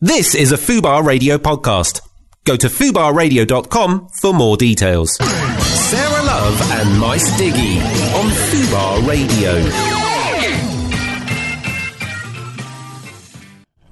This 0.00 0.36
is 0.36 0.52
a 0.52 0.56
Fubar 0.56 1.04
Radio 1.04 1.38
podcast. 1.38 2.02
Go 2.44 2.54
to 2.54 2.68
fubarradio.com 2.68 4.10
for 4.20 4.32
more 4.32 4.56
details. 4.56 5.16
Sarah 5.16 6.22
Love 6.22 6.62
and 6.70 7.00
Mice 7.00 7.28
Diggy 7.32 7.80
on 8.14 8.30
Fubar 8.30 9.08
Radio. 9.08 9.97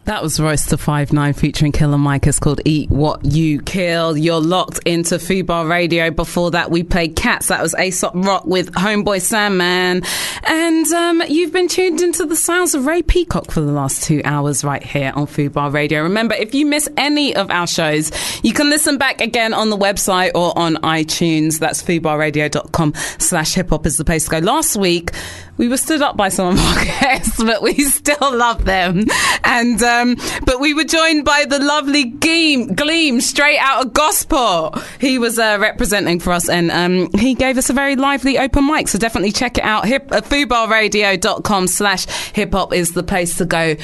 That 0.07 0.23
was 0.23 0.39
Royce 0.39 0.67
da 0.67 0.77
5'9" 0.77 1.35
featuring 1.37 1.73
Killer 1.73 1.99
Mike. 1.99 2.29
It's 2.29 2.39
called 2.39 2.61
Eat 2.65 2.89
What 2.91 3.25
You 3.25 3.61
Kill. 3.61 4.17
You're 4.17 4.41
locked 4.41 4.79
into 4.87 5.17
Fubar 5.17 5.69
Radio. 5.69 6.13
Before 6.13 6.53
that, 6.53 6.71
we 6.71 6.85
played 6.85 7.17
Cats. 7.17 7.49
That 7.49 7.61
was 7.61 7.75
Aesop 7.75 8.13
Rock 8.15 8.45
with 8.47 8.71
Homeboy 8.71 9.21
Sandman. 9.21 10.03
And 10.45 10.87
um, 10.93 11.25
you've 11.29 11.53
been 11.53 11.67
tuned 11.67 12.03
into 12.03 12.25
the 12.25 12.37
sounds 12.37 12.77
of 12.77 12.87
Ray 12.87 13.03
Peacock 13.03 13.51
for 13.51 13.61
the 13.61 13.73
last 13.73 14.05
two 14.05 14.23
hours 14.25 14.63
right 14.63 14.83
here 14.83 15.13
on 15.17 15.27
Fubar 15.27 15.73
Radio. 15.73 16.05
Remember, 16.05 16.37
if 16.37 16.55
you 16.55 16.67
miss 16.67 16.89
any 16.97 17.35
of 17.35 17.51
our 17.51 17.67
shows, 17.67 18.13
you 18.45 18.53
can 18.53 18.71
listen 18.71 18.99
back 18.99 19.21
again 19.21 19.53
on 19.53 19.71
the 19.71 19.77
website 19.77 20.31
or 20.37 20.57
on 20.57 20.77
iTunes. 20.77 21.59
That's 21.59 21.83
fubarradio.com 21.83 22.95
slash 23.19 23.55
hip 23.55 23.71
hop 23.71 23.85
is 23.87 23.97
the 23.97 24.05
place 24.05 24.27
to 24.27 24.31
go. 24.31 24.39
Last 24.39 24.77
week, 24.77 25.11
we 25.57 25.69
were 25.69 25.79
stood 25.79 26.03
up 26.03 26.17
by 26.17 26.29
some 26.29 26.53
of 26.53 26.61
our 26.61 26.85
guests, 26.85 27.43
but 27.43 27.63
we 27.63 27.75
still 27.75 28.37
love 28.37 28.65
them. 28.65 29.05
And 29.43 29.83
um, 30.01 30.17
but 30.45 30.61
we 30.61 30.75
were 30.75 30.85
joined 30.85 31.25
by 31.25 31.45
the 31.49 31.59
lovely 31.59 32.05
Gleam, 32.05 32.75
Gleam 32.75 33.21
straight 33.21 33.59
out 33.59 33.87
of 33.87 33.93
Gosport. 33.93 34.79
He 35.01 35.19
was 35.19 35.39
uh, 35.39 35.59
representing 35.61 36.21
for 36.21 36.33
us, 36.33 36.49
and 36.49 36.71
um, 36.71 37.11
he 37.19 37.35
gave 37.35 37.59
us 37.59 37.71
a 37.71 37.73
very 37.73 37.97
lively 37.97 38.39
open 38.39 38.67
mic. 38.67 38.89
So 38.89 38.99
definitely 38.99 39.33
check 39.33 39.59
it 39.59 39.65
out. 39.65 39.87
Hip, 39.87 40.11
uh, 40.13 40.21
FubarRadio.com 40.21 41.67
slash 41.67 42.07
hip 42.33 42.53
hop 42.53 42.73
is 42.73 42.93
the 42.93 43.03
place 43.03 43.37
to 43.39 43.45
go 43.45 43.77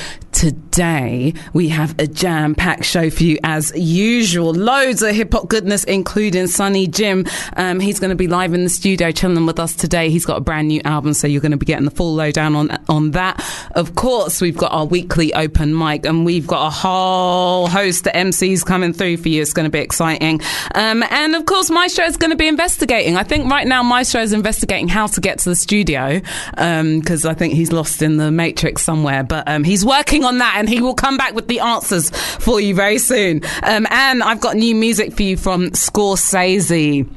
today 0.42 1.32
we 1.52 1.68
have 1.68 1.94
a 2.00 2.06
jam 2.08 2.56
packed 2.56 2.84
show 2.84 3.10
for 3.10 3.22
you 3.22 3.38
as 3.44 3.72
usual. 3.76 4.52
Loads 4.52 5.00
of 5.00 5.14
hip 5.14 5.32
hop 5.32 5.46
goodness, 5.48 5.84
including 5.84 6.48
Sonny 6.48 6.88
Jim. 6.88 7.26
Um, 7.56 7.78
he's 7.78 8.00
going 8.00 8.10
to 8.10 8.16
be 8.16 8.26
live 8.26 8.52
in 8.52 8.64
the 8.64 8.68
studio 8.68 9.12
chilling 9.12 9.46
with 9.46 9.60
us 9.60 9.76
today. 9.76 10.10
He's 10.10 10.26
got 10.26 10.38
a 10.38 10.40
brand 10.40 10.66
new 10.66 10.80
album, 10.84 11.14
so 11.14 11.28
you're 11.28 11.40
going 11.40 11.52
to 11.52 11.58
be 11.58 11.66
getting 11.66 11.84
the 11.84 11.92
full 11.92 12.16
lowdown 12.16 12.56
on 12.56 12.76
on 12.88 13.12
that. 13.12 13.40
Of 13.76 13.94
course, 13.94 14.40
we've 14.40 14.56
got 14.56 14.72
our 14.72 14.84
weekly 14.84 15.32
open 15.32 15.78
mic, 15.78 16.04
and 16.06 16.24
we've 16.24 16.48
got 16.48 16.66
a 16.66 16.70
whole 16.70 17.68
host 17.68 18.08
of 18.08 18.14
MCs 18.14 18.66
coming 18.66 18.92
through 18.92 19.18
for 19.18 19.28
you. 19.28 19.42
It's 19.42 19.52
going 19.52 19.66
to 19.66 19.70
be 19.70 19.78
exciting. 19.78 20.40
Um, 20.74 21.04
and 21.08 21.36
of 21.36 21.46
course, 21.46 21.70
Maestro 21.70 22.04
is 22.06 22.16
going 22.16 22.30
to 22.30 22.36
be 22.36 22.48
investigating. 22.48 23.16
I 23.16 23.22
think 23.22 23.48
right 23.48 23.66
now 23.66 23.84
Maestro 23.84 24.20
is 24.20 24.32
investigating 24.32 24.88
how 24.88 25.06
to 25.06 25.20
get 25.20 25.38
to 25.40 25.50
the 25.50 25.56
studio 25.56 26.20
because 26.50 27.24
um, 27.24 27.30
I 27.30 27.34
think 27.34 27.54
he's 27.54 27.70
lost 27.70 28.02
in 28.02 28.16
the 28.16 28.32
matrix 28.32 28.82
somewhere. 28.82 29.22
But 29.22 29.46
um, 29.46 29.62
he's 29.62 29.84
working 29.84 30.24
on 30.24 30.31
that, 30.38 30.54
and 30.56 30.68
he 30.68 30.80
will 30.80 30.94
come 30.94 31.16
back 31.16 31.34
with 31.34 31.48
the 31.48 31.60
answers 31.60 32.10
for 32.10 32.60
you 32.60 32.74
very 32.74 32.98
soon. 32.98 33.42
Um, 33.62 33.86
and 33.90 34.22
I've 34.22 34.40
got 34.40 34.56
new 34.56 34.74
music 34.74 35.14
for 35.14 35.22
you 35.22 35.36
from 35.36 35.70
Scorzayzee. 35.70 37.08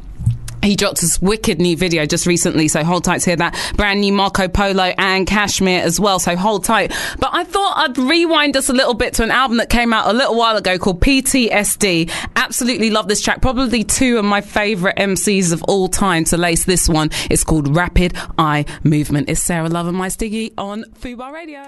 He 0.66 0.76
dropped 0.76 1.00
this 1.00 1.22
wicked 1.22 1.62
new 1.62 1.78
video 1.78 2.08
just 2.08 2.26
recently, 2.26 2.68
so 2.68 2.84
hold 2.84 3.04
tight 3.04 3.22
to 3.22 3.30
hear 3.30 3.36
that. 3.38 3.74
Brand 3.78 4.02
new 4.02 4.12
Marco 4.12 4.48
Polo 4.48 4.94
and 4.98 5.28
Cashmere 5.28 5.84
as 5.84 6.00
well, 6.00 6.18
so 6.18 6.36
hold 6.36 6.64
tight. 6.64 6.92
But 7.20 7.30
I 7.34 7.44
thought 7.44 7.78
I'd 7.78 7.98
rewind 8.00 8.58
us 8.58 8.68
a 8.68 8.74
little 8.74 8.96
bit 8.96 9.14
to 9.16 9.24
an 9.24 9.30
album 9.30 9.58
that 9.58 9.70
came 9.70 9.94
out 9.94 10.08
a 10.08 10.14
little 10.14 10.36
while 10.36 10.58
ago 10.58 10.80
called 10.80 11.02
PTSD. 11.02 12.12
Absolutely 12.36 12.90
love 12.90 13.08
this 13.08 13.22
track. 13.22 13.44
Probably 13.44 13.84
two 13.84 14.18
of 14.18 14.26
my 14.26 14.42
favourite 14.42 14.98
MCs 14.98 15.54
of 15.54 15.62
all 15.64 15.88
time 15.88 16.24
to 16.26 16.38
lace 16.38 16.66
this 16.66 16.90
one. 16.90 17.12
It's 17.30 17.44
called 17.44 17.76
Rapid 17.76 18.16
Eye 18.40 18.66
Movement. 18.84 19.30
It's 19.30 19.42
Sarah 19.42 19.70
Love 19.70 19.86
and 19.86 19.96
my 19.96 20.08
Stiggy 20.08 20.52
on 20.58 20.86
Fubar 21.00 21.32
Radio. 21.32 21.62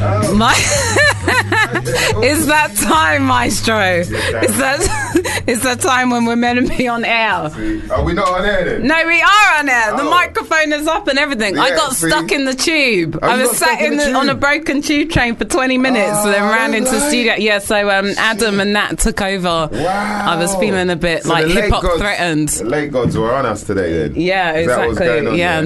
Oh. 0.00 0.34
My 0.34 0.52
is 2.22 2.46
that 2.46 2.74
time, 2.76 3.24
Maestro? 3.24 3.98
Is 3.98 4.08
that 4.10 5.42
is 5.46 5.62
that 5.62 5.80
time 5.80 6.10
when 6.10 6.24
we're 6.24 6.36
meant 6.36 6.68
to 6.68 6.76
be 6.76 6.86
on 6.86 7.04
air? 7.04 7.50
Are 7.90 8.04
we 8.04 8.12
not 8.12 8.28
on 8.28 8.44
air 8.44 8.64
then? 8.64 8.86
No, 8.86 9.06
we 9.06 9.20
are 9.20 9.58
on 9.58 9.68
air. 9.68 9.96
The 9.96 10.02
oh. 10.02 10.10
microphone 10.10 10.72
is 10.72 10.86
up 10.86 11.08
and 11.08 11.18
everything. 11.18 11.56
Yeah, 11.56 11.62
I 11.62 11.70
got 11.70 11.94
see? 11.94 12.08
stuck 12.08 12.30
in 12.30 12.44
the 12.44 12.54
tube. 12.54 13.18
I 13.22 13.42
was 13.42 13.56
sat 13.56 13.80
in, 13.80 13.96
the, 13.96 14.12
on 14.12 14.28
a 14.28 14.34
broken 14.34 14.82
tube 14.82 15.10
train 15.10 15.34
for 15.34 15.44
20 15.44 15.78
minutes, 15.78 16.18
oh, 16.18 16.30
then 16.30 16.42
ran 16.42 16.74
into 16.74 16.90
the 16.90 17.00
studio. 17.08 17.34
Yeah, 17.34 17.58
so 17.58 17.90
um, 17.90 18.12
Adam 18.18 18.60
and 18.60 18.72
Nat 18.72 18.98
took 19.00 19.20
over. 19.20 19.68
Wow. 19.72 20.32
I 20.32 20.36
was 20.36 20.54
feeling 20.56 20.90
a 20.90 20.96
bit 20.96 21.24
so 21.24 21.30
like 21.30 21.46
hip 21.46 21.70
hop 21.70 21.98
threatened. 21.98 22.50
The 22.50 22.64
late 22.64 22.92
gods 22.92 23.16
were 23.16 23.34
on 23.34 23.46
us 23.46 23.64
today 23.64 24.08
then. 24.08 24.14
Yeah, 24.20 24.52
exactly. 24.52 25.38
Yeah, 25.38 25.64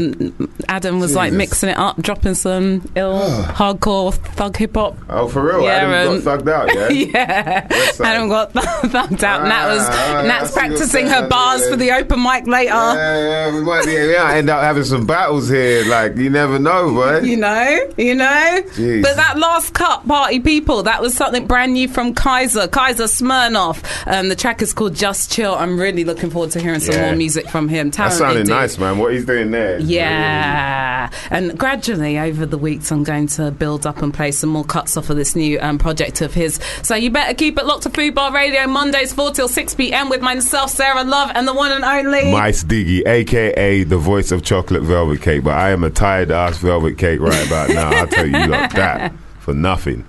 Adam 0.69 1.01
was 1.01 1.11
Jesus. 1.11 1.17
like 1.17 1.33
mixing 1.33 1.69
it 1.69 1.77
up, 1.77 2.01
dropping 2.01 2.35
some 2.35 2.91
ill 2.95 3.19
hardcore 3.53 4.22
thug 4.23 4.57
hip 4.57 4.75
hop. 4.75 4.97
Oh, 5.09 5.29
for 5.29 5.45
real? 5.45 5.63
Yeah, 5.63 5.71
Adam 5.71 6.15
um, 6.15 6.23
got 6.23 6.45
thugged 6.45 6.51
out, 6.51 6.75
yeah? 6.75 6.89
yeah. 7.69 8.05
Adam 8.05 8.29
got 8.29 8.53
thugged 8.53 9.23
out. 9.23 9.41
Ah, 9.43 9.49
Nat 9.49 9.67
was, 9.69 9.89
ah, 9.89 10.23
Nat's 10.27 10.53
practicing 10.53 11.07
her 11.07 11.29
bars 11.29 11.69
for 11.69 11.77
the 11.77 11.91
open 11.93 12.23
mic 12.23 12.47
later. 12.47 12.73
Yeah, 12.73 13.49
yeah, 13.49 13.55
we 13.55 13.63
might 13.63 13.85
be, 13.85 13.93
yeah, 13.93 14.33
end 14.33 14.51
up 14.51 14.63
having 14.63 14.85
some 14.85 15.07
battles 15.07 15.49
here. 15.49 15.85
Like, 15.87 16.17
you 16.17 16.31
never 16.31 16.59
know, 16.59 16.93
boy. 16.93 17.21
You 17.21 17.37
know, 17.37 17.91
you 17.97 18.15
know? 18.15 18.63
Jeez. 18.73 19.03
But 19.03 19.17
that 19.17 19.39
last 19.39 19.75
cut, 19.75 20.07
Party 20.07 20.41
People, 20.41 20.85
that 20.85 21.01
was 21.01 21.15
something 21.15 21.47
brand 21.47 21.75
new 21.75 21.89
from 21.89 22.15
Kaiser, 22.15 22.69
Kaiser 22.69 23.05
Smirnoff. 23.05 23.83
Um, 24.07 24.29
the 24.29 24.37
track 24.37 24.63
is 24.63 24.73
called 24.73 24.95
Just 24.95 25.31
Chill. 25.31 25.55
I'm 25.55 25.79
really 25.79 26.05
looking 26.05 26.31
forward 26.31 26.51
to 26.53 26.61
hearing 26.61 26.81
some 26.81 26.95
yeah. 26.95 27.07
more 27.07 27.17
music 27.17 27.49
from 27.49 27.69
him. 27.69 27.91
Talented 27.91 28.21
that 28.21 28.25
sounded 28.25 28.49
nice, 28.49 28.79
man. 28.79 28.99
What 28.99 29.13
he's 29.13 29.25
doing 29.25 29.51
there. 29.51 29.79
Yeah. 29.81 31.11
And 31.31 31.59
gradually 31.59 32.19
over 32.19 32.47
the 32.47 32.59
weeks, 32.59 32.91
I'm 32.91 33.05
going 33.05 33.27
to 33.29 33.51
build 33.51 33.87
up 33.87 34.03
and 34.03 34.12
play 34.13 34.31
some 34.31 34.51
more 34.51 34.65
cuts 34.65 34.97
off 34.97 35.11
of 35.11 35.17
this 35.17 35.35
new 35.35 35.59
um, 35.61 35.79
project 35.79 36.21
of 36.21 36.35
his. 36.35 36.61
So 36.83 36.95
you 36.95 37.11
better 37.11 37.35
keep 37.35 37.59
it 37.59 37.67
locked 37.67 37.85
to 37.85 37.91
Fubar 37.91 38.33
Radio 38.33 38.67
Mondays 38.67 39.13
4 39.13 39.33
till 39.33 39.49
6 39.49 39.75
p.m. 39.75 40.09
with 40.09 40.21
myself, 40.21 40.71
Sarah 40.71 41.05
Love, 41.05 41.31
and 41.35 41.47
the 41.47 41.55
one 41.55 41.73
and 41.73 41.85
only 41.85 42.31
Mice 42.33 42.65
Diggy, 42.65 43.07
aka 43.07 43.85
the 43.85 43.99
voice 43.99 44.33
of 44.33 44.43
chocolate 44.43 44.83
velvet 44.83 45.23
cake. 45.23 45.45
But 45.45 45.55
I 45.55 45.71
am 45.71 45.85
a 45.85 45.91
tired 45.91 46.31
ass 46.31 46.59
velvet 46.59 46.99
cake 46.99 47.21
right 47.21 47.47
about 47.47 47.71
now. 47.71 47.91
I'll 47.91 48.07
tell 48.07 48.27
you 48.27 48.47
like 48.47 48.73
that. 48.75 49.13
For 49.41 49.55
nothing. 49.55 50.05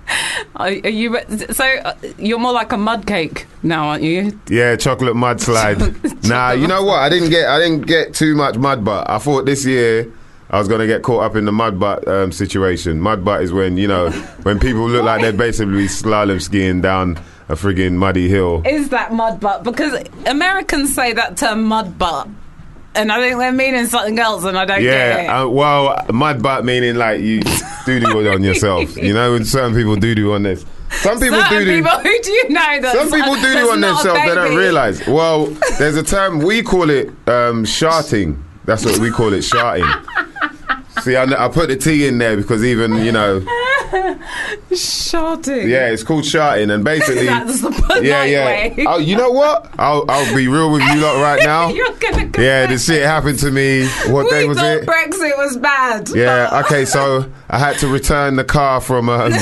Are, 0.54 0.70
you 0.70 1.18
so? 1.50 1.64
Uh, 1.64 1.94
you're 2.18 2.38
more 2.38 2.52
like 2.52 2.70
a 2.70 2.76
mud 2.76 3.04
cake 3.04 3.48
now, 3.64 3.88
aren't 3.88 4.04
you? 4.04 4.38
Yeah, 4.48 4.76
chocolate 4.76 5.16
mudslide. 5.16 6.28
nah, 6.28 6.52
you 6.52 6.68
know 6.68 6.84
what? 6.84 7.00
I 7.00 7.08
didn't 7.08 7.30
get 7.30 7.48
I 7.48 7.58
didn't 7.58 7.80
get 7.80 8.14
too 8.14 8.36
much 8.36 8.56
mud, 8.56 8.84
but 8.84 9.10
I 9.10 9.18
thought 9.18 9.44
this 9.44 9.64
year 9.64 10.08
I 10.54 10.58
was 10.58 10.68
going 10.68 10.82
to 10.82 10.86
get 10.86 11.02
caught 11.02 11.24
up 11.24 11.34
in 11.34 11.46
the 11.46 11.52
mud 11.52 11.80
butt 11.80 12.06
um, 12.06 12.30
situation. 12.30 13.00
Mud 13.00 13.24
butt 13.24 13.42
is 13.42 13.52
when, 13.52 13.76
you 13.76 13.88
know, 13.88 14.10
when 14.44 14.60
people 14.60 14.88
look 14.88 15.02
like 15.02 15.20
they're 15.20 15.32
basically 15.32 15.86
slalom 15.86 16.40
skiing 16.40 16.80
down 16.80 17.16
a 17.48 17.54
frigging 17.56 17.94
muddy 17.94 18.28
hill. 18.28 18.62
Is 18.64 18.90
that 18.90 19.12
mud 19.12 19.40
butt? 19.40 19.64
Because 19.64 20.00
Americans 20.26 20.94
say 20.94 21.12
that 21.14 21.36
term 21.36 21.64
mud 21.64 21.98
butt. 21.98 22.28
And 22.94 23.10
I 23.10 23.18
think 23.18 23.40
they're 23.40 23.50
meaning 23.50 23.86
something 23.86 24.16
else, 24.20 24.44
and 24.44 24.56
I 24.56 24.64
don't 24.64 24.80
yeah, 24.80 25.16
get 25.16 25.24
it. 25.24 25.26
Uh, 25.26 25.48
well, 25.48 26.06
mud 26.12 26.40
butt 26.40 26.64
meaning 26.64 26.94
like 26.94 27.20
you 27.20 27.40
doo 27.84 27.98
doo 27.98 28.30
on 28.30 28.44
yourself. 28.44 28.96
You 28.96 29.12
know, 29.12 29.32
when 29.32 29.44
certain 29.44 29.74
people 29.74 29.96
do 29.96 30.14
do 30.14 30.34
on 30.34 30.44
this. 30.44 30.64
Some 30.92 31.18
people 31.18 31.42
do 31.50 31.64
do. 31.64 31.82
People, 31.82 31.98
who 31.98 32.22
do 32.22 32.30
you 32.30 32.48
know 32.50 32.80
that? 32.80 32.94
Some 32.94 33.10
people 33.10 33.34
do 33.34 33.52
do 33.52 33.72
on 33.72 33.80
themselves. 33.80 34.20
They 34.20 34.34
don't 34.36 34.54
realize. 34.54 35.04
Well, 35.08 35.46
there's 35.80 35.96
a 35.96 36.04
term 36.04 36.38
we 36.38 36.62
call 36.62 36.90
it 36.90 37.10
um, 37.26 37.64
sharting. 37.64 38.40
That's 38.64 38.84
what 38.84 38.98
we 38.98 39.10
call 39.10 39.32
it, 39.32 39.42
sharting. 39.42 39.86
See, 41.02 41.16
I, 41.16 41.24
I, 41.24 41.48
put 41.48 41.68
the 41.68 41.76
T 41.76 42.06
in 42.06 42.18
there 42.18 42.36
because 42.36 42.64
even 42.64 42.94
you 43.04 43.12
know, 43.12 43.40
shouting. 44.74 45.68
Yeah, 45.68 45.90
it's 45.90 46.02
called 46.02 46.24
shouting, 46.24 46.70
and 46.70 46.84
basically, 46.84 47.26
that's 47.26 47.60
the 47.60 48.00
yeah, 48.02 48.24
yeah. 48.24 48.46
Way. 48.46 48.84
Oh, 48.86 48.98
you 48.98 49.16
know 49.16 49.30
what? 49.30 49.70
I'll 49.78 50.04
I'll 50.08 50.34
be 50.34 50.48
real 50.48 50.72
with 50.72 50.82
you 50.82 51.00
lot 51.00 51.20
right 51.20 51.42
now. 51.44 51.68
You're 51.74 51.92
going 51.96 52.32
to 52.32 52.42
yeah, 52.42 52.66
this 52.66 52.86
shit 52.86 53.02
happened 53.02 53.38
to 53.40 53.50
me. 53.50 53.86
What 54.06 54.24
we 54.24 54.30
day 54.30 54.46
was 54.46 54.58
it? 54.60 54.86
Brexit 54.86 55.36
was 55.36 55.56
bad. 55.56 56.08
Yeah. 56.10 56.52
Okay, 56.64 56.84
so 56.84 57.30
I 57.50 57.58
had 57.58 57.78
to 57.78 57.88
return 57.88 58.36
the 58.36 58.44
car 58.44 58.80
from. 58.80 59.08
Um, 59.08 59.32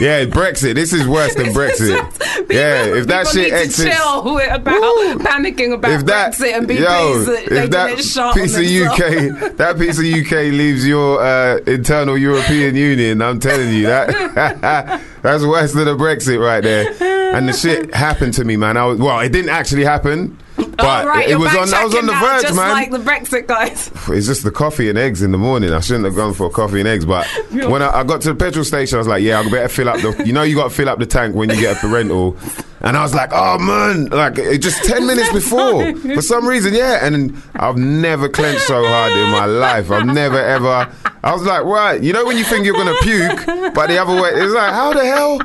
yeah, 0.00 0.24
Brexit. 0.24 0.74
This 0.74 0.92
is 0.92 1.06
worse 1.06 1.34
than 1.34 1.46
Brexit. 1.54 2.00
people, 2.18 2.56
yeah, 2.56 2.84
if 2.84 3.06
that 3.06 3.26
shit 3.28 3.52
exits, 3.52 3.96
chill 3.96 4.38
about 4.38 4.80
woo, 4.80 5.18
panicking 5.18 5.72
about 5.72 5.90
if 5.92 6.06
that, 6.06 6.34
Brexit 6.34 6.56
and 6.56 6.68
be 6.68 6.76
yo, 6.76 7.24
if 7.26 7.70
that 7.70 7.96
piece 8.34 8.56
of 8.56 8.64
UK, 8.64 9.56
that 9.56 9.78
piece 9.78 9.98
of 9.98 10.04
UK 10.04 10.52
leaves 10.52 10.86
your 10.86 11.20
uh, 11.20 11.58
internal 11.66 12.18
European 12.18 12.76
Union, 12.76 13.22
I'm 13.22 13.40
telling 13.40 13.72
you 13.72 13.86
that 13.86 15.00
that's 15.22 15.44
worse 15.44 15.72
than 15.72 15.88
a 15.88 15.94
Brexit 15.94 16.40
right 16.40 16.62
there. 16.62 16.94
And 17.34 17.48
the 17.48 17.52
shit 17.52 17.94
happened 17.94 18.34
to 18.34 18.44
me, 18.44 18.56
man. 18.56 18.76
I 18.76 18.84
was 18.84 18.98
well, 18.98 19.20
it 19.20 19.30
didn't 19.30 19.50
actually 19.50 19.84
happen. 19.84 20.38
Oh, 20.78 20.82
but 20.82 21.04
oh, 21.04 21.08
right, 21.08 21.28
it 21.28 21.36
was 21.36 21.54
on. 21.54 21.72
I 21.72 21.84
was 21.84 21.94
on 21.94 22.06
the 22.06 22.12
verge, 22.12 22.20
man 22.20 22.42
just 22.42 22.56
man. 22.56 22.70
Like 22.70 22.90
the 22.90 22.98
Brexit 22.98 23.46
guys. 23.46 23.90
It's 24.14 24.26
just 24.26 24.44
the 24.44 24.50
coffee 24.50 24.88
and 24.88 24.98
eggs 24.98 25.22
in 25.22 25.32
the 25.32 25.38
morning. 25.38 25.72
I 25.72 25.80
shouldn't 25.80 26.04
have 26.04 26.14
gone 26.14 26.34
for 26.34 26.50
coffee 26.50 26.78
and 26.80 26.88
eggs. 26.88 27.04
But 27.04 27.26
when 27.50 27.82
I, 27.82 28.00
I, 28.00 28.04
got 28.04 28.20
to 28.22 28.32
the 28.32 28.34
petrol 28.34 28.64
station, 28.64 28.96
I 28.96 28.98
was 28.98 29.08
like, 29.08 29.22
"Yeah, 29.22 29.40
I 29.40 29.48
better 29.48 29.68
fill 29.68 29.88
up 29.88 30.00
the. 30.00 30.22
You 30.26 30.32
know, 30.32 30.42
you 30.42 30.56
got 30.56 30.64
to 30.64 30.74
fill 30.74 30.88
up 30.88 30.98
the 30.98 31.06
tank 31.06 31.34
when 31.34 31.50
you 31.50 31.60
get 31.60 31.82
a 31.82 31.88
rental." 31.88 32.36
And 32.80 32.98
I 32.98 33.02
was 33.02 33.14
like, 33.14 33.30
oh 33.32 33.58
man, 33.58 34.06
like 34.10 34.36
it 34.36 34.58
just 34.58 34.84
10 34.84 35.06
minutes 35.06 35.32
before. 35.32 35.96
For 35.96 36.20
some 36.20 36.46
reason, 36.46 36.74
yeah. 36.74 37.06
And 37.06 37.34
I've 37.54 37.78
never 37.78 38.28
clenched 38.28 38.66
so 38.66 38.84
hard 38.86 39.12
in 39.12 39.30
my 39.30 39.46
life. 39.46 39.90
I've 39.90 40.04
never 40.04 40.38
ever. 40.38 40.92
I 41.22 41.32
was 41.32 41.44
like, 41.44 41.64
right, 41.64 42.02
you 42.02 42.12
know 42.12 42.26
when 42.26 42.36
you 42.36 42.44
think 42.44 42.66
you're 42.66 42.74
going 42.74 42.94
to 42.94 43.00
puke, 43.02 43.74
but 43.74 43.86
the 43.86 43.96
other 43.96 44.20
way, 44.20 44.32
it's 44.34 44.52
like, 44.52 44.74
how 44.74 44.92
the 44.92 45.02
hell? 45.02 45.40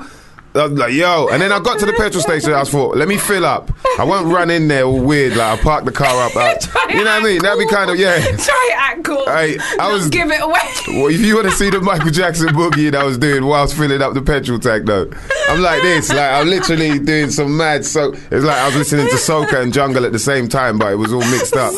I 0.59 0.65
was 0.67 0.73
like, 0.73 0.93
yo. 0.93 1.27
And 1.31 1.41
then 1.41 1.51
I 1.51 1.59
got 1.59 1.79
to 1.79 1.85
the 1.85 1.93
petrol 1.93 2.21
station. 2.21 2.53
I 2.53 2.59
was 2.59 2.69
thought, 2.69 2.95
let 2.97 3.07
me 3.07 3.17
fill 3.17 3.45
up. 3.45 3.71
I 3.97 4.03
won't 4.03 4.27
run 4.31 4.49
in 4.49 4.67
there 4.67 4.83
all 4.83 4.99
weird. 5.01 5.35
Like, 5.35 5.59
I 5.59 5.61
park 5.63 5.85
the 5.85 5.91
car 5.91 6.07
up. 6.25 6.31
Try 6.61 6.85
you 6.89 7.03
know 7.03 7.03
what 7.05 7.21
I 7.21 7.23
mean? 7.23 7.41
That'd 7.41 7.59
be 7.59 7.67
kind 7.73 7.89
of, 7.89 7.97
yeah. 7.97 8.19
Try 8.37 8.69
it 8.71 8.75
act 8.77 9.03
cool. 9.03 9.25
Hey, 9.25 9.57
I 9.79 9.91
was- 9.91 10.09
give 10.09 10.29
it 10.31 10.41
away. 10.41 10.59
Well, 10.89 11.07
if 11.07 11.21
you 11.21 11.35
want 11.35 11.47
to 11.47 11.53
see 11.53 11.69
the 11.69 11.79
Michael 11.81 12.09
Jackson 12.09 12.47
boogie 12.47 12.91
that 12.91 12.95
I 13.01 13.03
was 13.03 13.17
doing 13.19 13.45
whilst 13.45 13.77
filling 13.77 14.01
up 14.01 14.15
the 14.15 14.23
petrol 14.23 14.57
tank, 14.57 14.87
though, 14.87 15.07
I'm 15.47 15.61
like 15.61 15.83
this. 15.83 16.09
Like, 16.09 16.17
I'm 16.31 16.47
literally 16.47 16.97
doing 16.97 17.29
some 17.29 17.55
mad 17.55 17.85
so. 17.85 18.13
It's 18.13 18.43
like 18.43 18.57
I 18.57 18.65
was 18.65 18.75
listening 18.75 19.07
to 19.09 19.15
soca 19.15 19.61
and 19.61 19.71
jungle 19.71 20.03
at 20.03 20.11
the 20.13 20.17
same 20.19 20.49
time, 20.49 20.79
but 20.79 20.91
it 20.91 20.95
was 20.95 21.13
all 21.13 21.19
mixed 21.29 21.53
up. 21.55 21.73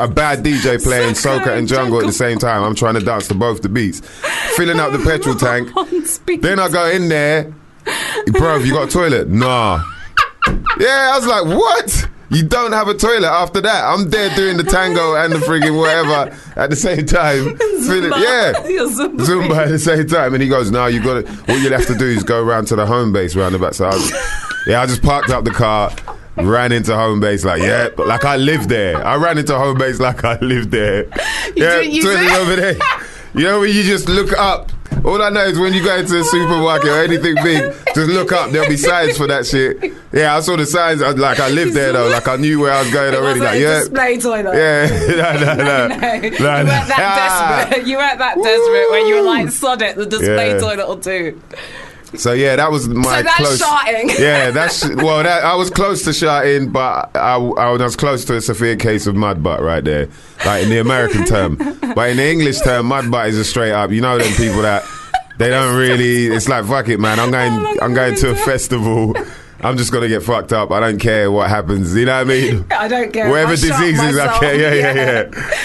A 0.00 0.08
bad 0.08 0.42
DJ 0.44 0.82
playing 0.82 1.14
Soca 1.14 1.56
and 1.56 1.68
jungle 1.68 2.00
at 2.00 2.06
the 2.06 2.12
same 2.12 2.38
time. 2.38 2.64
I'm 2.64 2.74
trying 2.74 2.94
to 2.94 3.00
dance 3.00 3.28
to 3.28 3.34
both 3.34 3.62
the 3.62 3.68
beats. 3.68 4.00
Filling 4.56 4.80
up 4.80 4.90
the 4.90 4.98
petrol 4.98 5.36
tank. 5.36 5.68
Then 6.42 6.58
I 6.58 6.68
go 6.68 6.86
in 6.90 7.08
there, 7.08 7.54
bro, 8.32 8.56
you 8.58 8.72
got 8.72 8.88
a 8.88 8.90
toilet? 8.92 9.28
Nah. 9.28 9.82
Yeah, 10.78 11.12
I 11.12 11.18
was 11.18 11.26
like, 11.26 11.44
what? 11.44 12.08
You 12.30 12.42
don't 12.42 12.72
have 12.72 12.88
a 12.88 12.94
toilet 12.94 13.26
after 13.28 13.60
that? 13.62 13.84
I'm 13.84 14.10
there 14.10 14.34
doing 14.36 14.58
the 14.58 14.62
tango 14.62 15.14
and 15.14 15.32
the 15.32 15.38
friggin' 15.38 15.78
whatever 15.78 16.36
at 16.56 16.68
the 16.68 16.76
same 16.76 17.06
time. 17.06 17.56
Zumba. 17.80 18.20
yeah. 18.22 18.52
Zumba. 18.86 19.24
Zumba 19.24 19.56
at 19.56 19.68
the 19.70 19.78
same 19.78 20.06
time. 20.06 20.34
And 20.34 20.42
he 20.42 20.48
goes, 20.48 20.70
no, 20.70 20.86
you 20.86 21.02
got 21.02 21.18
it. 21.18 21.48
All 21.48 21.56
you'll 21.58 21.72
have 21.72 21.86
to 21.86 21.96
do 21.96 22.04
is 22.04 22.22
go 22.22 22.42
around 22.42 22.66
to 22.66 22.76
the 22.76 22.84
home 22.84 23.12
base 23.12 23.34
roundabout. 23.34 23.74
So 23.74 23.86
I 23.86 23.94
was, 23.94 24.12
yeah, 24.66 24.82
I 24.82 24.86
just 24.86 25.02
parked 25.02 25.30
up 25.30 25.44
the 25.44 25.50
car, 25.52 25.90
ran 26.36 26.70
into 26.70 26.94
home 26.94 27.18
base 27.18 27.46
like, 27.46 27.62
yeah, 27.62 27.88
like 27.96 28.26
I 28.26 28.36
lived 28.36 28.68
there. 28.68 29.02
I 29.04 29.16
ran 29.16 29.38
into 29.38 29.56
home 29.56 29.78
base 29.78 29.98
like 29.98 30.22
I 30.22 30.38
lived 30.40 30.70
there. 30.70 31.06
yeah, 31.56 31.80
didn't 31.80 31.92
use 31.92 32.04
toilet 32.04 32.24
it? 32.24 32.32
over 32.32 32.56
there. 32.56 32.76
You 33.34 33.44
know 33.44 33.60
when 33.60 33.74
you 33.74 33.82
just 33.84 34.06
look 34.08 34.32
up. 34.38 34.70
All 35.08 35.22
I 35.22 35.30
know 35.30 35.44
is 35.46 35.58
when 35.58 35.72
you 35.72 35.82
go 35.82 35.96
into 35.96 36.20
a 36.20 36.24
supermarket 36.24 36.90
or 36.90 37.02
anything 37.02 37.34
big, 37.42 37.72
just 37.94 38.10
look 38.10 38.30
up. 38.30 38.50
There'll 38.50 38.68
be 38.68 38.76
signs 38.76 39.16
for 39.16 39.26
that 39.26 39.46
shit. 39.46 39.94
Yeah, 40.12 40.36
I 40.36 40.40
saw 40.40 40.54
the 40.56 40.66
signs. 40.66 41.00
I, 41.00 41.12
like 41.12 41.40
I 41.40 41.48
lived 41.48 41.72
there 41.72 41.94
though. 41.94 42.08
Like 42.08 42.28
I 42.28 42.36
knew 42.36 42.60
where 42.60 42.72
I 42.72 42.82
was 42.82 42.92
going 42.92 43.14
already. 43.14 43.40
Like 43.40 43.56
a 43.56 43.60
yeah, 43.60 43.78
display 43.80 44.18
toilet. 44.18 44.54
yeah. 44.54 44.86
no, 45.08 45.54
no, 45.54 45.54
no, 45.54 45.88
No, 45.88 45.96
no, 45.96 46.12
you 46.14 46.30
weren't 46.30 46.68
that 46.68 46.92
ah. 46.98 47.66
desperate. 47.68 47.86
You 47.86 47.96
weren't 47.96 48.18
that 48.18 48.34
desperate 48.36 48.90
when 48.90 49.06
you 49.06 49.14
were 49.16 49.22
like, 49.22 49.50
sod 49.50 49.80
it, 49.80 49.96
the 49.96 50.04
display 50.04 50.50
Yeah. 50.50 50.58
toilet 50.58 50.86
will 50.86 50.96
do. 50.96 51.40
So 52.14 52.32
yeah, 52.32 52.56
that 52.56 52.70
was 52.70 52.88
my 52.88 53.18
So 53.18 53.22
that's 53.22 53.36
close. 53.36 53.58
shotting. 53.58 54.10
Yeah, 54.18 54.50
that's 54.50 54.86
well. 54.94 55.22
That, 55.22 55.44
I 55.44 55.54
was 55.54 55.70
close 55.70 56.04
to 56.04 56.12
shouting, 56.12 56.70
but 56.70 57.14
I, 57.16 57.36
I 57.36 57.70
was 57.72 57.96
close 57.96 58.24
to 58.26 58.36
a 58.36 58.40
severe 58.40 58.76
case 58.76 59.06
of 59.06 59.14
mud 59.14 59.42
butt 59.42 59.60
right 59.60 59.84
there, 59.84 60.08
like 60.44 60.64
in 60.64 60.70
the 60.70 60.78
American 60.78 61.24
term. 61.24 61.56
But 61.94 62.10
in 62.10 62.18
the 62.18 62.30
English 62.30 62.60
term, 62.60 62.86
mud 62.86 63.10
butt 63.10 63.28
is 63.28 63.38
a 63.38 63.44
straight 63.44 63.72
up. 63.72 63.90
You 63.90 64.00
know 64.00 64.18
them 64.18 64.32
people 64.34 64.62
that 64.62 64.84
they 65.38 65.48
don't 65.48 65.76
really. 65.76 66.26
It's 66.26 66.48
like 66.48 66.64
fuck 66.66 66.88
it, 66.88 66.98
man. 66.98 67.18
I'm 67.18 67.30
going. 67.30 67.48
Oh 67.68 67.84
I'm 67.84 67.94
going 67.94 68.14
to 68.16 68.30
a 68.30 68.34
festival. 68.34 69.14
I'm 69.60 69.76
just 69.76 69.92
gonna 69.92 70.08
get 70.08 70.22
fucked 70.22 70.52
up. 70.52 70.70
I 70.70 70.78
don't 70.78 70.98
care 70.98 71.30
what 71.30 71.48
happens. 71.48 71.94
You 71.94 72.06
know 72.06 72.14
what 72.16 72.20
I 72.20 72.24
mean? 72.24 72.64
I 72.70 72.86
don't 72.86 73.12
care. 73.12 73.28
Whatever 73.28 73.52
I 73.52 73.56
diseases, 73.56 74.18
I 74.18 74.38
care. 74.38 74.54
Yeah, 74.54 74.74
yeah, 74.74 74.94
yeah. 74.94 75.22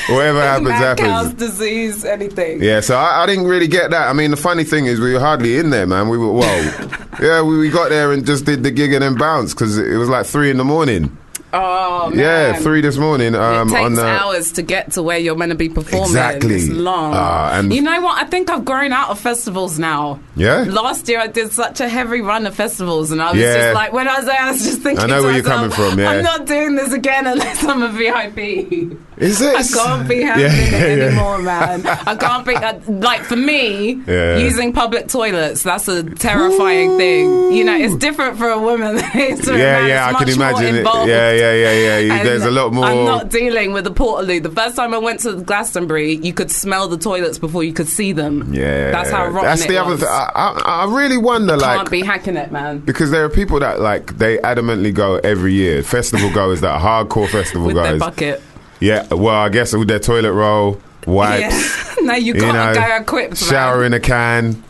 Whatever 0.15 0.41
happens, 0.41 0.69
happens. 0.71 1.33
disease, 1.35 2.03
anything. 2.03 2.61
Yeah, 2.61 2.79
so 2.79 2.97
I, 2.97 3.23
I 3.23 3.25
didn't 3.27 3.45
really 3.45 3.67
get 3.67 3.91
that. 3.91 4.09
I 4.09 4.13
mean, 4.13 4.31
the 4.31 4.37
funny 4.37 4.63
thing 4.63 4.87
is, 4.87 4.99
we 4.99 5.13
were 5.13 5.19
hardly 5.19 5.57
in 5.57 5.69
there, 5.69 5.85
man. 5.85 6.09
We 6.09 6.17
were 6.17 6.31
well, 6.31 6.89
yeah, 7.21 7.41
we, 7.43 7.57
we 7.57 7.69
got 7.69 7.89
there 7.89 8.11
and 8.11 8.25
just 8.25 8.45
did 8.45 8.63
the 8.63 8.71
gig 8.71 8.93
and 8.93 9.03
then 9.03 9.15
bounced 9.15 9.55
because 9.55 9.77
it 9.77 9.97
was 9.97 10.09
like 10.09 10.25
three 10.25 10.49
in 10.49 10.57
the 10.57 10.63
morning. 10.63 11.15
Oh, 11.53 12.09
man. 12.09 12.17
Yeah, 12.19 12.53
three 12.53 12.81
this 12.81 12.97
morning. 12.97 13.35
Um, 13.35 13.67
it 13.67 13.71
takes 13.71 13.85
on 13.85 13.93
the, 13.93 14.05
hours 14.05 14.51
to 14.53 14.63
get 14.63 14.93
to 14.93 15.03
where 15.03 15.19
you're 15.19 15.35
meant 15.35 15.51
to 15.51 15.55
be 15.57 15.69
performing. 15.69 16.07
Exactly. 16.09 16.55
It's 16.55 16.69
long. 16.69 17.11
Ah, 17.15 17.59
and- 17.59 17.71
you 17.71 17.81
know 17.81 18.01
what? 18.01 18.17
I 18.21 18.27
think 18.27 18.49
I've 18.49 18.65
grown 18.65 18.91
out 18.91 19.09
of 19.11 19.19
festivals 19.19 19.77
now. 19.77 20.19
Yeah? 20.35 20.65
Last 20.67 21.07
year 21.07 21.19
I 21.19 21.27
did 21.27 21.51
such 21.51 21.79
a 21.79 21.87
heavy 21.87 22.21
run 22.21 22.47
of 22.47 22.55
festivals, 22.55 23.11
and 23.11 23.21
I 23.21 23.31
was 23.31 23.39
Yeah. 23.39 23.53
just 23.57 23.75
like, 23.75 23.93
when 23.93 24.07
I 24.07 24.17
was 24.17 24.25
there, 24.25 24.39
I 24.39 24.51
was 24.51 24.63
just 24.63 24.81
thinking, 24.81 25.03
I 25.03 25.07
know 25.07 25.19
to 25.21 25.23
where 25.27 25.33
you're 25.35 25.43
coming 25.43 25.69
from, 25.69 25.99
yeah. 25.99 26.09
I'm 26.09 26.23
not 26.23 26.45
doing 26.47 26.75
this 26.75 26.91
again 26.91 27.27
unless 27.33 27.63
I'm 27.63 27.83
a 27.83 27.89
VIP. 27.89 28.97
Is 29.17 29.41
it? 29.41 29.55
I 29.55 29.63
can't 29.63 30.07
be 30.09 30.21
having 30.21 30.43
Yeah, 30.45 30.51
it 30.53 30.97
yeah. 30.97 31.05
anymore, 31.05 31.37
man. 31.39 31.85
I 31.85 32.15
can't 32.15 32.45
be 32.45 32.55
uh, 32.55 32.79
like 32.87 33.21
for 33.21 33.35
me 33.35 34.01
Yeah. 34.07 34.37
using 34.37 34.73
public 34.73 35.07
toilets. 35.07 35.63
That's 35.63 35.87
a 35.87 36.03
terrifying 36.03 36.97
thing. 36.97 37.53
You 37.53 37.63
know, 37.63 37.75
it's 37.77 37.95
different 37.95 38.37
for 38.37 38.49
a 38.49 38.59
woman. 38.59 38.97
it 38.97 39.15
is 39.39 39.45
for 39.45 39.53
a 39.53 39.57
Yeah, 39.57 39.79
man. 39.81 39.89
yeah, 39.89 40.09
It's 40.09 40.15
I 40.21 40.23
can 40.23 40.33
imagine 40.33 40.75
it. 40.75 40.85
Yeah, 40.85 41.31
yeah, 41.31 41.53
yeah, 41.53 41.97
yeah. 41.99 42.23
There's 42.23 42.43
a 42.45 42.51
lot 42.51 42.73
more. 42.73 42.85
I'm 42.85 43.05
not 43.05 43.29
dealing 43.29 43.71
with 43.73 43.83
the 43.83 43.91
portaloo. 43.91 44.41
The 44.41 44.49
first 44.49 44.75
time 44.75 44.93
I 44.93 44.97
went 44.97 45.19
to 45.21 45.33
Glastonbury, 45.41 46.15
you 46.15 46.33
could 46.33 46.49
smell 46.51 46.87
the 46.87 46.97
toilets 46.97 47.37
before 47.37 47.63
you 47.63 47.73
could 47.73 47.87
see 47.87 48.11
them. 48.13 48.53
yeah, 48.53 48.91
that's 48.91 49.09
how 49.11 49.25
rotten 49.27 49.43
That's 49.43 49.65
it 49.65 49.67
the 49.69 49.77
other. 49.77 49.97
Th- 49.97 50.07
I, 50.09 50.31
I, 50.35 50.85
I 50.85 50.95
really 50.97 51.17
wonder, 51.17 51.55
like, 51.57 51.77
Can't 51.77 51.91
be 51.91 52.01
hacking 52.01 52.35
it, 52.37 52.51
man. 52.51 52.79
because 52.79 53.11
there 53.11 53.23
are 53.23 53.29
people 53.29 53.59
that 53.59 53.79
like 53.79 54.17
they 54.17 54.37
adamantly 54.39 54.93
go 54.93 55.17
every 55.23 55.53
year. 55.53 55.83
Festival 55.83 56.31
goers 56.33 56.61
that 56.61 56.71
are 56.81 57.05
hardcore 57.05 57.27
festival 57.29 57.67
With 57.67 57.75
their 57.75 57.97
bucket. 57.99 58.41
Yeah, 58.83 59.13
well, 59.13 59.35
I 59.35 59.49
guess 59.49 59.73
with 59.73 59.87
their 59.87 59.99
toilet 59.99 60.33
roll, 60.33 60.79
wipes, 61.07 61.41
Yeah. 61.41 61.95
no, 62.01 62.13
you 62.15 62.33
you 62.33 62.41
know, 62.41 62.73
go 62.73 62.97
equipped. 62.97 63.37
shower 63.37 63.77
man. 63.77 63.85
in 63.87 63.93
a 63.93 63.99
can, 63.99 64.63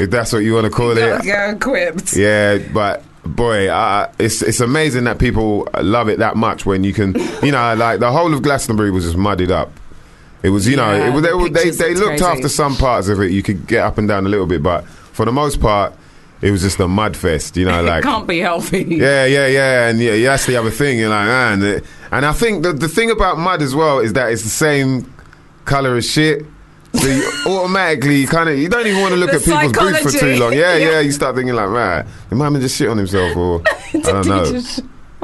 if 0.00 0.10
that's 0.10 0.32
what 0.32 0.38
you 0.38 0.54
want 0.54 0.64
to 0.64 0.70
call 0.70 0.96
You 0.96 1.04
it. 1.04 1.24
go 1.24 1.50
equipped. 1.50 2.16
Yeah, 2.16 2.58
but 2.72 3.02
boy, 3.24 3.68
uh, 3.68 4.10
it's 4.18 4.40
it's 4.40 4.60
amazing 4.60 5.04
that 5.04 5.18
people 5.18 5.68
love 5.80 6.08
it 6.08 6.18
that 6.20 6.34
much 6.36 6.64
when 6.64 6.82
you 6.82 6.94
can, 6.94 7.14
you 7.42 7.52
know, 7.52 7.74
like 7.74 8.00
the 8.00 8.10
whole 8.10 8.32
of 8.32 8.40
Glastonbury 8.42 8.90
was 8.90 9.04
just 9.04 9.16
muddied 9.18 9.50
up. 9.50 9.70
It 10.42 10.50
was, 10.50 10.66
you 10.68 10.76
know, 10.76 10.94
it 10.94 11.12
was, 11.12 11.22
they, 11.22 11.30
the 11.30 11.50
they, 11.50 11.70
they 11.70 11.94
looked 11.94 12.08
crazy. 12.20 12.24
after 12.24 12.48
some 12.48 12.76
parts 12.76 13.08
of 13.08 13.20
it. 13.20 13.32
You 13.32 13.42
could 13.42 13.66
get 13.66 13.84
up 13.84 13.98
and 13.98 14.06
down 14.08 14.24
a 14.24 14.28
little 14.28 14.46
bit, 14.46 14.62
but 14.62 14.86
for 14.86 15.24
the 15.26 15.32
most 15.32 15.60
part, 15.60 15.92
it 16.40 16.52
was 16.52 16.62
just 16.62 16.78
a 16.78 16.86
mud 16.86 17.16
fest. 17.16 17.56
You 17.56 17.64
know, 17.66 17.82
like 17.92 18.04
it 18.04 18.06
can't 18.06 18.26
be 18.26 18.38
healthy. 18.38 18.84
yeah, 18.88 19.26
yeah, 19.26 19.46
yeah, 19.48 19.88
and 19.88 19.98
yeah, 20.00 20.12
yeah, 20.14 20.30
that's 20.30 20.46
the 20.46 20.56
other 20.56 20.70
thing. 20.70 21.00
You're 21.00 21.10
like, 21.10 21.26
man, 21.26 21.82
and, 22.10 22.26
I 22.26 22.32
think 22.32 22.62
the 22.62 22.72
the 22.72 22.88
thing 22.88 23.10
about 23.10 23.38
mud 23.38 23.62
as 23.62 23.74
well 23.74 23.98
is 24.00 24.12
that 24.14 24.32
it's 24.32 24.42
the 24.42 24.48
same 24.48 25.12
color 25.64 25.96
as 25.96 26.10
shit. 26.10 26.44
So 26.94 27.06
you 27.06 27.30
automatically 27.46 28.26
kind 28.26 28.48
of 28.48 28.58
you 28.58 28.68
don't 28.68 28.86
even 28.86 29.00
want 29.00 29.12
to 29.12 29.16
look 29.20 29.30
The 29.30 29.36
at 29.36 29.44
people's 29.44 29.72
boots 29.72 30.14
for 30.14 30.18
too 30.18 30.36
long. 30.36 30.52
Yeah, 30.52 30.76
yeah, 30.76 30.90
Yeah. 30.90 31.00
You 31.00 31.12
start 31.12 31.36
thinking 31.36 31.54
like, 31.54 31.70
man, 31.70 32.06
the 32.30 32.36
man 32.36 32.60
just 32.60 32.76
shit 32.76 32.88
on 32.88 32.96
himself, 32.98 33.36
or 33.36 33.62
I 33.94 33.98
don't 33.98 34.26
know. 34.26 34.60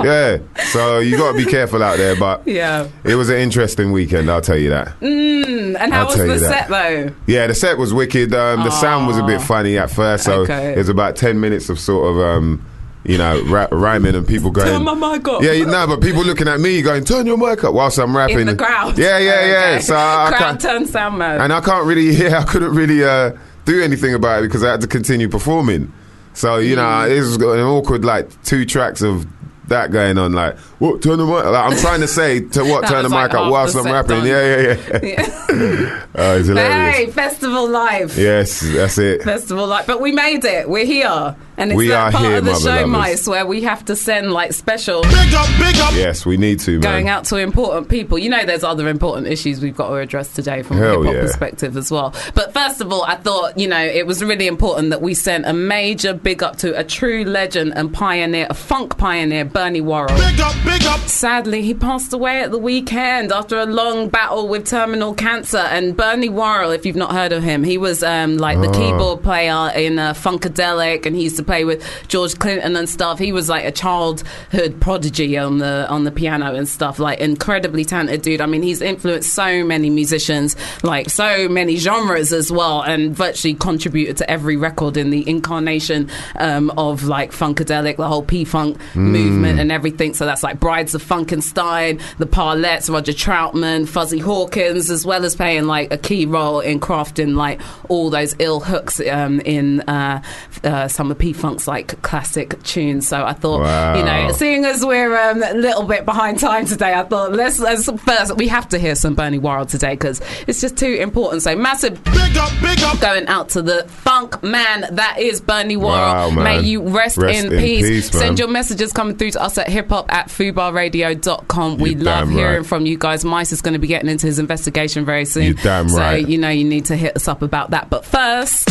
Yeah, 0.02 0.38
so 0.72 0.98
you 0.98 1.16
got 1.16 1.32
to 1.32 1.38
be 1.38 1.48
careful 1.48 1.82
out 1.82 1.98
there. 1.98 2.16
But 2.16 2.46
yeah. 2.46 2.88
it 3.04 3.14
was 3.14 3.28
an 3.30 3.36
interesting 3.36 3.92
weekend, 3.92 4.28
I'll 4.28 4.40
tell 4.40 4.56
you 4.56 4.70
that. 4.70 4.88
Mm, 5.00 5.76
and 5.78 5.92
how 5.92 6.00
I'll 6.00 6.06
was 6.06 6.16
the 6.16 6.38
set 6.40 6.68
though? 6.68 7.14
Yeah, 7.26 7.46
the 7.46 7.54
set 7.54 7.78
was 7.78 7.94
wicked. 7.94 8.34
Um, 8.34 8.64
the 8.64 8.70
sound 8.70 9.06
was 9.06 9.18
a 9.18 9.22
bit 9.22 9.40
funny 9.40 9.78
at 9.78 9.90
first, 9.90 10.24
so 10.24 10.40
Okay. 10.42 10.72
it 10.72 10.78
was 10.78 10.88
about 10.88 11.16
ten 11.16 11.40
minutes 11.40 11.68
of 11.68 11.78
sort 11.78 12.10
of. 12.10 12.20
Um, 12.20 12.64
you 13.04 13.18
know, 13.18 13.42
ra- 13.44 13.68
rhyming 13.70 14.14
and 14.14 14.26
people 14.26 14.50
going. 14.50 14.66
Turn 14.68 14.82
my 14.82 14.94
mic 14.94 15.26
up. 15.28 15.42
Yeah, 15.42 15.52
you 15.52 15.66
know, 15.66 15.86
but 15.86 16.00
people 16.00 16.22
looking 16.24 16.48
at 16.48 16.58
me 16.60 16.80
going, 16.82 17.04
"Turn 17.04 17.26
your 17.26 17.36
mic 17.36 17.62
up" 17.64 17.74
whilst 17.74 17.98
I'm 17.98 18.16
rapping. 18.16 18.40
In 18.40 18.46
the 18.46 18.56
crowd. 18.56 18.96
Yeah, 18.98 19.18
yeah, 19.18 19.46
yeah. 19.46 19.70
Okay. 19.76 19.80
So 19.82 19.94
I, 19.94 20.26
I 20.26 20.28
crowd 20.30 20.38
can't, 20.40 20.60
turn 20.60 20.86
sound 20.86 21.18
mode. 21.18 21.40
and 21.40 21.52
I 21.52 21.60
can't 21.60 21.86
really, 21.86 22.10
yeah, 22.10 22.38
I 22.40 22.44
couldn't 22.44 22.74
really 22.74 23.04
uh, 23.04 23.32
do 23.66 23.82
anything 23.82 24.14
about 24.14 24.40
it 24.42 24.46
because 24.46 24.64
I 24.64 24.70
had 24.70 24.80
to 24.80 24.86
continue 24.86 25.28
performing. 25.28 25.92
So 26.32 26.56
you 26.58 26.74
Mm. 26.74 26.78
know, 27.08 27.14
it 27.14 27.20
was 27.20 27.36
an 27.36 27.42
awkward 27.60 28.04
like 28.04 28.42
two 28.42 28.64
tracks 28.64 29.02
of 29.02 29.26
that 29.68 29.90
going 29.92 30.18
on. 30.18 30.32
Like, 30.32 30.56
what? 30.84 31.02
Turn 31.02 31.18
the 31.18 31.24
mic. 31.24 31.44
Like, 31.44 31.72
I'm 31.72 31.78
trying 31.78 32.00
to 32.00 32.08
say 32.08 32.40
to 32.40 32.64
what? 32.64 32.86
Turn 32.86 33.02
the 33.04 33.10
was 33.10 33.12
mic 33.12 33.34
up 33.34 33.44
half 33.44 33.50
whilst 33.50 33.76
I'm 33.76 33.84
rapping. 33.86 34.18
done. 34.18 34.26
Yeah, 34.26 34.56
yeah, 34.56 35.00
yeah. 35.00 35.00
Yeah. 35.02 36.06
oh, 36.14 36.36
it's 36.38 36.48
hilarious. 36.48 36.96
hey, 36.96 37.10
festival 37.10 37.68
life. 37.68 38.18
Yes, 38.18 38.60
that's 38.60 38.98
it. 38.98 39.22
Festival 39.22 39.66
life, 39.66 39.86
but 39.86 40.00
we 40.00 40.12
made 40.12 40.44
it. 40.44 40.68
We're 40.68 40.84
here, 40.84 41.36
and 41.56 41.70
it's 41.70 41.76
We 41.76 41.88
that 41.88 42.08
are 42.08 42.12
part 42.12 42.24
here, 42.24 42.36
of 42.38 42.44
the 42.44 42.52
my 42.52 42.58
show, 42.58 42.64
beloveds. 42.64 42.90
mice, 42.90 43.26
where 43.26 43.46
we 43.46 43.62
have 43.62 43.84
to 43.86 43.96
send 43.96 44.32
like 44.32 44.52
special 44.52 45.02
Big 45.02 45.34
up, 45.34 45.48
big 45.58 45.76
up. 45.76 45.94
Yes, 45.94 46.26
we 46.26 46.36
need 46.36 46.60
to, 46.60 46.72
man. 46.72 46.80
going 46.80 47.08
out 47.08 47.24
to 47.26 47.36
important 47.36 47.88
people. 47.88 48.18
You 48.18 48.28
know, 48.28 48.44
there's 48.44 48.64
other 48.64 48.88
important 48.88 49.26
issues 49.26 49.62
we've 49.62 49.76
got 49.76 49.88
to 49.88 49.96
address 49.96 50.34
today 50.34 50.62
from 50.62 50.76
Hell 50.76 50.86
a 50.86 50.98
hip 50.98 51.06
hop 51.06 51.14
yeah. 51.14 51.20
perspective 51.22 51.76
as 51.76 51.90
well. 51.90 52.14
But 52.34 52.52
first 52.52 52.80
of 52.82 52.92
all, 52.92 53.04
I 53.04 53.16
thought 53.16 53.58
you 53.58 53.68
know 53.68 53.82
it 53.82 54.06
was 54.06 54.22
really 54.22 54.46
important 54.46 54.90
that 54.90 55.00
we 55.00 55.14
sent 55.14 55.46
a 55.46 55.54
major 55.54 56.12
big 56.12 56.42
up 56.42 56.56
to 56.58 56.78
a 56.78 56.84
true 56.84 57.24
legend 57.24 57.72
and 57.74 57.92
pioneer, 57.92 58.46
a 58.50 58.54
funk 58.54 58.98
pioneer, 58.98 59.46
Bernie 59.46 59.80
Worrell. 59.80 60.16
Big 60.18 60.40
up, 60.40 60.54
big 60.64 60.64
big 60.64 60.73
up. 60.73 60.73
Sadly, 61.06 61.62
he 61.62 61.72
passed 61.72 62.12
away 62.12 62.42
at 62.42 62.50
the 62.50 62.58
weekend 62.58 63.32
after 63.32 63.58
a 63.58 63.64
long 63.64 64.08
battle 64.08 64.46
with 64.46 64.66
terminal 64.66 65.14
cancer. 65.14 65.56
And 65.56 65.96
Bernie 65.96 66.28
Worrell, 66.28 66.70
if 66.70 66.84
you've 66.84 66.96
not 66.96 67.12
heard 67.12 67.32
of 67.32 67.42
him, 67.42 67.64
he 67.64 67.78
was 67.78 68.02
um, 68.02 68.36
like 68.36 68.60
the 68.60 68.70
keyboard 68.70 69.22
player 69.22 69.70
in 69.74 69.98
uh, 69.98 70.12
Funkadelic, 70.12 71.06
and 71.06 71.16
he 71.16 71.22
used 71.22 71.36
to 71.36 71.42
play 71.42 71.64
with 71.64 71.82
George 72.08 72.38
Clinton 72.38 72.76
and 72.76 72.88
stuff. 72.88 73.18
He 73.18 73.32
was 73.32 73.48
like 73.48 73.64
a 73.64 73.72
childhood 73.72 74.80
prodigy 74.80 75.38
on 75.38 75.58
the 75.58 75.86
on 75.88 76.04
the 76.04 76.10
piano 76.10 76.54
and 76.54 76.68
stuff. 76.68 76.98
Like 76.98 77.20
incredibly 77.20 77.84
talented 77.86 78.20
dude. 78.20 78.42
I 78.42 78.46
mean, 78.46 78.62
he's 78.62 78.82
influenced 78.82 79.32
so 79.32 79.64
many 79.64 79.88
musicians, 79.88 80.56
like 80.82 81.08
so 81.08 81.48
many 81.48 81.76
genres 81.76 82.32
as 82.34 82.52
well, 82.52 82.82
and 82.82 83.16
virtually 83.16 83.54
contributed 83.54 84.18
to 84.18 84.30
every 84.30 84.56
record 84.56 84.96
in 84.96 85.08
the 85.08 85.26
incarnation 85.26 86.10
um, 86.36 86.70
of 86.76 87.04
like 87.04 87.32
Funkadelic, 87.32 87.96
the 87.96 88.08
whole 88.08 88.22
P 88.22 88.44
Funk 88.44 88.78
movement, 88.94 89.58
and 89.58 89.72
everything. 89.72 90.12
So 90.12 90.26
that's 90.26 90.42
like 90.42 90.53
Brides 90.60 90.94
of 90.94 91.02
Funkenstein, 91.02 92.00
the 92.18 92.26
Parlettes, 92.26 92.88
Roger 92.88 93.12
Troutman, 93.12 93.88
Fuzzy 93.88 94.18
Haskins, 94.18 94.90
as 94.90 95.04
well 95.06 95.24
as 95.24 95.36
playing 95.36 95.64
like 95.64 95.92
a 95.92 95.98
key 95.98 96.26
role 96.26 96.60
in 96.60 96.80
crafting 96.80 97.34
like 97.36 97.60
all 97.88 98.10
those 98.10 98.34
ill 98.38 98.60
hooks 98.60 99.00
um, 99.00 99.40
in 99.40 99.80
uh, 99.82 100.22
uh, 100.62 100.88
some 100.88 101.10
of 101.10 101.18
P 101.18 101.32
Funk's 101.32 101.68
like 101.68 102.00
classic 102.02 102.62
tunes. 102.62 103.06
So 103.08 103.24
I 103.24 103.32
thought, 103.32 103.96
you 103.96 104.04
know, 104.04 104.32
seeing 104.32 104.64
as 104.64 104.84
we're 104.84 105.16
um, 105.16 105.42
a 105.42 105.54
little 105.54 105.84
bit 105.84 106.04
behind 106.04 106.38
time 106.38 106.66
today, 106.66 106.94
I 106.94 107.04
thought 107.04 107.32
let's, 107.32 107.58
let's 107.58 107.90
first 108.02 108.36
we 108.36 108.48
have 108.48 108.68
to 108.70 108.78
hear 108.78 108.94
some 108.94 109.14
Bernie 109.14 109.38
Worrell 109.38 109.66
today 109.66 109.92
because 109.94 110.20
it's 110.46 110.60
just 110.60 110.76
too 110.76 110.94
important. 110.94 111.42
So 111.42 111.54
massive 111.56 112.02
Big 112.04 112.36
up, 112.36 112.50
big 112.60 112.80
up. 112.80 113.00
going 113.00 113.26
out 113.26 113.50
to 113.50 113.62
the 113.62 113.84
funk 113.88 114.42
man 114.42 114.86
that 114.94 115.18
is 115.18 115.40
Bernie 115.40 115.76
Worrell. 115.76 116.30
Wow. 116.30 116.30
May 116.30 116.60
you 116.60 116.82
rest, 116.88 117.16
Rest 117.18 117.44
in, 117.44 117.52
in 117.52 117.58
peace. 117.58 117.86
peace. 117.86 118.10
Send 118.10 118.38
your 118.38 118.48
messages 118.48 118.92
coming 118.92 119.16
through 119.16 119.32
to 119.32 119.42
us 119.42 119.58
at 119.58 119.68
hip 119.68 119.88
hop 119.88 120.12
at 120.12 120.30
fubarradio.com. 120.52 121.78
We 121.78 121.90
You 121.90 121.96
love 121.96 122.28
hearing 122.30 122.58
right. 122.58 122.66
from 122.66 122.86
you 122.86 122.98
guys. 122.98 123.24
Mice 123.24 123.52
is 123.52 123.62
going 123.62 123.74
to 123.74 123.78
be 123.78 123.86
getting 123.86 124.08
into 124.10 124.26
his 124.26 124.38
investigation 124.38 125.04
very 125.04 125.24
soon. 125.24 125.44
You 125.44 125.54
damn 125.54 125.88
so, 125.88 125.98
right. 125.98 126.26
you 126.26 126.38
know, 126.38 126.48
you 126.50 126.64
need 126.64 126.86
to 126.86 126.96
hit 126.96 127.16
us 127.16 127.28
up 127.28 127.42
about 127.42 127.70
that. 127.70 127.90
But 127.90 128.04
first, 128.04 128.68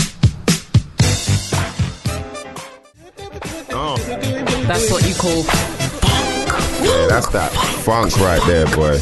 Oh, 3.75 3.97
that's 4.67 4.91
what 4.91 5.03
you 5.07 5.15
call 5.15 5.43
yeah, 6.83 7.07
that's 7.07 7.27
that 7.29 7.51
funk 7.83 8.15
right 8.19 8.41
there, 8.45 8.65
boy. 8.67 8.99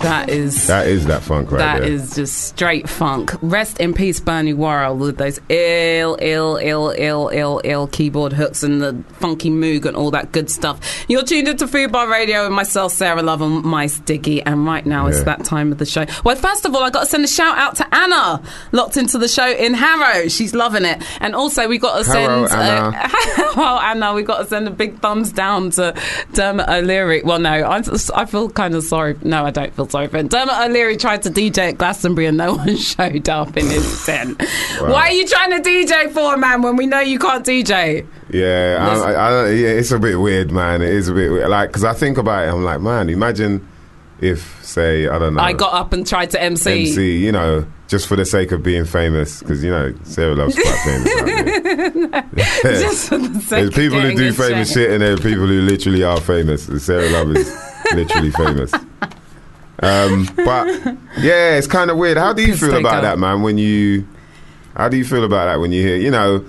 That 0.00 0.28
is. 0.30 0.66
That 0.66 0.86
is 0.86 1.06
that 1.06 1.22
funk 1.22 1.50
right 1.50 1.58
That 1.58 1.80
there. 1.82 1.90
is 1.90 2.14
just 2.14 2.44
straight 2.48 2.88
funk. 2.88 3.32
Rest 3.42 3.80
in 3.80 3.92
peace, 3.94 4.20
Bernie 4.20 4.52
Worrell, 4.54 4.96
with 4.96 5.18
those 5.18 5.40
ill, 5.48 6.16
ill, 6.20 6.56
ill, 6.62 6.92
ill, 6.96 7.30
ill, 7.32 7.60
ill 7.64 7.86
keyboard 7.88 8.32
hooks 8.32 8.62
and 8.62 8.80
the 8.80 9.02
funky 9.14 9.50
moog 9.50 9.84
and 9.84 9.96
all 9.96 10.10
that 10.12 10.32
good 10.32 10.50
stuff. 10.50 11.04
You're 11.08 11.22
tuned 11.24 11.48
into 11.48 11.66
Fubar 11.66 12.08
Radio 12.10 12.44
with 12.44 12.52
myself, 12.52 12.92
Sarah 12.92 13.22
Love, 13.22 13.40
and 13.42 13.62
my 13.64 13.86
Diggy. 13.86 14.42
And 14.44 14.64
right 14.66 14.84
now 14.86 15.06
it's 15.06 15.18
Yeah. 15.18 15.24
that 15.24 15.44
time 15.44 15.72
of 15.72 15.78
the 15.78 15.86
show. 15.86 16.06
Well, 16.24 16.36
first 16.36 16.64
of 16.64 16.74
all, 16.74 16.82
I 16.82 16.90
got 16.90 17.00
to 17.00 17.06
send 17.06 17.24
a 17.24 17.28
shout 17.28 17.56
out 17.58 17.76
to 17.76 17.94
Anna, 17.94 18.42
locked 18.72 18.96
into 18.96 19.18
the 19.18 19.28
show 19.28 19.48
in 19.50 19.74
Harrow. 19.74 20.28
She's 20.28 20.54
loving 20.54 20.84
it. 20.84 21.02
And 21.20 21.34
also, 21.34 21.68
we 21.68 21.78
got 21.78 22.04
to 22.04 22.10
Harrow, 22.10 22.46
send. 22.46 22.62
Anna. 22.62 23.10
Uh, 23.36 23.52
well, 23.56 23.78
Anna, 23.78 24.14
we 24.14 24.22
got 24.22 24.38
to 24.38 24.46
send 24.46 24.66
a 24.68 24.70
big 24.70 25.00
thumbs 25.00 25.32
down 25.32 25.70
to 25.70 25.94
Dermot 26.32 26.68
O'Leary. 26.68 27.22
Well, 27.24 27.38
no, 27.38 27.50
I, 27.52 27.82
I 28.14 28.24
feel 28.26 28.48
kind 28.50 28.74
of 28.74 28.82
sorry. 28.84 29.16
No, 29.22 29.44
I 29.46 29.50
don't 29.50 29.63
feel 29.72 29.88
sorry 29.88 30.08
for 30.08 30.18
him. 30.18 30.28
Dermot 30.28 30.54
O'Leary 30.54 30.96
tried 30.96 31.22
to 31.22 31.30
DJ 31.30 31.70
at 31.70 31.78
Glastonbury 31.78 32.26
and 32.26 32.36
no 32.36 32.54
one 32.56 32.76
showed 32.76 33.28
up 33.28 33.56
in 33.56 33.66
his 33.66 34.04
tent. 34.04 34.40
Why 34.80 35.08
are 35.08 35.12
you 35.12 35.26
trying 35.26 35.50
to 35.62 35.68
DJ 35.68 36.10
for, 36.12 36.36
man, 36.36 36.62
when 36.62 36.76
we 36.76 36.86
know 36.86 37.00
you 37.00 37.18
can't 37.18 37.44
DJ? 37.44 38.06
Yeah, 38.30 38.78
I, 38.80 39.12
I, 39.12 39.50
yeah, 39.50 39.68
it's 39.68 39.92
a 39.92 39.98
bit 39.98 40.16
weird, 40.16 40.50
man. 40.50 40.82
It 40.82 40.92
is 40.92 41.08
a 41.08 41.14
bit 41.14 41.30
weird. 41.30 41.48
like 41.48 41.70
because 41.70 41.84
I 41.84 41.92
think 41.94 42.18
about 42.18 42.46
it. 42.46 42.50
I'm 42.52 42.64
like, 42.64 42.80
man, 42.80 43.08
imagine 43.08 43.66
if, 44.20 44.64
say, 44.64 45.08
I 45.08 45.18
don't 45.18 45.34
know, 45.34 45.40
I 45.42 45.52
got 45.52 45.74
up 45.74 45.92
and 45.92 46.06
tried 46.06 46.30
to 46.30 46.42
MC. 46.42 46.88
MC, 46.88 47.18
you 47.18 47.32
know, 47.32 47.66
just 47.88 48.06
for 48.08 48.16
the 48.16 48.24
sake 48.24 48.50
of 48.52 48.62
being 48.62 48.84
famous, 48.84 49.40
because 49.40 49.62
you 49.62 49.70
know 49.70 49.94
Sarah 50.04 50.34
loves 50.34 50.54
quite 50.54 50.78
famous. 50.84 52.24
Just 52.62 53.08
for 53.08 53.18
the 53.18 53.40
sake 53.40 53.48
There's 53.48 53.70
people 53.74 54.00
who 54.00 54.14
do 54.14 54.32
famous 54.32 54.68
check. 54.68 54.74
shit, 54.74 54.90
and 54.90 55.02
there 55.02 55.12
are 55.12 55.16
people 55.16 55.46
who 55.46 55.60
literally 55.60 56.02
are 56.02 56.20
famous. 56.20 56.64
Sarah 56.84 57.08
Love 57.10 57.36
is 57.36 57.54
literally 57.92 58.30
famous. 58.30 58.72
Um, 59.82 60.28
but 60.36 60.66
yeah, 61.18 61.56
it's 61.56 61.66
kind 61.66 61.90
of 61.90 61.96
weird. 61.96 62.16
How 62.16 62.32
do 62.32 62.42
you 62.42 62.52
Piss 62.52 62.60
feel 62.60 62.76
about 62.76 63.02
that, 63.02 63.18
man? 63.18 63.42
When 63.42 63.58
you, 63.58 64.06
how 64.76 64.88
do 64.88 64.96
you 64.96 65.04
feel 65.04 65.24
about 65.24 65.46
that 65.46 65.60
when 65.60 65.72
you 65.72 65.82
hear, 65.86 65.96
you 65.96 66.10
know, 66.10 66.44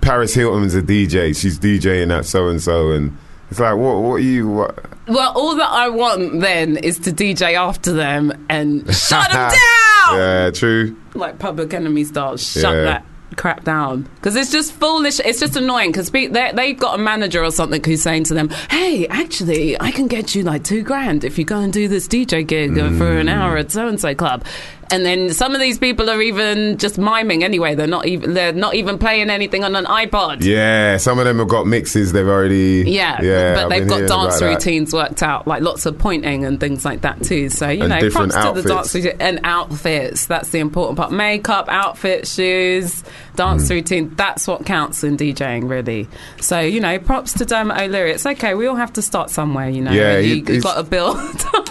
Paris 0.00 0.34
Hilton's 0.34 0.74
a 0.74 0.82
DJ. 0.82 1.36
She's 1.38 1.58
DJing 1.58 2.16
at 2.16 2.24
so 2.24 2.48
and 2.48 2.60
so, 2.62 2.90
and 2.92 3.16
it's 3.50 3.60
like, 3.60 3.76
what? 3.76 3.96
What 4.00 4.14
are 4.14 4.18
you? 4.20 4.48
What? 4.48 4.84
Well, 5.06 5.32
all 5.36 5.56
that 5.56 5.68
I 5.70 5.88
want 5.90 6.40
then 6.40 6.76
is 6.78 6.98
to 7.00 7.12
DJ 7.12 7.54
after 7.54 7.92
them 7.92 8.46
and 8.48 8.82
shut 8.94 9.30
them 9.30 9.50
down! 9.50 10.16
Yeah, 10.18 10.50
true. 10.52 10.96
like 11.14 11.38
Public 11.38 11.74
Enemy 11.74 12.04
style, 12.04 12.36
shut 12.36 12.74
Yeah. 12.74 12.82
that 12.84 13.06
crap 13.36 13.64
down 13.64 14.02
because 14.16 14.36
it's 14.36 14.50
just 14.50 14.72
foolish. 14.72 15.20
It's 15.20 15.40
just 15.40 15.56
annoying 15.56 15.92
because 15.92 16.10
they've 16.10 16.78
got 16.78 16.98
a 16.98 17.02
manager 17.02 17.42
or 17.44 17.50
something 17.50 17.82
who's 17.82 18.02
saying 18.02 18.24
to 18.24 18.34
them, 18.34 18.48
"Hey, 18.70 19.06
actually, 19.08 19.80
I 19.80 19.90
can 19.90 20.06
get 20.06 20.34
you 20.34 20.42
like 20.42 20.64
two 20.64 20.82
grand 20.82 21.24
if 21.24 21.38
you 21.38 21.44
go 21.44 21.58
and 21.58 21.72
do 21.72 21.88
this 21.88 22.06
DJ 22.08 22.46
gig 22.46 22.78
uh 22.78 22.90
for 22.98 23.18
an 23.18 23.28
hour 23.28 23.56
at 23.56 23.70
so 23.70 23.88
and 23.88 24.00
so 24.00 24.14
club." 24.14 24.44
And 24.92 25.04
then 25.04 25.32
some 25.32 25.54
of 25.54 25.60
these 25.60 25.78
people 25.78 26.10
are 26.10 26.20
even 26.20 26.76
just 26.78 26.98
miming 26.98 27.44
anyway. 27.44 27.74
They're 27.74 27.86
not 27.86 28.06
even 28.06 28.34
they're 28.34 28.52
not 28.52 28.74
even 28.74 28.98
playing 28.98 29.30
anything 29.30 29.64
on 29.64 29.76
an 29.76 29.84
iPod. 29.84 30.42
Yeah, 30.42 30.96
some 30.96 31.18
of 31.18 31.24
them 31.24 31.38
have 31.38 31.48
got 31.48 31.66
mixes. 31.66 32.12
They've 32.12 32.26
already. 32.26 32.84
Yeah, 32.86 33.20
yeah. 33.22 33.54
but 33.54 33.64
I've 33.64 33.70
they've 33.70 33.88
got 33.88 33.98
dance 34.00 34.10
about 34.10 34.40
that. 34.40 34.46
routines 34.46 34.92
worked 34.92 35.22
out, 35.22 35.46
like 35.46 35.62
lots 35.62 35.86
of 35.86 35.98
pointing 35.98 36.44
and 36.44 36.58
things 36.58 36.84
like 36.84 37.02
that 37.02 37.22
too. 37.22 37.48
So 37.48 37.68
you 37.68 37.82
And 37.82 37.90
know, 37.90 38.10
props 38.10 38.34
to 38.34 38.40
the 38.40 38.48
outfits. 38.48 38.66
dance 38.68 38.94
routine 38.94 39.16
and 39.20 39.40
outfits. 39.44 40.26
That's 40.26 40.50
the 40.50 40.58
important 40.58 40.98
part: 40.98 41.12
makeup, 41.12 41.66
outfit, 41.68 42.26
shoes, 42.26 43.04
dance 43.40 43.66
Mm. 43.68 43.70
routine. 43.70 44.14
That's 44.16 44.46
what 44.46 44.66
counts 44.66 45.02
in 45.02 45.16
DJing, 45.16 45.68
really. 45.68 46.08
So 46.40 46.60
you 46.60 46.78
know, 46.80 46.98
props 46.98 47.32
to 47.34 47.44
Dermot 47.46 47.78
O'Leary. 47.80 48.12
It's 48.12 48.26
okay. 48.26 48.54
We 48.54 48.66
all 48.66 48.76
have 48.76 48.92
to 48.94 49.02
start 49.02 49.30
somewhere, 49.30 49.68
you 49.70 49.80
know. 49.80 49.92
Yeah, 49.92 50.18
you, 50.18 50.36
you 50.36 50.60
got 50.60 50.74
to 50.76 50.82
build 50.82 51.16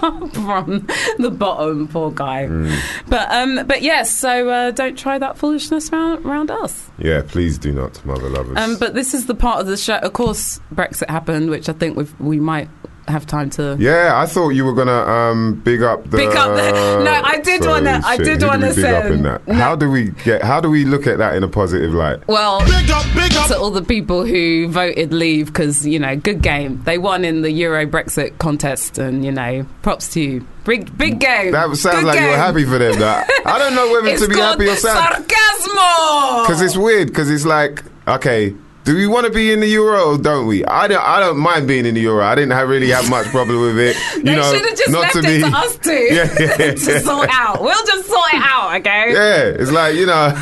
up 0.02 0.34
from 0.36 0.88
the 1.20 1.30
bottom. 1.30 1.88
Poor 1.88 2.12
guy. 2.12 2.48
Mm. 2.48 2.76
But 3.08 3.30
um, 3.32 3.68
but 3.68 3.82
yes. 3.84 4.10
So 4.16 4.50
uh, 4.50 4.72
don't 4.72 4.98
try 4.98 5.20
that 5.20 5.38
foolishness 5.38 5.92
around, 5.92 6.26
around 6.26 6.50
us. 6.50 6.90
Yeah, 6.98 7.22
please 7.26 7.58
do 7.58 7.72
not, 7.72 8.04
mother 8.06 8.30
lovers. 8.30 8.58
Um, 8.58 8.78
but 8.80 8.94
this 8.94 9.14
is 9.14 9.28
the 9.28 9.36
part 9.36 9.60
of 9.62 9.68
the 9.68 9.78
show. 9.78 9.98
Of 9.98 10.14
course, 10.14 10.60
Brexit 10.74 11.10
happened, 11.10 11.50
which 11.50 11.70
I 11.70 11.74
think 11.74 11.96
we've, 11.98 12.20
we 12.20 12.40
might 12.40 12.68
have 13.10 13.26
time 13.26 13.50
to. 13.52 13.76
yeah, 13.80 14.14
I 14.16 14.26
thought 14.26 14.50
you 14.50 14.64
were 14.66 14.74
gonna 14.74 14.92
um, 15.06 15.62
big 15.64 15.82
up 15.82 16.04
the. 16.10 16.18
Big 16.18 16.36
up 16.36 16.56
the- 16.56 17.04
No, 17.04 17.12
I 17.12 17.40
did 17.40 17.62
wanna- 17.66 18.02
I 18.06 18.18
did 18.18 18.28
who 18.28 18.36
do 18.38 18.46
we 18.46 18.50
wanna 18.50 18.74
big 18.74 18.86
up 18.86 19.04
say- 19.04 19.14
in 19.14 19.24
that. 19.24 19.48
no. 19.48 19.54
How 19.56 19.76
do 19.76 19.90
we 19.92 20.10
get? 20.24 20.44
How 20.44 20.60
do 20.62 20.70
we 20.70 20.86
look 20.86 21.08
at 21.08 21.18
that 21.18 21.36
in 21.36 21.44
a 21.44 21.48
positive 21.48 21.94
light? 21.94 22.26
Well, 22.28 22.60
Big 22.66 22.90
up, 22.92 23.06
big 23.16 23.34
up. 23.36 23.48
to 23.48 23.58
all 23.60 23.72
the 23.72 23.82
people 23.84 24.26
who 24.26 24.68
voted 24.70 25.14
leave 25.14 25.48
because 25.48 25.86
you 25.86 26.00
know, 26.00 26.16
good 26.16 26.42
game. 26.42 26.82
They 26.86 26.98
won 26.98 27.26
in 27.26 27.42
the 27.42 27.52
Euro 27.52 27.86
Brexit 27.86 28.38
contest, 28.38 28.98
and 28.98 29.26
you 29.26 29.32
know, 29.32 29.66
props 29.82 30.08
to 30.14 30.22
you. 30.22 30.48
Big, 30.66 30.96
big 30.98 31.20
game. 31.20 31.52
That 31.52 31.76
sounds 31.78 31.96
Good 31.96 32.06
like 32.06 32.20
you 32.20 32.28
were 32.28 32.38
happy 32.38 32.64
for 32.64 32.78
them. 32.78 33.00
That 33.00 33.28
I 33.46 33.58
don't 33.58 33.74
know 33.76 33.92
whether 33.92 34.18
to 34.24 34.28
be 34.28 34.36
happy 34.36 34.68
or 34.68 34.76
sad 34.76 35.14
sarcasmo. 35.14 36.44
because 36.44 36.62
it's 36.62 36.78
weird. 36.78 37.08
Because 37.08 37.30
it's 37.32 37.46
like, 37.46 37.84
okay, 38.08 38.54
do 38.90 38.96
we 38.96 39.06
want 39.06 39.28
to 39.28 39.32
be 39.32 39.52
in 39.52 39.60
the 39.60 39.68
euro 39.68 40.14
or 40.14 40.18
don't 40.18 40.48
we? 40.48 40.66
I 40.66 40.88
don't. 40.88 41.00
I 41.00 41.20
don't 41.20 41.38
mind 41.38 41.68
being 41.68 41.86
in 41.86 41.94
the 41.94 42.02
euro. 42.02 42.26
I 42.26 42.34
didn't 42.34 42.54
have, 42.54 42.68
really 42.70 42.90
have 42.90 43.08
much 43.08 43.28
problem 43.28 43.62
with 43.62 43.78
it. 43.78 43.96
You 44.18 44.24
They 44.24 44.36
know, 44.36 44.52
should 44.52 44.66
have 44.66 44.76
just 44.78 44.90
not 44.90 45.02
left 45.02 45.14
to 45.14 45.20
it 45.20 45.26
be. 45.28 45.40
to 45.42 45.48
us 45.56 45.78
two 45.78 45.92
Yeah, 46.12 46.36
yeah, 46.40 46.56
to 46.74 47.00
sort 47.00 47.30
out. 47.32 47.62
We'll 47.62 47.86
just 47.86 48.08
sort 48.08 48.34
it 48.34 48.42
out, 48.44 48.80
okay? 48.80 49.14
Yeah, 49.14 49.62
it's 49.62 49.70
like 49.70 49.94
you 49.94 50.08
know, 50.08 50.34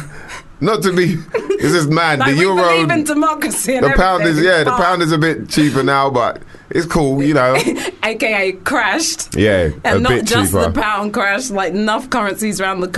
not 0.61 0.81
to 0.83 0.95
be. 0.95 1.15
This 1.59 1.73
is 1.73 1.87
mad. 1.89 2.19
Like 2.19 2.35
the 2.35 2.41
euro. 2.41 2.55
believe 2.55 2.89
in 2.89 3.03
democracy. 3.03 3.75
And 3.75 3.85
The 3.85 3.89
pound 3.97 4.23
is 4.23 4.39
yeah, 4.41 4.63
the 4.63 4.71
pound 4.71 5.01
is 5.01 5.11
a 5.11 5.17
bit 5.17 5.49
cheaper 5.49 5.83
now, 5.83 6.09
but 6.09 6.41
it's 6.69 6.85
cool, 6.85 7.23
you 7.23 7.33
know. 7.33 7.55
aka 8.03 8.51
crashed. 8.53 9.35
Yeah, 9.35 9.69
a 9.83 9.87
And 9.87 10.03
not 10.03 10.23
just 10.25 10.51
cheaper. 10.51 10.63
the 10.69 10.71
pound 10.71 11.13
crash, 11.13 11.49
like 11.49 11.73
enough 11.73 12.09
currencies 12.09 12.59
around 12.61 12.79
the 12.81 12.89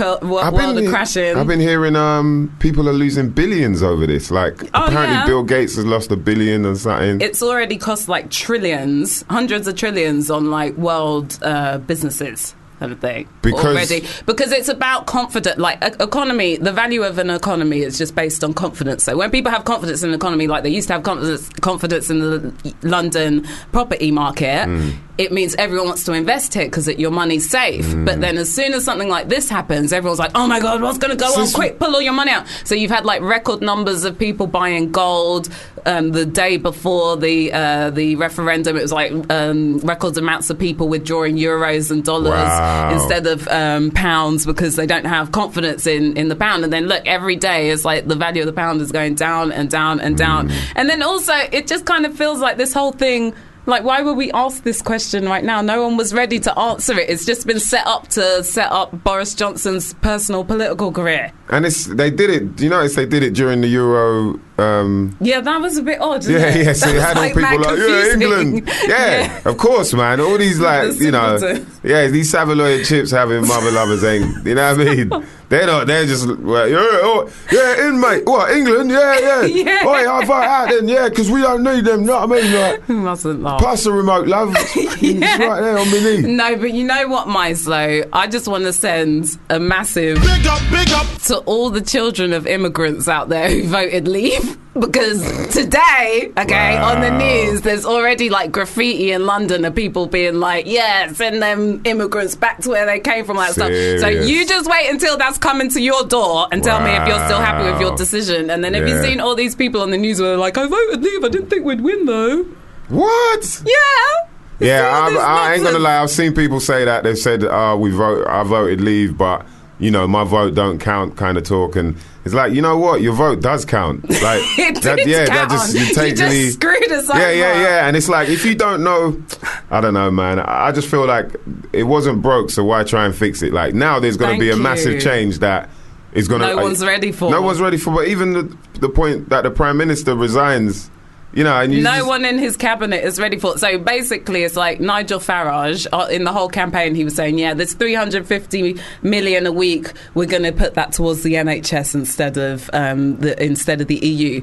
I've 0.44 0.52
world 0.52 0.76
been, 0.76 0.86
are 0.86 0.90
crashing. 0.90 1.36
I've 1.36 1.46
been 1.46 1.60
hearing 1.60 1.96
um, 1.96 2.54
people 2.58 2.88
are 2.88 2.92
losing 2.92 3.30
billions 3.30 3.82
over 3.82 4.06
this. 4.06 4.30
Like 4.30 4.62
Oh, 4.74 4.84
apparently 4.86 5.16
yeah? 5.18 5.26
Bill 5.26 5.42
Gates 5.42 5.76
has 5.76 5.84
lost 5.84 6.10
a 6.12 6.16
billion 6.16 6.66
or 6.66 6.74
something. 6.76 7.20
it's 7.20 7.42
already 7.42 7.76
cost 7.76 8.08
like 8.08 8.30
trillions, 8.30 9.24
hundreds 9.30 9.66
of 9.68 9.76
trillions 9.76 10.30
on 10.30 10.50
like 10.50 10.74
world 10.76 11.38
uh, 11.42 11.78
businesses. 11.78 12.54
Kind 12.80 12.92
of 12.92 12.98
thing 13.00 13.28
Because- 13.42 13.64
already. 13.66 14.04
Because 14.24 14.52
it's 14.52 14.68
about 14.70 15.06
confident 15.06 15.58
like 15.58 15.78
economy 16.00 16.56
the 16.56 16.72
value 16.72 17.02
of 17.02 17.18
an 17.18 17.28
economy 17.28 17.80
is 17.82 17.98
just 17.98 18.14
based 18.14 18.42
on 18.42 18.54
confidence. 18.54 19.04
So 19.04 19.16
when 19.18 19.30
people 19.30 19.52
have 19.52 19.64
confidence 19.66 20.02
in 20.02 20.08
an 20.08 20.14
economy 20.14 20.46
like 20.46 20.62
they 20.62 20.70
used 20.70 20.88
to 20.88 20.94
have 20.94 21.02
confidence 21.02 21.48
confidence 21.60 22.08
in 22.08 22.20
the 22.20 22.52
London 22.82 23.46
property 23.70 24.10
market 24.10 24.66
Mm. 24.66 24.92
It 25.20 25.30
means 25.32 25.54
everyone 25.56 25.86
wants 25.88 26.04
to 26.04 26.12
invest 26.14 26.54
here 26.54 26.64
because 26.64 26.88
your 26.88 27.10
money's 27.10 27.46
safe. 27.48 27.84
Mm. 27.84 28.06
But 28.06 28.22
then 28.22 28.38
as 28.38 28.52
soon 28.54 28.72
as 28.72 28.84
something 28.84 29.08
like 29.10 29.28
this 29.28 29.50
happens, 29.50 29.92
everyone's 29.92 30.18
like, 30.18 30.30
oh 30.34 30.46
my 30.46 30.60
God, 30.60 30.80
what's 30.80 30.96
going 30.96 31.10
to 31.10 31.16
go 31.16 31.26
on? 31.34 31.46
Quick, 31.52 31.78
pull 31.78 31.94
all 31.94 32.00
your 32.00 32.14
money 32.14 32.30
out. 32.32 32.46
So 32.64 32.74
you've 32.74 32.90
had 32.90 33.04
like 33.04 33.20
record 33.20 33.60
numbers 33.60 34.04
of 34.04 34.18
people 34.18 34.46
buying 34.46 34.90
gold. 34.92 35.50
Um, 35.86 36.12
the 36.12 36.26
day 36.26 36.56
before 36.58 37.16
the 37.16 37.52
uh, 37.52 37.90
the 37.90 38.16
referendum, 38.16 38.76
it 38.76 38.82
was 38.82 38.92
like 38.92 39.12
um, 39.30 39.78
record 39.78 40.16
amounts 40.18 40.50
of 40.50 40.58
people 40.58 40.88
withdrawing 40.88 41.36
euros 41.36 41.90
and 41.90 42.04
dollars 42.04 42.32
Wow. 42.32 42.92
instead 42.94 43.26
of 43.26 43.46
um, 43.48 43.90
pounds 43.90 44.44
because 44.46 44.76
they 44.76 44.86
don't 44.86 45.06
have 45.06 45.32
confidence 45.32 45.86
in, 45.86 46.16
in 46.18 46.28
the 46.28 46.36
pound. 46.36 46.64
And 46.64 46.72
then 46.72 46.86
look, 46.86 47.06
every 47.06 47.36
day 47.36 47.70
it's 47.70 47.84
like 47.84 48.06
the 48.06 48.14
value 48.16 48.42
of 48.42 48.46
the 48.46 48.52
pound 48.52 48.80
is 48.82 48.92
going 48.92 49.14
down 49.14 49.52
and 49.52 49.70
down 49.70 50.00
and 50.00 50.16
down. 50.18 50.50
And 50.76 50.88
then 50.88 51.02
also, 51.02 51.32
it 51.50 51.66
just 51.66 51.84
kind 51.86 52.04
of 52.06 52.14
feels 52.14 52.40
like 52.40 52.56
this 52.58 52.72
whole 52.74 52.92
thing. 52.92 53.34
Like, 53.66 53.84
why 53.84 54.02
would 54.02 54.16
we 54.16 54.32
ask 54.32 54.62
this 54.62 54.82
question 54.82 55.26
right 55.26 55.44
now? 55.44 55.60
No 55.60 55.82
one 55.82 55.96
was 55.96 56.12
ready 56.14 56.40
to 56.40 56.58
answer 56.58 56.98
it. 56.98 57.10
It's 57.10 57.24
just 57.24 57.46
been 57.46 57.60
set 57.60 57.86
up 57.86 58.08
to 58.08 58.42
set 58.42 58.70
up 58.72 59.04
Boris 59.04 59.34
Johnson's 59.34 59.94
personal 59.94 60.44
political 60.44 60.92
career. 60.92 61.32
And 61.50 61.66
it's 61.66 61.86
they 61.86 62.10
did 62.10 62.30
it. 62.30 62.60
You 62.60 62.70
notice 62.70 62.96
they 62.96 63.06
did 63.06 63.22
it 63.22 63.34
during 63.34 63.60
the 63.60 63.68
Euro? 63.68 64.40
Um, 64.60 65.16
Yeah, 65.20 65.40
that 65.40 65.60
was 65.60 65.76
a 65.78 65.82
bit 65.82 66.00
odd. 66.00 66.24
Yeah, 66.26 66.38
it? 66.38 66.66
yeah. 66.66 66.72
So 66.74 66.86
That 66.86 66.92
you 66.92 66.96
was, 66.96 67.04
had 67.04 67.16
all 67.16 67.22
like, 67.22 67.34
people 67.34 67.42
mad 67.42 67.60
like, 67.60 67.78
yeah. 67.78 68.12
England. 68.12 68.70
Yeah, 68.86 69.48
of 69.48 69.56
course, 69.58 69.94
man. 69.94 70.20
All 70.20 70.36
these 70.38 70.60
like, 70.60 70.88
The 70.96 71.04
you 71.04 71.10
know, 71.10 71.64
yeah, 71.82 72.06
these 72.08 72.30
saveloy 72.30 72.84
chips 72.84 73.10
having 73.10 73.46
mother 73.46 73.70
lovers 73.70 74.04
ain't. 74.04 74.44
You 74.46 74.54
know 74.54 74.74
what 74.76 74.86
I 74.88 74.94
mean? 74.94 75.26
They're 75.48 75.66
not. 75.66 75.88
They're 75.88 76.06
just 76.06 76.28
well, 76.38 76.68
yeah, 76.68 76.76
oh, 76.80 77.28
yeah, 77.50 77.88
in 77.88 78.00
mate. 78.00 78.24
What 78.24 78.52
England? 78.56 78.90
Yeah, 78.90 79.18
yeah. 79.18 79.42
Yeah. 79.60 79.82
Oh, 79.84 79.98
yeah, 79.98 80.12
I'll 80.12 80.24
fight 80.26 80.46
out 80.46 80.68
then. 80.68 80.86
Yeah, 80.88 81.08
because 81.08 81.28
we 81.30 81.40
don't 81.42 81.64
need 81.64 81.84
them. 81.84 82.06
Know 82.06 82.24
what 82.24 82.38
I 82.38 82.42
mean? 82.42 82.54
Like, 82.54 82.80
Who 82.86 83.00
mustn't 83.00 83.42
laugh? 83.42 83.60
pass 83.60 83.82
the 83.82 83.92
remote, 83.92 84.28
love. 84.28 84.54
It's 84.56 85.40
right 85.40 85.60
there 85.60 85.76
on 85.78 85.90
my 85.90 85.98
knee. 85.98 86.22
No, 86.22 86.56
but 86.56 86.72
you 86.72 86.84
know 86.84 87.08
what, 87.08 87.26
Meislo? 87.26 88.08
I 88.12 88.26
just 88.28 88.46
want 88.46 88.64
to 88.64 88.72
send 88.72 89.36
a 89.48 89.58
massive 89.58 90.20
Big 90.20 90.46
up, 90.46 90.60
big 90.70 90.88
up. 90.90 91.06
to 91.22 91.38
all 91.38 91.70
the 91.70 91.80
children 91.80 92.32
of 92.32 92.46
immigrants 92.46 93.08
out 93.08 93.28
there 93.28 93.48
who 93.50 93.64
voted 93.64 94.06
leave. 94.06 94.49
Because 94.78 95.20
today, 95.52 96.32
okay, 96.38 96.74
Wow. 96.76 96.94
on 96.94 97.00
the 97.00 97.10
news, 97.10 97.62
there's 97.62 97.84
already 97.84 98.30
like 98.30 98.52
graffiti 98.52 99.10
in 99.10 99.26
London 99.26 99.64
of 99.64 99.74
people 99.74 100.06
being 100.06 100.38
like, 100.38 100.66
yeah, 100.66 101.12
send 101.12 101.42
them 101.42 101.80
immigrants 101.84 102.36
back 102.36 102.60
to 102.62 102.68
where 102.70 102.86
they 102.86 103.00
came 103.00 103.24
from, 103.24 103.36
like 103.36 103.52
stuff. 103.52 103.68
So 104.00 104.06
you 104.08 104.46
just 104.46 104.70
wait 104.70 104.88
until 104.88 105.16
that's 105.18 105.38
coming 105.38 105.68
to 105.70 105.80
your 105.80 106.04
door 106.04 106.46
and 106.52 106.62
tell 106.62 106.80
me 106.80 106.90
if 106.90 107.08
you're 107.08 107.24
still 107.26 107.40
happy 107.40 107.70
with 107.70 107.80
your 107.80 107.96
decision. 107.96 108.48
And 108.48 108.62
then 108.62 108.74
have 108.74 108.86
you 108.88 108.94
Yeah. 108.94 109.02
seen 109.02 109.20
all 109.20 109.34
these 109.34 109.54
people 109.56 109.80
on 109.82 109.90
the 109.90 109.98
news 109.98 110.20
where 110.20 110.30
they're 110.30 110.38
like, 110.38 110.56
I 110.56 110.66
voted 110.66 111.02
leave, 111.02 111.24
I 111.24 111.28
didn't 111.28 111.50
think 111.50 111.64
we'd 111.64 111.80
win 111.80 112.06
though. 112.06 112.46
What? 112.88 113.62
Yeah. 113.66 114.26
Yeah, 114.60 114.88
I, 114.88 115.48
I 115.50 115.54
ain't 115.54 115.64
gonna 115.64 115.78
lie. 115.78 116.02
I've 116.02 116.10
seen 116.10 116.34
people 116.34 116.60
say 116.60 116.84
that 116.84 117.02
they've 117.02 117.16
said, 117.18 117.44
"Oh, 117.44 117.78
we 117.78 117.90
vote. 117.90 118.26
I 118.28 118.42
voted 118.42 118.82
leave, 118.82 119.16
but 119.16 119.46
you 119.78 119.90
know, 119.90 120.06
my 120.06 120.22
vote 120.22 120.54
don't 120.54 120.78
count." 120.78 121.16
Kind 121.16 121.38
of 121.38 121.44
talk, 121.44 121.76
and 121.76 121.96
it's 122.24 122.34
like, 122.34 122.52
you 122.52 122.60
know 122.60 122.76
what? 122.78 123.00
Your 123.00 123.14
vote 123.14 123.40
does 123.40 123.64
count. 123.64 124.04
Like 124.22 124.42
It 124.58 124.82
that, 124.82 125.06
yeah, 125.06 125.26
count. 125.26 125.48
that 125.48 125.50
just 125.50 125.74
You 125.74 125.80
you 125.84 125.94
take 125.94 126.16
just 126.16 126.30
the- 126.32 126.50
screwed 126.50 126.92
us 126.92 127.08
Yeah, 127.08 127.30
yeah, 127.30 127.60
yeah. 127.62 127.86
And 127.88 127.96
it's 127.96 128.08
like 128.08 128.28
if 128.28 128.44
you 128.44 128.54
don't 128.54 128.82
know, 128.84 129.22
I 129.70 129.80
don't 129.80 129.94
know, 129.94 130.10
man. 130.10 130.38
I 130.38 130.68
I 130.68 130.72
just 130.72 130.88
feel 130.88 131.06
like 131.06 131.30
it 131.72 131.84
wasn't 131.84 132.20
broke, 132.22 132.50
so 132.50 132.64
why 132.64 132.84
try 132.84 133.06
and 133.06 133.14
fix 133.14 133.42
it? 133.42 133.52
Like 133.52 133.74
now, 133.74 133.98
there's 134.00 134.16
going 134.16 134.34
to 134.34 134.40
be 134.40 134.50
a 134.50 134.56
you. 134.56 134.62
massive 134.62 135.00
change 135.00 135.38
that 135.38 135.70
is 136.12 136.28
going 136.28 136.40
to. 136.42 136.48
No 136.48 136.56
one's 136.62 136.84
ready 136.84 137.12
for. 137.12 137.30
No 137.30 137.40
one's 137.40 137.60
ready 137.60 137.76
for. 137.78 137.92
But 137.94 138.08
even 138.08 138.32
the 138.34 138.56
the 138.80 138.88
point 138.88 139.28
that 139.30 139.42
the 139.44 139.50
prime 139.50 139.76
minister 139.78 140.14
resigns, 140.14 140.90
you 141.32 141.44
know, 141.44 141.60
and 141.60 141.72
you 141.72 141.82
No 141.82 141.96
just- 141.96 142.06
one 142.08 142.24
in 142.24 142.38
his 142.38 142.56
cabinet 142.56 143.04
is 143.04 143.18
ready 143.18 143.38
for 143.38 143.54
it. 143.54 143.58
So 143.60 143.78
basically, 143.78 144.42
it's 144.42 144.56
like 144.56 144.80
Nigel 144.80 145.20
Farage 145.20 145.86
uh, 145.92 146.06
in 146.10 146.24
the 146.24 146.32
whole 146.32 146.48
campaign. 146.48 146.94
He 146.94 147.04
was 147.04 147.14
saying, 147.14 147.38
"Yeah, 147.38 147.54
there's 147.54 147.74
350 147.74 148.76
million 149.02 149.46
a 149.46 149.52
week. 149.52 149.92
We're 150.14 150.26
going 150.26 150.42
to 150.42 150.52
put 150.52 150.74
that 150.74 150.92
towards 150.92 151.22
the 151.22 151.34
NHS 151.34 151.94
instead 151.94 152.36
of 152.36 152.68
um, 152.72 153.16
the 153.18 153.40
instead 153.42 153.80
of 153.80 153.86
the 153.86 153.96
EU." 154.04 154.42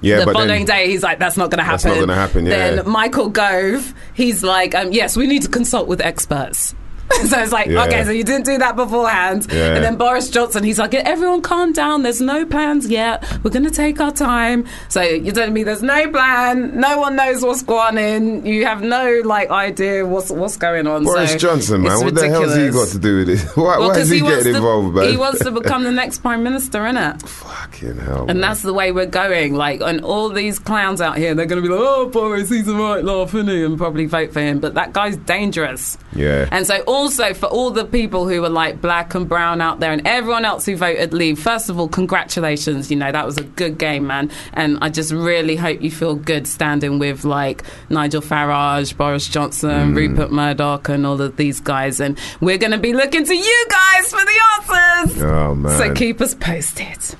Yeah, 0.00 0.20
the 0.20 0.26
but 0.26 0.34
following 0.34 0.66
then, 0.66 0.84
day, 0.84 0.90
he's 0.90 1.02
like, 1.02 1.18
"That's 1.18 1.36
not 1.36 1.50
going 1.50 1.58
to 1.58 1.64
happen." 1.64 1.72
That's 1.74 1.84
happen." 1.84 2.00
not 2.00 2.06
gonna 2.06 2.20
happen, 2.20 2.46
yeah. 2.46 2.70
Then 2.76 2.88
Michael 2.88 3.30
Gove, 3.30 3.94
he's 4.14 4.44
like, 4.44 4.74
um, 4.74 4.92
"Yes, 4.92 5.16
we 5.16 5.26
need 5.26 5.42
to 5.42 5.48
consult 5.48 5.88
with 5.88 6.00
experts." 6.00 6.74
so 7.26 7.38
it's 7.40 7.52
like, 7.52 7.68
Yeah. 7.68 7.84
okay, 7.84 8.04
so 8.04 8.10
you 8.10 8.24
didn't 8.24 8.44
do 8.44 8.58
that 8.58 8.76
beforehand. 8.76 9.46
Yeah. 9.50 9.74
And 9.74 9.84
then 9.84 9.96
Boris 9.96 10.30
Johnson, 10.30 10.62
he's 10.64 10.78
like, 10.78 10.94
everyone 10.94 11.42
calm 11.42 11.72
down. 11.72 12.02
There's 12.02 12.20
no 12.20 12.44
plans 12.44 12.88
yet. 12.88 13.24
We're 13.42 13.50
going 13.50 13.64
to 13.64 13.70
take 13.70 14.00
our 14.00 14.12
time. 14.12 14.66
So 14.88 15.00
you're 15.02 15.34
telling 15.34 15.52
me 15.54 15.62
there's 15.64 15.82
no 15.82 16.10
plan. 16.10 16.78
No 16.78 16.98
one 16.98 17.16
knows 17.16 17.42
what's 17.42 17.62
going 17.62 17.98
on. 17.98 18.46
You 18.46 18.66
have 18.66 18.82
no 18.82 19.22
like 19.24 19.50
idea 19.50 20.04
what's 20.04 20.30
what's 20.30 20.56
going 20.56 20.86
on. 20.86 21.04
Boris 21.04 21.32
so 21.32 21.38
Johnson, 21.38 21.82
man, 21.82 22.04
what 22.04 22.14
the 22.14 22.28
hell 22.28 22.42
has 22.42 22.56
he 22.56 22.70
got 22.70 22.88
to 22.88 22.98
do 22.98 23.18
with 23.18 23.30
it? 23.30 23.40
Why, 23.56 23.78
Well, 23.78 23.88
why 23.90 23.98
is 23.98 24.10
he, 24.10 24.22
wants 24.22 24.38
getting 24.38 24.52
to, 24.52 24.58
involved, 24.58 24.94
man? 24.94 25.08
He 25.10 25.16
wants 25.16 25.42
to 25.44 25.50
become 25.50 25.84
the 25.84 25.92
next 25.92 26.18
prime 26.18 26.42
minister, 26.42 26.80
innit? 26.80 27.26
Fucking 27.26 27.98
hell. 27.98 28.20
And 28.20 28.26
man. 28.26 28.40
that's 28.40 28.62
the 28.62 28.72
way 28.74 28.92
we're 28.92 29.06
going. 29.06 29.54
Like, 29.54 29.80
and 29.80 30.02
all 30.02 30.28
these 30.28 30.58
clowns 30.58 31.00
out 31.00 31.16
here, 31.16 31.34
they're 31.34 31.46
going 31.46 31.62
to 31.62 31.68
be 31.68 31.72
like, 31.74 31.82
"Oh, 31.82 32.08
Boris, 32.08 32.48
he's 32.50 32.68
a 32.68 32.74
right 32.74 33.02
laugh, 33.02 33.28
isn't 33.34 33.48
he?" 33.48 33.64
and 33.64 33.78
probably 33.78 34.06
vote 34.06 34.32
for 34.32 34.40
him. 34.40 34.60
But 34.60 34.74
that 34.74 34.92
guy's 34.92 35.16
dangerous. 35.16 35.98
Yeah. 36.14 36.48
And 36.50 36.66
so, 36.66 36.82
also 36.98 37.32
for 37.32 37.46
all 37.46 37.70
the 37.70 37.84
people 37.84 38.28
who 38.28 38.42
were 38.42 38.48
like 38.48 38.80
black 38.80 39.14
and 39.14 39.28
brown 39.28 39.60
out 39.60 39.80
there, 39.80 39.92
and 39.92 40.06
everyone 40.06 40.44
else 40.44 40.66
who 40.66 40.76
voted 40.76 41.14
leave, 41.14 41.38
first 41.38 41.70
of 41.70 41.78
all, 41.78 41.88
congratulations. 41.88 42.90
You 42.90 42.96
know 42.96 43.12
that 43.12 43.24
was 43.24 43.38
a 43.38 43.44
good 43.44 43.78
game, 43.78 44.06
man. 44.06 44.30
And 44.52 44.78
I 44.82 44.88
just 44.90 45.12
really 45.12 45.56
hope 45.56 45.80
you 45.80 45.90
feel 45.90 46.16
good 46.16 46.46
standing 46.46 46.98
with 46.98 47.24
like 47.24 47.62
Nigel 47.88 48.20
Farage, 48.20 48.96
Boris 48.96 49.28
Johnson, 49.28 49.94
Rupert 49.94 50.32
Murdoch, 50.32 50.88
and 50.88 51.06
all 51.06 51.20
of 51.22 51.36
these 51.36 51.60
guys. 51.60 52.00
And 52.00 52.18
we're 52.40 52.58
going 52.58 52.72
to 52.72 52.78
be 52.78 52.92
looking 52.92 53.24
to 53.24 53.34
you 53.34 53.66
guys 53.70 54.10
for 54.10 54.20
the 54.20 54.40
answers. 54.56 55.22
Oh 55.22 55.54
man. 55.54 55.78
So 55.78 55.94
keep 55.94 56.20
us 56.20 56.34
posted. 56.34 57.16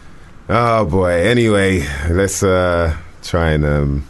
Oh 0.49 0.85
boy. 0.85 1.13
Anyway, 1.13 1.87
let's 2.11 2.43
uh 2.43 2.97
try 3.23 3.53
and 3.53 3.65
um 3.65 4.07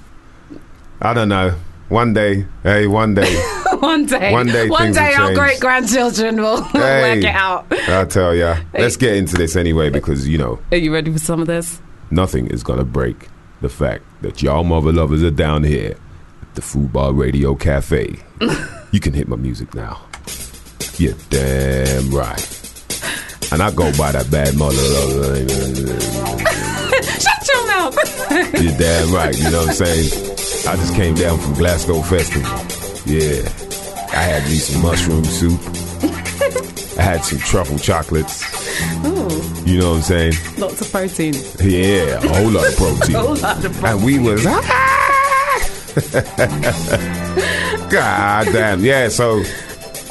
I 1.01 1.13
don't 1.13 1.29
know. 1.29 1.55
One 1.89 2.13
day, 2.13 2.45
hey, 2.65 2.87
one 2.87 3.15
day, 3.15 3.35
one 3.79 4.05
day, 4.05 4.31
One 4.31 4.47
day 4.47 4.69
one 4.69 4.93
day, 4.93 5.15
our 5.15 5.33
great 5.35 5.59
grandchildren 5.59 6.41
will 6.41 6.63
Hey. 6.73 7.15
work 7.17 7.25
it 7.25 7.35
out. 7.35 7.67
I'll 7.89 8.07
tell 8.07 8.35
ya. 8.35 8.59
Let's 8.75 8.97
get 8.99 9.15
into 9.17 9.37
this 9.37 9.57
anyway 9.57 9.89
because 9.89 10.29
you 10.29 10.37
know 10.37 10.59
Are 10.71 10.77
you 10.77 10.93
ready 10.93 11.11
for 11.13 11.19
some 11.19 11.41
of 11.41 11.47
this? 11.47 11.81
nothing 12.11 12.47
is 12.49 12.63
gonna 12.63 12.85
break 12.85 13.29
the 13.61 13.69
fact 13.69 14.03
that 14.23 14.43
y'all 14.43 14.65
mother 14.65 14.93
lovers 14.93 15.23
are 15.23 15.31
down 15.31 15.63
here 15.65 15.97
at 16.43 16.55
the 16.55 16.61
Fubar 16.63 17.17
Radio 17.17 17.55
Cafe. 17.55 18.19
you 18.93 19.01
can 19.01 19.13
hit 19.15 19.27
my 19.29 19.37
music 19.37 19.75
now. 19.75 20.01
You're 20.99 21.15
damn 21.31 22.11
right. 22.11 22.45
And 23.53 23.63
I 23.63 23.71
go 23.71 23.91
by 23.97 24.13
that 24.13 24.31
bad 24.31 24.57
mother 24.57 24.77
lover. 24.77 25.49
Shut 27.03 27.49
your 27.49 27.67
mouth. 27.67 27.97
You're 28.63 28.77
damn 28.79 29.11
right. 29.13 29.37
You 29.39 29.51
know 29.51 29.61
what 29.61 29.69
I'm 29.69 29.75
saying? 29.75 30.28
I 30.69 30.77
just 30.77 30.95
came 30.95 31.15
down 31.15 31.39
from 31.39 31.55
Glasto 31.55 32.05
Festival. 32.05 32.51
Yeah. 33.11 33.49
I 34.13 34.23
had 34.23 34.43
me 34.45 34.57
some 34.57 34.83
mushroom 34.83 35.25
soup. 35.25 35.59
I 36.99 37.03
had 37.03 37.25
some 37.25 37.39
truffle 37.39 37.79
chocolates. 37.79 38.43
Ooh. 39.07 39.29
You 39.65 39.79
know 39.81 39.91
what 39.93 39.97
I'm 39.97 40.03
saying? 40.03 40.35
Lots 40.59 40.81
of 40.83 40.91
protein. 40.91 41.35
Yeah, 41.61 42.23
a 42.23 42.29
whole 42.29 42.51
lot 42.51 42.67
of 42.69 42.77
protein. 42.83 43.17
Whole 43.17 43.37
lot 43.37 43.65
of 43.65 43.73
protein. 43.79 43.97
and 43.97 44.05
we 44.05 44.19
was 44.19 44.45
ah! 44.47 44.69
God 47.91 48.47
damn. 48.53 48.85
Yeah, 48.85 49.09
so 49.09 49.43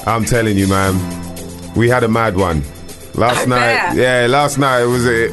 I'm 0.08 0.26
telling 0.26 0.58
you, 0.58 0.68
man, 0.68 0.96
we 1.76 1.88
had 1.88 2.04
a 2.04 2.08
mad 2.08 2.36
one. 2.36 2.64
Last 3.14 3.44
I 3.44 3.46
night, 3.46 3.76
bet. 3.76 3.96
yeah, 3.96 4.28
last 4.28 4.58
night 4.58 4.82
it 4.82 4.88
was 4.88 5.06
a, 5.06 5.26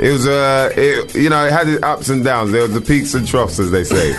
it 0.00 0.12
was 0.12 0.26
a, 0.26 0.70
it, 0.76 1.14
you 1.16 1.28
know, 1.28 1.44
it 1.46 1.52
had 1.52 1.68
its 1.68 1.82
ups 1.82 2.08
and 2.08 2.22
downs. 2.22 2.52
There 2.52 2.62
was 2.62 2.72
the 2.72 2.80
peaks 2.80 3.14
and 3.14 3.26
troughs, 3.26 3.58
as 3.58 3.70
they 3.72 3.82
say. 3.84 4.14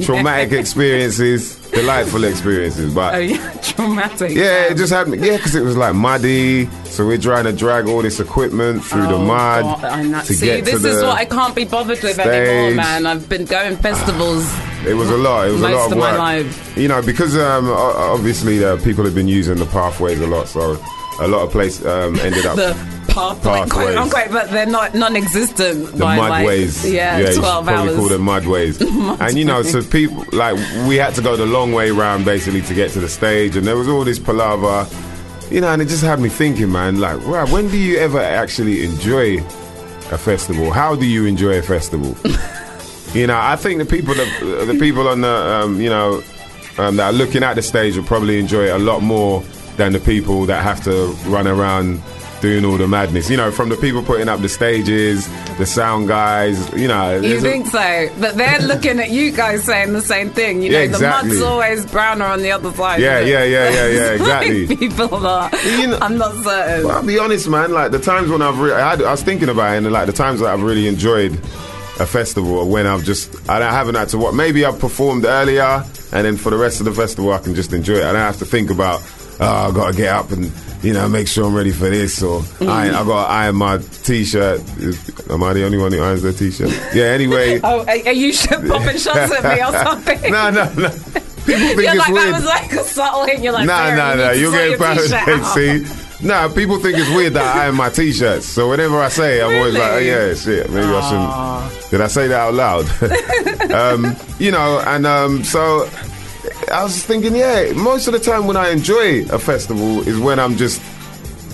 Traumatic 0.00 0.52
experiences, 0.58 1.56
delightful 1.70 2.24
experiences, 2.24 2.94
but 2.94 3.14
Oh 3.14 3.18
yeah, 3.18 3.50
traumatic. 3.62 4.32
yeah, 4.32 4.70
it 4.70 4.76
just 4.76 4.92
happened. 4.92 5.22
Yeah, 5.24 5.36
because 5.36 5.54
it 5.54 5.62
was 5.62 5.76
like 5.76 5.94
muddy, 5.94 6.66
so 6.84 7.06
we're 7.06 7.18
trying 7.18 7.44
to 7.44 7.52
drag 7.52 7.86
all 7.86 8.00
this 8.00 8.18
equipment 8.20 8.84
through 8.84 9.02
the 9.02 9.14
Oh, 9.14 9.24
mud 9.26 9.62
God, 9.64 9.84
I'm 9.84 10.10
not- 10.10 10.24
to 10.26 10.34
See, 10.34 10.46
get 10.46 10.64
this 10.64 10.80
to 10.82 10.88
is 10.88 11.00
the. 11.00 11.06
what 11.06 11.18
I 11.18 11.24
can't 11.26 11.54
be 11.54 11.64
bothered 11.64 12.02
with 12.02 12.18
anymore, 12.18 12.68
stage. 12.70 12.76
man. 12.76 13.06
I've 13.06 13.28
been 13.28 13.44
going 13.44 13.76
festivals. 13.76 14.44
It 14.86 14.94
was 14.94 15.10
a 15.10 15.16
lot. 15.18 15.48
It 15.48 15.52
was 15.52 15.62
a 15.62 15.68
Most 15.68 15.74
lot 15.76 15.86
of 15.86 15.92
of 15.92 15.98
my 15.98 16.10
work. 16.12 16.18
life. 16.18 16.76
You 16.78 16.88
know, 16.88 17.02
because 17.02 17.36
um, 17.36 17.68
obviously 17.68 18.64
uh, 18.64 18.76
people 18.82 19.04
have 19.04 19.14
been 19.14 19.28
using 19.28 19.56
the 19.58 19.66
pathways 19.66 20.20
a 20.20 20.26
lot, 20.26 20.48
so 20.48 20.72
a 21.20 21.28
lot 21.28 21.42
of 21.42 21.50
places 21.52 21.84
um, 21.86 22.16
ended 22.20 22.46
up 22.46 22.56
The 22.56 22.74
pathway, 23.12 23.42
quote 23.42 23.68
Pathways. 23.68 23.96
unquote, 23.96 24.30
but 24.30 24.50
they're 24.50 24.66
not 24.66 24.94
non-existent. 24.94 25.92
the 25.92 25.98
by 25.98 26.16
like, 26.16 26.46
mudways. 26.46 26.92
yeah, 26.92 27.18
you 27.18 27.26
should 27.26 27.36
twelve 27.36 27.66
probably 27.66 27.90
hours. 27.90 27.98
call 27.98 28.08
them 28.08 28.22
mudways. 28.22 29.20
and 29.20 29.38
you 29.38 29.44
know, 29.44 29.62
so 29.62 29.82
people 29.82 30.24
like 30.32 30.56
we 30.88 30.96
had 30.96 31.14
to 31.14 31.22
go 31.22 31.36
the 31.36 31.46
long 31.46 31.72
way 31.72 31.90
round 31.90 32.24
basically 32.24 32.62
to 32.62 32.74
get 32.74 32.90
to 32.92 33.00
the 33.00 33.08
stage, 33.08 33.56
and 33.56 33.66
there 33.66 33.76
was 33.76 33.88
all 33.88 34.04
this 34.04 34.18
palaver. 34.18 34.88
You 35.50 35.60
know, 35.60 35.68
and 35.68 35.82
it 35.82 35.86
just 35.86 36.02
had 36.02 36.18
me 36.18 36.30
thinking, 36.30 36.72
man. 36.72 36.98
Like, 36.98 37.20
wow, 37.26 37.46
when 37.46 37.68
do 37.68 37.76
you 37.76 37.98
ever 37.98 38.18
actually 38.18 38.84
enjoy 38.84 39.38
a 40.10 40.18
festival? 40.18 40.70
How 40.70 40.94
do 40.96 41.04
you 41.04 41.26
enjoy 41.26 41.58
a 41.58 41.62
festival? 41.62 42.16
you 43.14 43.26
know, 43.26 43.38
I 43.38 43.56
think 43.56 43.78
the 43.78 43.84
people, 43.84 44.14
the, 44.14 44.64
the 44.66 44.78
people 44.78 45.08
on 45.08 45.20
the, 45.20 45.28
um, 45.28 45.78
you 45.78 45.90
know, 45.90 46.22
um, 46.78 46.96
that 46.96 47.12
are 47.12 47.12
looking 47.12 47.42
at 47.42 47.54
the 47.54 47.62
stage 47.62 47.96
will 47.96 48.04
probably 48.04 48.38
enjoy 48.38 48.64
it 48.64 48.70
a 48.70 48.78
lot 48.78 49.00
more 49.02 49.42
than 49.76 49.92
the 49.92 50.00
people 50.00 50.46
that 50.46 50.62
have 50.62 50.82
to 50.84 51.08
run 51.28 51.46
around 51.46 52.00
doing 52.42 52.64
all 52.66 52.76
the 52.76 52.86
madness. 52.86 53.30
You 53.30 53.38
know, 53.38 53.50
from 53.50 53.70
the 53.70 53.76
people 53.76 54.02
putting 54.02 54.28
up 54.28 54.40
the 54.40 54.48
stages, 54.50 55.26
the 55.56 55.64
sound 55.64 56.08
guys. 56.08 56.58
You 56.74 56.88
know, 56.88 57.14
You 57.14 57.20
there's 57.22 57.44
a- 57.44 57.48
think 57.50 57.66
so? 57.68 58.08
But 58.20 58.36
they're 58.36 58.58
looking 58.58 59.00
at 59.00 59.08
you 59.10 59.30
guys 59.32 59.64
saying 59.64 59.94
the 59.94 60.02
same 60.02 60.28
thing. 60.30 60.60
You 60.60 60.70
know, 60.72 60.80
Yeah, 60.82 60.86
the 60.88 60.98
mud's 61.08 61.40
always 61.40 61.86
browner 61.86 62.26
on 62.26 62.42
the 62.42 62.50
other 62.52 62.70
side. 62.74 63.00
Yeah, 63.00 63.20
yeah, 63.20 63.44
yeah, 63.44 63.70
yeah, 63.70 63.86
yeah, 63.88 64.10
exactly. 64.20 64.76
People 64.76 65.26
are. 65.26 65.50
You 65.78 65.86
know- 65.86 65.98
I'm 66.02 66.18
not 66.18 66.34
certain. 66.44 66.82
But 66.84 66.90
I'll 66.96 67.06
be 67.06 67.18
honest, 67.18 67.48
man. 67.48 67.72
Like 67.72 67.92
the 67.92 67.98
times 68.00 68.28
when 68.28 68.42
I've, 68.42 68.58
re- 68.58 68.72
I, 68.74 68.90
had, 68.90 69.02
I 69.02 69.12
was 69.12 69.22
thinking 69.22 69.48
about 69.48 69.74
it, 69.74 69.78
and 69.78 69.92
like 69.92 70.06
the 70.06 70.12
times 70.12 70.40
that 70.40 70.52
I've 70.52 70.62
really 70.62 70.86
enjoyed 70.88 71.32
a 72.00 72.06
festival, 72.06 72.68
when 72.68 72.86
I've 72.86 73.04
just, 73.04 73.48
I 73.48 73.58
haven't 73.70 73.94
had 73.94 74.08
to 74.10 74.18
what. 74.18 74.34
Maybe 74.34 74.64
I've 74.64 74.80
performed 74.80 75.24
earlier, 75.24 75.84
and 76.12 76.26
then 76.26 76.36
for 76.36 76.50
the 76.50 76.56
rest 76.56 76.80
of 76.80 76.86
the 76.86 76.92
festival, 76.92 77.32
I 77.32 77.38
can 77.38 77.54
just 77.54 77.72
enjoy 77.72 77.94
it. 77.94 78.04
I 78.04 78.12
don't 78.12 78.16
have 78.16 78.38
to 78.38 78.44
think 78.46 78.70
about, 78.70 79.00
oh, 79.40 79.68
I 79.68 79.70
got 79.72 79.90
to 79.92 79.96
get 79.96 80.08
up 80.08 80.30
and 80.32 80.50
you 80.82 80.92
know 80.92 81.08
make 81.08 81.28
sure 81.28 81.46
I'm 81.46 81.54
ready 81.54 81.70
for 81.72 81.88
this, 81.88 82.22
or 82.22 82.42
I, 82.60 82.88
I 82.88 83.04
got 83.04 83.26
to 83.26 83.32
iron 83.32 83.56
my 83.56 83.78
t-shirt. 83.78 84.60
Am 85.30 85.42
I 85.42 85.52
the 85.52 85.64
only 85.64 85.78
one 85.78 85.92
who 85.92 86.02
irons 86.02 86.22
their 86.22 86.32
t-shirt? 86.32 86.70
Yeah. 86.94 87.04
Anyway. 87.04 87.60
Oh, 87.64 87.84
are, 87.86 87.96
you 88.12 88.32
popping 88.68 88.98
shots 88.98 89.32
at 89.32 89.44
me 89.44 89.62
or 89.62 89.72
something? 89.84 90.30
no, 90.32 90.50
no, 90.50 90.64
no. 90.74 90.88
People 91.44 91.58
think 91.74 91.76
You're 91.82 91.90
it's 91.90 91.98
like, 91.98 92.12
weird. 92.12 92.26
that 92.26 92.32
was 92.34 92.44
like 92.44 92.72
a 92.72 92.84
subtle 92.84 93.24
hint. 93.26 93.42
You're 93.42 93.52
like, 93.52 93.66
Nah, 93.66 93.94
nah, 93.94 94.14
nah. 94.14 94.30
You're 94.30 94.52
getting 94.52 94.76
proud. 94.78 94.98
out. 94.98 95.54
See. 95.54 95.86
Nah, 96.24 96.46
people 96.54 96.78
think 96.78 96.96
it's 96.98 97.10
weird 97.10 97.32
that 97.34 97.56
I 97.56 97.64
iron 97.64 97.74
my 97.74 97.88
t-shirts. 97.90 98.46
So 98.46 98.70
whenever 98.70 99.00
I 99.00 99.08
say 99.08 99.40
it, 99.40 99.44
I'm 99.44 99.56
always 99.56 99.74
like, 99.74 99.82
oh, 99.82 99.96
Really? 99.96 100.06
yeah, 100.08 100.34
shit. 100.34 100.70
Maybe 100.70 100.86
I 100.86 101.68
shouldn't. 101.72 101.90
Did 101.90 102.00
I 102.00 102.06
say 102.06 102.28
that 102.28 102.38
out 102.40 102.54
loud? 102.54 103.72
um, 103.72 104.16
you 104.38 104.52
know, 104.52 104.80
and 104.86 105.04
um, 105.04 105.42
so 105.42 105.88
I 106.70 106.82
was 106.82 106.94
just 106.94 107.06
thinking, 107.06 107.34
yeah, 107.34 107.72
most 107.74 108.06
of 108.06 108.12
the 108.12 108.18
time 108.18 108.46
when 108.46 108.56
I 108.56 108.70
enjoy 108.70 109.24
a 109.26 109.38
festival 109.38 110.06
is 110.06 110.18
when 110.18 110.38
I'm 110.38 110.56
just, 110.56 110.82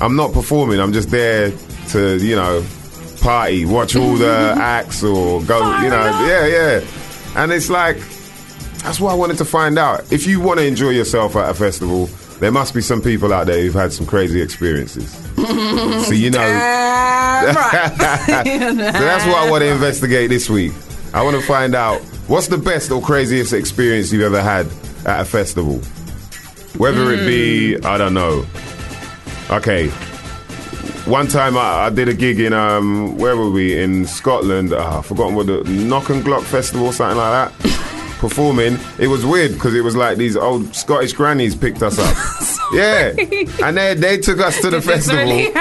I'm 0.01 0.17
not 0.17 0.33
performing. 0.33 0.81
I'm 0.81 0.93
just 0.93 1.11
there 1.11 1.53
to, 1.91 2.17
you 2.19 2.37
know, 2.37 2.65
party, 3.21 3.65
watch 3.65 3.97
all 3.97 4.17
the 4.17 4.55
acts 4.59 5.03
or 5.03 5.43
go, 5.45 5.59
you 5.81 5.91
know, 5.91 6.05
yeah, 6.27 6.47
yeah. 6.47 6.87
And 7.37 7.53
it's 7.53 7.71
like, 7.71 7.99
that's 8.83 9.01
what 9.01 9.13
I 9.13 9.15
wanted 9.15 9.39
to 9.39 9.45
find 9.45 9.79
out. 9.79 10.13
If 10.13 10.27
you 10.27 10.41
want 10.41 10.61
to 10.61 10.67
enjoy 10.67 10.91
yourself 10.91 11.37
at 11.37 11.49
a 11.51 11.55
festival, 11.55 12.07
there 12.41 12.53
must 12.53 12.75
be 12.75 12.81
some 12.81 13.03
people 13.03 13.33
out 13.33 13.47
there 13.47 13.61
who've 13.61 13.75
had 13.75 13.93
some 13.93 14.07
crazy 14.07 14.41
experiences. 14.41 15.13
so 15.37 16.13
you 16.13 16.31
know, 16.31 16.39
Damn 16.39 17.55
right. 17.55 17.97
so 17.97 19.01
that's 19.01 19.27
what 19.27 19.37
I 19.37 19.51
want 19.51 19.63
to 19.63 19.73
investigate 19.73 20.31
this 20.31 20.49
week. 20.49 20.73
I 21.13 21.23
want 21.23 21.37
to 21.37 21.43
find 21.43 21.75
out 21.75 22.01
what's 22.29 22.49
the 22.49 22.59
best 22.59 22.91
or 22.91 23.01
craziest 23.01 23.53
experience 23.53 24.13
you've 24.13 24.23
ever 24.23 24.43
had 24.43 24.69
at 25.07 25.21
a 25.21 25.25
festival. 25.25 25.79
Whether 26.79 27.13
it 27.13 27.27
be, 27.27 27.77
I 27.85 27.99
don't 27.99 28.15
know. 28.15 28.47
Okay. 29.51 29.89
One 31.07 31.27
time 31.27 31.57
I, 31.57 31.87
I 31.87 31.91
did 31.91 32.09
a 32.09 32.15
gig 32.15 32.39
in, 32.39 32.53
um, 32.53 33.17
where 33.17 33.37
were 33.37 33.51
we? 33.51 33.79
In 33.81 34.07
Scotland. 34.07 34.73
Ah, 34.75 34.99
I've 34.99 35.07
forgotten 35.07 35.35
what 35.35 35.47
the 35.47 35.65
Knock 35.65 36.11
and 36.11 36.23
Glock 36.23 36.43
Festival 36.43 36.93
something 36.93 37.17
like 37.17 37.53
that. 37.59 37.95
Performing. 38.19 38.79
It 38.99 39.07
was 39.07 39.25
weird 39.25 39.53
because 39.53 39.75
it 39.75 39.83
was 39.83 39.95
like 39.95 40.19
these 40.19 40.37
old 40.37 40.75
Scottish 40.75 41.13
grannies 41.13 41.55
picked 41.55 41.83
us 41.83 41.99
up. 41.99 42.17
yeah. 42.73 43.15
And 43.65 43.77
they, 43.77 43.95
they 43.95 44.19
took 44.19 44.41
us 44.41 44.57
to 44.61 44.71
the 44.71 44.81
Did 44.81 44.85
festival. 44.85 45.23
really? 45.23 45.53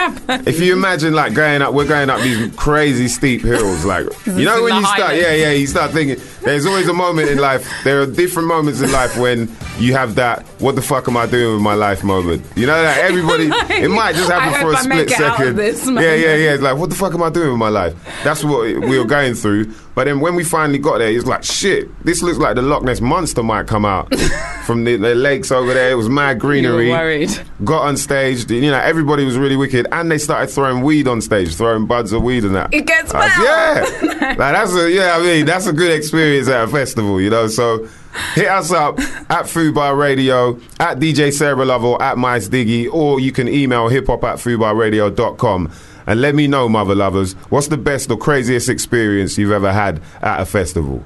If 0.47 0.59
you 0.59 0.73
imagine 0.73 1.13
like 1.13 1.33
going 1.35 1.61
up, 1.61 1.73
we're 1.73 1.87
going 1.87 2.09
up 2.09 2.19
these 2.21 2.53
crazy 2.55 3.07
steep 3.07 3.41
hills. 3.41 3.85
Like 3.85 4.07
you 4.25 4.45
know 4.45 4.63
when 4.63 4.75
you 4.75 4.81
start, 4.83 4.99
Highlands? 5.01 5.21
yeah, 5.23 5.33
yeah, 5.33 5.51
you 5.51 5.67
start 5.67 5.91
thinking. 5.91 6.23
There's 6.41 6.65
always 6.65 6.87
a 6.87 6.93
moment 6.93 7.29
in 7.29 7.37
life. 7.37 7.69
There 7.83 8.01
are 8.01 8.07
different 8.07 8.47
moments 8.47 8.81
in 8.81 8.91
life 8.91 9.17
when 9.17 9.49
you 9.77 9.93
have 9.93 10.15
that 10.15 10.43
"What 10.59 10.75
the 10.75 10.81
fuck 10.81 11.07
am 11.07 11.17
I 11.17 11.25
doing 11.27 11.53
with 11.53 11.61
my 11.61 11.73
life?" 11.73 12.03
moment. 12.03 12.43
You 12.55 12.65
know 12.65 12.81
that 12.81 12.97
everybody. 12.99 13.45
it 13.83 13.89
might 13.91 14.15
just 14.15 14.31
happen 14.31 14.53
for 14.59 14.71
a 14.71 14.75
hope 14.75 14.85
I 14.85 14.87
make 14.87 15.09
split 15.09 15.19
it 15.19 15.25
out 15.25 15.41
of 15.41 15.75
second. 15.77 15.95
yeah, 15.95 16.15
yeah, 16.15 16.35
yeah. 16.35 16.53
It's 16.53 16.63
like, 16.63 16.77
what 16.77 16.89
the 16.89 16.95
fuck 16.95 17.13
am 17.13 17.21
I 17.21 17.29
doing 17.29 17.49
with 17.51 17.59
my 17.59 17.69
life? 17.69 17.93
That's 18.23 18.43
what 18.43 18.61
we 18.63 18.97
were 18.97 19.05
going 19.05 19.35
through. 19.35 19.73
But 19.97 20.03
then 20.03 20.19
when 20.19 20.35
we 20.35 20.43
finally 20.43 20.77
got 20.77 20.99
there, 20.99 21.09
it's 21.09 21.25
like, 21.25 21.43
shit. 21.43 21.89
This 22.05 22.21
looks 22.21 22.37
like 22.37 22.53
the 22.53 22.61
Loch 22.61 22.83
Ness 22.83 23.01
monster 23.01 23.41
might 23.41 23.65
come 23.65 23.83
out 23.83 24.13
from 24.67 24.83
the, 24.83 24.95
the 24.95 25.15
lakes 25.15 25.51
over 25.51 25.73
there. 25.73 25.89
It 25.89 25.95
was 25.95 26.07
mad 26.07 26.39
greenery 26.39 26.91
worried. 26.91 27.31
got 27.63 27.81
on 27.81 27.97
stage. 27.97 28.47
You 28.51 28.69
know, 28.69 28.77
everybody 28.77 29.25
was 29.25 29.39
really 29.39 29.55
wicked, 29.55 29.87
and 29.91 30.11
they 30.11 30.19
started 30.19 30.51
throwing 30.51 30.83
weed 30.83 31.07
on 31.07 31.19
stage, 31.19 31.55
throwing 31.55 31.87
buds 31.87 32.13
of 32.13 32.21
weed 32.21 32.43
and 32.43 32.53
that. 32.53 32.71
It 32.75 32.85
gets 32.85 33.11
was- 33.11 33.31
yeah, 33.39 33.87
like 34.21 34.37
that's 34.37 34.75
a 34.75 34.91
yeah. 34.91 35.17
I 35.17 35.23
mean, 35.23 35.47
that's 35.47 35.65
a 35.65 35.73
good 35.73 35.91
experience 35.91 36.47
at 36.47 36.65
a 36.65 36.67
festival, 36.67 37.19
you 37.19 37.31
know. 37.31 37.47
So 37.47 37.87
hit 38.35 38.49
us 38.49 38.71
up 38.71 38.99
at 38.99 39.45
Fubar 39.45 39.97
Radio, 39.97 40.59
at 40.79 40.99
DJ 40.99 41.33
Sarah 41.33 41.65
Love, 41.65 41.83
or 41.83 41.99
at 42.03 42.19
Mice 42.19 42.49
Diggy, 42.49 42.87
or 42.93 43.19
you 43.19 43.31
can 43.31 43.47
email 43.47 43.87
hip 43.87 44.05
hop 44.05 44.23
at 44.25 44.35
fubarradio.com. 44.35 45.71
And 46.07 46.21
let 46.21 46.33
me 46.35 46.47
know, 46.47 46.67
mother 46.69 46.95
lovers, 46.95 47.33
what's 47.49 47.67
the 47.67 47.77
best 47.77 48.09
or 48.09 48.17
craziest 48.17 48.69
experience 48.69 49.37
you've 49.37 49.51
ever 49.51 49.71
had 49.73 50.01
at 50.21 50.39
a 50.39 50.45
festival? 50.45 51.05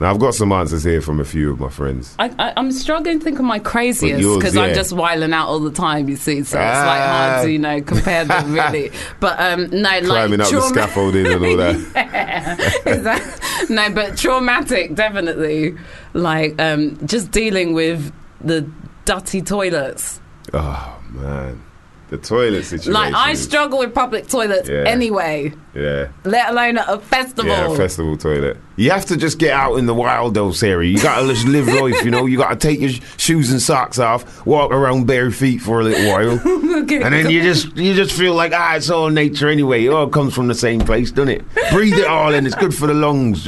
Now, 0.00 0.10
I've 0.10 0.18
got 0.18 0.34
some 0.34 0.50
answers 0.50 0.82
here 0.82 1.02
from 1.02 1.20
a 1.20 1.26
few 1.26 1.50
of 1.52 1.60
my 1.60 1.68
friends. 1.68 2.16
I, 2.18 2.32
I, 2.38 2.54
I'm 2.56 2.72
struggling 2.72 3.18
to 3.18 3.24
think 3.24 3.38
of 3.38 3.44
my 3.44 3.58
craziest 3.58 4.16
because 4.38 4.54
yeah. 4.56 4.62
I'm 4.62 4.74
just 4.74 4.94
whiling 4.94 5.34
out 5.34 5.48
all 5.48 5.60
the 5.60 5.70
time. 5.70 6.08
You 6.08 6.16
see, 6.16 6.36
so 6.36 6.40
it's 6.40 6.54
like 6.54 6.62
Ah. 6.64 7.32
hard 7.34 7.44
to 7.44 7.52
you 7.52 7.58
know 7.58 7.82
compare 7.82 8.24
them 8.24 8.52
really. 8.54 8.90
But 9.20 9.38
um, 9.38 9.68
no, 9.68 9.82
like 9.82 10.04
Climbing 10.04 10.40
up 10.40 10.48
the 10.48 10.60
scaffolding 10.62 11.26
and 11.26 11.44
all 11.44 11.56
that. 11.58 12.82
Exact- 12.86 13.70
no, 13.70 13.90
but 13.90 14.16
traumatic, 14.16 14.94
definitely. 14.94 15.76
Like 16.14 16.58
um, 16.58 16.96
just 17.06 17.30
dealing 17.30 17.74
with 17.74 18.10
the 18.40 18.66
dirty 19.04 19.42
toilets. 19.42 20.18
Oh 20.54 20.98
man, 21.10 21.62
the 22.10 22.18
toilet 22.18 22.64
situation. 22.64 22.92
Like 22.92 23.14
I 23.14 23.34
struggle 23.34 23.78
with 23.78 23.94
public 23.94 24.26
toilets 24.28 24.68
Yeah. 24.68 24.84
anyway, 24.86 25.52
Yeah, 25.74 26.08
let 26.24 26.50
alone 26.50 26.78
at 26.78 26.88
a 26.88 26.98
festival. 26.98 27.50
yeah, 27.50 27.74
festival 27.76 28.16
toilet. 28.16 28.56
You 28.76 28.90
have 28.90 29.04
to 29.06 29.16
just 29.16 29.38
get 29.38 29.52
out 29.52 29.76
in 29.76 29.86
the 29.86 29.94
wild, 29.94 30.34
though, 30.34 30.50
Sarah. 30.52 30.84
You 30.86 31.00
gotta 31.00 31.26
just 31.28 31.46
live 31.46 31.68
life. 31.82 32.04
You 32.04 32.10
know, 32.10 32.26
you 32.26 32.36
gotta 32.36 32.56
take 32.56 32.80
your 32.80 32.90
sh- 32.90 33.00
shoes 33.16 33.50
and 33.52 33.62
socks 33.62 33.98
off, 33.98 34.44
walk 34.44 34.72
around 34.72 35.06
bare 35.06 35.30
feet 35.30 35.60
for 35.60 35.80
a 35.80 35.84
little 35.84 36.10
while, 36.10 36.40
Okay. 36.82 37.00
and 37.02 37.14
then 37.14 37.30
you 37.30 37.42
just 37.42 37.76
you 37.76 37.94
just 37.94 38.12
feel 38.16 38.34
like 38.34 38.52
ah, 38.54 38.74
it's 38.74 38.90
all 38.90 39.08
nature 39.10 39.48
anyway. 39.48 39.84
It 39.84 39.92
all 39.92 40.08
comes 40.08 40.34
from 40.34 40.48
the 40.48 40.54
same 40.54 40.80
place, 40.80 41.10
doesn't 41.12 41.28
it? 41.28 41.44
Breathe 41.72 41.94
it 41.98 42.06
all 42.06 42.34
in. 42.34 42.44
It's 42.46 42.54
good 42.56 42.74
for 42.74 42.86
the 42.88 42.94
lungs. 42.94 43.46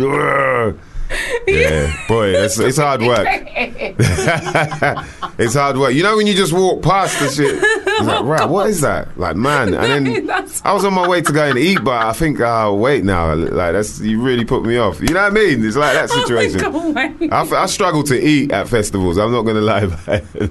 Yeah, 1.46 2.06
boy, 2.08 2.28
it's, 2.28 2.58
it's 2.58 2.78
hard 2.78 3.00
work. 3.06 3.26
it's 5.38 5.54
hard 5.54 5.76
work. 5.76 5.94
You 5.94 6.02
know 6.02 6.16
when 6.16 6.26
you 6.26 6.34
just 6.34 6.52
walk 6.52 6.82
past 6.82 7.18
the 7.18 7.28
shit, 7.28 7.60
you're 7.86 8.02
like, 8.02 8.24
right, 8.24 8.48
what 8.48 8.68
is 8.70 8.80
that? 8.82 9.18
Like, 9.18 9.36
man, 9.36 9.74
and 9.74 10.06
then 10.28 10.30
I 10.64 10.72
was 10.72 10.84
on 10.84 10.94
my 10.94 11.06
way 11.08 11.20
to 11.22 11.32
go 11.32 11.44
and 11.44 11.58
eat, 11.58 11.82
but 11.82 12.06
I 12.06 12.12
think, 12.12 12.40
oh, 12.40 12.74
wait 12.74 13.04
now, 13.04 13.34
like 13.34 13.72
that's 13.72 14.00
you 14.00 14.22
really 14.22 14.44
put 14.44 14.64
me 14.64 14.76
off. 14.76 15.00
You 15.00 15.08
know 15.08 15.22
what 15.22 15.32
I 15.32 15.34
mean? 15.34 15.64
It's 15.64 15.76
like 15.76 15.94
that 15.94 16.10
oh 16.12 16.20
situation. 16.20 16.64
Oh 16.64 16.92
God, 16.92 16.94
wait. 17.20 17.32
I, 17.32 17.42
I 17.62 17.66
struggle 17.66 18.02
to 18.04 18.20
eat 18.20 18.52
at 18.52 18.68
festivals. 18.68 19.18
I'm 19.18 19.32
not 19.32 19.42
going 19.42 19.56
to 19.56 19.62
lie 19.62 19.80
about 19.80 20.08
it. 20.08 20.50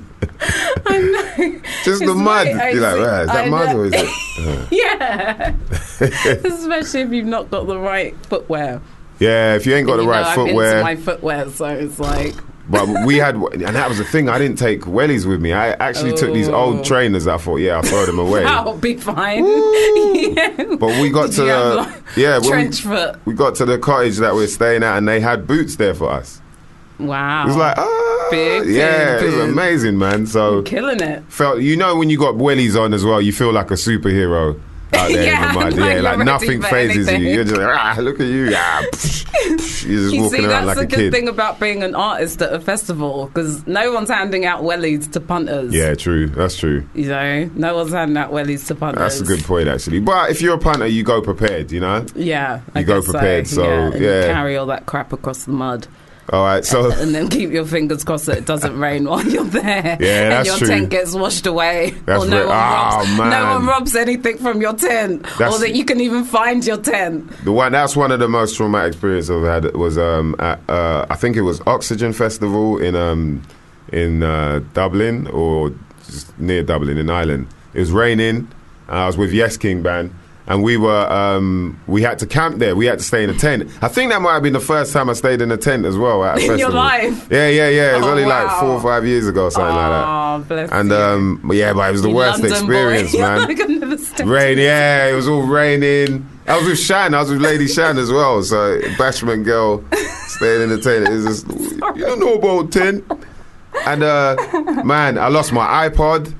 I 0.86 0.97
know. 1.00 1.62
Just 1.84 2.06
the 2.06 2.13
mud. 2.13 2.47
You're 2.47 2.82
like, 2.82 3.00
right, 3.00 3.21
is 3.21 3.28
that 3.28 3.50
mud 3.50 3.76
or 3.76 3.86
is 3.86 3.93
it? 3.95 4.10
Uh. 4.39 4.67
Yeah. 4.71 5.56
Especially 6.00 7.02
if 7.02 7.12
you've 7.12 7.26
not 7.26 7.50
got 7.52 7.67
the 7.67 7.78
right 7.78 8.15
footwear. 8.26 8.82
Yeah, 9.22 9.56
if 9.56 9.66
you 9.68 9.76
ain't 9.76 9.86
got 9.88 9.98
the 9.98 10.02
You 10.02 10.08
know, 10.08 10.12
right 10.14 10.26
I'm 10.26 10.36
footwear. 10.36 10.84
My 10.84 10.96
footwear, 10.96 11.50
so 11.52 11.66
it's 11.66 12.00
like 12.00 12.34
But 12.70 13.06
we 13.06 13.18
had, 13.18 13.36
and 13.36 13.76
that 13.76 13.88
was 13.90 13.98
the 14.00 14.04
thing. 14.06 14.30
I 14.30 14.38
didn't 14.40 14.58
take 14.58 14.82
wellies 14.82 15.26
with 15.28 15.42
me. 15.42 15.52
I 15.54 15.72
actually 15.74 16.14
took 16.14 16.34
these 16.34 16.48
Oh. 16.50 16.56
old 16.56 16.86
trainers. 16.86 17.28
I 17.28 17.38
thought, 17.38 17.58
yeah, 17.58 17.76
I'll 17.76 17.84
throw 17.84 18.06
them 18.06 18.18
away. 18.20 18.46
I'll 18.58 18.78
be 18.78 18.96
fine. 18.96 19.46
yeah. 19.46 20.76
But 20.80 21.00
we 21.02 21.10
got 21.10 21.32
to 21.34 21.42
you 21.42 21.48
the 21.48 21.76
like, 21.76 22.04
yeah, 22.16 22.40
trench 22.40 22.84
we, 22.86 22.92
foot. 22.96 23.16
we 23.26 23.34
got 23.34 23.56
to 23.56 23.66
the 23.66 23.78
cottage 23.78 24.18
that 24.18 24.34
we're 24.34 24.48
staying 24.48 24.84
at, 24.84 24.98
and 24.98 25.08
they 25.08 25.20
had 25.20 25.46
boots 25.48 25.76
there 25.76 25.94
for 25.94 26.10
us. 26.10 26.42
Wow. 26.98 27.44
It 27.44 27.48
was 27.48 27.58
like, 27.58 27.78
ah, 27.78 28.28
Big 28.32 28.70
yeah, 28.70 29.20
big 29.20 29.34
it 29.34 29.36
was 29.38 29.50
amazing, 29.50 29.98
man. 29.98 30.26
So 30.26 30.62
killing 30.64 31.02
it. 31.02 31.24
felt, 31.28 31.60
you 31.60 31.76
know, 31.76 31.96
when 31.98 32.10
you 32.10 32.18
got 32.18 32.36
wellies 32.36 32.80
on 32.80 32.94
as 32.94 33.04
well, 33.04 33.22
you 33.22 33.34
feel 33.34 33.52
like 33.52 33.70
a 33.72 33.76
superhero 33.76 34.60
out 34.93 35.10
there 35.12 35.23
Yeah, 35.23 35.47
in 35.49 35.54
the 35.54 35.60
mud. 35.60 35.73
like 35.77 35.93
yeah, 35.95 36.01
like 36.01 36.19
nothing 36.19 36.62
phases 36.62 37.08
you. 37.08 37.13
anything. 37.13 37.34
You're 37.34 37.43
just 37.43 37.58
like, 37.58 37.67
ah, 37.80 37.97
look 37.99 38.19
at 38.19 38.27
you, 38.27 38.49
yeah. 38.49 38.82
psh, 38.93 39.25
psh. 39.56 39.88
You're 39.88 39.99
just 39.99 40.13
You 40.13 40.21
walking 40.23 40.39
see, 40.41 40.45
around 40.45 40.65
that's 40.65 40.67
like 40.67 40.75
the 40.77 40.82
a 40.82 40.86
good 40.86 40.97
kid. 40.97 41.12
thing 41.12 41.27
about 41.27 41.60
being 41.60 41.84
an 41.84 41.95
artist 41.95 42.41
at 42.41 42.54
a 42.54 42.60
festival 42.60 43.27
because 43.27 43.65
no 43.67 43.91
one's 43.93 44.10
handing 44.10 44.45
out 44.45 44.62
wellies 44.63 45.12
to 45.13 45.19
punters. 45.19 45.73
Yeah, 45.73 45.95
true. 45.95 46.27
That's 46.27 46.58
true. 46.58 46.88
You 46.93 47.08
know, 47.08 47.49
no 47.56 47.75
one's 47.75 47.91
handing 47.91 48.17
out 48.17 48.32
wellies 48.32 48.67
to 48.67 48.75
punters. 48.75 48.99
That's 48.99 49.21
a 49.21 49.23
good 49.36 49.43
point, 49.43 49.67
actually. 49.67 49.99
But 49.99 50.32
if 50.32 50.41
you're 50.41 50.56
a 50.56 50.60
punter, 50.60 50.88
you 50.88 51.04
go 51.04 51.21
prepared. 51.21 51.71
You 51.71 51.80
know. 51.80 52.06
Yeah, 52.15 52.62
I 52.75 52.80
You 52.80 52.86
go 52.86 53.01
guess 53.01 53.12
prepared, 53.12 53.47
so, 53.47 53.63
yeah, 53.63 53.86
and 53.86 53.93
you 54.01 54.08
yeah. 54.08 54.34
carry 54.34 54.58
all 54.58 54.67
that 54.67 54.86
crap 54.86 55.13
across 55.13 55.45
the 55.45 55.51
mud, 55.51 55.88
All 56.30 56.44
right. 56.46 56.64
So 56.64 56.92
and 57.02 57.14
then 57.14 57.28
keep 57.30 57.52
your 57.52 57.66
fingers 57.66 58.04
crossed 58.04 58.28
that 58.28 58.38
it 58.38 58.46
doesn't 58.46 58.78
rain 58.80 59.06
while 59.06 59.24
you're 59.28 59.44
there. 59.44 59.98
Yeah, 60.00 60.30
that's 60.30 60.38
and 60.40 60.46
your 60.48 60.58
true. 60.58 60.68
tent 60.68 60.90
gets 60.90 61.14
washed 61.14 61.46
away, 61.46 61.92
That's 62.06 62.24
or 62.24 62.28
no 62.28 62.40
one 62.40 62.48
robs. 62.48 62.96
Oh, 63.10 63.18
man. 63.18 63.30
No 63.32 63.54
one 63.56 63.66
robs 63.66 63.96
anything 63.96 64.38
from 64.38 64.62
your 64.62 64.74
tent, 64.74 65.24
That's- 65.24 65.54
or 65.56 65.60
that 65.60 65.76
you 65.76 65.84
can 65.84 66.00
even 66.00 66.24
find 66.24 66.66
your 66.66 66.78
tent. 66.78 67.30
the 67.44 67.52
one 67.52 67.72
that's 67.72 67.96
one 67.96 68.12
of 68.12 68.20
the 68.20 68.28
most 68.30 68.56
traumatic 68.56 68.94
experiences 68.94 69.30
I've 69.32 69.64
had 69.64 69.76
was 69.76 69.98
um, 69.98 70.36
at 70.40 70.60
uh, 70.70 71.06
I 71.10 71.16
think 71.16 71.36
it 71.38 71.42
was 71.42 71.60
Oxygen 71.68 72.14
Festival 72.14 72.78
in 72.78 72.96
um, 72.96 73.42
in 73.92 74.24
uh, 74.24 74.62
Dublin 74.74 75.28
or 75.28 75.74
just 76.06 76.38
near 76.40 76.64
Dublin 76.64 76.98
in 76.98 77.10
Ireland. 77.10 77.48
It 77.74 77.80
was 77.80 77.92
raining. 77.92 78.48
and 78.88 78.98
I 79.00 79.06
was 79.08 79.18
with 79.18 79.32
Yes 79.34 79.58
King 79.58 79.82
band, 79.82 80.14
and 80.47 80.63
we 80.63 80.75
were 80.77 81.12
um, 81.12 81.80
we 81.88 82.01
had 82.01 82.19
to 82.19 82.25
camp 82.27 82.58
there. 82.58 82.75
We 82.75 82.86
had 82.88 82.99
to 82.99 83.06
stay 83.06 83.23
in 83.23 83.30
a 83.30 83.34
tent. 83.38 83.69
I 83.82 83.88
think 83.88 84.12
that 84.12 84.21
might 84.21 84.34
have 84.34 84.43
been 84.43 84.54
the 84.54 84.60
first 84.60 84.91
time 84.91 85.10
I 85.10 85.13
stayed 85.13 85.41
in 85.41 85.51
a 85.51 85.58
tent 85.58 85.86
as 85.86 85.97
well 85.97 86.23
at 86.23 86.38
a 86.39 86.45
In 86.54 86.60
your 86.60 86.69
life? 86.69 87.27
Yeah, 87.32 87.47
yeah, 87.49 87.69
yeah. 87.69 87.93
It 87.93 87.97
was 87.97 88.06
Oh, 88.08 88.12
only 88.12 88.25
like 88.25 88.49
four 88.60 88.69
or 88.69 88.82
five 88.82 89.06
years 89.06 89.27
ago, 89.27 89.49
something 89.49 89.75
like 89.75 89.89
that. 89.91 90.06
Oh, 90.08 90.45
bless 90.47 90.71
And 90.71 90.89
you. 90.89 90.95
um, 90.95 91.41
but 91.43 91.56
yeah, 91.58 91.73
but 91.73 91.88
it 91.89 91.91
was 91.93 92.01
the 92.01 92.10
You 92.10 92.15
worst 92.15 92.39
London 92.41 92.51
experience, 92.60 93.12
boy. 93.15 93.19
man. 93.21 93.41
I 93.41 93.54
could 93.56 93.69
never 93.69 93.97
step 93.97 94.27
Rain, 94.27 94.58
yeah, 94.58 95.08
it 95.08 95.13
was 95.13 95.27
all 95.27 95.43
raining. 95.43 96.27
I 96.47 96.58
was 96.58 96.67
with 96.67 96.86
Chann, 96.86 97.13
I 97.13 97.19
was 97.19 97.30
with 97.30 97.41
Lady 97.41 97.67
Chann 97.67 97.97
as 97.97 98.12
well. 98.12 98.41
So 98.43 98.80
Bashment 98.97 99.45
girl 99.45 99.84
staying 100.27 100.63
in 100.63 100.69
the 100.69 100.82
tent. 100.82 101.06
Just, 101.08 101.47
you 101.47 101.80
don't 102.06 102.19
know 102.19 102.34
about 102.34 102.71
tent. 102.71 103.04
And 103.86 104.04
uh, 104.04 104.36
man, 104.84 105.17
I 105.17 105.27
lost 105.30 105.54
my 105.54 105.88
iPod, 105.88 106.34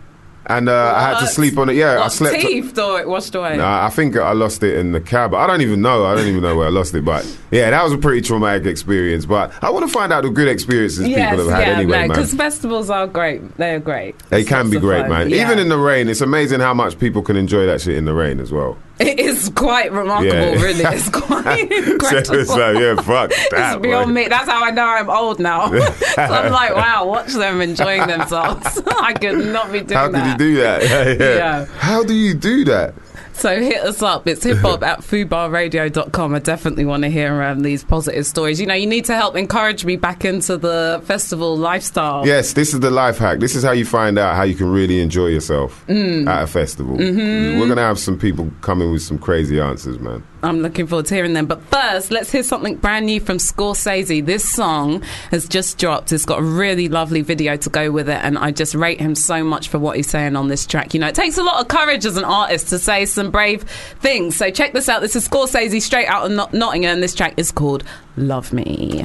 and 0.48 0.70
uh, 0.70 0.94
I 0.96 1.02
had 1.02 1.20
to 1.20 1.28
sleep 1.28 1.58
on 1.58 1.70
it. 1.70 1.76
Yeah, 1.76 2.02
I 2.02 2.08
slept. 2.08 2.42
teeth 2.42 2.78
or 2.78 3.00
it 3.00 3.08
washed 3.08 3.36
away. 3.36 3.58
Nah, 3.58 3.86
I 3.86 3.90
think 3.90 4.18
I 4.18 4.34
lost 4.34 4.64
it 4.64 4.78
in 4.78 4.92
the 4.92 5.02
cab. 5.02 5.34
I 5.34 5.48
don't 5.48 5.62
even 5.62 5.82
know. 5.82 6.06
I 6.06 6.16
don't 6.16 6.28
even 6.28 6.42
know 6.42 6.56
where 6.56 6.68
I 6.68 6.72
lost 6.72 6.94
it. 6.96 7.06
But 7.06 7.26
yeah, 7.52 7.70
that 7.70 7.84
was 7.84 7.94
a 7.94 7.98
pretty 7.98 8.22
traumatic 8.22 8.66
experience. 8.66 9.26
But 9.26 9.52
I 9.64 9.70
want 9.70 9.86
to 9.86 9.92
find 9.92 10.12
out 10.12 10.24
the 10.24 10.30
good 10.30 10.48
experiences 10.48 11.08
yes, 11.08 11.30
people 11.32 11.48
have 11.50 11.60
had 11.60 11.68
yeah, 11.68 11.78
anyway, 11.78 11.98
man. 12.00 12.08
because 12.10 12.34
festivals 12.34 12.90
are 12.90 13.08
great. 13.08 13.56
They're 13.58 13.80
great. 13.80 14.18
They 14.30 14.42
It's 14.42 14.50
can 14.50 14.70
be 14.70 14.80
great, 14.80 15.02
fun. 15.02 15.10
man. 15.10 15.30
Yeah. 15.30 15.46
Even 15.46 15.60
in 15.60 15.70
the 15.70 15.78
rain, 15.78 16.08
it's 16.10 16.22
amazing 16.22 16.60
how 16.60 16.74
much 16.74 16.98
people 17.00 17.22
can 17.22 17.36
enjoy 17.36 17.66
that 17.68 17.82
shit 17.82 17.96
in 17.96 18.06
the 18.06 18.14
rain 18.14 18.40
as 18.40 18.52
well. 18.52 18.78
It 19.02 19.20
is 19.20 19.50
quite 19.56 19.92
remarkable, 19.92 20.36
Yeah. 20.36 20.62
really. 20.62 20.84
It's 20.86 21.10
quite 21.22 21.44
So 21.70 21.76
incredible. 21.92 22.36
it's 22.40 22.50
like, 22.50 22.78
yeah, 22.78 22.96
fuck 22.96 23.30
that. 23.30 23.74
it's 23.76 23.82
beyond 23.82 24.14
me. 24.14 24.28
That's 24.28 24.50
how 24.50 24.64
I 24.64 24.72
know 24.72 24.86
I'm 24.86 25.10
old 25.10 25.40
now. 25.40 25.68
so 25.72 26.22
I'm 26.22 26.52
like, 26.52 26.76
wow, 26.76 27.06
watch 27.08 27.34
them 27.34 27.62
enjoying 27.62 28.06
themselves. 28.08 28.82
I 29.02 29.14
could 29.14 29.46
not 29.48 29.72
be 29.72 29.80
doing 29.80 29.98
How 29.98 30.06
could 30.08 30.16
that. 30.16 30.32
you 30.32 30.38
do 30.38 30.56
that? 30.62 30.84
Yeah. 30.84 31.26
Yeah. 31.36 31.66
How 31.78 32.04
do 32.04 32.14
you 32.14 32.34
do 32.34 32.64
that? 32.66 32.94
So 33.42 33.60
hit 33.60 33.82
us 33.82 34.04
up. 34.04 34.28
It's 34.28 34.44
hip 34.44 34.58
hop 34.60 34.84
at 34.92 35.00
fubarradio.com. 35.00 36.36
I 36.36 36.40
definitely 36.40 36.86
want 36.86 37.02
to 37.04 37.10
hear 37.10 37.42
um, 37.42 37.62
these 37.62 37.84
positive 37.84 38.26
stories. 38.28 38.60
You 38.62 38.68
know, 38.68 38.76
you 38.76 38.86
need 38.86 39.06
to 39.06 39.16
help 39.16 39.36
encourage 39.36 39.84
me 39.84 39.96
back 39.96 40.24
into 40.26 40.58
the 40.58 41.02
festival 41.06 41.58
lifestyle. 41.58 42.26
Yes, 42.26 42.54
this 42.54 42.74
is 42.76 42.82
the 42.82 42.92
life 42.92 43.18
hack. 43.18 43.40
This 43.40 43.56
is 43.56 43.64
how 43.64 43.72
you 43.72 43.84
find 43.86 44.20
out 44.20 44.36
how 44.36 44.44
you 44.44 44.54
can 44.54 44.70
really 44.72 45.02
enjoy 45.02 45.28
yourself 45.28 45.84
Mm. 45.88 46.28
at 46.28 46.44
a 46.44 46.48
festival. 46.48 46.98
Mm-hmm. 46.98 47.60
We're 47.60 47.68
gonna 47.68 47.82
have 47.82 47.98
some 47.98 48.18
people 48.20 48.52
coming 48.62 48.92
with 48.92 49.02
some 49.02 49.18
crazy 49.18 49.60
answers, 49.60 49.98
man. 50.00 50.24
I'm 50.44 50.60
looking 50.62 50.88
forward 50.88 51.06
to 51.08 51.16
hearing 51.16 51.34
them. 51.34 51.46
But 51.46 51.62
first, 51.64 52.12
let's 52.12 52.32
hear 52.32 52.44
something 52.44 52.76
brand 52.78 53.06
new 53.06 53.20
from 53.20 53.38
Scorzayzee. 53.38 54.26
This 54.26 54.48
song 54.48 55.02
has 55.30 55.48
just 55.48 55.78
dropped. 55.78 56.12
It's 56.12 56.26
got 56.26 56.40
a 56.40 56.44
really 56.44 56.90
lovely 56.90 57.22
video 57.22 57.58
to 57.58 57.70
go 57.70 57.92
with 57.92 58.10
it, 58.10 58.20
and 58.24 58.38
I 58.38 58.52
just 58.52 58.74
rate 58.76 59.00
him 59.00 59.16
so 59.16 59.44
much 59.44 59.70
for 59.70 59.80
what 59.80 59.96
he's 59.98 60.10
saying 60.10 60.36
on 60.36 60.48
this 60.48 60.66
track. 60.66 60.94
You 60.94 61.00
know, 61.00 61.08
it 61.08 61.16
takes 61.16 61.38
a 61.38 61.44
lot 61.44 61.62
of 61.62 61.68
courage 61.68 62.06
as 62.06 62.18
an 62.18 62.24
artist 62.24 62.70
to 62.70 62.80
say 62.80 63.06
some 63.06 63.32
brave 63.32 63.64
things. 64.00 64.36
So 64.36 64.50
check 64.52 64.74
this 64.74 64.90
out. 64.90 65.02
This 65.02 65.16
is 65.16 65.28
Scorzayzee 65.28 65.82
straight 65.82 66.08
out 66.08 66.26
of 66.26 66.32
Not- 66.32 66.54
Nottingham. 66.54 67.02
This 67.02 67.16
track 67.16 67.34
is 67.38 67.52
called 67.52 67.84
Love 68.18 68.52
Me. 68.54 69.04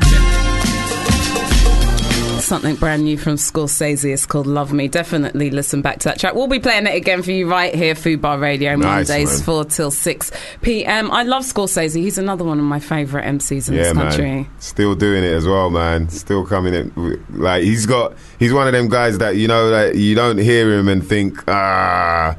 Something 2.47 2.77
brand 2.77 3.03
new 3.03 3.19
from 3.19 3.35
Scorzayzee. 3.35 4.13
It's 4.13 4.25
called 4.25 4.47
Love 4.47 4.73
Me. 4.73 4.87
Definitely 4.87 5.51
listen 5.51 5.83
back 5.83 5.99
to 5.99 6.09
that 6.11 6.21
track. 6.21 6.37
We'll 6.37 6.47
be 6.47 6.61
playing 6.61 6.87
it 6.87 6.95
again 6.95 7.25
for 7.25 7.33
you 7.33 7.51
right 7.51 7.75
here, 7.75 7.95
Fubar 7.97 8.41
Radio, 8.41 8.77
Nice, 8.77 9.09
Mondays, 9.09 9.39
man. 9.39 9.45
4 9.45 9.65
till 9.65 9.91
6 9.91 10.31
p.m. 10.63 11.11
I 11.11 11.25
love 11.25 11.43
Scorzayzee. 11.43 11.97
He's 11.97 12.19
another 12.19 12.45
one 12.45 12.61
of 12.61 12.65
my 12.65 12.79
favourite 12.79 13.27
MCs 13.27 13.69
in 13.69 13.75
yeah, 13.75 13.83
this 13.83 13.93
country. 13.95 14.31
man. 14.31 14.49
Still 14.61 14.95
doing 14.95 15.25
it 15.25 15.33
as 15.33 15.45
well, 15.45 15.71
man. 15.71 16.09
Still 16.09 16.47
coming 16.47 16.73
in. 16.73 17.25
Like 17.31 17.65
he's 17.65 17.85
got. 17.85 18.15
He's 18.39 18.53
one 18.53 18.69
of 18.69 18.73
them 18.73 18.89
guys 18.89 19.19
that 19.19 19.35
you 19.35 19.49
know 19.49 19.71
that 19.71 19.97
you 19.97 20.15
don't 20.15 20.39
hear 20.39 20.73
him 20.73 20.87
and 20.87 21.05
think 21.05 21.43
ah. 21.49 22.39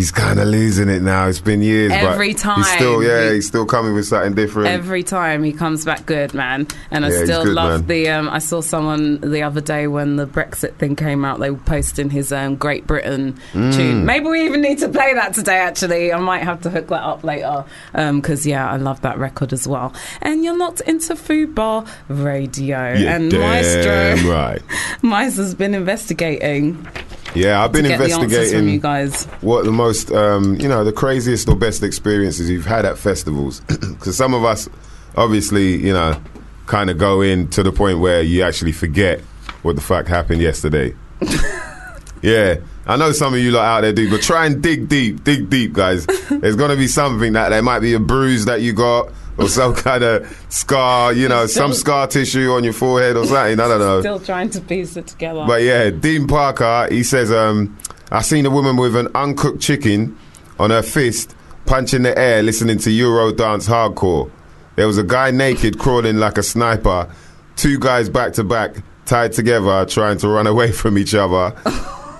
He's 0.00 0.10
kind 0.10 0.40
of 0.40 0.48
losing 0.48 0.88
it 0.88 1.02
now. 1.02 1.26
It's 1.28 1.40
been 1.40 1.60
years, 1.60 1.92
Every 1.92 2.32
but 2.32 2.56
he's 2.56 2.68
still, 2.70 3.02
yeah, 3.02 3.28
He- 3.28 3.34
he's 3.34 3.46
still 3.46 3.66
coming 3.66 3.92
with 3.92 4.06
something 4.06 4.32
different. 4.32 4.68
Every 4.68 5.02
time 5.02 5.42
he 5.44 5.52
comes 5.52 5.84
back 5.84 6.06
good, 6.06 6.32
man. 6.32 6.68
And 6.90 7.04
I 7.04 7.10
Yeah, 7.10 7.24
still 7.24 7.44
good, 7.44 7.52
love 7.52 7.80
man. 7.80 7.86
the. 7.86 8.08
Um, 8.08 8.30
I 8.30 8.38
saw 8.38 8.62
someone 8.62 9.20
the 9.20 9.42
other 9.42 9.60
day 9.60 9.88
when 9.88 10.16
the 10.16 10.24
Brexit 10.26 10.76
thing 10.76 10.96
came 10.96 11.22
out. 11.22 11.38
They 11.38 11.50
were 11.50 11.58
posting 11.58 12.08
his 12.08 12.32
um, 12.32 12.56
Great 12.56 12.86
Britain 12.86 13.34
Mm. 13.52 13.76
tune. 13.76 14.06
Maybe 14.06 14.24
we 14.26 14.46
even 14.46 14.62
need 14.62 14.78
to 14.78 14.88
play 14.88 15.12
that 15.12 15.34
today. 15.34 15.58
Actually, 15.58 16.14
I 16.14 16.18
might 16.18 16.44
have 16.44 16.62
to 16.62 16.70
hook 16.70 16.86
that 16.88 17.02
up 17.02 17.22
later 17.22 17.64
because 17.92 18.46
yeah, 18.46 18.72
I 18.72 18.76
love 18.78 19.02
that 19.02 19.18
record 19.18 19.52
as 19.52 19.68
well. 19.68 19.92
And 20.22 20.42
you're 20.42 20.56
not 20.56 20.80
into 20.80 21.14
food 21.14 21.54
bar 21.54 21.84
radio. 22.08 22.94
yeah, 22.94 23.16
and 23.16 23.30
Maestro, 23.30 24.30
right. 24.30 24.62
Maestro's 25.02 25.54
been 25.54 25.74
investigating. 25.74 26.86
Yeah, 27.34 27.62
I've 27.62 27.72
been 27.72 27.84
to 27.84 27.90
get 27.90 27.98
the 27.98 28.04
answers 28.04 28.16
from 28.16 28.24
investigating 28.24 28.68
you 28.70 28.80
guys. 28.80 29.24
what 29.40 29.64
the 29.64 29.72
most, 29.72 30.10
um, 30.10 30.56
you 30.60 30.68
know, 30.68 30.84
the 30.84 30.92
craziest 30.92 31.48
or 31.48 31.56
best 31.56 31.82
experiences 31.82 32.50
you've 32.50 32.66
had 32.66 32.84
at 32.84 32.98
festivals. 32.98 33.62
Because 34.00 34.16
some 34.16 34.32
of 34.32 34.44
us, 34.44 34.68
obviously, 35.16 35.76
you 35.76 35.92
know, 35.92 36.20
kind 36.66 36.88
of 36.88 36.96
go 36.96 37.20
in 37.20 37.48
to 37.48 37.62
the 37.62 37.70
point 37.70 37.98
where 37.98 38.22
you 38.22 38.42
actually 38.42 38.72
forget 38.72 39.20
what 39.62 39.76
the 39.76 39.82
fuck 39.82 40.06
happened 40.06 40.40
yesterday. 40.40 40.94
yeah. 42.22 42.56
I 42.86 42.96
know 42.96 43.12
some 43.12 43.34
of 43.34 43.40
you 43.40 43.50
lot 43.50 43.64
out 43.64 43.80
there 43.82 43.92
do, 43.92 44.08
but 44.10 44.22
try 44.22 44.46
and 44.46 44.62
dig 44.62 44.88
deep, 44.88 45.22
dig 45.22 45.50
deep, 45.50 45.74
guys. 45.74 46.06
There's 46.30 46.56
going 46.56 46.70
to 46.70 46.76
be 46.76 46.86
something 46.86 47.34
that 47.34 47.50
there 47.50 47.62
might 47.62 47.80
be 47.80 47.94
a 47.94 48.00
bruise 48.00 48.46
that 48.46 48.62
you 48.62 48.72
got, 48.72 49.12
or 49.40 49.48
some 49.48 49.74
kind 49.74 50.04
of 50.04 50.46
scar, 50.48 51.12
you 51.12 51.28
know, 51.28 51.46
some 51.46 51.72
scar 51.72 52.06
tissue 52.06 52.52
on 52.52 52.62
your 52.62 52.72
forehead 52.72 53.16
or 53.16 53.24
something. 53.24 53.58
I 53.58 53.68
don't 53.68 53.78
know. 53.78 54.00
Still 54.00 54.20
trying 54.20 54.50
to 54.50 54.60
piece 54.60 54.96
it 54.96 55.06
together. 55.06 55.44
But 55.46 55.62
yeah, 55.62 55.90
Dean 55.90 56.26
Parker, 56.26 56.88
he 56.90 57.02
says, 57.02 57.32
um, 57.32 57.76
I 58.10 58.22
seen 58.22 58.44
a 58.46 58.50
woman 58.50 58.76
with 58.76 58.96
an 58.96 59.08
uncooked 59.14 59.60
chicken 59.60 60.18
on 60.58 60.70
her 60.70 60.82
fist, 60.82 61.34
punching 61.66 62.02
the 62.02 62.16
air, 62.18 62.42
listening 62.42 62.78
to 62.78 62.90
Eurodance 62.90 63.68
hardcore. 63.68 64.30
There 64.76 64.86
was 64.86 64.98
a 64.98 65.04
guy 65.04 65.30
naked 65.30 65.78
crawling 65.78 66.16
like 66.16 66.38
a 66.38 66.42
sniper, 66.42 67.10
two 67.56 67.78
guys 67.78 68.08
back 68.08 68.34
to 68.34 68.44
back, 68.44 68.76
tied 69.06 69.32
together, 69.32 69.84
trying 69.86 70.18
to 70.18 70.28
run 70.28 70.46
away 70.46 70.72
from 70.72 70.98
each 70.98 71.14
other. 71.14 71.54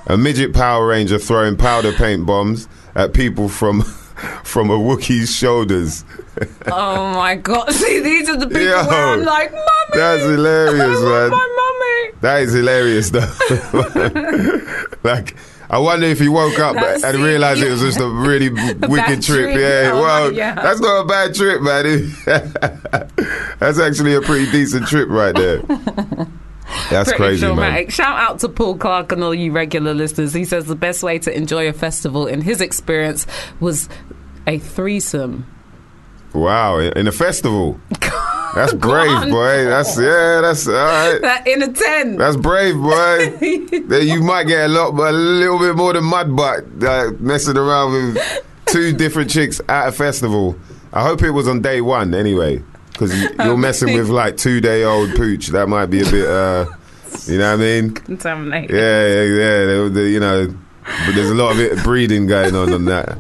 a 0.07 0.17
midget 0.17 0.55
Power 0.55 0.87
Ranger 0.87 1.19
throwing 1.19 1.57
powder 1.57 1.93
paint 1.93 2.27
bombs 2.27 2.69
at 2.95 3.13
people 3.13 3.49
from 3.49 3.85
from 4.45 4.71
a 4.71 4.79
Wookiee's 4.79 5.35
shoulders. 5.35 6.05
oh 6.67 7.13
my 7.15 7.37
god! 7.37 7.71
See, 7.73 8.01
these 8.01 8.29
are 8.29 8.37
the 8.37 8.47
people 8.47 8.63
Yo, 8.63 8.87
where 8.87 9.07
I'm 9.15 9.25
like, 9.25 9.53
mummy. 9.53 9.65
That's 9.95 10.23
hilarious, 10.23 11.01
man. 11.03 11.31
my 11.31 11.37
mummy. 12.11 12.17
That 12.21 12.43
is 12.43 12.53
hilarious, 12.53 13.11
though. 13.11 14.95
like, 15.03 15.37
I 15.71 15.79
wonder 15.79 16.07
if 16.07 16.19
he 16.19 16.29
woke 16.29 16.59
up 16.59 16.75
That's 16.75 17.03
and 17.05 17.19
realized 17.19 17.61
it 17.63 17.67
yeah. 17.67 17.73
was 17.73 17.81
just 17.81 18.01
a 18.01 18.09
really 18.09 18.49
wicked 18.89 19.23
trip. 19.23 19.53
trip. 19.53 19.57
Yeah, 19.57 19.93
Oh, 19.95 20.01
well, 20.03 20.33
yeah. 20.33 20.55
that's 20.55 20.81
not 20.81 21.03
a 21.03 21.05
bad 21.07 21.35
trip, 21.35 21.63
man. 21.63 22.13
that's 23.59 23.79
actually 23.79 24.15
a 24.15 24.21
pretty 24.21 24.51
decent 24.51 24.87
trip 24.89 25.09
right 25.09 25.35
there. 25.35 25.63
That's 26.91 27.13
crazy, 27.13 27.53
man. 27.53 27.89
Shout 27.89 28.19
out 28.19 28.39
to 28.41 28.49
Paul 28.49 28.77
Clark 28.77 29.13
and 29.13 29.23
all 29.23 29.35
you 29.35 29.53
regular 29.53 29.95
listeners. 29.95 30.33
He 30.33 30.45
says 30.45 30.67
the 30.67 30.77
best 30.77 31.03
way 31.03 31.19
to 31.21 31.37
enjoy 31.37 31.69
a 31.69 31.73
festival, 31.73 32.27
in 32.27 32.41
his 32.43 32.61
experience, 32.61 33.27
was 33.61 33.89
a 34.47 34.59
threesome. 34.59 35.47
Wow, 36.33 36.79
in 36.79 37.07
a 37.07 37.13
festival. 37.13 37.81
That's 38.55 38.73
brave, 38.75 39.31
boy. 39.31 39.65
That's 39.65 39.99
yeah, 39.99 40.41
that's 40.41 40.67
all 40.69 40.75
right. 40.75 41.21
That 41.23 41.47
in 41.47 41.63
a 41.63 41.73
tent. 41.73 42.19
That's 42.19 42.37
brave, 42.37 42.77
boy. 42.77 43.37
Then 43.89 44.07
you 44.07 44.23
might 44.23 44.45
get 44.45 44.67
a 44.67 44.69
lot, 44.69 44.93
but 44.93 45.13
a 45.13 45.17
little 45.17 45.59
bit 45.59 45.77
more 45.77 45.93
than 45.93 46.05
mud 46.05 46.37
butt 46.37 46.65
uh, 46.85 47.11
messing 47.19 47.57
around 47.57 47.93
with 47.93 48.45
two 48.67 48.93
different 48.93 49.31
chicks 49.31 49.61
at 49.69 49.89
a 49.89 49.93
festival. 49.93 50.57
I 50.93 51.03
hope 51.03 51.23
it 51.23 51.31
was 51.31 51.49
on 51.49 51.63
day 51.63 51.81
one 51.81 52.15
anyway, 52.15 52.63
because 53.01 53.31
you're 53.45 53.57
messing 53.57 53.95
with 53.95 54.09
like 54.09 54.37
two 54.37 54.61
day 54.61 54.85
old 54.85 55.15
pooch. 55.15 55.49
That 55.49 55.69
might 55.69 55.87
be 55.87 56.01
a 56.03 56.11
bit, 56.11 56.27
uh, 56.29 56.67
you 57.27 57.39
know 57.39 57.49
what 57.49 57.55
I 57.55 57.57
mean? 57.57 57.91
Contaminated. 57.93 58.71
Yeah, 58.77 59.07
yeah, 59.07 59.23
yeah. 59.23 59.67
They- 59.67 59.89
they- 59.89 60.11
you 60.11 60.21
know, 60.21 60.55
but 60.85 61.15
there's 61.15 61.31
a 61.31 61.35
lot 61.35 61.53
of 61.53 61.59
it 61.61 61.83
breeding 61.83 62.27
going 62.27 62.55
on 62.55 62.73
on 62.73 62.85
that. 62.87 63.19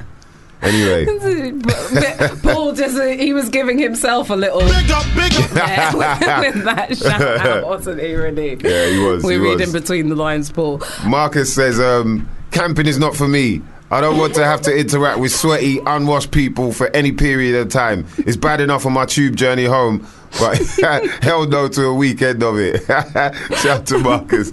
Anyway, 0.62 1.06
But- 1.62 1.94
but 1.94 2.42
Paul 2.42 2.72
just 2.74 2.98
uh, 2.98 3.06
he 3.06 3.32
was 3.32 3.48
giving 3.48 3.78
himself 3.78 4.28
a 4.28 4.34
little 4.34 4.60
yeah, 4.68 5.94
with, 5.94 6.54
with 6.54 6.64
that 6.64 6.96
shout 6.96 7.22
out, 7.22 7.66
wasn't 7.66 8.00
he? 8.00 8.14
Really? 8.14 8.56
Yeah, 8.62 8.90
he 8.90 8.98
was, 8.98 9.24
We're 9.24 9.42
he 9.42 9.56
was. 9.56 9.72
between 9.72 10.10
the 10.10 10.14
lines, 10.16 10.52
Paul. 10.52 10.82
Marcus 11.06 11.52
says, 11.54 11.80
um, 11.80 12.28
camping 12.50 12.86
is 12.86 12.98
not 12.98 13.16
for 13.16 13.26
me. 13.26 13.62
I 13.92 14.00
don't 14.00 14.18
want 14.18 14.35
to 14.37 14.44
have 14.44 14.61
to 14.62 14.76
interact 14.76 15.18
with 15.18 15.33
sweaty, 15.33 15.81
unwashed 15.85 16.31
people 16.31 16.72
for 16.72 16.88
any 16.94 17.11
period 17.12 17.57
of 17.61 17.70
time. 17.70 18.07
It's 18.18 18.37
bad 18.37 18.61
enough 18.61 18.87
on 18.87 18.92
my 18.92 19.05
tube 19.05 19.35
journey 19.37 19.64
home, 19.64 20.07
but 20.38 20.59
hell 21.22 21.46
no 21.46 21.68
to 21.68 21.87
a 21.87 21.94
weekend 21.94 22.42
of 22.42 22.57
it. 22.59 22.83
Shout 23.59 23.87
to 23.87 23.98
Marcus. 23.98 24.53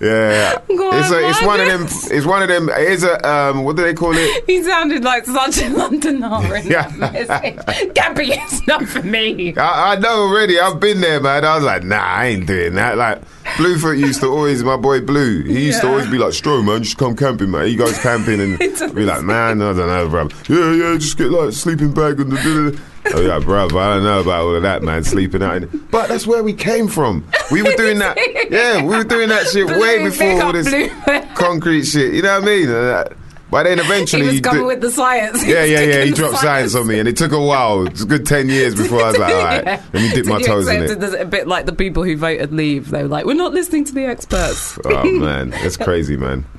Yeah, 0.00 0.58
it's, 0.68 1.10
a, 1.12 1.28
it's 1.30 1.42
one 1.42 1.60
of 1.60 1.66
them. 1.68 1.82
It's 2.10 2.26
one 2.26 2.42
of 2.42 2.48
them. 2.48 2.68
It's 2.72 3.04
a 3.04 3.26
um, 3.26 3.62
what 3.64 3.76
do 3.76 3.82
they 3.82 3.94
call 3.94 4.12
it? 4.14 4.44
He 4.44 4.62
sounded 4.62 5.04
like 5.04 5.24
such 5.24 5.62
a 5.62 5.68
Londoner 5.70 6.56
in 6.56 6.66
Yeah. 6.66 6.88
that 6.98 7.12
message. 7.12 7.94
Gabby, 7.94 8.32
it's 8.32 8.66
not 8.66 8.84
for 8.86 9.02
me. 9.02 9.56
I, 9.56 9.92
I 9.94 9.96
know 10.00 10.24
already. 10.28 10.58
I've 10.58 10.80
been 10.80 11.00
there, 11.00 11.20
man. 11.20 11.44
I 11.44 11.54
was 11.54 11.64
like, 11.64 11.84
nah, 11.84 12.02
I 12.02 12.26
ain't 12.26 12.46
doing 12.46 12.74
that. 12.74 12.98
Like, 12.98 13.22
Bluefoot 13.56 13.96
used 13.98 14.20
to 14.20 14.26
always, 14.28 14.64
my 14.64 14.76
boy 14.76 15.00
Blue, 15.00 15.42
he 15.44 15.66
used 15.66 15.80
to 15.82 15.88
always 15.88 16.08
be 16.10 16.18
like, 16.18 16.30
Stro, 16.30 16.64
man, 16.64 16.82
just 16.82 16.98
come 16.98 17.14
camping, 17.16 17.50
man. 17.50 17.66
He 17.66 17.76
goes 17.76 17.96
camping 17.98 18.40
and 18.40 18.58
be 18.94 19.04
like, 19.04 19.22
man, 19.22 19.62
I 19.62 19.72
don't 19.72 19.76
know, 19.76 20.08
bro. 20.08 20.28
Yeah, 20.48 20.72
yeah, 20.72 20.98
just 20.98 21.16
get 21.16 21.30
like 21.30 21.50
a 21.50 21.52
sleeping 21.52 21.92
bag 21.92 22.18
and 22.20 22.32
the. 22.32 22.80
Oh 23.14 23.20
yeah, 23.20 23.38
bro, 23.38 23.66
I 23.66 23.68
don't 23.68 24.02
know 24.04 24.20
about 24.20 24.40
all 24.40 24.54
of 24.54 24.62
that, 24.62 24.82
man. 24.82 25.04
Sleeping 25.04 25.42
out, 25.42 25.56
in 25.56 25.86
but 25.90 26.08
that's 26.08 26.26
where 26.26 26.42
we 26.42 26.54
came 26.54 26.88
from. 26.88 27.24
We 27.52 27.62
were 27.62 27.74
doing 27.76 27.98
that, 27.98 28.16
yeah, 28.50 28.82
we 28.82 28.96
were 28.96 29.04
doing 29.04 29.28
that 29.28 29.46
shit 29.46 29.66
way 29.66 30.02
before 30.02 30.42
all 30.42 30.52
this 30.52 30.68
Blue. 30.68 30.88
concrete 31.34 31.84
shit. 31.84 32.14
You 32.14 32.22
know 32.22 32.40
what 32.40 32.48
I 32.48 33.06
mean? 33.06 33.16
But 33.54 33.62
then 33.62 33.78
eventually, 33.78 34.24
He 34.24 34.30
was 34.32 34.40
coming 34.40 34.62
do- 34.62 34.66
with 34.66 34.80
the 34.80 34.90
science. 34.90 35.46
yeah, 35.46 35.62
yeah, 35.62 35.78
yeah. 35.82 36.02
He 36.02 36.10
dropped 36.10 36.32
the 36.32 36.38
science 36.40 36.74
on 36.74 36.88
me, 36.88 36.98
and 36.98 37.06
it 37.08 37.16
took 37.16 37.30
a 37.30 37.40
while. 37.40 37.86
It's 37.86 38.02
a 38.02 38.04
good 38.04 38.26
ten 38.26 38.48
years 38.48 38.74
before 38.82 39.00
I 39.00 39.10
was 39.12 39.18
like, 39.18 39.32
all 39.32 39.44
right, 39.44 39.64
Yeah. 39.64 39.82
let 39.92 40.02
me 40.02 40.10
dip 40.10 40.26
my 40.26 40.42
toes 40.42 40.66
in 40.66 40.82
it. 40.82 40.98
that 40.98 41.20
A 41.20 41.24
bit 41.24 41.46
like 41.46 41.64
the 41.64 41.72
people 41.72 42.02
who 42.02 42.16
voted 42.16 42.52
leave. 42.52 42.90
They 42.90 43.02
were 43.04 43.08
like, 43.08 43.26
we're 43.26 43.34
not 43.34 43.52
listening 43.54 43.84
to 43.84 43.92
the 43.94 44.06
experts. 44.06 44.76
Oh 44.86 45.04
man, 45.04 45.50
that's 45.50 45.76
crazy, 45.76 46.16
man. 46.16 46.44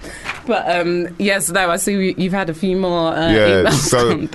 But 0.47 0.69
um, 0.79 1.07
yes, 1.17 1.49
no, 1.49 1.71
I 1.71 1.77
see 1.77 1.93
you- 1.93 2.13
you've 2.19 2.31
had 2.31 2.51
a 2.51 2.53
few 2.53 2.77
more 2.77 3.13
uh, 3.15 3.31
Yeah. 3.31 3.69
So. 3.71 4.27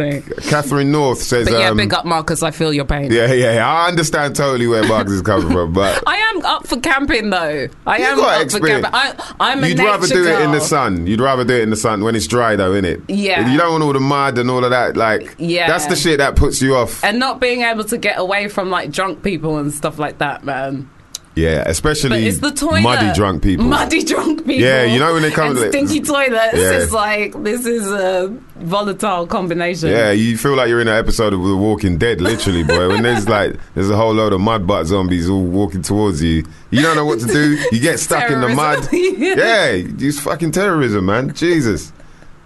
Catherine 0.48 0.90
North 0.90 1.22
says, 1.22 1.48
But 1.48 1.60
yeah, 1.60 1.68
um, 1.70 1.76
big 1.76 1.94
up 1.94 2.04
Marcus. 2.04 2.42
I 2.42 2.50
feel 2.50 2.72
your 2.72 2.84
pain. 2.84 3.12
yeah, 3.12 3.32
yeah, 3.32 3.54
yeah. 3.54 3.72
I 3.72 3.86
understand 3.88 4.34
totally 4.34 4.66
where 4.66 4.82
Marcus 4.88 5.12
is 5.12 5.22
coming 5.22 5.52
from, 5.52 5.72
but 5.72 6.02
I 6.08 6.16
am 6.16 6.44
up 6.44 6.66
for 6.66 6.80
camping 6.80 7.30
though. 7.30 7.68
I 7.86 7.98
You 7.98 8.04
am 8.06 8.18
up 8.20 8.50
for 8.50 8.58
camping. 8.58 8.90
I, 8.92 9.34
I'm 9.38 9.62
a 9.62 9.68
you'd 9.68 9.78
rather 9.78 10.08
do 10.08 10.26
it 10.26 10.40
in 10.42 10.50
the 10.50 10.60
sun. 10.60 11.06
You'd 11.06 11.20
rather 11.20 11.44
do 11.44 11.54
it 11.54 11.62
in 11.62 11.70
the 11.70 11.76
sun 11.76 12.02
when 12.02 12.16
it's 12.16 12.26
dry, 12.26 12.49
though, 12.56 12.72
innit? 12.72 13.02
Yeah. 13.08 13.50
You 13.50 13.58
don't 13.58 13.72
want 13.72 13.84
all 13.84 13.92
the 13.92 14.00
mud 14.00 14.38
and 14.38 14.50
all 14.50 14.64
of 14.64 14.70
that. 14.70 14.96
Like, 14.96 15.34
Yeah. 15.38 15.66
that's 15.68 15.86
the 15.86 15.96
shit 15.96 16.18
that 16.18 16.36
puts 16.36 16.60
you 16.62 16.76
off. 16.76 17.02
And 17.04 17.18
not 17.18 17.40
being 17.40 17.62
able 17.62 17.84
to 17.84 17.98
get 17.98 18.18
away 18.18 18.48
from 18.48 18.70
like 18.70 18.90
drunk 18.90 19.22
people 19.22 19.58
and 19.58 19.72
stuff 19.72 19.98
like 19.98 20.18
that, 20.18 20.44
man. 20.44 20.88
Yeah, 21.36 21.58
But 21.62 21.70
especially 21.70 22.26
it's 22.26 22.40
the 22.40 22.50
toilet. 22.50 22.82
muddy 22.82 23.12
drunk 23.14 23.44
people. 23.44 23.64
Muddy 23.64 24.02
drunk 24.02 24.38
people. 24.44 24.52
Yeah, 24.62 24.82
you 24.82 24.98
know 24.98 25.12
when 25.12 25.22
they 25.22 25.30
come 25.30 25.50
and 25.50 25.58
to 25.58 25.68
stinky 25.68 26.00
toilets. 26.00 26.56
Yeah. 26.58 26.72
It's 26.72 26.92
like 26.92 27.40
this 27.44 27.64
is 27.66 27.86
a 27.90 28.36
volatile 28.56 29.28
combination. 29.28 29.90
Yeah, 29.90 30.10
you 30.10 30.36
feel 30.36 30.56
like 30.56 30.68
you're 30.68 30.80
in 30.80 30.88
an 30.88 30.96
episode 30.98 31.32
of 31.32 31.42
The 31.42 31.56
Walking 31.56 31.98
Dead, 31.98 32.20
literally, 32.20 32.64
boy. 32.64 32.88
When 32.88 33.02
there's 33.04 33.28
like 33.38 33.54
there's 33.74 33.88
a 33.88 33.96
whole 33.96 34.12
load 34.12 34.32
of 34.32 34.40
mud 34.40 34.66
butt 34.66 34.86
zombies 34.86 35.30
all 35.30 35.44
walking 35.44 35.82
towards 35.82 36.20
you, 36.20 36.44
you 36.70 36.82
don't 36.82 36.96
know 36.96 37.04
what 37.06 37.20
to 37.20 37.26
do. 37.26 37.56
You 37.70 37.80
get 37.80 38.00
stuck 38.00 38.28
in 38.28 38.40
the 38.40 38.48
mud. 38.48 38.88
Yeah, 38.92 39.66
it's 39.70 40.18
fucking 40.20 40.50
terrorism, 40.50 41.06
man. 41.06 41.32
Jesus. 41.32 41.92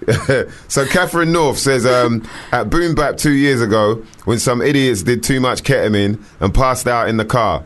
so 0.68 0.86
Catherine 0.86 1.32
North 1.32 1.58
says 1.58 1.86
um, 1.86 2.28
at 2.52 2.70
Boom 2.70 2.94
Bap 2.94 3.16
two 3.16 3.32
years 3.32 3.60
ago, 3.60 3.96
when 4.24 4.38
some 4.38 4.62
idiots 4.62 5.02
did 5.02 5.22
too 5.22 5.40
much 5.40 5.62
ketamine 5.62 6.22
and 6.40 6.54
passed 6.54 6.86
out 6.86 7.08
in 7.08 7.16
the 7.16 7.24
car. 7.24 7.64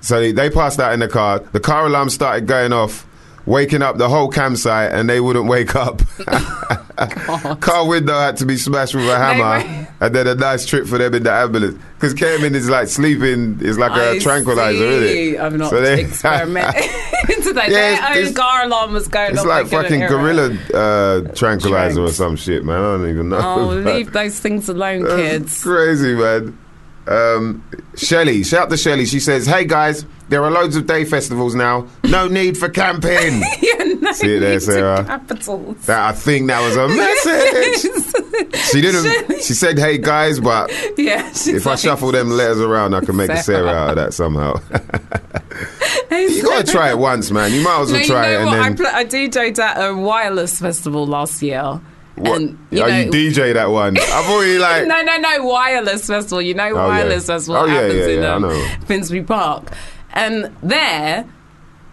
So 0.00 0.20
they, 0.20 0.32
they 0.32 0.50
passed 0.50 0.78
out 0.78 0.92
in 0.92 1.00
the 1.00 1.08
car. 1.08 1.38
The 1.38 1.60
car 1.60 1.86
alarm 1.86 2.10
started 2.10 2.46
going 2.46 2.72
off, 2.72 3.06
waking 3.46 3.82
up 3.82 3.96
the 3.98 4.08
whole 4.08 4.28
campsite, 4.28 4.92
and 4.92 5.08
they 5.08 5.20
wouldn't 5.20 5.46
wake 5.46 5.74
up. 5.76 6.00
car 7.60 7.86
window 7.86 8.18
had 8.18 8.36
to 8.38 8.46
be 8.46 8.56
smashed 8.56 8.94
with 8.94 9.08
a 9.08 9.16
hammer, 9.16 9.88
and 10.00 10.14
then 10.14 10.26
a 10.26 10.34
nice 10.34 10.64
trip 10.66 10.86
for 10.86 10.98
them 10.98 11.14
in 11.14 11.22
the 11.22 11.32
ambulance. 11.32 11.78
Because 11.94 12.14
ketamine 12.14 12.54
is 12.54 12.68
like 12.68 12.88
sleeping, 12.88 13.58
is 13.60 13.78
like 13.78 13.92
a 13.92 14.20
tranquilizer, 14.20 14.78
see. 14.78 14.84
isn't 15.32 15.34
it? 15.34 15.40
I'm 15.44 15.56
not 15.58 15.70
So 15.70 15.80
they- 15.80 16.02
experimenting 16.04 16.82
today. 17.42 17.66
Yeah, 17.70 18.12
Their 18.14 18.18
it's- 18.22 18.34
car 18.36 18.64
alarm 18.64 18.92
was 18.92 19.08
going 19.08 19.32
It's 19.32 19.44
like 19.44 19.68
fucking 19.68 20.00
gorilla 20.00 20.56
uh, 20.74 21.20
tranquilizer 21.34 22.02
or 22.02 22.10
some 22.10 22.36
shit, 22.36 22.64
man. 22.64 22.76
I 22.78 22.80
don't 22.98 23.08
even 23.10 23.28
know. 23.30 23.38
Oh, 23.42 23.66
leave 23.68 24.12
those 24.12 24.38
things 24.38 24.68
alone, 24.68 25.06
kids. 25.06 25.62
crazy, 25.62 26.14
man. 26.14 26.58
Um, 27.06 27.62
Shelly, 27.96 28.42
shout 28.44 28.70
to 28.70 28.76
Shelly. 28.76 29.04
She 29.06 29.20
says, 29.20 29.46
"Hey 29.46 29.64
guys, 29.66 30.06
there 30.30 30.42
are 30.42 30.50
loads 30.50 30.74
of 30.74 30.86
day 30.86 31.04
festivals 31.04 31.54
now. 31.54 31.86
No 32.04 32.28
need 32.28 32.56
for 32.56 32.68
camping." 32.70 33.42
yeah, 33.62 33.84
no 34.00 34.12
See 34.12 34.36
it 34.36 34.40
there, 34.40 34.52
need 34.54 34.62
Sarah? 34.62 35.04
Capitals. 35.04 35.76
that 35.86 36.00
I 36.00 36.12
think 36.12 36.46
that 36.48 36.60
was 36.62 36.76
a 36.76 36.88
message. 38.48 38.54
She 38.70 38.80
didn't. 38.80 39.42
She 39.42 39.52
said, 39.52 39.78
"Hey 39.78 39.98
guys," 39.98 40.40
but 40.40 40.70
yeah, 40.96 41.28
if 41.30 41.66
I 41.66 41.74
shuffle 41.76 42.10
them 42.10 42.30
letters 42.30 42.60
around, 42.60 42.94
I 42.94 43.00
can 43.00 43.16
make 43.16 43.30
a 43.30 43.36
Sarah 43.36 43.66
Sarah. 43.68 43.70
out 43.78 43.90
of 43.90 43.96
that 43.96 44.14
somehow. 44.14 44.54
you 46.10 46.42
gotta 46.42 46.66
try 46.70 46.90
it 46.90 46.98
once, 46.98 47.30
man. 47.30 47.52
You 47.52 47.62
might 47.62 47.80
as 47.82 47.88
No, 47.88 47.94
well 47.94 48.00
you 48.02 48.06
try 48.06 48.32
know 48.32 48.40
it, 48.40 48.44
what? 48.46 48.54
I, 48.60 48.66
and 48.68 48.78
then. 48.78 48.86
pl- 48.86 48.96
I 48.96 49.04
DJ'd 49.04 49.58
at 49.60 49.76
a 49.90 49.94
wireless 49.94 50.58
festival 50.60 51.06
last 51.06 51.42
year. 51.42 51.80
What? 52.16 52.40
And, 52.40 52.66
you 52.70 52.82
oh, 52.82 52.86
know, 52.86 52.98
you 53.00 53.10
DJ 53.10 53.54
that 53.54 53.70
one? 53.70 53.98
I've 54.00 54.30
already 54.30 54.58
like. 54.58 54.86
no, 54.86 55.02
no, 55.02 55.16
no, 55.16 55.44
wireless 55.44 56.06
festival. 56.06 56.40
You 56.40 56.54
know, 56.54 56.66
yeah. 56.66 56.72
wireless 56.72 57.26
festival 57.26 57.62
Oh, 57.62 57.66
yeah, 57.66 57.72
happens 57.74 57.94
yeah, 57.94 58.06
in 58.06 58.22
yeah, 58.22 58.32
I 58.34 58.74
um. 58.76 58.80
Finsbury 58.86 59.22
Park, 59.24 59.70
and 60.12 60.54
there, 60.62 61.28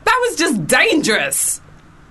that 0.03 0.27
was 0.27 0.37
just 0.37 0.67
dangerous. 0.67 1.59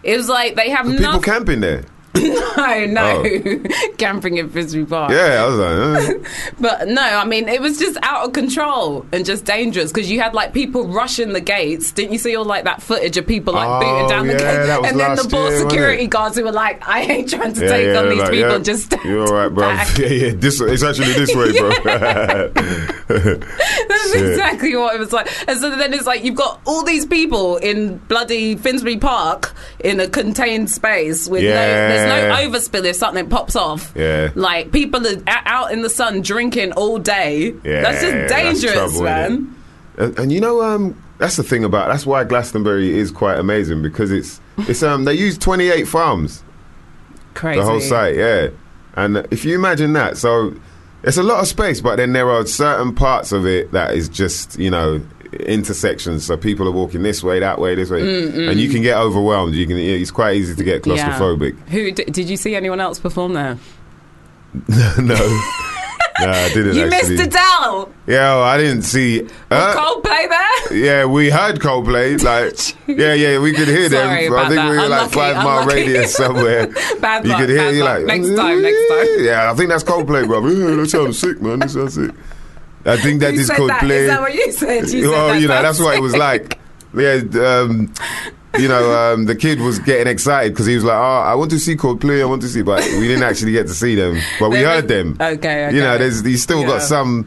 It 0.02 0.16
was 0.16 0.28
like 0.28 0.56
they 0.56 0.70
have 0.70 0.86
People 0.86 1.02
nothing. 1.02 1.22
camping 1.22 1.60
there. 1.60 1.84
no, 2.16 2.86
no, 2.86 3.22
Oh. 3.24 3.58
camping 3.98 4.36
in 4.38 4.50
Finsbury 4.50 4.84
Park. 4.84 5.12
Yeah, 5.12 5.44
I 5.44 5.46
was 5.46 5.56
like, 5.56 6.24
uh. 6.26 6.28
But 6.60 6.88
no, 6.88 7.00
I 7.02 7.24
mean, 7.24 7.48
it 7.48 7.60
was 7.60 7.78
just 7.78 7.98
out 8.02 8.26
of 8.26 8.32
control 8.32 9.06
and 9.12 9.24
just 9.24 9.44
dangerous 9.44 9.92
because 9.92 10.10
you 10.10 10.20
had 10.20 10.34
like 10.34 10.52
people 10.52 10.86
rushing 10.88 11.32
the 11.32 11.40
gates. 11.40 11.92
Didn't 11.92 12.12
you 12.12 12.18
see 12.18 12.34
all 12.36 12.44
like 12.44 12.64
that 12.64 12.82
footage 12.82 13.16
of 13.16 13.26
people 13.26 13.54
like 13.54 13.68
Oh, 13.68 13.80
booting 13.80 14.08
down 14.08 14.26
the 14.26 14.32
yeah, 14.34 14.38
gates? 14.38 14.66
that 14.66 14.80
was 14.82 14.90
And 14.90 15.00
then 15.00 15.16
the 15.16 15.24
board 15.28 15.52
security 15.56 16.06
guards 16.08 16.36
who 16.36 16.44
were 16.44 16.52
like, 16.52 16.86
I 16.86 17.02
ain't 17.02 17.30
trying 17.30 17.52
to 17.54 17.60
yeah, 17.64 17.70
take 17.70 17.86
yeah, 17.86 17.98
on 18.00 18.08
these 18.10 18.18
like, 18.18 18.30
people. 18.32 18.58
Just 18.60 18.94
you're 19.04 19.26
all 19.26 19.32
right, 19.34 19.48
bro. 19.48 19.68
back. 19.68 19.96
Yeah, 19.98 20.06
yeah. 20.08 20.32
This 20.34 20.60
it's 20.60 20.82
actually 20.82 21.12
this 21.12 21.34
way, 21.34 21.52
bro. 21.52 21.70
That's 23.10 24.12
Shit. 24.12 24.30
exactly 24.30 24.74
what 24.76 24.94
it 24.94 24.98
was 24.98 25.12
like. 25.12 25.28
And 25.48 25.58
so 25.60 25.70
then 25.76 25.92
it's 25.94 26.06
like 26.06 26.24
you've 26.24 26.34
got 26.36 26.60
all 26.66 26.84
these 26.84 27.06
people 27.06 27.56
in 27.56 27.98
bloody 28.08 28.56
Finsbury 28.56 28.96
Park 28.96 29.54
in 29.80 30.00
a 30.00 30.08
contained 30.08 30.70
space 30.70 31.28
with 31.28 31.42
no, 31.42 31.48
there's 32.08 32.52
no 32.52 32.58
overspill 32.58 32.84
if 32.84 32.96
something 32.96 33.28
pops 33.28 33.56
off. 33.56 33.92
Yeah. 33.94 34.30
Like 34.34 34.72
people 34.72 35.06
are 35.06 35.22
out 35.26 35.72
in 35.72 35.82
the 35.82 35.90
sun 35.90 36.22
drinking 36.22 36.72
all 36.72 36.98
day. 36.98 37.54
Yeah, 37.64 37.82
that's 37.82 38.02
just 38.02 38.12
that's 38.12 38.32
dangerous, 38.32 38.72
trouble, 38.74 39.02
man. 39.02 39.56
And, 39.98 40.18
and 40.18 40.32
you 40.32 40.40
know, 40.40 40.62
um, 40.62 41.00
that's 41.18 41.36
the 41.36 41.42
thing 41.42 41.64
about 41.64 41.88
that's 41.88 42.06
why 42.06 42.24
Glastonbury 42.24 42.98
is 42.98 43.10
quite 43.10 43.38
amazing 43.38 43.82
because 43.82 44.10
it's 44.10 44.40
it's 44.58 44.82
um 44.82 45.04
they 45.04 45.14
use 45.14 45.36
28 45.38 45.86
farms 45.86 46.42
Crazy. 47.34 47.60
the 47.60 47.66
whole 47.66 47.80
site, 47.80 48.16
yeah. 48.16 48.48
And 48.94 49.18
if 49.30 49.44
you 49.44 49.54
imagine 49.54 49.92
that, 49.92 50.16
so 50.16 50.54
it's 51.02 51.16
a 51.16 51.22
lot 51.22 51.40
of 51.40 51.46
space, 51.46 51.80
but 51.80 51.96
then 51.96 52.12
there 52.12 52.28
are 52.30 52.44
certain 52.46 52.94
parts 52.94 53.32
of 53.32 53.46
it 53.46 53.72
that 53.72 53.94
is 53.94 54.08
just 54.08 54.58
you 54.58 54.70
know 54.70 55.00
intersections. 55.32 56.24
So 56.26 56.36
people 56.36 56.66
are 56.68 56.72
walking 56.72 57.02
this 57.02 57.22
way, 57.22 57.38
that 57.40 57.58
way, 57.58 57.74
this 57.74 57.90
way, 57.90 58.00
and 58.00 58.58
you 58.60 58.68
can 58.68 58.82
get 58.82 58.96
overwhelmed. 58.96 59.54
You 59.54 59.66
can. 59.66 59.76
It's 59.78 60.10
quite 60.10 60.36
easy 60.36 60.54
to 60.54 60.64
get 60.64 60.86
Yeah. 60.86 61.10
claustrophobic. 61.18 61.56
Who 61.68 61.90
d- 61.92 62.04
did 62.04 62.28
you 62.28 62.36
see 62.36 62.54
anyone 62.56 62.80
else 62.80 62.98
perform 62.98 63.34
there? 63.34 63.58
no. 64.98 65.40
No, 66.20 66.28
I 66.28 66.48
didn't 66.52 66.74
You 66.76 66.84
actually. 66.84 67.16
missed 67.16 67.28
Adele. 67.28 67.90
Yeah, 68.06 68.34
well, 68.34 68.42
I 68.42 68.58
didn't 68.58 68.82
see. 68.82 69.26
Uh, 69.50 69.74
Coldplay 69.74 70.28
there. 70.28 70.76
yeah, 70.76 71.04
we 71.06 71.30
heard 71.30 71.60
Coldplay. 71.60 72.22
Like, 72.22 72.76
yeah, 72.98 73.14
yeah, 73.14 73.38
we 73.38 73.54
could 73.54 73.68
hear 73.68 73.88
them. 73.88 74.06
I 74.10 74.18
think 74.18 74.56
that. 74.56 74.68
we 74.70 74.76
were 74.76 74.86
like 74.88 75.00
Unlucky, 75.06 75.14
five 75.14 75.36
mile 75.36 75.66
radius 75.66 76.14
somewhere. 76.14 76.66
Bad 77.00 77.24
you 77.24 77.30
luck, 77.30 77.40
could 77.40 77.48
hear 77.48 77.70
you 77.70 77.84
like 77.84 78.04
Next 78.04 78.34
time, 78.36 78.60
next 78.60 78.88
time. 78.90 79.06
Yeah, 79.24 79.50
I 79.50 79.54
think 79.54 79.70
that's 79.70 79.82
Coldplay, 79.84 80.26
bro. 80.26 80.46
Yeah, 80.46 80.76
that 80.76 80.90
sounds 80.90 81.18
sick, 81.18 81.40
man. 81.40 81.60
That 81.60 81.70
sounds 81.70 81.94
sick. 81.94 82.10
I 82.84 82.96
think 82.96 83.20
that 83.20 83.34
You 83.34 83.40
is 83.40 83.46
said 83.48 83.56
Coldplay. 83.56 83.68
that. 83.80 83.90
Is 83.90 84.08
that 84.08 84.20
what 84.20 84.34
you 84.34 84.52
said? 84.52 84.80
You 84.82 84.86
said 84.88 85.10
well, 85.10 85.28
that 85.28 85.40
you 85.40 85.48
know, 85.48 85.62
that's 85.62 85.80
what 85.80 85.96
it 85.96 86.00
was 86.00 86.16
like. 86.16 86.58
Yeah, 86.94 87.20
um, 87.44 87.92
you 88.58 88.66
know, 88.68 88.92
um, 89.14 89.26
the 89.26 89.36
kid 89.36 89.60
was 89.60 89.78
getting 89.78 90.06
excited 90.08 90.52
because 90.52 90.66
he 90.66 90.74
was 90.74 90.82
like, 90.84 90.96
"Oh, 90.96 91.20
I 91.20 91.34
want 91.34 91.50
to 91.52 91.58
see 91.60 91.76
Coldplay. 91.76 92.20
I 92.20 92.24
want 92.24 92.42
to 92.42 92.48
see," 92.48 92.62
but 92.62 92.82
we 92.98 93.06
didn't 93.06 93.22
actually 93.22 93.52
get 93.52 93.66
to 93.68 93.74
see 93.74 93.94
them, 93.94 94.18
but 94.40 94.50
we 94.50 94.58
heard 94.62 94.88
them. 94.88 95.16
Okay, 95.20 95.36
okay. 95.66 95.74
You 95.74 95.80
know, 95.82 95.98
there's 95.98 96.22
you 96.22 96.36
still 96.36 96.62
Yeah. 96.62 96.66
got 96.68 96.82
some. 96.82 97.26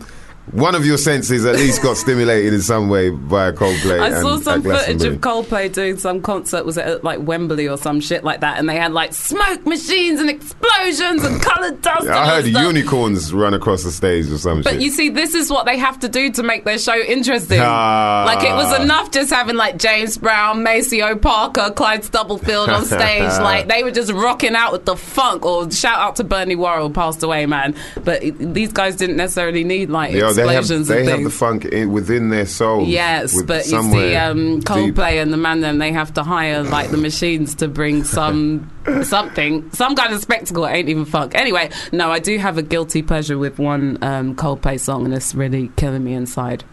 One 0.51 0.75
of 0.75 0.85
your 0.85 0.97
senses 0.97 1.45
at 1.45 1.55
least 1.55 1.81
got 1.81 1.95
stimulated 1.95 2.53
in 2.53 2.61
some 2.61 2.89
way 2.89 3.09
by 3.09 3.47
a 3.47 3.53
Coldplay. 3.53 3.99
I 4.01 4.21
saw 4.21 4.37
some 4.37 4.61
footage 4.61 5.01
of 5.03 5.15
Coldplay 5.21 5.71
doing 5.71 5.97
some 5.97 6.21
concert. 6.21 6.65
Was 6.65 6.77
it 6.77 6.85
at 6.85 7.03
like 7.03 7.19
Wembley 7.21 7.67
or 7.67 7.77
some 7.77 8.01
shit 8.01 8.25
like 8.25 8.41
that? 8.41 8.59
And 8.59 8.67
they 8.67 8.75
had 8.75 8.91
like 8.91 9.13
smoke 9.13 9.65
machines 9.65 10.19
and 10.19 10.29
explosions 10.29 11.23
and 11.23 11.41
coloured 11.41 11.81
dust. 11.81 12.07
I 12.07 12.27
heard 12.27 12.45
unicorns 12.45 13.33
run 13.33 13.53
across 13.53 13.83
the 13.83 13.91
stage 13.91 14.29
or 14.29 14.37
some 14.37 14.61
But 14.61 14.73
shit. 14.73 14.81
you 14.81 14.89
see, 14.91 15.09
this 15.09 15.33
is 15.33 15.49
what 15.49 15.65
they 15.65 15.77
have 15.77 15.99
to 16.01 16.09
do 16.09 16.29
to 16.33 16.43
make 16.43 16.65
their 16.65 16.77
show 16.77 16.97
interesting. 16.97 17.61
Ah. 17.61 18.25
Like 18.27 18.43
it 18.43 18.53
was 18.53 18.81
enough 18.81 19.11
just 19.11 19.31
having 19.31 19.55
like 19.55 19.77
James 19.77 20.17
Brown, 20.17 20.61
Maceo 20.61 21.15
Parker, 21.15 21.71
Clyde 21.71 22.03
Stubblefield 22.03 22.69
on 22.69 22.83
stage. 22.83 23.21
like 23.39 23.69
they 23.69 23.81
were 23.81 23.91
just 23.91 24.11
rocking 24.11 24.55
out 24.55 24.73
with 24.73 24.83
the 24.83 24.97
funk. 24.97 25.45
Or 25.45 25.71
shout 25.71 25.99
out 25.99 26.17
to 26.17 26.25
Bernie 26.25 26.57
Worrell, 26.57 26.89
passed 26.89 27.23
away, 27.23 27.45
man. 27.45 27.75
But 28.03 28.23
it, 28.23 28.53
these 28.53 28.73
guys 28.73 28.97
didn't 28.97 29.15
necessarily 29.15 29.63
need 29.63 29.89
like 29.89 30.13
Yo, 30.37 30.47
they 30.47 30.55
have, 30.55 30.87
they 30.87 31.05
have 31.05 31.23
the 31.23 31.29
funk 31.29 31.65
in, 31.65 31.91
within 31.91 32.29
their 32.29 32.45
soul. 32.45 32.85
Yes, 32.85 33.35
with 33.35 33.47
but 33.47 33.65
you 33.65 33.81
see, 33.81 34.15
um, 34.15 34.59
deep. 34.59 34.65
Coldplay 34.65 35.21
and 35.21 35.31
the 35.31 35.37
man 35.37 35.61
them 35.61 35.77
they 35.77 35.91
have 35.91 36.13
to 36.13 36.23
hire 36.23 36.63
like 36.63 36.91
the 36.91 36.97
machines 36.97 37.55
to 37.55 37.67
bring 37.67 38.03
some 38.03 38.69
something, 39.03 39.69
some 39.71 39.95
kind 39.95 40.13
of 40.13 40.21
spectacle. 40.21 40.65
It 40.65 40.71
ain't 40.71 40.89
even 40.89 41.05
funk. 41.05 41.35
Anyway, 41.35 41.69
no, 41.91 42.11
I 42.11 42.19
do 42.19 42.37
have 42.37 42.57
a 42.57 42.63
guilty 42.63 43.01
pleasure 43.01 43.37
with 43.37 43.59
one 43.59 43.97
um, 44.01 44.35
Coldplay 44.35 44.79
song, 44.79 45.05
and 45.05 45.13
it's 45.13 45.35
really 45.35 45.71
killing 45.75 46.03
me 46.03 46.13
inside. 46.13 46.63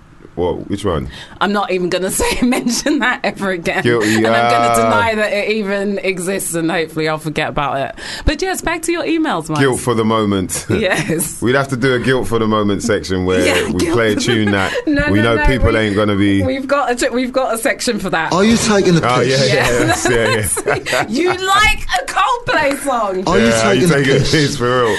What? 0.41 0.69
Which 0.71 0.85
one? 0.85 1.09
I'm 1.41 1.53
not 1.53 1.71
even 1.71 1.89
going 1.91 2.03
to 2.11 2.11
say 2.11 2.41
mention 2.47 2.99
that 3.01 3.21
ever 3.25 3.51
again. 3.51 3.83
Guilty, 3.83 4.17
and 4.17 4.27
I'm 4.27 4.51
going 4.51 4.71
to 4.77 4.83
deny 4.83 5.15
that 5.17 5.33
it 5.33 5.51
even 5.57 5.99
exists, 5.99 6.55
and 6.55 6.71
hopefully 6.71 7.09
I'll 7.09 7.19
forget 7.19 7.49
about 7.51 7.77
it. 7.79 8.05
But 8.25 8.41
yes, 8.43 8.63
back 8.63 8.83
to 8.83 8.93
your 8.93 9.05
emails, 9.05 9.49
Mike. 9.51 9.61
Guilt 9.61 9.81
for 9.81 9.95
the 9.95 10.05
moment. 10.05 10.67
Yes. 10.81 11.43
We'd 11.43 11.57
have 11.57 11.69
to 11.69 11.77
do 11.77 11.95
a 11.95 11.99
guilt 12.01 12.27
for 12.27 12.39
the 12.39 12.47
moment 12.47 12.83
section 12.83 13.27
where 13.27 13.45
Yeah, 13.47 13.71
we 13.71 13.91
play 13.91 14.13
a 14.15 14.17
tune 14.17 14.51
that 14.53 14.73
No, 14.87 15.11
we 15.13 15.19
no, 15.19 15.35
know 15.35 15.37
no, 15.37 15.47
people 15.47 15.69
we- 15.73 15.77
ain't 15.79 15.95
gonna 15.95 16.17
be. 16.17 16.43
We've 16.43 16.67
got 16.67 16.91
a 16.93 16.95
t- 16.95 17.11
we've 17.11 17.33
got 17.33 17.55
a 17.55 17.59
section 17.59 17.99
for 17.99 18.09
that. 18.11 18.33
Are 18.33 18.43
you 18.45 18.57
taking 18.57 18.95
the 18.95 19.01
piss? 19.03 19.11
Oh 19.13 19.21
yeah, 19.21 19.45
yeah, 19.45 19.55
Yeah. 19.55 19.79
that's- 19.85 20.11
yeah, 20.11 20.79
yeah. 20.87 21.07
you 21.09 21.29
like 21.29 21.83
a 22.01 22.07
Coldplay 22.07 22.79
song? 22.79 23.29
Are 23.29 23.39
you 23.39 23.47
yeah, 23.47 23.63
taking 23.63 23.81
you 23.83 23.87
the 23.89 23.95
taking 23.95 24.13
piss? 24.21 24.33
the 24.33 24.39
piss 24.39 24.57
for 24.57 24.65
real? 24.85 24.97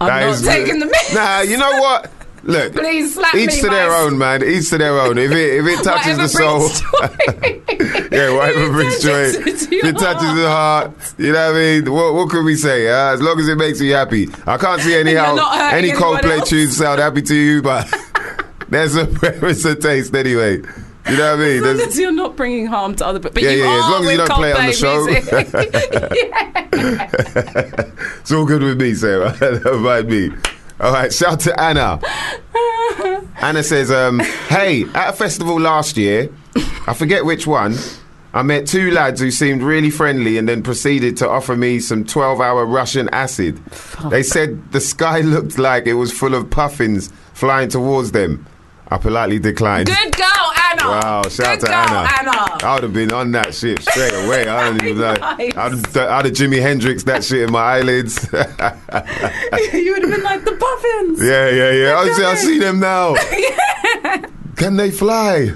I'm 0.00 0.08
That 0.08 0.20
not 0.26 0.34
is- 0.34 0.42
taking 0.42 0.78
the 0.80 0.86
piss. 0.86 1.14
Nah, 1.14 1.40
you 1.42 1.56
know 1.58 1.80
what? 1.80 2.10
Look, 2.42 2.72
Please 2.72 3.14
slap 3.14 3.34
each 3.34 3.48
me, 3.50 3.60
to 3.60 3.68
their 3.68 3.92
own, 3.92 4.16
man. 4.16 4.42
Each 4.42 4.70
to 4.70 4.78
their 4.78 4.98
own. 4.98 5.18
If 5.18 5.30
it 5.30 5.54
if 5.60 5.66
it 5.66 5.84
touches 5.84 6.16
the 6.16 6.28
soul, 6.28 6.68
yeah, 8.10 8.34
whatever 8.34 8.70
brings 8.72 9.02
joy. 9.02 9.24
If 9.24 9.72
it 9.72 9.98
touches 9.98 10.34
the 10.34 10.48
heart, 10.48 10.92
you 11.18 11.32
know 11.32 11.52
what 11.52 11.56
I 11.56 11.58
mean. 11.58 11.92
What 11.92 12.14
what 12.14 12.30
can 12.30 12.44
we 12.44 12.54
say? 12.56 12.88
Uh, 12.88 13.12
as 13.12 13.20
long 13.20 13.38
as 13.38 13.48
it 13.48 13.56
makes 13.56 13.80
you 13.80 13.92
happy, 13.94 14.28
I 14.46 14.56
can't 14.56 14.80
see 14.80 14.94
any 14.94 15.14
how 15.14 15.36
any 15.70 15.90
Coldplay 15.90 16.46
tunes 16.46 16.76
sound 16.76 17.00
happy 17.00 17.22
to 17.22 17.34
you, 17.34 17.60
but 17.62 17.92
there's 18.70 18.96
a 18.96 19.06
preference 19.06 19.64
of 19.66 19.80
taste 19.80 20.14
anyway. 20.14 20.62
You 21.08 21.16
know 21.16 21.36
what 21.36 21.40
I 21.40 21.42
mean? 21.42 21.64
As 21.64 21.78
long 21.78 21.88
as 21.88 21.98
you're 21.98 22.12
not 22.12 22.36
bringing 22.36 22.66
harm 22.66 22.94
to 22.96 23.06
other 23.06 23.18
people. 23.18 23.32
But 23.34 23.42
Yeah, 23.42 23.50
you 23.50 23.64
yeah, 23.64 23.64
yeah, 23.64 23.84
as 23.84 23.90
long 23.90 24.04
as 24.04 24.10
you 24.12 24.18
don't 24.18 24.30
play 24.30 24.50
it 24.50 24.56
on 24.56 24.66
the 24.66 24.72
Coldplay 24.72 25.72
music. 27.82 27.94
It's 28.20 28.32
all 28.32 28.44
good 28.44 28.62
with 28.62 28.80
me, 28.80 28.94
Sarah. 28.94 29.36
Don't 29.40 29.82
mind 29.82 30.08
me. 30.08 30.30
All 30.80 30.92
right, 30.92 31.12
shout 31.12 31.40
to 31.40 31.60
Anna. 31.60 32.00
Anna 33.36 33.62
says, 33.62 33.90
um, 33.90 34.18
"Hey, 34.48 34.84
at 34.94 35.10
a 35.10 35.12
festival 35.12 35.60
last 35.60 35.98
year, 35.98 36.30
I 36.86 36.94
forget 36.94 37.24
which 37.24 37.46
one." 37.46 37.76
I 38.32 38.42
met 38.42 38.66
two 38.66 38.90
lads 38.90 39.20
who 39.20 39.30
seemed 39.30 39.60
really 39.60 39.90
friendly 39.90 40.38
and 40.38 40.48
then 40.48 40.62
proceeded 40.62 41.16
to 41.18 41.28
offer 41.28 41.56
me 41.56 41.80
some 41.80 42.04
12 42.04 42.40
hour 42.40 42.64
Russian 42.64 43.08
acid. 43.10 43.58
They 44.08 44.22
said 44.22 44.72
the 44.72 44.80
sky 44.80 45.20
looked 45.34 45.58
like 45.58 45.86
it 45.86 45.94
was 45.94 46.12
full 46.12 46.34
of 46.34 46.48
puffins 46.48 47.10
flying 47.34 47.68
towards 47.68 48.12
them. 48.12 48.46
I 48.92 48.98
politely 48.98 49.38
declined. 49.38 49.86
Good 49.86 50.16
girl, 50.16 50.52
Anna. 50.72 50.82
Wow, 50.88 51.22
shout 51.28 51.60
Good 51.60 51.60
to 51.60 51.66
girl, 51.66 51.76
Anna. 51.76 52.08
Anna. 52.18 52.64
I 52.64 52.74
would 52.74 52.82
have 52.82 52.92
been 52.92 53.12
on 53.12 53.30
that 53.32 53.54
shit 53.54 53.80
straight 53.82 54.12
away. 54.12 54.48
I 54.48 54.64
don't 54.64 54.82
even 54.84 54.98
know. 54.98 55.14
Nice. 55.14 55.38
I'd 55.56 55.72
have, 55.72 55.96
I'd 55.96 56.24
have 56.24 56.34
Jimi 56.34 56.60
Hendrix 56.60 57.04
that 57.04 57.22
shit 57.22 57.42
in 57.42 57.52
my 57.52 57.60
eyelids. 57.60 58.24
you 58.32 59.92
would 59.92 60.02
have 60.02 60.10
been 60.10 60.22
like 60.22 60.44
the 60.44 60.56
puffins. 60.58 61.22
yeah, 61.22 61.48
yeah. 61.70 61.96
I 61.98 62.12
see, 62.12 62.24
I 62.24 62.34
see 62.34 62.58
them 62.58 62.80
now. 62.80 63.14
Can 64.56 64.76
they 64.76 64.90
fly? 64.90 65.52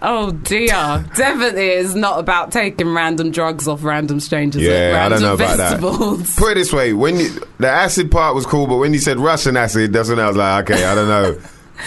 Oh 0.00 0.30
dear. 0.30 1.04
Definitely 1.16 1.70
is 1.70 1.94
not 1.94 2.20
about 2.20 2.52
taking 2.52 2.94
random 2.94 3.30
drugs 3.30 3.66
off 3.66 3.82
random 3.82 4.20
strangers 4.20 4.62
Yeah, 4.62 4.70
at 4.70 4.94
I 4.94 5.08
don't 5.08 5.22
random 5.22 5.22
know 5.22 5.34
about 5.34 5.80
that. 5.80 6.36
Put 6.36 6.52
it 6.52 6.54
this 6.54 6.72
way: 6.72 6.92
when 6.92 7.18
you, 7.18 7.30
the 7.58 7.68
acid 7.68 8.10
part 8.10 8.34
was 8.34 8.46
cool, 8.46 8.66
but 8.66 8.76
when 8.76 8.92
you 8.92 8.98
said 9.00 9.18
Russian 9.18 9.56
acid, 9.56 9.92
that's 9.92 10.08
when 10.08 10.20
I 10.20 10.28
was 10.28 10.36
like, 10.36 10.70
okay, 10.70 10.84
I 10.84 10.94
don't 10.94 11.08
know. 11.08 11.40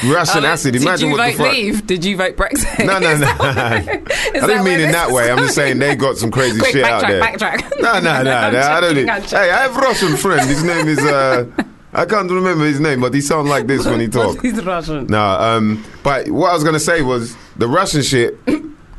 Russian 0.06 0.44
Oh, 0.46 0.48
acid. 0.48 0.76
Imagine 0.76 1.10
you 1.10 1.16
what 1.18 1.26
the 1.32 1.38
vote 1.38 1.44
fuck. 1.46 1.54
leave? 1.54 1.88
Did 1.88 2.06
you 2.06 2.18
vote 2.18 2.36
Brexit? 2.36 2.86
No, 2.86 3.00
no, 3.00 3.18
no. 3.18 3.28
I 3.40 4.48
didn't 4.48 4.64
mean 4.64 4.78
this 4.80 4.92
that 4.94 5.10
way. 5.12 5.32
I'm 5.32 5.38
just 5.40 5.56
saying 5.56 5.80
they 5.80 5.96
got 5.96 6.18
some 6.18 6.30
crazy 6.32 6.60
Quick, 6.60 6.72
shit 6.74 6.84
out 6.84 7.02
there. 7.08 7.22
backtrack. 7.22 7.80
No, 7.82 7.94
no, 8.00 8.22
no, 8.24 8.32
I'm 8.32 8.54
no. 8.54 8.60
I 8.62 8.80
don't. 8.82 8.96
Need, 8.96 9.08
hey, 9.08 9.50
I 9.52 9.62
have 9.64 9.76
a 9.76 9.80
Russian 9.80 10.16
friend. 10.18 10.48
His 10.48 10.64
name 10.64 10.88
is. 10.88 11.00
Uh, 11.00 11.46
I 11.94 12.06
can't 12.06 12.30
remember 12.30 12.66
his 12.66 12.80
name, 12.80 13.00
but 13.02 13.14
he 13.14 13.22
sounds 13.22 13.48
like 13.50 13.66
this 13.66 13.86
when 13.86 14.00
he 14.00 14.08
talks. 14.08 14.42
He's 14.42 14.64
Russian. 14.64 15.08
No, 15.08 15.20
um, 15.24 15.84
but 16.04 16.30
what 16.30 16.52
I 16.52 16.54
was 16.54 16.64
gonna 16.64 16.80
say 16.80 17.02
was 17.02 17.36
the 17.56 17.68
Russian 17.68 18.02
shit. 18.04 18.38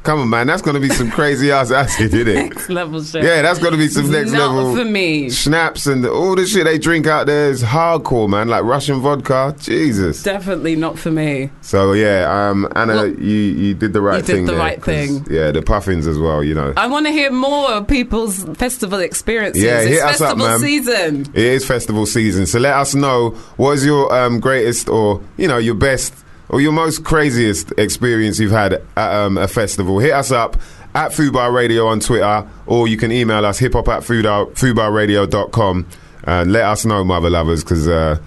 Come 0.08 0.20
on, 0.20 0.30
man, 0.30 0.46
that's 0.46 0.62
gonna 0.62 0.80
be 0.80 0.88
some 0.88 1.10
crazy 1.10 1.50
ass 1.52 1.70
acid, 1.70 2.14
isn't 2.14 2.28
it? 2.28 2.34
Next 2.34 2.70
level 2.70 3.02
shit. 3.02 3.22
Yeah, 3.22 3.42
that's 3.42 3.58
gonna 3.58 3.76
be 3.76 3.88
some 3.88 4.10
next 4.10 4.32
Not 4.32 4.54
level. 4.54 4.74
for 4.74 4.86
me. 4.86 5.28
Schnapps 5.28 5.86
and 5.86 6.06
all 6.06 6.34
the 6.34 6.46
shit 6.46 6.64
they 6.64 6.78
drink 6.78 7.06
out 7.06 7.26
there 7.26 7.50
is 7.50 7.62
hardcore, 7.62 8.26
man. 8.26 8.48
Like 8.48 8.64
Russian 8.64 9.00
vodka, 9.00 9.54
Jesus. 9.60 10.22
Definitely 10.22 10.76
not 10.76 10.98
for 10.98 11.10
me. 11.10 11.50
So 11.60 11.92
yeah, 11.92 12.24
um, 12.48 12.66
Anna, 12.74 12.94
Well, 12.94 13.08
you 13.08 13.36
you 13.36 13.74
did 13.74 13.92
the 13.92 14.00
right 14.00 14.16
you 14.16 14.22
did 14.22 14.32
thing. 14.32 14.46
the 14.46 14.52
there, 14.52 14.60
right 14.62 14.80
'cause, 14.80 14.84
thing. 15.08 15.26
Yeah, 15.30 15.50
the 15.50 15.60
puffins 15.60 16.06
as 16.06 16.16
well. 16.18 16.42
You 16.42 16.54
know, 16.54 16.72
I 16.78 16.86
want 16.86 17.04
to 17.04 17.12
hear 17.12 17.30
more 17.30 17.70
of 17.72 17.86
people's 17.86 18.44
festival 18.56 19.00
experiences. 19.00 19.62
Yeah, 19.62 19.80
it's 19.80 19.90
hit 19.90 20.02
us 20.04 20.20
up, 20.22 20.38
festival 20.38 20.46
man. 20.48 20.58
season. 20.60 21.26
It 21.34 21.44
is 21.44 21.66
festival 21.66 22.06
season, 22.06 22.46
so 22.46 22.58
let 22.58 22.72
us 22.76 22.94
know 22.94 23.32
what 23.58 23.72
is 23.72 23.84
your 23.84 24.10
um, 24.14 24.40
greatest 24.40 24.88
or 24.88 25.20
you 25.36 25.48
know 25.48 25.58
your 25.58 25.74
best 25.74 26.14
or 26.48 26.60
your 26.60 26.72
most 26.72 27.04
craziest 27.04 27.72
experience 27.78 28.38
you've 28.38 28.52
had 28.52 28.82
at 28.96 29.14
um, 29.14 29.38
a 29.38 29.48
festival. 29.48 29.98
Hit 29.98 30.12
us 30.12 30.30
up 30.30 30.56
at 30.94 31.12
Food 31.12 31.34
Fubar 31.34 31.52
Radio 31.52 31.86
on 31.86 32.00
Twitter, 32.00 32.46
or 32.66 32.88
you 32.88 32.96
can 32.96 33.12
email 33.12 33.44
us 33.44 33.58
hip 33.58 33.74
hop 33.74 33.88
at 33.88 34.02
fubarradio.com 34.02 35.86
and 36.24 36.52
let 36.52 36.64
us 36.64 36.84
know, 36.84 37.04
mother 37.04 37.30
lovers, 37.30 37.62
because 37.62 37.86
uh, 37.88 38.18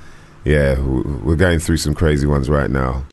yeah, 0.45 0.79
we're 0.79 1.35
going 1.35 1.59
through 1.59 1.77
some 1.77 1.93
crazy 1.93 2.27
ones 2.27 2.49
right 2.49 2.69
now. 2.69 3.03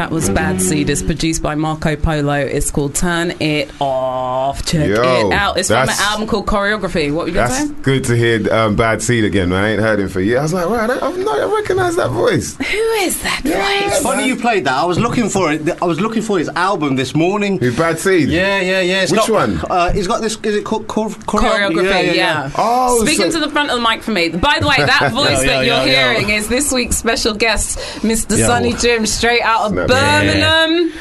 That 0.00 0.10
was 0.10 0.30
Bad 0.30 0.62
Seed. 0.62 0.88
It's 0.88 1.02
produced 1.02 1.42
by 1.42 1.54
Marco 1.56 1.94
Polo. 1.94 2.32
It's 2.32 2.70
called 2.70 2.94
Turn 2.94 3.32
It 3.38 3.70
Off. 3.82 4.64
Check 4.64 4.88
Yo, 4.88 5.28
it 5.28 5.32
out. 5.34 5.58
It's 5.58 5.68
from 5.68 5.90
an 5.90 5.90
album 5.90 6.26
called 6.26 6.46
Choreography. 6.46 7.12
What 7.12 7.24
were 7.24 7.28
you 7.28 7.34
going 7.34 7.48
to 7.50 7.54
That's 7.54 7.68
say? 7.68 7.74
good 7.82 8.04
to 8.04 8.16
hear 8.16 8.50
um, 8.50 8.76
Bad 8.76 9.02
Seed 9.02 9.24
again, 9.24 9.50
man. 9.50 9.62
I 9.62 9.68
ain't 9.72 9.80
heard 9.82 10.00
him 10.00 10.08
for 10.08 10.22
years. 10.22 10.38
I 10.38 10.42
was 10.44 10.52
like, 10.54 10.70
right, 10.70 10.88
I, 10.88 11.06
I've 11.06 11.18
not, 11.18 11.38
I 11.38 11.54
recognize 11.54 11.96
that 11.96 12.08
voice. 12.12 12.56
Who 12.56 12.62
is 13.02 13.22
that 13.24 13.42
voice? 13.42 13.52
It's 13.92 14.00
funny 14.02 14.26
you 14.26 14.36
played 14.36 14.64
that. 14.64 14.72
I 14.72 14.86
was 14.86 14.98
looking 14.98 15.28
for 15.28 15.52
it. 15.52 15.68
I 15.82 15.84
was 15.84 16.00
looking 16.00 16.22
for 16.22 16.38
his 16.38 16.48
album 16.48 16.96
this 16.96 17.14
morning. 17.14 17.58
Who's 17.58 17.76
Bad 17.76 17.98
Seed? 17.98 18.30
Yeah, 18.30 18.58
yeah, 18.62 18.80
yeah. 18.80 19.02
It's 19.02 19.12
Which 19.12 19.20
got- 19.20 19.30
one? 19.30 19.60
Uh, 19.68 19.92
he's 19.92 20.06
got 20.06 20.22
this. 20.22 20.38
Is 20.44 20.56
it 20.56 20.64
called 20.64 20.88
chor- 20.88 21.10
choreography? 21.10 21.74
Choreography, 21.74 22.14
yeah. 22.14 22.50
Oh, 22.56 23.04
Speaking 23.04 23.30
so- 23.30 23.38
to 23.38 23.44
the 23.46 23.52
front 23.52 23.68
of 23.70 23.76
the 23.82 23.86
mic 23.86 24.02
for 24.02 24.12
me. 24.12 24.30
By 24.30 24.60
the 24.60 24.66
way, 24.66 24.76
that 24.78 25.10
voice 25.12 25.28
Yeah, 25.32 25.40
yeah, 25.40 25.46
that 25.46 25.66
you're 25.66 25.74
yeah, 25.76 25.84
yeah. 25.84 26.12
hearing 26.14 26.30
is 26.30 26.48
this 26.48 26.72
week's 26.72 26.96
special 26.96 27.34
guest, 27.34 27.76
Mr. 28.00 28.38
Yeah. 28.38 28.46
Sonny 28.46 28.72
Jim, 28.72 29.04
straight 29.04 29.42
out 29.42 29.66
of 29.66 29.72
Snap. 29.72 29.89
Birmingham. 29.90 30.92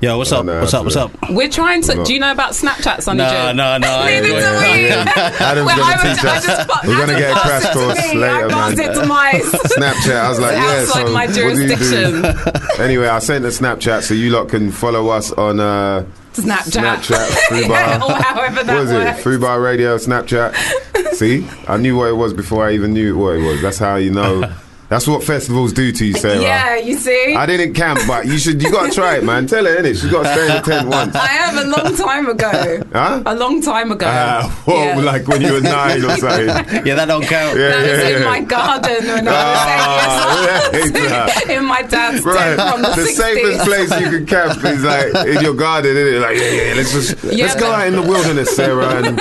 Yo, 0.00 0.18
what's 0.18 0.32
up? 0.32 0.44
no, 0.44 0.58
what's 0.60 0.74
up? 0.74 0.82
What's 0.82 0.96
up? 0.96 1.12
We're 1.30 1.48
trying 1.48 1.80
to. 1.82 2.02
Do 2.02 2.12
you 2.12 2.18
know 2.18 2.32
about 2.32 2.52
Snapchat, 2.54 3.02
Sonny 3.02 3.18
No, 3.18 3.30
Jim? 3.30 3.56
no, 3.56 3.78
no, 3.78 3.86
I 3.88 4.18
Neither 4.20 4.26
do 4.26 4.34
we. 4.34 4.88
Adam's 4.90 5.66
Well, 5.66 5.76
gonna 5.76 5.82
I 5.82 5.92
was- 6.08 6.16
teach 6.16 6.24
I 6.24 6.36
us. 6.38 6.44
just 6.46 6.68
pa- 6.68 6.80
We're 6.84 6.96
gonna 6.98 7.12
Adam 7.12 7.18
get 7.20 7.30
a 7.30 7.34
passed 7.34 7.46
crash 7.46 7.62
it 7.62 7.66
to 7.68 7.72
course 7.78 8.12
me. 8.12 8.18
later, 8.18 8.34
I 8.34 8.48
passed 8.50 8.76
man. 8.78 8.90
it 8.90 8.94
to 8.94 9.06
my. 9.06 9.32
Snapchat. 9.76 10.16
I 10.16 10.28
was 10.28 10.40
like, 10.40 10.56
It's 10.56 10.66
yeah. 10.66 10.80
outside 10.80 11.06
so 11.06 11.12
my 11.12 11.26
what 11.26 11.34
do 11.34 11.40
you 11.40 11.68
do? 11.68 11.76
jurisdiction. 11.76 12.80
anyway, 12.84 13.06
I 13.06 13.18
sent 13.20 13.44
a 13.44 13.48
Snapchat 13.48 14.02
so 14.02 14.14
you 14.14 14.30
lot 14.30 14.48
can 14.48 14.72
follow 14.72 15.08
us 15.10 15.30
on 15.30 15.60
uh, 15.60 16.04
Snapchat. 16.32 16.96
Snapchat, 16.96 17.28
Fubar. 17.48 18.02
or 18.02 18.12
however 18.24 18.64
that 18.64 18.74
what 18.74 18.80
was 18.80 18.90
it? 18.90 18.94
works. 19.04 19.22
Fubar 19.22 19.62
Radio, 19.62 19.96
Snapchat. 19.98 21.14
See, 21.14 21.46
I 21.68 21.76
knew 21.76 21.96
what 21.96 22.08
it 22.08 22.14
was 22.16 22.32
before 22.34 22.66
I 22.66 22.72
even 22.72 22.92
knew 22.92 23.16
what 23.16 23.36
it 23.36 23.42
was. 23.46 23.62
That's 23.62 23.78
how 23.78 23.94
you 23.96 24.10
know. 24.10 24.52
That's 24.92 25.06
what 25.08 25.24
festivals 25.24 25.72
do 25.72 25.90
to 25.90 26.04
you, 26.04 26.12
Sarah. 26.12 26.38
Yeah, 26.38 26.76
you 26.76 26.98
see. 26.98 27.34
I 27.34 27.46
didn't 27.46 27.72
camp, 27.72 28.00
but 28.06 28.26
you 28.26 28.36
should. 28.36 28.62
You 28.62 28.70
got 28.70 28.90
to 28.90 28.94
try 28.94 29.16
it, 29.16 29.24
man. 29.24 29.46
Tell 29.46 29.64
her, 29.64 29.74
innit? 29.80 29.98
She's 29.98 30.10
got 30.12 30.24
to 30.24 30.28
stay 30.34 30.42
in 30.48 30.52
the 30.56 30.60
tent 30.60 30.86
once. 30.88 31.14
I 31.16 31.28
have 31.28 31.56
a 31.56 31.66
long 31.66 31.96
time 31.96 32.28
ago. 32.28 32.82
Huh? 32.92 33.22
A 33.24 33.34
long 33.34 33.62
time 33.62 33.90
ago. 33.90 34.06
Uh, 34.06 34.50
what, 34.66 34.76
Yeah. 34.76 34.96
like 35.00 35.26
when 35.28 35.40
you 35.40 35.52
were 35.54 35.62
nine 35.62 36.04
or 36.04 36.14
something? 36.18 36.48
Yeah, 36.86 36.94
that 36.96 37.06
don't 37.08 37.24
count. 37.24 37.58
Yeah, 37.58 37.68
That 37.70 37.80
was 37.80 37.88
yeah, 37.88 38.08
in 38.16 38.22
yeah. 38.22 38.28
my 38.28 38.40
garden 38.40 39.06
when 39.06 39.28
Ah, 39.30 39.32
I 39.32 40.68
was 40.68 40.74
eight 40.74 40.94
years 41.00 41.10
right. 41.10 41.42
old. 41.42 41.50
in 41.58 41.64
my 41.64 41.82
dad's 41.82 42.22
Right. 42.24 42.56
tent 42.56 42.60
from 42.70 42.82
the, 42.82 42.88
the 42.88 43.02
60s. 43.02 43.16
safest 43.16 43.64
place 43.64 43.90
you 44.00 44.08
can 44.10 44.26
camp 44.26 44.64
is 44.64 44.84
like 44.84 45.26
in 45.26 45.40
your 45.42 45.54
garden, 45.54 45.96
isn't? 45.96 46.20
Like, 46.20 46.36
yeah, 46.36 46.50
yeah, 46.50 46.74
let's 46.76 46.92
just 46.92 47.24
Yeah, 47.24 47.46
let's 47.46 47.56
go 47.58 47.72
out 47.72 47.86
in 47.86 47.94
the 47.94 48.02
wilderness, 48.02 48.54
Sarah. 48.54 48.88
And 49.02 49.16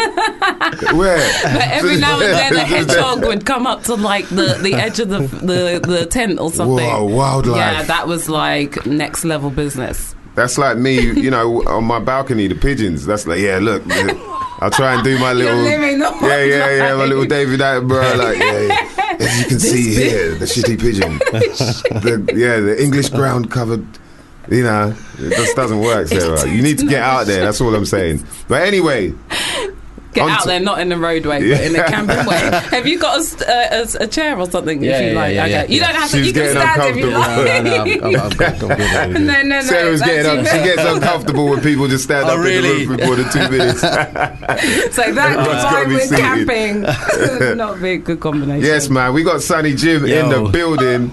where? 0.98 1.24
But 1.44 1.68
every 1.80 1.98
now 2.06 2.20
and 2.20 2.34
then 2.34 2.56
a 2.58 2.66
hedgehog 2.66 3.24
would 3.26 3.46
come 3.46 3.66
up 3.66 3.84
to 3.84 3.96
like 3.96 4.28
the, 4.30 4.60
the 4.62 4.74
edge 4.74 5.00
of 5.00 5.08
the, 5.10 5.20
the, 5.20 5.61
the 5.80 6.06
tent 6.06 6.40
or 6.40 6.52
something. 6.52 6.86
Whoa, 6.86 7.06
wildlife. 7.06 7.58
Yeah, 7.58 7.84
that 7.84 8.08
was 8.08 8.30
like 8.30 8.86
next 8.86 9.24
level 9.24 9.50
business. 9.50 10.16
That's 10.36 10.58
like 10.58 10.78
me, 10.78 11.00
you 11.00 11.30
know, 11.30 11.64
on 11.68 11.84
my 11.84 12.00
balcony, 12.00 12.48
the 12.48 12.56
pigeons. 12.56 13.06
That's 13.06 13.28
like, 13.28 13.40
yeah, 13.40 13.60
look, 13.62 13.84
I'll 14.62 14.72
try 14.72 14.94
and 14.94 15.04
do 15.04 15.20
my 15.20 15.34
little, 15.34 15.62
yeah, 15.64 16.44
yeah, 16.44 16.76
yeah, 16.78 16.96
my 16.96 17.06
little 17.06 17.26
David 17.26 17.60
Attenborough, 17.60 18.18
like, 18.18 18.38
yeah, 18.38 18.60
yeah. 18.62 19.16
As 19.20 19.40
you 19.40 19.46
can 19.46 19.60
see 19.60 19.94
here, 19.94 20.36
the 20.36 20.46
shitty 20.46 20.80
pigeon, 20.80 21.18
the, 22.02 22.34
yeah, 22.34 22.60
the 22.60 22.82
English 22.82 23.10
ground 23.10 23.52
covered. 23.52 23.86
You 24.50 24.64
know, 24.64 24.96
it 25.20 25.36
just 25.36 25.56
doesn't 25.56 25.80
work, 25.80 26.08
Sarah. 26.08 26.42
Uh, 26.42 26.46
you 26.46 26.62
need 26.62 26.80
to 26.80 26.88
get 26.88 27.04
out 27.04 27.28
there. 27.28 27.46
That's 27.46 27.62
all 27.62 27.74
I'm 27.76 27.86
saying. 27.86 28.26
But 28.48 28.64
anyway, 28.64 29.14
Get 30.14 30.24
On 30.24 30.30
out 30.30 30.46
there, 30.46 30.60
not 30.60 30.80
in 30.80 30.90
the 30.90 30.98
roadway, 30.98 31.40
but 31.40 31.62
in 31.62 31.74
a 31.76 31.88
camping 31.88 32.26
way. 32.26 32.38
Have 32.72 32.86
you 32.86 33.00
got 33.00 33.20
a, 33.20 33.50
uh, 33.50 33.86
a, 34.00 34.04
a 34.04 34.08
chair 34.08 34.38
or 34.38 34.50
something? 34.50 34.84
Yeah, 34.84 34.98
if 34.98 35.02
you 35.04 35.08
yeah, 35.14 35.20
like, 35.22 35.34
yeah, 35.36 35.44
okay. 35.44 35.52
yeah, 35.52 35.66
You 35.68 35.80
don't 35.80 35.96
have 35.96 36.12
to. 36.12 36.18
She's 36.18 36.28
You 36.28 36.34
can 36.34 36.52
stand 36.52 36.82
if 36.84 36.96
you 36.98 37.12
like. 37.12 37.38
No, 37.38 37.44
no, 37.44 37.52
I'm, 37.52 38.04
I'm, 38.04 38.22
I'm, 38.22 38.30
good, 38.30 38.42
I'm 38.44 38.58
good, 38.58 38.82
I'm 38.82 39.12
good. 39.14 39.22
no, 39.22 39.34
no, 39.34 39.44
no. 39.44 39.62
Sarah's 39.62 40.02
getting 40.02 40.26
actually 40.26 40.40
up. 40.50 40.56
She 40.58 40.64
gets 40.76 40.82
uncomfortable 40.84 41.50
when 41.50 41.62
people 41.62 41.88
just 41.88 42.04
stand 42.04 42.26
Oh, 42.28 42.40
up 42.42 42.46
in 42.46 42.62
the 42.62 42.70
room 42.70 42.98
for 42.98 43.06
more 43.06 43.16
than 43.16 43.32
two 43.32 43.50
minutes. 43.58 43.82
So 43.82 43.88
that 43.88 45.38
Everyone's 45.38 45.64
gotta 45.64 45.84
combined 45.86 45.94
with 45.94 46.04
seated. 46.04 46.20
camping, 46.20 47.58
not 47.58 47.82
be 47.82 47.92
a 47.92 47.98
good 47.98 48.20
combination. 48.20 48.66
yes, 48.66 48.90
man. 48.90 49.14
We 49.14 49.24
got 49.24 49.42
Sonny 49.42 49.74
Jim 49.76 50.04
in 50.06 50.30
the 50.30 50.50
building. 50.52 51.12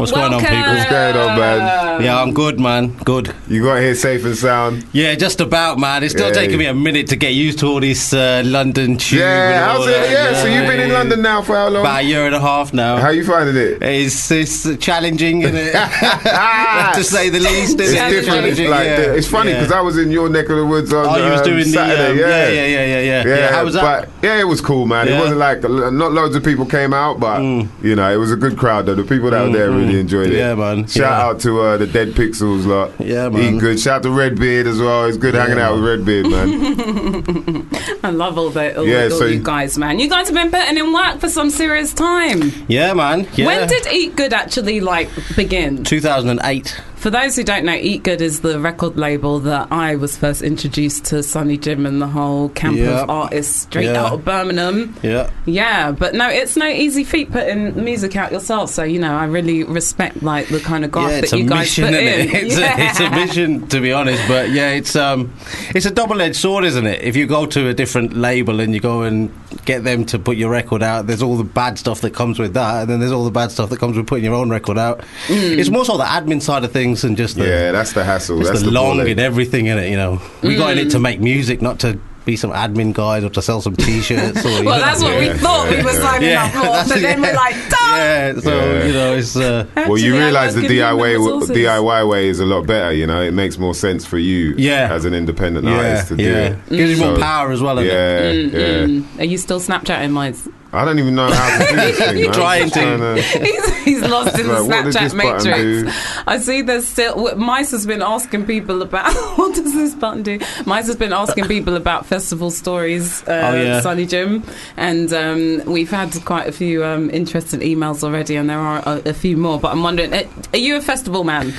What's 0.00 0.12
going 0.12 0.32
on, 0.32 0.40
people? 0.40 0.56
What's 0.56 0.88
going 0.88 1.14
on, 1.14 1.38
man? 1.38 2.02
Yeah, 2.02 2.22
I'm 2.22 2.32
good, 2.32 2.58
man. 2.58 2.96
Good. 3.04 3.34
You 3.48 3.62
got 3.62 3.80
here 3.80 3.94
safe 3.94 4.24
and 4.24 4.34
sound. 4.34 4.86
Yeah, 4.92 5.14
just 5.14 5.42
about, 5.42 5.78
man. 5.78 6.02
It's 6.02 6.14
still 6.14 6.28
Yeah. 6.28 6.32
taking 6.32 6.56
me 6.56 6.64
a 6.64 6.72
minute 6.72 7.08
to 7.08 7.16
get 7.16 7.34
used 7.34 7.58
to 7.58 7.66
all 7.66 7.80
this 7.80 8.14
uh, 8.14 8.40
London 8.46 8.96
tube. 8.96 9.20
Yeah, 9.20 9.26
and 9.26 9.64
all 9.70 9.76
how's 9.76 9.86
it? 9.86 9.90
that. 9.90 10.10
Yeah, 10.10 10.42
so 10.42 10.46
you've 10.48 10.66
been 10.66 10.80
in. 10.80 10.90
London 10.90 11.22
now 11.22 11.40
for 11.42 11.54
how 11.54 11.68
long? 11.68 11.82
About 11.82 12.00
a 12.00 12.02
year 12.04 12.26
and 12.26 12.34
a 12.34 12.40
half 12.40 12.72
now. 12.72 12.96
How 12.96 13.10
you 13.10 13.24
finding 13.24 13.56
it? 13.56 13.82
It's, 13.82 14.30
it's 14.30 14.76
challenging, 14.78 15.42
isn't 15.42 15.54
it? 15.54 15.72
to 16.94 17.04
say 17.04 17.28
the 17.28 17.38
least. 17.38 17.78
It's 17.78 17.90
isn't? 17.90 17.96
Challenging. 17.96 18.24
different. 18.24 18.46
It's, 18.46 18.60
like 18.60 18.84
yeah. 18.86 19.12
it's 19.18 19.28
funny 19.28 19.50
Yeah. 19.50 19.60
because 19.60 19.72
I 19.72 19.80
was 19.82 19.98
in 19.98 20.10
your 20.10 20.28
neck 20.30 20.48
of 20.48 20.56
the 20.56 20.66
woods 20.66 20.92
on 20.92 21.06
Oh, 21.06 21.16
you 21.16 21.30
was 21.30 21.40
um, 21.42 21.46
doing 21.46 21.64
Saturday. 21.64 22.02
the 22.02 22.10
um, 22.10 22.18
yeah. 22.18 22.48
yeah, 22.48 22.48
yeah, 22.48 22.66
yeah, 22.66 22.84
yeah, 22.84 23.24
yeah. 23.24 23.36
Yeah, 23.36 23.50
How 23.52 23.64
was 23.64 23.74
that? 23.74 23.82
But 23.82 24.24
yeah, 24.24 24.40
it 24.40 24.44
was 24.44 24.60
cool, 24.60 24.86
man. 24.86 25.08
It 25.08 25.18
wasn't 25.18 25.38
like 25.38 25.62
not 25.62 26.12
loads 26.12 26.34
of 26.34 26.42
people 26.44 26.64
came 26.64 26.94
out, 26.94 27.20
but 27.20 27.42
you 27.42 27.94
know, 27.94 28.10
it 28.10 28.16
was 28.16 28.32
a 28.32 28.36
good 28.36 28.56
crowd. 28.56 28.86
Though 28.86 28.94
the 28.94 29.04
people 29.04 29.30
that 29.30 29.42
were 29.42 29.52
there 29.52 29.70
really 29.70 29.89
enjoyed 29.98 30.28
it. 30.30 30.36
Yeah, 30.36 30.54
man. 30.54 30.86
Shout 30.86 30.96
Yeah. 30.96 31.20
out 31.26 31.40
to 31.40 31.60
uh, 31.60 31.76
the 31.78 31.86
Dead 31.86 32.08
Pixels 32.10 32.66
lot. 32.66 32.92
Yeah, 33.00 33.28
man. 33.28 33.54
Eat 33.56 33.60
good. 33.60 33.80
Shout 33.80 33.96
out 33.96 34.02
to 34.04 34.10
Redbeard 34.10 34.66
as 34.66 34.78
well. 34.78 35.06
It's 35.06 35.16
good 35.16 35.34
hanging 35.34 35.58
out 35.58 35.74
with 35.74 35.84
Redbeard, 35.84 36.26
man. 36.28 37.68
I 38.02 38.10
love 38.10 38.38
all 38.38 38.50
the 38.50 38.76
all, 38.78 38.86
Yeah, 38.86 39.04
all 39.04 39.10
so- 39.10 39.26
you 39.26 39.42
guys, 39.42 39.76
man. 39.78 39.98
You 39.98 40.08
guys 40.08 40.28
have 40.28 40.34
been 40.34 40.50
putting 40.50 40.76
in 40.78 40.92
work 40.92 41.18
for 41.18 41.28
some 41.28 41.50
serious 41.50 41.92
time. 41.92 42.52
Yeah, 42.68 42.92
man. 42.94 43.26
Yeah. 43.34 43.46
When 43.46 43.68
did 43.68 43.86
Eat 43.86 44.16
Good 44.16 44.32
actually 44.32 44.80
like 44.80 45.08
begin? 45.36 45.82
2008? 45.84 46.80
For 47.00 47.08
those 47.08 47.34
who 47.34 47.44
don't 47.44 47.64
know, 47.64 47.72
Eat 47.74 48.02
Good 48.02 48.20
is 48.20 48.40
the 48.40 48.60
record 48.60 48.98
label 48.98 49.38
that 49.40 49.68
I 49.72 49.96
was 49.96 50.18
first 50.18 50.42
introduced 50.42 51.06
to 51.06 51.22
Sonny 51.22 51.56
Jim 51.56 51.86
and 51.86 52.00
the 52.00 52.06
whole 52.06 52.50
camp 52.50 52.76
Yeah. 52.76 53.00
of 53.00 53.08
artists 53.08 53.62
straight 53.62 53.86
Yeah. 53.86 54.04
out 54.04 54.12
of 54.12 54.24
Birmingham. 54.26 54.94
Yeah. 55.02 55.30
Yeah, 55.46 55.92
but 55.92 56.12
no, 56.14 56.28
it's 56.28 56.58
no 56.58 56.66
easy 56.68 57.02
feat 57.04 57.32
putting 57.32 57.82
music 57.82 58.16
out 58.16 58.32
yourself. 58.32 58.68
So 58.68 58.82
you 58.82 58.98
know, 58.98 59.14
I 59.16 59.24
really 59.24 59.64
respect 59.64 60.22
like 60.22 60.48
the 60.48 60.60
kind 60.60 60.84
of 60.84 60.90
graft 60.90 61.14
yeah, 61.14 61.20
that 61.22 61.32
you 61.38 61.44
guys 61.48 61.60
mission, 61.78 61.84
put 61.86 61.94
in. 61.94 62.06
it? 62.06 62.34
It's, 62.44 62.58
a, 62.58 62.74
it's 62.80 63.00
a 63.00 63.10
mission, 63.10 63.66
to 63.68 63.80
be 63.80 63.92
honest. 63.94 64.22
But 64.28 64.50
yeah, 64.50 64.72
it's 64.72 64.94
um, 64.94 65.32
it's 65.74 65.86
a 65.86 65.90
double-edged 65.90 66.36
sword, 66.36 66.64
isn't 66.66 66.86
it? 66.86 67.00
If 67.02 67.16
you 67.16 67.26
go 67.26 67.46
to 67.46 67.68
a 67.68 67.72
different 67.72 68.12
label 68.14 68.60
and 68.60 68.74
you 68.74 68.80
go 68.80 69.02
and 69.04 69.30
get 69.64 69.84
them 69.84 70.04
to 70.06 70.18
put 70.18 70.36
your 70.36 70.50
record 70.50 70.82
out, 70.82 71.06
there's 71.06 71.22
all 71.22 71.36
the 71.36 71.44
bad 71.44 71.78
stuff 71.78 72.00
that 72.02 72.14
comes 72.14 72.38
with 72.38 72.54
that, 72.54 72.82
and 72.82 72.90
then 72.90 73.00
there's 73.00 73.12
all 73.12 73.24
the 73.24 73.30
bad 73.30 73.50
stuff 73.50 73.70
that 73.70 73.78
comes 73.78 73.96
with 73.96 74.06
putting 74.06 74.24
your 74.24 74.34
own 74.34 74.50
record 74.50 74.78
out. 74.78 75.00
Mm. 75.26 75.58
It's 75.58 75.70
more 75.70 75.84
so 75.84 75.96
the 75.96 76.04
admin 76.04 76.40
side 76.40 76.64
of 76.64 76.72
things 76.72 77.04
and 77.04 77.16
just 77.16 77.36
the, 77.36 77.46
yeah, 77.46 77.72
that's 77.72 77.92
the 77.92 78.04
hassle. 78.04 78.38
That's 78.38 78.60
the, 78.60 78.66
the 78.66 78.70
long 78.72 78.98
ball 78.98 79.06
and 79.06 79.20
everything 79.20 79.66
in 79.66 79.78
it. 79.78 79.90
You 79.90 79.96
know, 79.96 80.20
we 80.42 80.56
got 80.56 80.72
in 80.72 80.78
it 80.78 80.90
to 80.92 80.98
Mm. 80.98 81.02
make 81.02 81.20
music, 81.20 81.60
not 81.62 81.80
to 81.80 81.98
be 82.30 82.36
some 82.36 82.52
admin 82.52 82.92
guys 82.92 83.24
or 83.24 83.30
to 83.30 83.42
sell 83.42 83.60
some 83.60 83.74
T-shirts. 83.76 84.44
Or, 84.44 84.48
you 84.50 84.64
Well, 84.64 84.78
know. 84.78 84.84
that's 84.86 85.02
what 85.02 85.12
Yeah. 85.14 85.32
we 85.32 85.38
thought 85.38 85.70
we 85.70 85.82
were 85.82 85.92
signing 86.06 86.28
Yeah, 86.30 86.44
up 86.44 86.86
for, 86.86 86.88
but 86.94 87.00
then 87.02 87.20
we're 87.20 87.34
like, 87.34 87.56
"Duh!" 87.68 87.76
Yeah, 87.80 88.34
so 88.40 88.50
Yeah. 88.54 88.84
you 88.86 88.92
know, 88.92 89.14
it's. 89.14 89.36
Uh, 89.36 89.64
Well, 89.88 89.98
you 89.98 90.12
realise 90.16 90.54
the 90.54 90.60
like 90.60 90.68
giving 90.70 90.76
DIY 90.84 91.12
w- 91.14 91.46
DIY 91.54 92.08
way 92.08 92.28
is 92.28 92.38
a 92.40 92.46
lot 92.46 92.66
better. 92.66 92.92
You 92.92 93.06
know, 93.06 93.20
it 93.20 93.32
makes 93.34 93.58
more 93.58 93.74
sense 93.74 94.06
for 94.06 94.18
you, 94.18 94.54
Yeah. 94.56 94.88
as 94.92 95.04
an 95.04 95.14
independent 95.14 95.66
yeah, 95.66 95.76
artist 95.76 96.08
to 96.08 96.16
do 96.16 96.22
yeah. 96.24 96.36
it. 96.54 96.68
Gives 96.70 96.98
you 96.98 97.04
more 97.06 97.18
power 97.18 97.50
as 97.50 97.60
well. 97.60 97.74
doesn't 97.76 97.90
it? 97.90 98.52
Yeah, 98.52 98.60
yeah. 98.60 98.86
Mm. 98.86 99.04
Are 99.20 99.24
you 99.24 99.38
still 99.38 99.60
Snapchatting 99.60 100.10
mine's? 100.10 100.48
I 100.72 100.84
don't 100.84 100.98
even 101.00 101.14
know 101.16 101.30
how 101.30 101.58
to 101.58 101.66
do 101.68 101.74
this 101.76 101.98
thing. 101.98 102.20
man. 102.22 102.32
Trying 102.32 102.62
I'm 102.62 102.70
to. 103.16 103.22
he's, 103.44 103.76
he's 103.84 104.00
lost 104.02 104.38
in 104.38 104.46
the 104.46 104.52
Right, 104.54 104.62
what 104.62 104.84
does 104.84 104.96
Snapchat 104.96 105.00
this 105.00 105.14
button 105.14 105.42
do? 105.44 105.84
matrix. 105.84 106.22
I 106.26 106.38
see 106.38 106.62
there's 106.62 106.86
still. 106.86 107.14
w- 107.16 107.34
Mys 107.36 107.70
has 107.72 107.86
been 107.86 108.02
asking 108.02 108.46
people 108.46 108.80
about. 108.82 109.12
what 109.38 109.54
does 109.54 109.72
this 109.74 109.94
button 109.94 110.22
do? 110.22 110.38
Mys 110.66 110.86
has 110.86 110.96
been 110.96 111.12
asking 111.12 111.46
people 111.46 111.74
about 111.74 112.06
festival 112.06 112.50
stories, 112.52 113.22
uh, 113.26 113.50
Oh, 113.52 113.54
yeah. 113.60 113.80
Sonny 113.80 114.06
Jim. 114.06 114.44
And 114.76 115.12
um, 115.12 115.62
we've 115.66 115.90
had 115.90 116.12
quite 116.24 116.46
a 116.46 116.52
few 116.52 116.84
um, 116.84 117.10
interesting 117.10 117.60
emails 117.60 118.04
already, 118.04 118.36
and 118.36 118.48
there 118.48 118.58
are 118.60 118.80
a, 118.86 119.10
a 119.10 119.12
few 119.14 119.36
more. 119.36 119.58
But 119.58 119.72
I'm 119.72 119.82
wondering, 119.82 120.12
uh, 120.12 120.22
are 120.52 120.58
you 120.58 120.76
a 120.76 120.80
festival 120.80 121.24
man? 121.24 121.52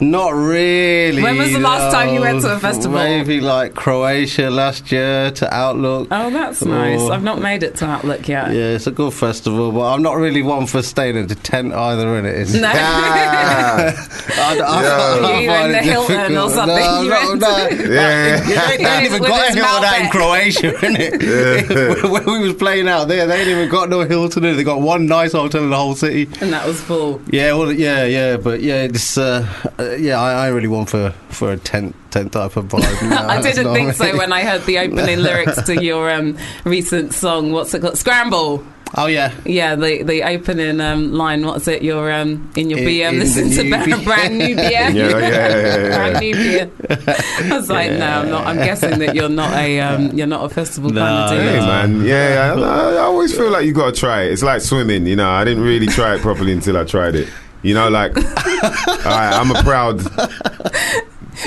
Not 0.00 0.30
really. 0.34 1.22
When 1.22 1.38
was 1.38 1.52
the 1.52 1.58
last 1.58 1.92
time 1.92 2.14
you 2.14 2.20
went 2.20 2.42
to 2.42 2.54
a 2.54 2.58
festival? 2.58 2.98
Maybe 2.98 3.40
like 3.40 3.74
Croatia 3.74 4.50
last 4.50 4.92
year 4.92 5.30
to 5.32 5.52
Outlook. 5.54 6.08
Oh, 6.10 6.30
that's 6.30 6.62
nice. 6.62 7.00
I've 7.00 7.22
not 7.24 7.40
made 7.40 7.62
it 7.62 7.76
to 7.76 7.86
Outlook 7.86 8.28
yet. 8.28 8.52
Yeah, 8.52 8.57
it's 8.60 8.86
a 8.86 8.90
good 8.90 9.12
festival, 9.12 9.72
but 9.72 9.92
I'm 9.92 10.02
not 10.02 10.16
really 10.16 10.42
one 10.42 10.66
for 10.66 10.82
staying 10.82 11.16
in 11.16 11.24
a 11.30 11.34
tent 11.34 11.72
either. 11.72 12.16
In 12.16 12.26
it, 12.26 12.34
it's, 12.36 12.54
No. 12.54 12.68
I, 12.70 13.94
I, 14.36 14.54
Yo. 14.54 15.38
You 15.40 15.48
find 15.48 15.66
in 15.66 15.72
the 15.72 15.78
Hilton 15.82 16.36
or 16.36 16.50
something, 16.50 16.76
No, 16.76 17.02
you 17.02 17.10
no, 17.10 17.28
went 17.28 17.40
no. 17.40 17.68
to- 17.68 17.92
yeah. 17.94 18.40
They, 18.68 18.76
they 18.76 18.84
ain't 18.84 19.04
even 19.06 19.22
got 19.28 19.40
a 19.40 19.46
his 19.46 19.54
Hilton 19.56 19.84
out 19.84 20.00
in 20.00 20.10
Croatia, 20.10 20.72
innit? 20.78 22.10
when 22.10 22.24
we 22.26 22.46
was 22.48 22.54
playing 22.56 22.88
out 22.88 23.08
there, 23.08 23.26
they 23.26 23.40
ain't 23.40 23.48
even 23.48 23.68
got 23.68 23.88
no 23.88 24.00
Hilton. 24.00 24.44
In 24.44 24.54
it. 24.54 24.56
They 24.56 24.64
got 24.64 24.80
one 24.80 25.06
nice 25.06 25.32
hotel 25.32 25.62
in 25.64 25.70
the 25.70 25.76
whole 25.76 25.94
city. 25.94 26.28
And 26.40 26.52
that 26.52 26.66
was 26.66 26.80
full. 26.80 27.20
Yeah, 27.30 27.52
well, 27.54 27.72
yeah, 27.72 28.04
yeah, 28.04 28.36
but 28.36 28.60
yeah, 28.60 28.82
it's 28.82 29.18
uh, 29.18 29.46
uh, 29.78 29.90
yeah, 29.96 30.20
I, 30.20 30.46
I 30.46 30.48
really 30.48 30.68
want 30.68 30.90
for 30.90 31.10
for 31.30 31.52
a 31.52 31.56
tent 31.56 31.94
tent 32.10 32.32
type 32.32 32.56
of 32.56 32.66
vibe. 32.66 33.10
No, 33.10 33.16
I 33.28 33.40
didn't 33.42 33.72
think 33.74 33.88
me. 33.88 33.94
so 33.94 34.16
when 34.16 34.32
I 34.32 34.42
heard 34.42 34.64
the 34.64 34.78
opening 34.78 35.18
lyrics 35.22 35.62
to 35.62 35.82
your 35.82 36.10
um, 36.10 36.36
recent 36.64 37.12
song. 37.14 37.52
What's 37.52 37.74
it 37.74 37.80
called? 37.82 37.98
Scramble. 37.98 38.64
Oh 38.96 39.04
yeah, 39.04 39.34
Yeah, 39.44 39.74
the 39.74 40.02
the 40.02 40.22
opening 40.22 40.80
um, 40.80 41.12
line. 41.12 41.44
What's 41.44 41.68
it? 41.68 41.82
Your 41.82 42.10
um 42.10 42.50
in 42.56 42.70
your 42.70 42.78
In- 42.78 42.86
BM. 42.86 43.12
in 43.12 43.18
Listen 43.18 43.50
the 43.50 43.56
to 43.56 43.68
brand, 43.68 43.92
BM. 43.92 44.04
brand 44.04 44.38
new 44.38 44.56
BM. 44.56 44.62
Yeah, 44.70 44.88
yeah, 44.88 45.18
yeah, 45.18 45.28
yeah, 45.28 45.96
brand 45.96 46.20
new 46.20 46.34
BM. 46.34 47.50
I 47.52 47.56
was 47.58 47.68
like, 47.68 47.90
no, 47.92 48.06
I'm 48.06 48.30
not. 48.30 48.46
I'm 48.46 48.56
guessing 48.56 48.98
that 49.00 49.14
you're 49.14 49.28
not 49.28 49.52
a 49.52 49.80
um, 49.80 50.12
you're 50.16 50.26
not 50.26 50.42
a 50.42 50.48
festival 50.48 50.88
No, 50.88 51.02
kind 51.02 51.34
of 51.34 51.38
dude. 51.38 51.60
no. 51.60 51.66
man, 51.66 52.04
yeah, 52.06 52.54
I, 52.56 52.60
I 52.60 52.92
I 52.94 52.98
always 53.00 53.36
feel 53.36 53.50
like 53.50 53.66
you 53.66 53.74
got 53.74 53.92
to 53.94 54.00
try 54.00 54.22
it. 54.22 54.32
It's 54.32 54.42
like 54.42 54.62
swimming, 54.62 55.06
you 55.06 55.16
know. 55.16 55.28
I 55.28 55.44
didn't 55.44 55.64
really 55.64 55.86
try 55.88 56.14
it 56.14 56.22
properly 56.22 56.54
until 56.54 56.78
I 56.78 56.84
tried 56.84 57.14
it. 57.14 57.28
You 57.60 57.74
know, 57.74 57.90
like 57.90 58.12
I, 58.16 59.32
I'm 59.38 59.50
a 59.50 59.62
proud 59.64 60.00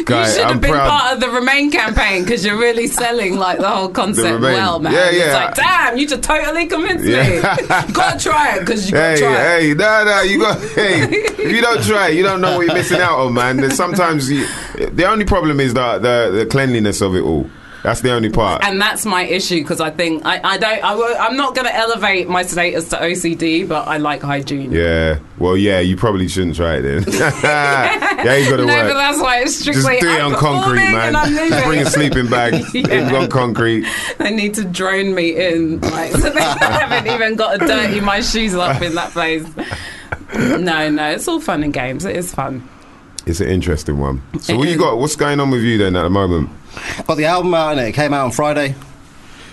guy. 0.06 0.26
you 0.28 0.32
should 0.34 0.42
I'm 0.44 0.52
have 0.54 0.62
been 0.62 0.72
proud. 0.72 0.89
part 0.89 1.14
of 1.14 1.20
the 1.22 1.30
Remain 1.30 1.72
campaign 1.72 2.24
because 2.24 2.46
you're 2.46 2.58
really 2.58 2.88
selling 2.88 3.38
like 3.38 3.60
the 3.60 3.70
whole 3.70 3.89
concept 3.89 4.36
Remain. 4.36 4.54
well, 4.54 4.80
man. 4.80 4.94
Yeah, 4.94 5.06
It's 5.10 5.18
yeah. 5.26 5.34
like, 5.46 5.56
damn, 5.56 5.98
you 5.98 6.08
just 6.08 6.24
totally 6.24 6.66
convinced 6.68 7.06
Yeah. 7.06 7.30
me. 7.30 7.36
you 7.88 7.94
gotta 7.94 8.20
try 8.20 8.56
it 8.56 8.60
because 8.62 8.86
you 8.88 8.94
gotta 8.94 9.14
Hey, 9.16 9.20
try 9.20 9.32
it. 9.58 9.62
hey, 9.62 9.74
no, 9.74 10.04
no, 10.06 10.22
you 10.22 10.39
got. 10.39 10.60
Hey, 10.60 11.02
if 11.04 11.52
you 11.52 11.62
don't 11.62 11.84
try, 11.84 12.10
it, 12.10 12.16
you 12.16 12.24
don't 12.24 12.42
know 12.42 12.58
what 12.58 12.66
you're 12.66 12.76
missing 12.76 13.00
out 13.02 13.20
on, 13.20 13.34
man. 13.34 13.58
There's 13.58 13.76
sometimes 13.76 14.30
you, 14.32 14.48
the 14.76 15.06
only 15.10 15.26
problem 15.26 15.60
is 15.60 15.74
the, 15.74 15.98
the 16.00 16.32
the 16.39 16.46
cleanliness 16.46 17.02
of 17.02 17.16
it 17.16 17.22
all. 17.22 17.50
That's 17.84 18.02
the 18.02 18.12
only 18.12 18.30
part. 18.30 18.64
and 18.64 18.80
that's 18.80 19.06
my 19.06 19.24
issue 19.24 19.62
because 19.62 19.82
I 19.82 19.90
think 19.90 20.24
I, 20.26 20.40
I 20.44 20.58
don't 20.58 20.84
I 20.84 20.94
will, 20.96 21.16
I'm 21.20 21.36
not 21.36 21.56
going 21.56 21.66
to 21.66 21.76
elevate 21.76 22.30
my 22.30 22.44
status 22.44 22.90
to 22.90 22.98
OCD, 22.98 23.68
but 23.68 23.88
I 23.88 23.98
like 23.98 24.22
hygiene. 24.22 24.72
Yeah. 24.72 25.18
Well, 25.40 25.58
yeah, 25.58 25.80
you 25.80 25.98
probably 25.98 26.28
shouldn't 26.28 26.56
try 26.56 26.76
it 26.76 26.82
then. 26.82 27.04
yeah, 27.44 28.36
you 28.36 28.50
got 28.50 28.58
to 28.58 28.66
no, 28.66 28.74
work. 28.76 28.88
but 28.90 28.94
that's 28.94 29.20
why 29.20 29.40
it's 29.40 29.56
strictly. 29.58 29.82
Just 30.00 30.02
do 30.02 30.10
it 30.10 30.22
I'm 30.22 30.34
on 30.34 30.40
concrete, 30.40 30.92
man. 30.92 31.14
Just 31.14 31.66
bring 31.66 31.80
a 31.82 31.86
sleeping 31.88 32.30
bag 32.30 32.64
Yeah. 32.74 33.16
on 33.16 33.30
concrete. 33.30 33.86
They 34.20 34.30
need 34.36 34.54
to 34.56 34.64
drone 34.64 35.16
me 35.16 35.36
in, 35.44 35.82
like, 35.82 36.12
so 36.12 36.30
they 36.30 36.42
haven't 36.42 37.12
even 37.12 37.36
got 37.36 37.60
to 37.60 37.66
dirty 37.66 38.00
my 38.00 38.22
shoes 38.22 38.54
up 38.54 38.82
in 38.82 38.94
that 38.96 39.12
place. 39.12 39.44
No, 40.36 40.90
no, 40.90 41.10
it's 41.12 41.28
all 41.28 41.42
fun 41.42 41.64
and 41.64 41.74
games. 41.74 42.06
It 42.06 42.16
is 42.16 42.34
fun. 42.34 42.68
It's 43.26 43.40
an 43.40 43.50
interesting 43.50 44.00
one. 44.00 44.22
So, 44.40 44.54
It 44.54 44.58
what 44.58 44.68
you 44.70 44.78
got? 44.78 44.98
What's 44.98 45.16
going 45.16 45.40
on 45.40 45.52
with 45.52 45.62
you 45.62 45.78
then 45.78 45.96
at 45.96 46.04
the 46.04 46.10
moment? 46.10 46.50
Got 47.05 47.15
the 47.15 47.26
album 47.26 47.53
out 47.53 47.78
and 47.78 47.88
it 47.88 47.93
came 47.93 48.13
out 48.13 48.26
on 48.26 48.32
Friday. 48.32 48.76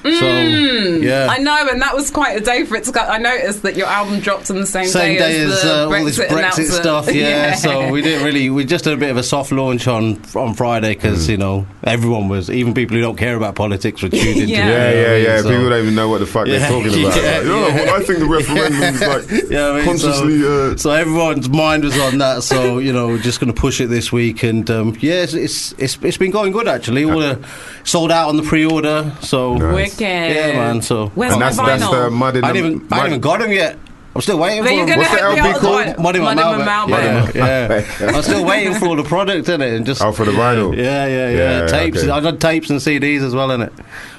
So 0.03 0.11
yeah, 0.11 1.26
Mm. 1.26 1.28
I 1.28 1.38
know, 1.38 1.68
and 1.70 1.82
that 1.82 1.94
was 1.94 2.11
quite 2.11 2.36
a 2.36 2.40
day 2.40 2.64
for 2.64 2.76
it 2.76 2.84
to 2.84 2.92
go. 2.92 3.01
I 3.01 3.18
noticed 3.18 3.62
that 3.62 3.76
your 3.76 3.86
album 3.88 4.20
dropped 4.20 4.51
on 4.51 4.57
the 4.57 4.66
same, 4.66 4.86
same 4.86 5.18
day 5.18 5.40
as 5.40 5.62
the 5.62 5.82
uh, 5.82 5.84
all 5.86 6.05
this 6.05 6.18
Brexit 6.18 6.28
Brexit 6.28 6.38
announcement. 6.38 6.68
stuff. 6.72 7.14
Yeah, 7.18 7.55
so 7.57 7.90
we 7.90 8.01
didn't 8.03 8.24
really. 8.24 8.49
We 8.51 8.64
just 8.64 8.84
did 8.84 8.92
a 8.92 8.96
bit 8.96 9.11
of 9.11 9.16
a 9.16 9.22
soft 9.22 9.51
launch 9.53 9.86
on 9.88 10.20
on 10.36 10.55
Friday 10.55 10.94
because 10.94 11.26
Mm. 11.26 11.30
you 11.30 11.36
know 11.38 11.66
everyone 11.84 12.28
was, 12.28 12.49
even 12.51 12.74
people 12.74 12.96
who 12.96 13.03
don't 13.03 13.16
care 13.16 13.34
about 13.36 13.55
politics, 13.57 14.03
were 14.03 14.09
tuned 14.09 14.26
into. 14.40 14.46
Yeah. 14.53 14.68
it, 14.68 14.68
Yeah, 14.68 14.88
you 14.88 14.99
yeah, 14.99 15.03
what 15.03 15.09
I 15.09 15.14
mean? 15.16 15.24
yeah. 15.24 15.36
So- 15.42 15.49
People 15.49 15.68
don't 15.70 15.82
even 15.82 15.94
know 15.94 16.09
what 16.09 16.20
the 16.20 16.26
fuck 16.26 16.46
Yeah, 16.49 16.59
they're 16.59 16.68
talking 16.70 17.05
about. 17.05 17.16
yeah, 17.16 17.22
Like, 17.38 17.46
oh, 17.46 17.68
yeah. 17.68 17.74
well, 17.84 17.94
I 17.94 18.05
think 18.05 18.18
the 18.20 18.24
referendum's 18.26 19.01
like 19.01 19.51
Yeah, 19.51 19.68
I 19.70 19.76
mean, 19.76 19.84
consciously. 19.84 20.40
so, 20.42 20.70
uh, 20.72 20.76
so 20.76 20.90
everyone's 20.90 21.49
mind 21.49 21.84
was 21.84 21.99
on 21.99 22.18
that. 22.18 22.42
So 22.44 22.78
you 22.78 22.92
know, 22.92 23.09
we're 23.09 23.18
just 23.18 23.40
going 23.40 23.53
to 23.53 23.61
push 23.61 23.80
it 23.80 23.86
this 23.88 24.12
week, 24.12 24.42
and 24.42 24.70
um, 24.70 24.96
yeah, 25.01 25.22
it's, 25.24 25.34
it's 25.34 25.72
it's 25.78 25.99
it's 26.03 26.16
been 26.18 26.30
going 26.30 26.53
good 26.53 26.68
actually. 26.68 27.05
All 27.05 27.18
the, 27.18 27.38
sold 27.84 28.12
out 28.12 28.28
on 28.28 28.36
the 28.36 28.42
pre-order. 28.42 29.12
So 29.22 29.55
Nice. 29.57 29.88
Wicked. 29.91 30.01
yeah, 30.36 30.53
man. 30.53 30.82
So 30.82 31.09
Where's 31.14 31.32
and 31.32 31.41
my 31.41 31.47
that's 31.47 31.57
that's 31.59 31.82
vinyl? 31.84 32.05
the 32.05 32.11
mud 32.11 32.36
in 32.36 32.45
I 32.45 32.53
didn't 32.53 32.74
even 32.74 32.93
I 32.93 32.97
haven't 32.97 33.11
even 33.12 33.20
got 33.20 33.41
them 33.41 33.53
yet. 33.53 33.78
I'm 34.16 34.22
still 34.22 34.39
waiting 34.39 34.64
Then 34.64 34.72
for 34.72 34.76
you're 34.78 34.86
them. 34.86 34.99
gonna 34.99 35.09
What's 35.09 35.20
the 35.20 35.28
have 35.28 35.39
LP 35.39 35.51
other 35.51 35.61
called? 35.61 35.86
one. 35.97 36.03
Muddy 36.03 36.18
Muddy 36.20 36.41
Malbec. 36.41 36.89
Malbec. 36.89 37.34
Yeah, 37.34 37.84
yeah. 38.01 38.11
I'm 38.16 38.22
still 38.22 38.45
waiting 38.45 38.74
for 38.74 38.86
all 38.86 38.97
the 38.97 39.05
product 39.05 39.49
in 39.49 39.61
it, 39.61 39.74
and 39.74 39.86
just 39.86 40.03
Oh, 40.03 40.11
for 40.11 40.24
the 40.24 40.32
vinyl. 40.32 40.76
yeah, 40.76 41.07
yeah, 41.07 41.28
yeah. 41.30 41.61
Yeah, 41.61 41.66
tapes. 41.68 41.99
okay. 41.99 42.11
I've 42.11 42.22
got 42.24 42.41
tapes 42.41 42.68
and 42.70 42.80
CDs 42.80 43.20
as 43.22 43.34
well 43.34 43.51
in 43.53 43.61
it. 43.62 43.72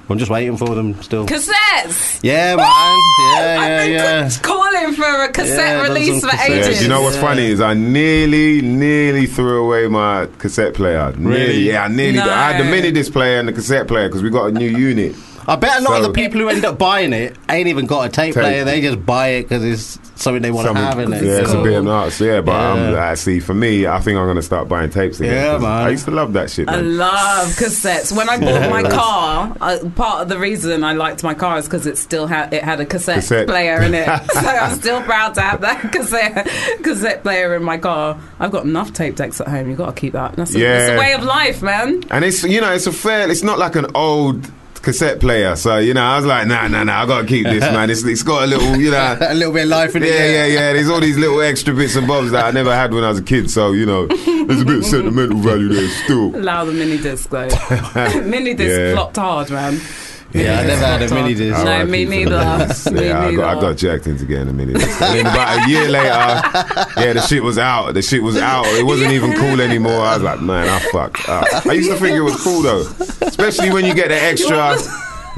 I'm 0.08 0.18
just 0.18 0.32
waiting 0.32 0.56
for 0.58 0.74
them 0.74 1.00
still. 1.04 1.26
Cassettes. 1.28 2.20
Yeah, 2.24 2.56
man. 2.56 2.66
Yeah, 2.66 3.58
I've 3.60 3.68
yeah, 3.70 3.84
been 3.84 3.92
yeah. 3.92 4.30
calling 4.42 4.94
for 4.94 5.24
a 5.24 5.32
cassette 5.32 5.58
Yeah, 5.58 5.84
done 5.84 5.92
release 5.94 6.24
for 6.24 6.30
cassettes. 6.32 6.50
Yeah, 6.50 6.56
ages. 6.56 6.78
do 6.78 6.84
you 6.84 6.90
know 6.90 7.02
what's 7.02 7.18
funny 7.18 7.46
is 7.48 7.60
I 7.62 7.74
nearly, 7.76 8.62
nearly 8.62 9.26
threw 9.28 9.66
away 9.66 9.88
my 9.88 10.28
cassette 10.40 10.74
player. 10.76 11.12
Nearly, 11.18 11.40
Really? 11.40 11.60
yeah, 11.72 11.84
I 11.84 11.88
nearly. 11.90 12.18
No. 12.20 12.30
I 12.30 12.54
had 12.54 12.66
the 12.66 12.70
mini 12.72 12.92
disc 12.92 13.12
player 13.12 13.38
and 13.40 13.48
the 13.50 13.54
cassette 13.54 13.88
player 13.88 14.08
because 14.08 14.24
we 14.24 14.30
got 14.30 14.46
a 14.46 14.52
new 14.52 14.70
unit. 14.70 15.16
I 15.50 15.56
bet 15.56 15.80
a 15.80 15.84
lot 15.84 15.98
of 15.98 16.04
the 16.04 16.14
people 16.14 16.40
who 16.40 16.48
end 16.50 16.64
up 16.64 16.78
buying 16.78 17.12
it 17.12 17.36
ain't 17.50 17.68
even 17.68 17.86
got 17.88 18.06
a 18.06 18.10
tape, 18.10 18.34
Tape. 18.36 18.44
player. 18.44 18.64
They 18.64 18.82
just 18.82 19.06
buy 19.06 19.28
it 19.30 19.44
because 19.44 19.64
it's 19.64 20.00
something 20.22 20.42
they 20.42 20.52
want 20.52 20.68
to 20.68 20.74
have 20.76 21.00
in 21.00 21.12
it. 21.12 21.24
Yeah, 21.24 21.40
it's 21.40 21.52
a 21.54 21.62
bit 21.64 21.74
of 21.74 21.84
nuts. 21.86 22.20
Yeah, 22.22 22.42
but 22.42 22.56
um, 22.56 22.78
Yeah. 22.94 23.10
uh, 23.12 23.16
see, 23.16 23.40
for 23.40 23.54
me, 23.54 23.88
I 23.88 24.00
think 24.00 24.18
I'm 24.18 24.28
gonna 24.28 24.42
start 24.42 24.68
buying 24.70 24.90
tapes 24.90 25.20
again. 25.20 25.34
Yeah, 25.34 25.52
'cause 25.54 25.62
man. 25.64 25.72
I 25.72 25.90
used 25.90 26.06
to 26.06 26.12
love 26.12 26.34
that 26.34 26.50
shit. 26.52 26.70
I 26.70 26.76
love 26.82 27.48
cassettes. 27.58 28.16
When 28.16 28.30
I 28.30 28.38
bought 28.38 28.70
my 28.70 28.84
car, 28.84 29.56
uh, 29.60 29.78
part 29.96 30.22
of 30.22 30.30
the 30.30 30.38
reason 30.38 30.84
I 30.84 30.94
liked 30.94 31.24
my 31.24 31.34
car 31.34 31.58
is 31.58 31.66
because 31.66 31.88
it 31.88 31.98
still 31.98 32.28
had 32.28 32.54
it 32.54 32.64
had 32.64 32.80
a 32.80 32.86
cassette, 32.86 33.16
Cassette. 33.16 33.48
player 33.48 33.82
in 33.82 33.94
it. 33.96 34.06
so 34.34 34.40
I'm 34.48 34.76
still 34.80 35.02
proud 35.02 35.34
to 35.36 35.42
have 35.42 35.62
that 35.62 35.92
cassette 35.92 36.48
cassette 36.84 37.24
player 37.24 37.56
in 37.56 37.64
my 37.64 37.78
car. 37.78 38.18
I've 38.40 38.52
got 38.52 38.66
enough 38.66 38.94
tape 38.94 39.16
decks 39.16 39.42
at 39.42 39.48
home. 39.48 39.70
You 39.70 39.76
got 39.76 39.96
to 39.96 40.00
keep 40.00 40.14
that. 40.14 40.36
That's 40.36 40.54
a, 40.54 40.60
Yeah. 40.60 40.78
it's 40.80 40.90
a 40.92 41.00
way 41.00 41.14
of 41.14 41.24
life, 41.24 41.62
man. 41.64 42.04
And 42.12 42.24
it's 42.24 42.44
you 42.44 42.62
know 42.62 42.72
it's 42.74 42.88
a 42.88 42.92
fair. 42.92 43.30
It's 43.32 43.44
not 43.44 43.58
like 43.58 43.76
an 43.76 43.88
old 43.96 44.52
cassette 44.82 45.20
player. 45.20 45.56
So 45.56 45.78
you 45.78 45.94
know 45.94 46.04
I 46.04 46.16
was 46.18 46.26
like, 46.26 46.48
nah, 46.48 46.68
nah, 46.68 46.84
nah. 46.84 47.04
I 47.04 47.06
gotta 47.06 47.28
keep 47.28 47.46
this, 47.46 47.62
man. 47.62 47.90
It's, 47.90 48.04
it's 48.04 48.24
got 48.24 48.44
a 48.44 48.48
little, 48.48 48.76
you 48.78 48.92
know. 48.92 49.18
a 49.22 49.34
little 49.34 49.54
bit 49.54 49.64
of 49.64 49.70
life 49.70 49.96
in 49.96 50.04
it. 50.04 50.10
Yeah, 50.10 50.26
yeah, 50.26 50.46
yeah. 50.46 50.74
There's 50.74 50.90
all 50.90 51.00
these 51.00 51.18
little 51.18 51.42
extra 51.42 51.74
bits 51.74 51.96
and 51.96 52.08
bobs 52.08 52.32
that 52.32 52.46
I 52.46 52.52
never 52.52 52.74
had 52.74 52.94
when 52.94 53.04
I 53.04 53.10
was 53.10 53.20
a 53.20 53.24
kid. 53.24 53.50
So 53.52 53.72
you 53.74 53.86
know, 53.86 54.08
there's 54.08 54.62
a 54.62 54.66
bit 54.66 54.78
of 54.80 54.86
sentimental 54.86 55.38
value 55.38 55.70
there 55.70 55.88
still. 56.04 56.36
Allow 56.36 56.66
the 56.66 56.74
mini 56.74 56.98
disc 56.98 57.30
though. 57.30 57.48
mini 58.26 58.54
disc 58.54 58.78
Yeah. 58.80 58.94
flopped 58.94 59.18
hard, 59.18 59.50
man. 59.52 59.80
Yeah, 60.32 60.60
I 60.60 60.66
never 60.68 60.86
had 60.86 61.02
a 61.02 61.14
mini 61.14 61.34
disc. 61.34 61.64
No, 61.66 61.72
R.I.P. 61.72 61.90
me 61.90 62.24
for 62.24 62.30
the 62.30 62.44
neither. 62.44 62.66
minis. 62.66 62.92
Me 62.94 63.08
yeah, 63.08 63.20
I 63.20 63.36
got, 63.36 63.44
I 63.50 63.54
neither. 63.56 63.62
got 63.68 63.78
jacked 63.78 64.08
into 64.08 64.26
getting 64.26 64.50
a 64.50 64.54
mini 64.54 64.74
disc. 64.74 65.02
And 65.02 65.18
then 65.18 65.26
about 65.26 65.66
a 65.66 65.70
year 65.70 65.90
later, 65.90 66.06
yeah, 66.08 67.14
the 67.14 67.22
shit 67.22 67.42
was 67.44 67.58
out. 67.58 67.94
The 67.94 68.02
shit 68.04 68.22
was 68.22 68.38
out. 68.38 68.66
It 68.68 68.86
wasn't 68.86 69.12
even 69.12 69.34
cool 69.34 69.60
anymore. 69.60 70.02
I 70.02 70.14
was 70.16 70.24
like, 70.24 70.42
man, 70.42 70.70
I 70.70 70.80
fucked 70.92 71.28
up. 71.28 71.66
I 71.66 71.74
used 71.74 71.90
to 71.90 71.98
think 71.98 72.16
it 72.16 72.22
was 72.22 72.36
cool 72.44 72.62
though, 72.62 72.82
especially 73.22 73.72
when 73.72 73.86
you 73.86 73.94
get 73.96 74.10
the 74.10 74.22
extra. 74.22 74.78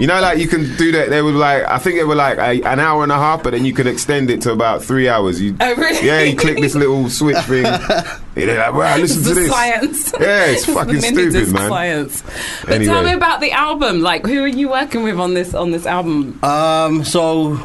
You 0.02 0.08
know, 0.08 0.20
like 0.20 0.40
you 0.40 0.48
can 0.48 0.76
do 0.78 0.92
that. 0.94 1.10
They 1.12 1.22
were 1.22 1.32
like, 1.32 1.64
I 1.64 1.78
think 1.78 1.98
they 1.98 2.04
were 2.04 2.16
like 2.16 2.38
a, 2.40 2.62
an 2.68 2.80
hour 2.80 3.04
and 3.04 3.12
a 3.12 3.16
half, 3.18 3.44
but 3.44 3.52
then 3.52 3.66
you 3.66 3.72
can 3.74 3.86
extend 3.86 4.32
it 4.32 4.42
to 4.42 4.52
about 4.52 4.84
three 4.84 5.08
hours. 5.08 5.40
You, 5.40 5.56
Oh, 5.60 5.76
really? 5.76 6.06
Yeah, 6.06 6.22
you 6.22 6.36
click 6.36 6.58
this 6.60 6.74
little 6.74 7.08
switch 7.20 7.38
thing. 7.46 7.64
They're 8.34 8.58
like, 8.58 8.74
wow, 8.74 8.98
listen 8.98 9.22
the 9.24 9.30
to 9.30 9.36
this. 9.36 9.52
science. 9.52 10.14
Yeah, 10.20 10.46
it's 10.52 10.66
the 10.66 10.74
fucking 10.74 10.94
mini 10.96 11.08
stupid, 11.08 11.34
disc 11.34 11.54
man. 11.54 11.70
Science. 11.70 12.24
But 12.66 12.80
tell 12.84 13.04
me 13.04 13.14
about 13.14 13.42
the 13.42 13.52
album. 13.52 14.02
Like, 14.02 14.26
who 14.26 14.44
are 14.44 14.48
you 14.48 14.70
working 14.70 15.04
with 15.04 15.20
on 15.20 15.36
this 15.36 15.54
on 15.54 15.70
this 15.72 15.86
album? 15.86 16.44
Um, 16.44 17.04
so 17.04 17.60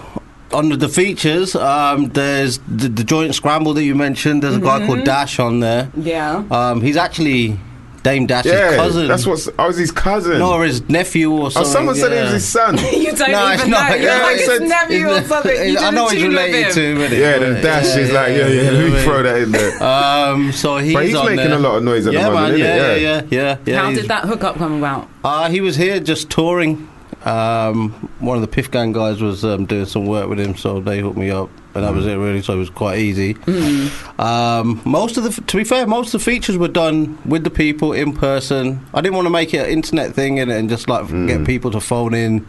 under 0.52 0.76
the 0.76 0.88
features, 0.90 1.54
um, 1.56 2.08
there's 2.10 2.58
the, 2.68 2.88
the 2.88 3.02
joint 3.04 3.34
scramble 3.34 3.72
that 3.74 3.82
you 3.84 3.94
mentioned. 3.94 4.42
There's 4.42 4.56
a 4.56 4.60
guy 4.60 4.76
Mm-hmm. 4.80 4.86
called 4.86 5.04
Dash 5.04 5.38
on 5.38 5.60
there. 5.60 5.90
Yeah. 5.96 6.44
Um, 6.50 6.82
he's 6.82 6.96
actually 6.98 7.58
Dame 8.06 8.26
Dash's 8.26 8.52
Yeah, 8.52 8.76
cousin. 8.76 9.08
that's 9.08 9.26
what's. 9.26 9.48
I 9.58 9.66
was 9.66 9.76
his 9.76 9.90
cousin. 9.90 10.38
No, 10.38 10.52
or 10.52 10.64
his 10.64 10.88
nephew 10.88 11.32
or 11.32 11.46
oh, 11.46 11.48
something. 11.48 11.72
someone 11.72 11.94
said 11.96 12.12
it 12.12 12.16
yeah. 12.16 12.22
was 12.24 12.32
his 12.34 12.46
son. 12.48 12.78
you 12.92 13.12
don't 13.16 13.32
No, 13.32 13.52
even 13.52 13.70
not. 13.70 13.90
know. 13.90 13.96
You're 13.96 14.04
Yeah, 14.04 14.22
like 14.22 14.36
his 14.36 14.48
a- 14.48 14.64
nephew 14.64 15.08
or 15.10 15.22
something. 15.22 15.68
You 15.72 15.78
I 15.78 15.90
know 15.90 16.08
he's 16.08 16.22
related 16.22 16.66
him. 16.66 16.72
to 16.72 16.80
him. 16.80 16.98
innit? 16.98 17.18
Yeah, 17.18 17.38
the 17.38 17.60
dash 17.60 17.96
is 17.96 18.12
like, 18.12 18.28
yeah, 18.36 18.46
yeah, 18.46 18.70
let 18.70 18.92
me 18.92 19.02
throw 19.02 19.22
that 19.24 19.36
in 19.42 19.50
there. 19.50 19.82
Um, 19.82 20.52
so 20.52 20.76
he's, 20.78 20.94
But 20.94 21.06
he's 21.06 21.14
on 21.16 21.26
making 21.26 21.50
there. 21.50 21.58
a 21.58 21.60
lot 21.60 21.76
of 21.78 21.82
noise 21.82 22.06
at 22.06 22.12
the 22.12 22.18
yeah, 22.20 22.28
moment, 22.30 22.42
man, 22.42 22.54
isn't 22.54 22.66
yeah, 22.66 22.92
it? 22.92 23.02
yeah, 23.02 23.22
yeah, 23.28 23.28
yeah, 23.30 23.58
yeah. 23.66 23.82
How 23.82 23.90
did 23.92 24.06
that 24.06 24.24
hookup 24.24 24.56
come 24.56 24.74
about? 24.78 25.08
Uh, 25.24 25.50
he 25.50 25.60
was 25.60 25.74
here 25.74 25.98
just 25.98 26.30
touring. 26.30 26.88
Um, 27.24 27.90
one 28.20 28.36
of 28.36 28.40
the 28.42 28.46
Piff 28.48 28.70
Gang 28.70 28.92
guys 28.92 29.20
was 29.20 29.44
um, 29.44 29.66
doing 29.66 29.86
some 29.86 30.06
work 30.06 30.28
with 30.28 30.38
him, 30.38 30.54
so 30.56 30.78
they 30.80 31.00
hooked 31.00 31.16
me 31.16 31.30
up, 31.30 31.50
and 31.76 31.84
that 31.84 31.94
was 31.94 32.06
it 32.06 32.14
really. 32.14 32.42
So 32.42 32.54
it 32.54 32.58
was 32.58 32.70
quite 32.70 32.98
easy. 32.98 33.32
Hmm. 33.32 34.20
Um, 34.20 34.80
most 34.84 35.16
of 35.16 35.24
the, 35.24 35.40
to 35.42 35.56
be 35.56 35.64
fair, 35.64 35.86
most 35.86 36.14
of 36.14 36.20
the 36.20 36.24
features 36.24 36.56
were 36.56 36.68
done 36.68 37.18
with 37.24 37.44
the 37.44 37.50
people 37.50 37.92
in 37.92 38.12
person. 38.14 38.84
I 38.94 39.00
didn't 39.00 39.14
want 39.14 39.26
to 39.26 39.30
make 39.30 39.54
it 39.54 39.58
an 39.58 39.70
internet 39.70 40.14
thing 40.14 40.38
in 40.38 40.50
it 40.50 40.56
and 40.56 40.68
just 40.68 40.88
like 40.88 41.06
hmm. 41.06 41.26
get 41.26 41.46
people 41.46 41.70
to 41.72 41.80
phone 41.80 42.14
in. 42.14 42.46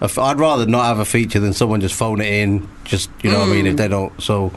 I'd 0.00 0.38
rather 0.38 0.64
not 0.64 0.84
have 0.84 1.00
a 1.00 1.04
feature 1.04 1.40
than 1.40 1.52
someone 1.52 1.80
just 1.80 1.94
phone 1.94 2.20
it 2.20 2.32
in. 2.32 2.68
Just 2.84 3.10
you 3.22 3.30
know 3.32 3.40
what 3.40 3.48
I 3.48 3.52
mean? 3.52 3.66
If 3.66 3.72
hmm. 3.72 3.76
they 3.78 3.88
don't, 3.88 4.22
so 4.22 4.52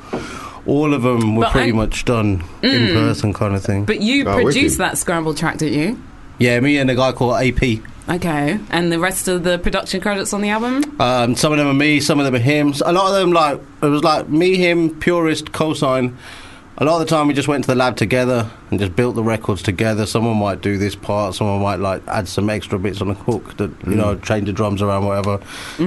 all 0.66 0.94
of 0.94 1.02
them 1.02 1.36
were 1.36 1.46
But 1.46 1.52
pretty 1.52 1.72
I- 1.72 1.76
much 1.76 2.06
done 2.06 2.44
in 2.62 2.94
person, 2.94 3.34
kind 3.34 3.56
of 3.56 3.64
thing. 3.64 3.86
But 3.86 4.02
you 4.02 4.26
Oh, 4.28 4.42
produced 4.42 4.78
that 4.78 4.98
scramble 4.98 5.34
track, 5.34 5.58
didn't 5.58 5.80
you? 5.80 6.02
yeah, 6.38 6.60
me 6.60 6.78
and 6.78 6.90
a 6.90 6.96
guy 6.96 7.12
called 7.12 7.42
AP. 7.42 7.82
Okay. 8.10 8.60
And 8.70 8.92
the 8.92 9.00
rest 9.00 9.28
of 9.28 9.44
the 9.44 9.60
production 9.60 10.02
credits 10.02 10.34
on 10.34 10.42
the 10.42 10.50
album? 10.50 11.00
Um, 11.00 11.36
some 11.36 11.52
of 11.52 11.58
them 11.58 11.68
are 11.68 11.74
me, 11.74 12.00
some 12.00 12.20
of 12.20 12.26
them 12.26 12.36
are 12.36 12.40
him. 12.40 12.74
A 12.86 12.92
lot 12.92 13.08
of 13.08 13.20
them, 13.20 13.32
like 13.32 13.60
it 13.82 13.88
was 13.88 14.04
like 14.04 14.28
me, 14.30 14.56
him, 14.58 15.00
purist, 15.00 15.52
cosign. 15.52 16.16
A 16.78 16.86
lot 16.86 17.00
of 17.00 17.08
the 17.08 17.16
time, 17.16 17.28
we 17.28 17.34
just 17.36 17.48
went 17.50 17.64
to 17.66 17.68
the 17.68 17.76
lab 17.76 17.96
together 17.96 18.50
and 18.72 18.80
just 18.80 18.96
built 18.96 19.14
the 19.14 19.22
records 19.22 19.62
together. 19.62 20.06
Someone 20.08 20.38
might 20.38 20.62
do 20.62 20.78
this 20.80 20.96
part, 20.96 21.36
someone 21.36 21.62
might 21.62 21.76
like 21.80 22.02
add 22.08 22.28
some 22.28 22.50
extra 22.50 22.80
bits 22.80 23.02
on 23.02 23.10
the 23.10 23.14
hook 23.14 23.58
that 23.58 23.70
you 23.86 23.94
know 23.94 24.16
change 24.18 24.48
the 24.48 24.54
drums 24.54 24.82
around, 24.82 25.06
whatever. 25.06 25.40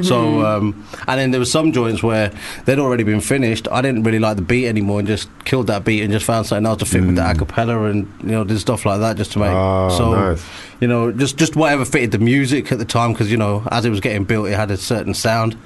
So, 0.02 0.44
um, 0.46 0.86
and 1.08 1.18
then 1.18 1.30
there 1.32 1.40
were 1.40 1.46
some 1.46 1.72
joints 1.72 2.02
where 2.02 2.30
they'd 2.66 2.78
already 2.78 3.02
been 3.02 3.20
finished. 3.22 3.66
I 3.72 3.80
didn't 3.82 4.04
really 4.04 4.20
like 4.20 4.36
the 4.36 4.42
beat 4.42 4.68
anymore 4.68 5.00
and 5.00 5.08
just 5.08 5.28
killed 5.44 5.66
that 5.66 5.84
beat 5.84 6.02
and 6.02 6.12
just 6.12 6.26
found 6.26 6.46
something 6.46 6.66
else 6.66 6.78
to 6.80 6.84
fit 6.84 7.00
with 7.02 7.16
the 7.16 7.22
acapella 7.22 7.90
and 7.90 8.06
you 8.22 8.28
know 8.32 8.44
did 8.44 8.60
stuff 8.60 8.84
like 8.84 9.00
that 9.00 9.16
just 9.16 9.32
to 9.32 9.38
make. 9.40 9.50
Oh, 9.50 9.88
so 9.96 10.12
nice. 10.12 10.44
you 10.80 10.86
know, 10.86 11.10
just 11.10 11.38
just 11.38 11.56
whatever 11.56 11.84
fitted 11.86 12.12
the 12.12 12.18
music 12.18 12.70
at 12.70 12.78
the 12.78 12.84
time 12.84 13.12
because 13.14 13.32
you 13.32 13.38
know 13.38 13.66
as 13.72 13.84
it 13.84 13.90
was 13.90 14.00
getting 14.00 14.24
built, 14.24 14.46
it 14.48 14.54
had 14.54 14.70
a 14.70 14.76
certain 14.76 15.14
sound. 15.14 15.56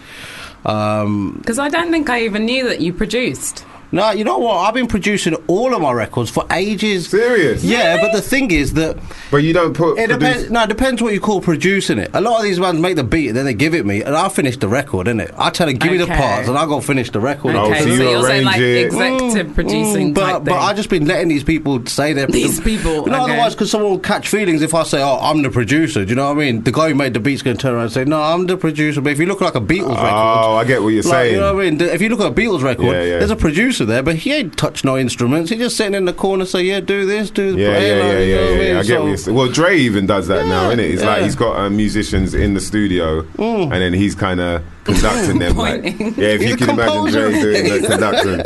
Um, 0.64 1.32
Because 1.38 1.58
I 1.58 1.68
don't 1.68 1.90
think 1.90 2.08
I 2.08 2.22
even 2.22 2.44
knew 2.46 2.68
that 2.68 2.80
you 2.80 2.92
produced. 2.92 3.64
No, 3.91 4.11
you 4.11 4.24
know 4.24 4.39
what? 4.39 4.55
I've 4.59 4.74
been 4.74 4.86
producing 4.86 5.34
all 5.47 5.74
of 5.74 5.80
my 5.80 5.93
records 5.93 6.30
for 6.30 6.45
ages. 6.53 7.09
Serious? 7.09 7.64
Yeah, 7.64 8.01
but 8.01 8.12
the 8.12 8.20
thing 8.20 8.51
is 8.51 8.74
that 8.74 8.99
But 9.30 9.39
you 9.39 9.53
don't 9.53 9.74
put. 9.74 9.99
it 9.99 10.09
produce- 10.11 10.18
depends. 10.28 10.51
No, 10.51 10.62
it 10.64 10.68
depends 10.68 11.03
what 11.03 11.12
you 11.14 11.20
call 11.20 11.41
producing 11.41 11.99
it. 11.99 12.11
A 12.14 12.20
lot 12.20 12.36
of 12.39 12.43
these 12.45 12.59
bands 12.59 12.80
make 12.80 12.97
the 12.97 13.05
beat 13.05 13.28
and 13.28 13.36
then 13.36 13.45
they 13.47 13.55
give 13.55 13.74
it 13.74 13.86
me, 13.86 14.03
and 14.03 14.14
I 14.14 14.28
finish 14.28 14.57
the 14.57 14.68
record, 14.68 15.07
innit? 15.07 15.32
I 15.39 15.51
tell 15.51 15.66
them 15.66 15.76
give 15.76 15.91
me 15.93 15.99
the 15.99 16.07
parts, 16.07 16.49
and 16.49 16.59
I 16.59 16.66
go 16.66 16.80
finish 16.80 17.11
the 17.11 17.20
record. 17.20 17.55
Oh, 17.55 17.66
Okay, 17.66 17.78
so 17.80 17.84
so, 17.86 17.91
you 17.95 18.11
you're 18.11 18.22
saying 18.24 18.45
like 18.45 18.61
arrange 18.61 18.76
it. 18.76 18.86
executive 18.86 19.55
producing 19.55 20.11
Mm, 20.11 20.14
but 20.14 20.20
type 20.26 20.45
but 20.45 20.53
thing. 20.53 20.55
I 20.61 20.74
just 20.74 20.91
been 20.91 21.07
letting 21.07 21.28
these 21.28 21.45
people 21.45 21.84
say 21.86 22.12
their 22.12 22.26
These 22.26 22.61
people, 22.61 23.07
No, 23.07 23.22
okay. 23.24 23.32
otherwise, 23.32 23.55
because 23.55 23.70
someone 23.70 23.91
will 23.91 23.99
catch 23.99 24.28
feelings 24.28 24.62
if 24.62 24.74
I 24.74 24.82
say, 24.82 25.01
"Oh, 25.03 25.18
I'm 25.20 25.43
the 25.43 25.51
producer." 25.51 26.05
Do 26.05 26.11
you 26.11 26.14
know 26.16 26.26
what 26.32 26.36
I 26.36 26.41
mean? 26.41 26.62
The 26.62 26.72
guy 26.72 26.89
who 26.91 26.95
made 26.95 27.14
the 27.14 27.20
beat's 27.20 27.43
going 27.43 27.57
to 27.57 27.61
turn 27.62 27.74
around 27.74 27.84
and 27.84 27.93
say, 27.93 28.05
"No, 28.05 28.20
I'm 28.20 28.47
the 28.47 28.57
producer." 28.57 29.01
But 29.01 29.12
if 29.12 29.18
you 29.18 29.26
look 29.26 29.41
like 29.41 29.55
a 29.55 29.61
Beatles 29.61 29.97
record, 29.97 30.11
Oh, 30.12 30.57
I 30.57 30.64
get 30.64 30.82
what 30.82 30.89
you're 30.91 31.03
like, 31.03 31.11
saying. 31.12 31.34
you 31.34 31.41
know 31.41 31.55
what 31.55 31.64
I 31.66 31.70
mean? 31.70 31.80
If 31.80 32.03
you 32.03 32.09
look 32.11 32.20
at 32.20 32.26
a 32.26 32.30
Beatles 32.34 32.62
record, 32.62 32.86
Yeah, 32.86 33.03
yeah. 33.03 33.18
there's 33.18 33.30
a 33.30 33.36
producer 33.36 33.77
there, 33.84 34.02
but 34.02 34.16
he 34.16 34.32
ain't 34.32 34.56
touched 34.56 34.84
no 34.84 34.96
instruments. 34.98 35.50
He's 35.50 35.58
just 35.60 35.76
sitting 35.76 35.94
in 35.94 36.04
the 36.04 36.12
corner, 36.12 36.44
say, 36.44 36.62
"Yeah, 36.62 36.80
do 36.80 37.06
this, 37.06 37.30
do 37.30 37.52
the 37.52 37.58
Yeah, 37.60 37.74
play," 37.74 37.88
yeah, 37.88 37.94
like, 38.04 38.12
yeah, 38.12 38.18
yeah, 38.18 38.36
I 38.36 38.50
yeah. 38.50 38.58
mean? 38.58 38.76
I 38.76 38.82
get 38.82 38.86
So- 38.86 39.00
what 39.02 39.08
you're 39.08 39.16
saying. 39.16 39.36
Well, 39.36 39.48
Dre 39.48 39.78
even 39.78 40.06
does 40.06 40.28
that 40.28 40.46
now, 40.46 40.68
Yeah, 40.70 40.76
innit? 40.76 40.90
It's 40.94 41.02
like 41.04 41.22
he's 41.22 41.34
got 41.36 41.56
uh, 41.58 41.70
musicians 41.70 42.34
in 42.34 42.54
the 42.54 42.60
studio, 42.60 43.22
Mm. 43.38 43.62
and 43.64 43.72
then 43.72 43.92
he's 43.94 44.14
kind 44.14 44.40
of 44.40 44.62
conducting 44.95 45.39
them. 45.39 45.57
Like, 45.57 45.82
yeah, 45.82 46.28
if 46.34 46.43
you 46.43 46.55
a 46.55 46.57
can 46.57 46.70
imagine 46.70 47.12
Dre 47.12 47.41
doing 47.41 47.82
the 47.82 47.89
conducting. 47.89 48.39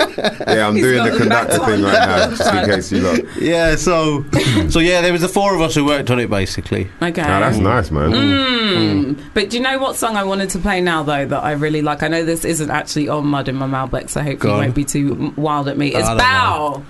Yeah, 0.48 0.66
I'm 0.66 0.74
He's 0.76 0.84
doing 0.84 1.04
the 1.04 1.10
the 1.10 1.18
conductor 1.18 1.58
back 1.58 1.68
thing 1.68 1.82
right 1.82 1.92
now, 1.92 2.30
just 2.30 2.54
in 2.54 2.64
case 2.64 2.92
you 2.92 3.00
lot. 3.00 3.40
Yeah, 3.40 3.76
so 3.76 4.24
so 4.68 4.78
yeah, 4.78 5.00
there 5.00 5.12
was 5.12 5.22
the 5.22 5.28
four 5.28 5.54
of 5.54 5.60
us 5.60 5.74
who 5.74 5.84
worked 5.84 6.10
on 6.10 6.18
it 6.18 6.30
basically. 6.30 6.90
okay. 7.00 7.22
Now 7.22 7.40
that's 7.40 7.58
nice, 7.58 7.90
man. 7.90 8.10
Mm. 8.12 9.22
But 9.34 9.50
do 9.50 9.56
you 9.56 9.62
know 9.62 9.78
what 9.78 9.96
song 9.96 10.16
I 10.16 10.24
wanted 10.24 10.50
to 10.50 10.58
play 10.58 10.80
now, 10.80 11.02
though, 11.02 11.26
that 11.26 11.42
I 11.42 11.52
really 11.52 11.82
like? 11.82 12.02
I 12.02 12.08
know 12.08 12.24
this 12.24 12.44
isn't 12.44 12.70
actually 12.70 13.08
on 13.08 13.26
Mud 13.26 13.48
in 13.48 13.56
My 13.56 13.66
Malbec, 13.66 14.10
so 14.10 14.22
hopefully 14.22 14.52
you 14.52 14.58
won't 14.58 14.74
be 14.74 14.84
too 14.84 15.32
wild 15.36 15.68
at 15.68 15.76
me. 15.76 15.94
It's 15.94 16.06
I 16.06 16.10
don't 16.10 16.18
Bow. 16.18 16.82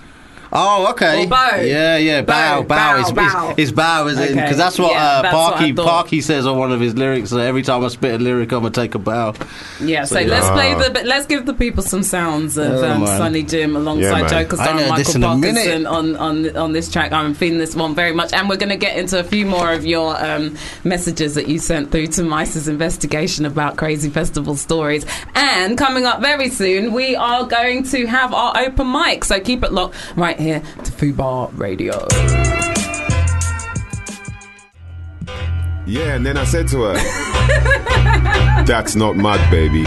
Oh, 0.53 0.91
okay. 0.91 1.25
Or 1.25 1.29
bow. 1.29 1.57
Yeah, 1.63 1.97
yeah, 1.97 2.21
bow, 2.23 2.63
Bow, 2.63 2.63
bow. 2.63 2.93
bow, 2.95 3.01
It's, 3.01 3.13
bow. 3.13 3.51
It's, 3.51 3.59
it's 3.59 3.73
bow, 3.73 4.07
is 4.09 4.19
it? 4.19 4.35
Because 4.35 4.57
that's 4.59 4.79
what 4.79 4.93
Yeah, 4.93 5.03
uh, 5.03 5.23
that's 5.23 5.35
Parky 5.35 5.73
thought. 5.73 5.87
Parky 5.87 6.21
says 6.21 6.47
on 6.47 6.59
one 6.59 6.73
of 6.73 6.81
his 6.81 6.95
lyrics. 6.95 7.31
That 7.31 7.41
every 7.41 7.63
time 7.63 7.83
I 7.85 7.89
spit 7.89 8.15
a 8.15 8.19
lyric, 8.23 8.53
I'm 8.53 8.61
gonna 8.61 8.71
take 8.71 8.95
a 8.95 8.99
bow. 8.99 9.35
Yeah, 9.81 10.05
so 10.05 10.17
So, 10.17 10.21
let's 10.27 10.47
yeah. 10.47 10.53
play 10.53 10.75
the. 10.75 10.91
But 10.93 11.07
let's 11.07 11.27
give 11.27 11.47
the 11.47 11.55
people 11.55 11.83
some 11.83 12.03
sounds 12.03 12.59
of 12.59 12.71
Oh, 12.71 12.91
um, 12.91 13.01
man. 13.05 13.19
Sonny 13.19 13.43
Jim 13.45 13.77
alongside 13.77 14.23
man. 14.23 14.29
Joker 14.31 14.57
Star 14.57 14.75
know 14.75 14.81
and 14.83 14.97
this 14.99 15.15
Michael 15.17 15.35
in 15.35 15.41
Parkinson 15.43 15.83
minute. 15.83 15.87
on, 15.87 16.17
on 16.17 16.57
on 16.57 16.73
this 16.73 16.91
track. 16.93 17.13
I'm 17.13 17.33
feeling 17.35 17.59
this 17.59 17.75
one 17.75 17.95
very 17.95 18.13
much, 18.13 18.33
and 18.35 18.49
we're 18.49 18.57
going 18.57 18.69
to 18.69 18.77
get 18.77 18.99
into 18.99 19.19
a 19.19 19.25
few 19.25 19.47
more 19.47 19.73
of 19.73 19.87
your 19.87 20.23
um, 20.23 20.57
messages 20.85 21.35
that 21.37 21.49
you 21.49 21.59
sent 21.59 21.91
through 21.91 22.09
to 22.09 22.23
Mys's 22.25 22.69
investigation 22.69 23.47
about 23.47 23.77
crazy 23.79 24.11
festival 24.11 24.55
stories. 24.57 25.07
And 25.35 25.79
coming 25.79 26.05
up 26.05 26.21
very 26.21 26.51
soon, 26.51 26.93
we 26.93 27.17
are 27.17 27.47
going 27.47 27.85
to 27.85 28.07
have 28.07 28.35
our 28.35 28.53
open 28.59 28.93
mic. 28.93 29.25
So 29.25 29.41
keep 29.41 29.63
it 29.65 29.73
locked 29.73 29.95
right 30.17 30.39
here 30.43 30.61
to 30.61 30.93
Fubar 30.93 31.51
Radio. 31.59 32.07
Yeah, 35.85 36.15
and 36.15 36.25
then 36.25 36.37
I 36.37 36.45
said 36.45 36.69
to 36.69 36.83
her, 36.83 36.95
"That's 38.65 38.95
not 38.95 39.17
mud, 39.17 39.41
baby." 39.51 39.85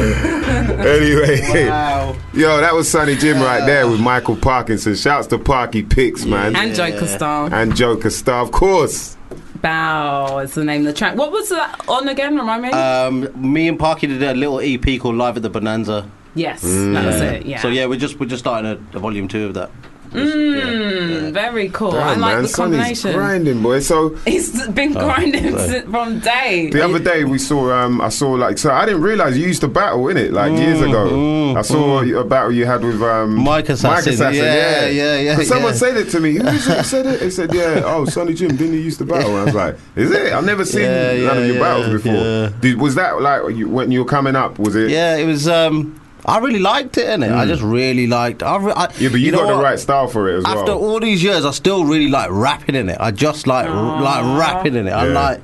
anyway, 0.00 1.40
Wow. 1.68 2.16
yo, 2.32 2.58
that 2.60 2.74
was 2.74 2.88
Sonny 2.88 3.16
Jim 3.16 3.38
right 3.40 3.64
there 3.66 3.88
with 3.88 4.00
Michael 4.00 4.36
Parkinson. 4.36 4.94
Shouts 4.94 5.26
to 5.28 5.38
Parky 5.38 5.82
Picks, 5.82 6.24
man, 6.24 6.56
And 6.56 6.74
Joker 6.74 7.06
Star. 7.06 7.52
and 7.52 7.74
Joker 7.76 8.10
Star, 8.10 8.42
of 8.42 8.52
course. 8.52 9.16
Bow 9.60 10.38
is 10.38 10.54
the 10.54 10.64
name 10.64 10.82
of 10.82 10.86
the 10.86 10.92
track. 10.94 11.16
What 11.16 11.32
was 11.32 11.50
that 11.50 11.84
on 11.88 12.08
again? 12.08 12.36
Remind 12.36 12.62
me. 12.62 12.70
Um, 12.70 13.28
me 13.52 13.68
and 13.68 13.78
Parky 13.78 14.06
did 14.06 14.22
a 14.22 14.32
little 14.34 14.60
EP 14.60 14.98
called 15.00 15.16
Live 15.16 15.36
at 15.36 15.42
the 15.42 15.50
Bonanza. 15.50 16.08
Yes, 16.34 16.62
that 16.62 17.04
was 17.06 17.20
it. 17.20 17.46
Yeah. 17.46 17.60
So 17.60 17.68
yeah, 17.68 17.86
we're 17.86 17.98
just 17.98 18.18
we're 18.20 18.26
just 18.26 18.42
starting 18.42 18.70
a, 18.70 18.96
a 18.96 19.00
volume 19.00 19.28
two 19.28 19.46
of 19.46 19.54
that. 19.54 19.70
Mm, 20.12 21.32
very 21.32 21.68
cool. 21.68 21.92
I 21.92 22.14
like 22.14 22.18
man, 22.34 22.42
the 22.42 22.48
Sonny's 22.48 22.76
combination. 22.76 23.12
grinding, 23.12 23.62
boy. 23.62 23.78
So 23.80 24.16
He's 24.26 24.66
been 24.68 24.92
grinding 24.92 25.56
si- 25.58 25.80
from 25.82 26.18
day. 26.18 26.70
The 26.70 26.84
other 26.84 26.98
day 26.98 27.22
we 27.24 27.38
saw, 27.38 27.72
um, 27.72 28.00
I 28.00 28.08
saw 28.08 28.32
like, 28.32 28.58
so 28.58 28.72
I 28.72 28.86
didn't 28.86 29.02
realize 29.02 29.38
you 29.38 29.46
used 29.46 29.60
to 29.60 29.68
battle 29.68 30.08
in 30.08 30.16
it 30.16 30.32
like 30.32 30.52
years 30.58 30.80
ago. 30.80 31.54
I 31.56 31.62
saw 31.62 32.02
a 32.02 32.24
battle 32.24 32.50
you 32.52 32.66
had 32.66 32.82
with 32.82 33.00
um, 33.02 33.36
Mike 33.36 33.68
Assassin. 33.68 34.34
Yeah, 34.34 34.86
yeah, 34.88 35.18
yeah. 35.18 35.36
Someone 35.42 35.72
yeah. 35.72 35.78
said 35.78 35.96
it 35.96 36.10
to 36.10 36.20
me. 36.20 36.34
Who 36.34 36.46
is 36.48 36.66
it? 36.68 36.76
who 36.78 36.82
said 36.82 37.06
it? 37.06 37.20
They 37.20 37.30
said, 37.30 37.54
"Yeah, 37.54 37.82
oh, 37.84 38.04
Sonny 38.04 38.34
Jim, 38.34 38.56
didn't 38.56 38.74
he 38.74 38.80
used 38.80 38.98
to 38.98 39.04
battle?" 39.04 39.30
And 39.30 39.40
I 39.40 39.44
was 39.44 39.54
like, 39.54 39.76
"Is 39.96 40.10
it? 40.10 40.32
I've 40.32 40.44
never 40.44 40.64
seen 40.64 40.82
Yeah, 40.82 41.26
none 41.26 41.38
of 41.38 41.46
yeah, 41.46 41.52
your 41.52 41.60
battles 41.60 41.88
before." 42.02 42.12
yeah. 42.14 42.52
Did, 42.60 42.80
was 42.80 42.94
that 42.96 43.20
like 43.20 43.54
you, 43.56 43.68
when 43.68 43.92
you 43.92 44.00
were 44.00 44.08
coming 44.08 44.34
up? 44.34 44.58
Was 44.58 44.74
it? 44.74 44.90
Yeah, 44.90 45.16
it 45.16 45.24
was. 45.24 45.46
Um, 45.48 45.99
I 46.26 46.38
really 46.38 46.58
liked 46.58 46.98
it, 46.98 47.06
innit? 47.06 47.32
I 47.34 47.46
just 47.46 47.62
really 47.62 48.06
liked. 48.06 48.42
I, 48.42 48.56
re- 48.58 48.72
I, 48.76 48.86
Mm. 48.88 49.00
Yeah, 49.00 49.08
but 49.10 49.20
you, 49.20 49.32
know 49.32 49.38
got 49.44 49.56
the 49.56 49.62
right 49.62 49.78
style 49.78 50.06
for 50.08 50.28
it 50.28 50.38
as 50.38 50.44
After 50.44 50.72
well. 50.76 50.78
all 50.84 51.00
these 51.00 51.22
years, 51.22 51.44
I 51.44 51.50
still 51.52 51.84
really 51.84 52.08
like 52.08 52.28
rapping 52.30 52.74
in 52.74 52.88
it. 52.88 52.98
I 53.00 53.10
just 53.10 53.46
like 53.46 53.66
r- 53.68 54.00
like 54.02 54.38
rapping 54.38 54.74
in 54.74 54.86
it. 54.86 54.92
I 54.92 55.04
like 55.04 55.40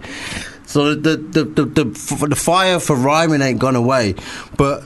so 0.67 0.95
the 0.95 1.17
the, 1.17 1.45
the 1.45 1.65
the 1.65 1.85
the 1.85 2.27
the 2.29 2.37
fire 2.37 2.79
for 2.81 2.95
rhyming 2.97 3.41
ain't 3.43 3.59
gone 3.61 3.77
away, 3.77 4.15
but. 4.57 4.83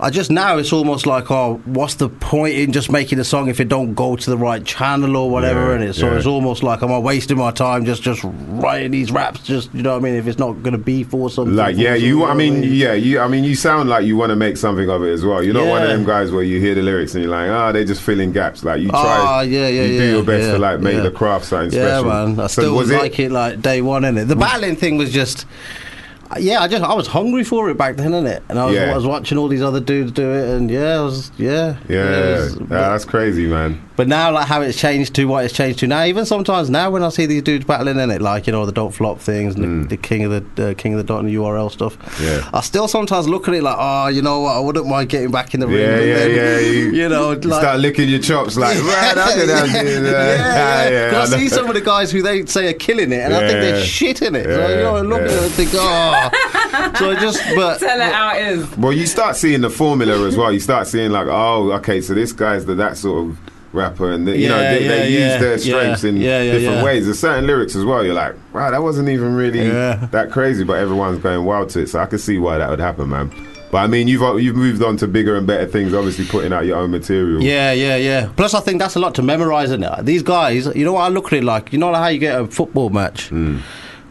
I 0.00 0.10
just 0.10 0.30
now 0.30 0.58
it's 0.58 0.72
almost 0.72 1.06
like 1.06 1.28
oh 1.30 1.60
what's 1.64 1.94
the 1.94 2.08
point 2.08 2.54
in 2.54 2.70
just 2.70 2.88
making 2.92 3.18
a 3.18 3.24
song 3.24 3.48
if 3.48 3.58
it 3.58 3.68
don't 3.68 3.94
go 3.94 4.14
to 4.14 4.30
the 4.30 4.38
right 4.38 4.64
channel 4.64 5.16
or 5.16 5.28
whatever 5.28 5.70
Yeah, 5.70 5.74
in 5.76 5.82
it 5.82 5.94
so 5.94 6.06
yeah. 6.06 6.16
it's 6.18 6.26
almost 6.26 6.62
like 6.62 6.84
am 6.84 6.92
I 6.92 6.98
wasting 7.00 7.36
my 7.36 7.50
time 7.50 7.84
just 7.84 8.02
just 8.02 8.20
writing 8.24 8.92
these 8.92 9.10
raps 9.10 9.40
just 9.42 9.74
you 9.74 9.82
know 9.82 9.90
what 9.94 9.96
I 9.98 10.02
mean 10.02 10.14
if 10.14 10.28
it's 10.28 10.38
not 10.38 10.52
going 10.62 10.72
to 10.72 10.78
be 10.78 11.02
for 11.02 11.28
something 11.30 11.56
Like 11.56 11.74
for 11.74 11.80
yeah, 11.82 11.90
something, 11.94 12.06
you. 12.06 12.24
I 12.24 12.34
mean, 12.34 12.62
yeah, 12.62 12.92
you. 12.92 13.18
I 13.18 13.26
mean, 13.26 13.42
you 13.42 13.56
sound 13.56 13.88
like 13.88 14.06
you 14.06 14.16
want 14.16 14.30
to 14.30 14.36
make 14.36 14.56
something 14.56 14.88
of 14.88 15.02
it 15.02 15.10
as 15.12 15.24
well. 15.24 15.42
You're 15.42 15.54
not 15.54 15.66
one 15.66 15.82
of 15.82 15.88
them 15.88 16.04
guys 16.04 16.30
where 16.30 16.44
you 16.44 16.60
hear 16.60 16.76
the 16.76 16.82
lyrics 16.82 17.14
and 17.14 17.24
you're 17.24 17.32
like, 17.32 17.50
ah, 17.50 17.72
they're 17.72 17.84
just 17.84 18.02
filling 18.02 18.30
gaps. 18.32 18.62
Like 18.62 18.80
you 18.80 18.90
try, 18.90 19.00
Ah, 19.02 19.40
yeah, 19.40 19.66
yeah, 19.66 19.82
you 19.82 19.98
do 19.98 20.04
yeah, 20.04 20.10
your 20.12 20.22
best 20.22 20.46
yeah, 20.46 20.52
to 20.52 20.58
like 20.60 20.78
make 20.80 20.94
yeah. 20.94 21.02
the 21.02 21.10
craft 21.10 21.46
something 21.46 21.76
Yeah, 21.76 21.98
special. 22.00 22.08
man. 22.08 22.38
I 22.40 22.46
So 22.46 22.62
still 22.62 22.76
was 22.76 22.90
like 22.92 23.18
it? 23.18 23.32
like 23.32 23.60
day 23.62 23.80
one, 23.82 24.02
innit? 24.02 24.28
The 24.28 24.36
battling 24.36 24.76
thing 24.76 24.96
was 24.96 25.10
just. 25.12 25.44
Yeah, 26.38 26.60
I 26.60 26.68
just 26.68 26.82
I 26.84 26.92
was 26.94 27.06
hungry 27.06 27.42
for 27.44 27.70
it 27.70 27.78
back 27.78 27.96
then, 27.96 28.12
innit? 28.12 28.42
And 28.50 28.58
I 28.58 28.66
was, 28.66 28.74
Yeah. 28.74 28.92
I 28.92 28.96
was 28.96 29.06
watching 29.06 29.38
all 29.38 29.48
these 29.48 29.62
other 29.62 29.80
dudes 29.80 30.12
do 30.12 30.30
it, 30.32 30.48
and 30.56 30.70
yeah, 30.70 30.98
I 30.98 31.00
was 31.00 31.30
yeah, 31.38 31.76
Yeah, 31.88 32.36
was- 32.40 32.54
yeah, 32.54 32.58
but, 32.60 32.68
that's 32.68 33.04
crazy, 33.06 33.46
man. 33.46 33.80
But 33.98 34.06
now, 34.06 34.30
like 34.30 34.46
how 34.46 34.60
it's 34.62 34.78
changed 34.78 35.12
to 35.16 35.24
what 35.24 35.44
it's 35.44 35.52
changed 35.52 35.80
to 35.80 35.88
now. 35.88 36.04
Even 36.04 36.24
sometimes 36.24 36.70
now, 36.70 36.88
when 36.88 37.02
I 37.02 37.08
see 37.08 37.26
these 37.26 37.42
dudes 37.42 37.64
battling 37.64 37.98
in 37.98 38.12
it, 38.12 38.22
like 38.22 38.46
you 38.46 38.52
know 38.52 38.64
the 38.64 38.70
don't 38.70 38.92
flop 38.94 39.18
things, 39.18 39.56
and 39.56 39.86
the, 39.86 39.88
the 39.88 39.96
king 39.96 40.22
of 40.22 40.54
the 40.54 40.70
uh, 40.70 40.74
king 40.74 40.92
of 40.94 40.98
the 40.98 41.02
dot 41.04 41.18
and 41.18 41.28
the 41.28 41.34
URL 41.34 41.68
stuff. 41.68 41.98
Mm. 41.98 42.24
Yeah. 42.24 42.50
I 42.54 42.60
still 42.60 42.86
sometimes 42.86 43.26
look 43.26 43.48
at 43.48 43.54
it 43.54 43.62
like, 43.64 43.74
oh, 43.76 44.06
you 44.06 44.22
know 44.22 44.38
what? 44.42 44.56
I 44.56 44.60
wouldn't 44.60 44.86
mind 44.86 45.08
getting 45.08 45.32
back 45.32 45.52
in 45.52 45.58
the 45.58 45.66
ring. 45.66 45.78
Yeah, 45.78 45.96
and 45.96 46.06
yeah, 46.06 46.14
then, 46.14 46.30
yeah. 46.30 46.58
You, 46.60 46.90
You 46.98 47.08
know, 47.08 47.32
you 47.32 47.40
like, 47.40 47.60
start 47.60 47.80
licking 47.80 48.08
your 48.08 48.20
chops, 48.20 48.56
like 48.56 48.76
right, 48.84 49.18
I 49.18 49.34
did 49.34 49.48
that. 49.48 49.82
dude. 49.84 50.06
Uh, 50.06 50.10
yeah, 50.10 50.88
yeah. 50.90 51.10
'Cause 51.10 51.32
I 51.34 51.36
I 51.36 51.40
see 51.40 51.48
some 51.48 51.66
of 51.66 51.74
the 51.74 51.80
guys 51.80 52.12
who 52.12 52.22
they 52.22 52.46
say 52.46 52.68
are 52.68 52.74
killing 52.74 53.10
it, 53.10 53.18
and 53.18 53.34
I 53.34 53.40
think 53.40 53.50
they're 53.50 53.84
shit 53.84 54.22
in 54.22 54.36
it. 54.36 54.44
so 54.44 54.68
you 54.68 54.76
know, 54.76 54.94
I 54.94 55.00
look 55.00 55.22
at 55.22 55.26
it 55.26 55.42
and 55.42 55.52
think, 55.54 55.70
oh. 55.74 56.92
so 57.00 57.10
I 57.10 57.16
just, 57.20 57.42
but 57.56 57.80
Tell 57.80 58.00
it 58.00 58.12
how 58.12 58.36
it 58.36 58.46
is. 58.46 58.78
Well, 58.78 58.92
you 58.92 59.06
start 59.06 59.34
seeing 59.34 59.60
the 59.60 59.70
formula 59.70 60.24
as 60.24 60.36
well. 60.36 60.52
You 60.52 60.60
start 60.60 60.86
seeing 60.86 61.10
like, 61.10 61.26
oh, 61.26 61.72
okay, 61.72 62.00
so 62.00 62.14
this 62.14 62.30
guy's 62.30 62.64
the 62.64 62.76
that 62.76 62.96
sort 62.96 63.26
of 63.26 63.38
rapper, 63.78 64.12
and 64.12 64.26
you 64.28 64.48
know 64.48 64.60
Yeah, 64.60 64.72
they, 64.74 64.88
they 64.88 65.10
yeah, 65.10 65.32
use 65.32 65.40
their 65.40 65.58
strengths 65.58 66.02
yeah, 66.04 66.10
in 66.10 66.16
yeah, 66.18 66.42
yeah, 66.42 66.52
different 66.52 66.76
yeah. 66.78 66.84
ways. 66.84 67.04
There's 67.06 67.18
certain 67.18 67.46
lyrics 67.46 67.74
as 67.76 67.84
well. 67.84 68.04
You're 68.04 68.14
like, 68.14 68.34
wow, 68.52 68.70
that 68.70 68.82
wasn't 68.82 69.08
even 69.08 69.34
really 69.34 69.66
Yeah. 69.66 70.08
that 70.12 70.30
crazy, 70.30 70.64
but 70.64 70.74
everyone's 70.78 71.18
going 71.22 71.44
wild 71.44 71.70
to 71.70 71.80
it. 71.80 71.88
So 71.88 72.00
I 72.00 72.06
can 72.06 72.18
see 72.18 72.38
why 72.38 72.58
that 72.58 72.68
would 72.68 72.80
happen, 72.80 73.08
man. 73.08 73.30
But 73.70 73.78
I 73.78 73.86
mean, 73.86 74.08
you've 74.08 74.22
you've 74.42 74.56
moved 74.56 74.82
on 74.82 74.96
to 74.98 75.06
bigger 75.06 75.36
and 75.36 75.46
better 75.46 75.66
things. 75.66 75.92
Obviously, 75.92 76.24
putting 76.24 76.52
out 76.52 76.64
your 76.64 76.78
own 76.78 76.90
material. 76.90 77.42
Yeah, 77.42 77.72
yeah, 77.72 77.96
yeah. 77.96 78.30
Plus, 78.36 78.54
I 78.54 78.60
think 78.60 78.80
that's 78.80 78.96
a 78.96 78.98
lot 78.98 79.14
to 79.16 79.22
memorize, 79.22 79.70
it? 79.70 79.80
These 80.04 80.22
guys, 80.22 80.66
you 80.74 80.84
know 80.84 80.94
what 80.94 81.02
I 81.02 81.08
look 81.08 81.26
at 81.26 81.34
it 81.34 81.44
like? 81.44 81.72
You 81.72 81.78
know 81.78 81.92
how 81.92 82.08
you 82.08 82.18
get 82.18 82.40
a 82.40 82.46
football 82.46 82.88
match? 82.90 83.28
Hmm. 83.28 83.58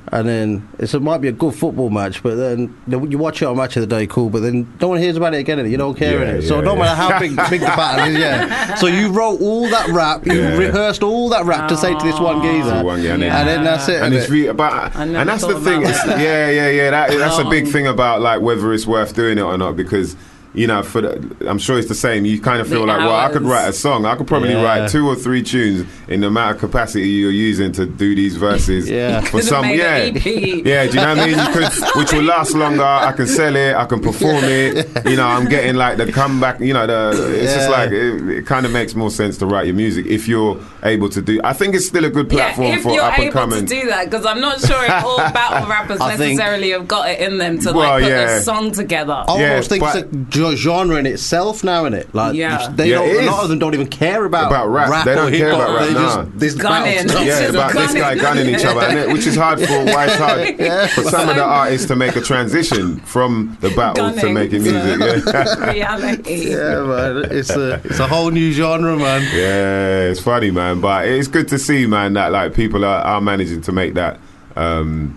And 0.10 0.26
then 0.28 0.70
it's, 0.80 0.93
it 0.93 1.01
might 1.01 1.18
be 1.20 1.28
a 1.28 1.34
good 1.34 1.53
football 1.53 1.89
match, 1.89 2.24
but 2.24 2.36
then 2.36 2.74
you 2.88 3.18
watch 3.18 3.41
it 3.41 3.45
on 3.45 3.58
Match 3.58 3.76
of 3.76 3.82
the 3.82 3.88
Day, 3.88 4.08
cool. 4.08 4.30
But 4.30 4.39
then 4.39 4.72
no 4.80 4.88
one 4.88 4.99
hears 4.99 5.18
about 5.18 5.34
it 5.34 5.39
again, 5.39 5.58
innit? 5.58 5.70
you 5.70 5.76
don't 5.76 5.95
care 5.97 6.20
Yeah, 6.24 6.30
in 6.30 6.36
it. 6.38 6.41
So 6.43 6.55
yeah, 6.55 6.62
no 6.62 6.74
yeah. 6.76 6.80
matter 6.80 6.95
how 6.95 7.20
big, 7.20 7.36
big 7.49 7.60
the 7.60 7.66
battle 7.68 8.08
is, 8.08 8.18
yeah. 8.18 8.76
So 8.76 8.88
you 8.88 9.12
wrote 9.12 9.41
all 9.41 9.68
that 9.70 9.89
rap, 9.89 10.26
you 10.26 10.34
Yeah. 10.34 10.55
rehearsed 10.58 11.03
all 11.03 11.28
that 11.30 11.43
rap 11.43 11.68
to 11.68 11.76
say 11.76 11.93
to 11.93 12.05
this 12.05 12.20
one 12.22 12.41
geezer, 12.41 12.84
one 12.86 13.01
guy, 13.03 13.10
and 13.10 13.22
then- 13.22 13.45
then 13.45 13.64
that's 13.66 13.89
it. 13.89 14.01
and 14.01 14.14
it's 14.16 14.30
re- 14.30 14.49
but 14.53 14.95
I 14.95 15.03
never 15.03 15.18
and 15.20 15.30
that's 15.30 15.45
the 15.45 15.60
thing. 15.60 15.84
about 15.84 16.05
that. 16.05 16.20
yeah, 16.22 16.49
yeah, 16.51 16.70
yeah. 16.70 16.89
That, 16.91 17.10
that's 17.18 17.38
a 17.39 17.45
big 17.49 17.66
Um, 17.66 17.72
thing 17.74 17.88
about 17.88 18.22
like 18.22 18.39
whether 18.39 18.72
it's 18.74 18.88
worth 18.88 19.14
doing 19.14 19.38
it 19.38 19.41
or 19.41 19.58
not 19.58 19.76
because. 19.76 20.16
You 20.54 20.66
know, 20.66 20.82
for 20.82 21.02
the, 21.02 21.36
I'm 21.48 21.60
sure 21.60 21.78
it's 21.78 21.88
the 21.88 21.93
same. 21.93 22.26
You 22.26 22.41
kind 22.41 22.60
of 22.62 22.68
feel 22.68 22.82
The 22.82 22.88
like, 22.88 22.98
well, 23.00 23.16
I 23.16 23.32
could 23.32 23.43
write 23.43 23.68
a 23.68 23.74
song. 23.74 24.06
I 24.06 24.16
could 24.16 24.26
probably 24.26 24.54
Yeah. 24.54 24.64
write 24.64 24.89
two 24.89 25.08
or 25.08 25.16
three 25.16 25.43
tunes 25.43 25.86
in 26.08 26.22
the 26.22 26.28
amount 26.28 26.56
of 26.56 26.60
capacity 26.62 27.08
you're 27.08 27.30
using 27.32 27.72
to 27.74 27.86
do 27.86 28.16
these 28.16 28.38
verses. 28.38 28.89
Yeah. 28.98 29.22
for 29.22 29.41
some, 29.52 29.64
made 29.68 29.78
yeah, 29.78 29.95
an 29.98 30.18
EP. 30.18 30.26
yeah. 30.66 30.86
Do 30.88 30.89
you 30.89 30.95
know 30.95 31.10
what 31.10 31.20
I 31.20 31.26
mean? 31.28 31.38
You 31.38 31.54
could, 31.54 31.95
which 32.00 32.12
will 32.14 32.24
last 32.24 32.56
longer. 32.56 32.84
I 32.84 33.12
can 33.12 33.28
sell 33.28 33.56
it. 33.56 33.76
I 33.76 33.86
can 33.86 34.00
perform 34.00 34.43
it. 34.45 34.88
You 35.06 35.16
know, 35.18 35.28
I'm 35.28 35.45
getting 35.48 35.76
like 35.76 35.98
the 35.98 36.12
comeback. 36.12 36.60
You 36.60 36.74
know, 36.74 36.88
the 36.88 37.39
it's 37.39 37.54
just 37.54 37.70
like 37.70 37.91
it, 37.91 38.28
it 38.30 38.45
kind 38.48 38.66
of 38.66 38.72
makes 38.72 38.95
more 38.95 39.12
sense 39.12 39.38
to 39.39 39.45
write 39.45 39.68
your 39.68 39.76
music 39.76 40.08
if 40.08 40.28
you're 40.28 40.60
able 40.84 41.10
to 41.10 41.22
do. 41.22 41.39
I 41.43 41.54
think 41.54 41.76
it's 41.76 41.86
still 41.88 42.06
a 42.06 42.10
good 42.10 42.30
platform 42.30 42.68
yeah, 42.70 42.76
if 42.78 42.82
for 42.84 42.93
you're 42.93 43.04
up 43.04 43.20
and 43.20 43.32
coming. 43.32 43.66
to 43.66 43.82
do 43.82 43.88
that, 43.89 44.06
because 44.06 44.26
I'm 44.26 44.39
not 44.39 44.60
sure 44.62 44.84
if 44.84 45.04
all 45.04 45.18
battle 45.18 45.70
rappers 45.70 46.00
I 46.00 46.16
think- 46.16 46.38
necessarily 46.39 46.72
have 46.72 46.88
got 46.88 47.10
it 47.12 47.20
in 47.20 47.38
them 47.38 47.60
to 47.60 47.74
Well, 47.74 47.89
like 47.89 48.04
put 48.04 48.10
yeah. 48.12 48.38
a 48.38 48.41
song 48.41 48.72
together. 48.72 49.24
I 49.28 49.38
Yeah, 49.39 49.50
almost 49.50 49.70
think 49.70 49.82
but- 49.84 49.95
it's 49.98 50.12
a 50.14 50.16
ge- 50.56 50.58
genre 50.58 50.98
in 50.98 51.06
itself 51.06 51.64
now, 51.64 51.86
in 51.86 51.93
it. 51.93 52.14
Like, 52.14 52.36
Yeah. 52.36 52.68
they 52.76 52.89
Yeah, 52.89 52.95
don't, 52.98 53.10
it 53.10 53.24
a 53.24 53.32
lot 53.32 53.43
of 53.43 53.50
them 53.50 53.60
don't 53.60 53.74
even 53.74 53.88
care 53.88 54.26
about 54.26 54.48
About 54.48 54.68
rap. 54.70 55.06
They 55.06 55.16
don't 55.16 55.32
care 55.32 55.52
about 55.52 55.76
rap, 55.78 55.88
They 55.88 55.93
nah. 55.93 56.24
just 56.26 56.39
this 56.39 56.54
Gunning. 56.56 56.93
yeah, 56.93 57.04
Just 57.04 57.50
about 57.50 57.74
this 57.74 57.93
guy 57.93 58.16
gunning. 58.16 58.45
gunning 58.45 58.56
each 58.56 58.66
other, 58.66 58.98
it, 58.98 59.10
which 59.12 59.26
is 59.28 59.36
hard 59.36 59.60
for 59.60 59.86
why 59.86 60.06
it's 60.06 60.16
hard 60.16 60.89
for 60.91 61.04
some 61.04 61.30
of 61.30 61.36
the 61.36 61.43
artists 61.43 61.88
to 61.88 61.95
make 61.95 62.16
a 62.16 62.22
transition 62.22 62.98
from 63.02 63.58
the 63.62 63.70
battle 63.72 64.10
to 64.12 64.16
Gunning 64.16 64.34
making 64.34 64.64
to 64.64 64.72
music. 64.72 65.24
Yeah. 65.26 65.72
reality. 65.72 66.52
Yeah, 66.52 66.82
man, 66.84 67.26
it's 67.32 67.50
a 67.52 67.82
it's 67.84 68.00
a 68.00 68.08
whole 68.08 68.30
new 68.32 68.52
genre, 68.52 68.98
man. 68.98 69.22
yeah, 69.34 70.10
it's 70.10 70.20
funny, 70.20 70.52
man, 70.52 70.82
but 70.82 71.08
it's 71.08 71.28
good 71.28 71.48
to 71.50 71.58
see, 71.60 71.86
man, 71.88 72.14
that 72.14 72.32
like 72.32 72.54
people 72.54 72.84
are, 72.86 73.02
are 73.02 73.22
managing 73.22 73.62
to 73.62 73.72
make 73.72 73.93
that. 73.95 74.20
Um, 74.56 75.16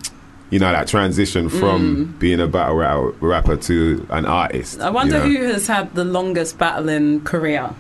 you 0.51 0.59
know 0.59 0.71
that 0.73 0.89
transition 0.89 1.49
from 1.49 2.15
being 2.19 2.41
a 2.41 2.47
battle 2.47 2.77
ra- 2.77 3.13
rapper 3.21 3.57
to 3.57 4.07
an 4.11 4.27
artist. 4.27 4.79
Mm. 4.79 4.83
I 4.83 4.91
wonder 4.91 5.27
you 5.27 5.35
know? 5.39 5.47
who 5.47 5.53
has 5.53 5.67
had 5.67 5.95
the 5.95 6.05
longest 6.05 6.59
battling 6.59 7.23
career. 7.23 7.75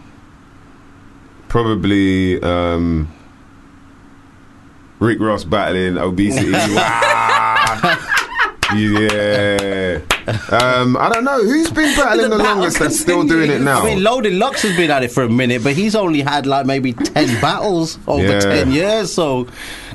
Probably 1.48 2.40
um, 2.42 3.12
Rick 5.00 5.18
Ross 5.20 5.44
battling 5.44 5.98
obesity. 5.98 6.52
Yeah. 8.76 10.00
Um, 10.52 10.96
I 10.96 11.10
don't 11.12 11.24
know 11.24 11.42
who's 11.42 11.70
been 11.70 11.94
battling 11.96 12.30
The 12.30 12.36
the, 12.36 12.42
battle 12.42 12.56
longest 12.58 12.78
that's 12.78 13.00
still 13.00 13.24
doing 13.26 13.50
it 13.50 13.60
now. 13.60 13.80
I 13.82 13.84
mean, 13.84 14.02
Loaded 14.04 14.34
Lux 14.34 14.62
has 14.62 14.76
been 14.76 14.90
at 14.90 15.02
it 15.02 15.10
for 15.10 15.24
a 15.24 15.28
minute, 15.28 15.64
but 15.64 15.72
he's 15.74 15.96
only 15.96 16.20
had 16.20 16.46
like 16.46 16.66
maybe 16.66 16.92
ten 16.92 17.40
battles 17.40 17.98
over 18.06 18.22
Yeah. 18.22 18.38
ten 18.38 18.70
years. 18.70 19.12
So, 19.12 19.48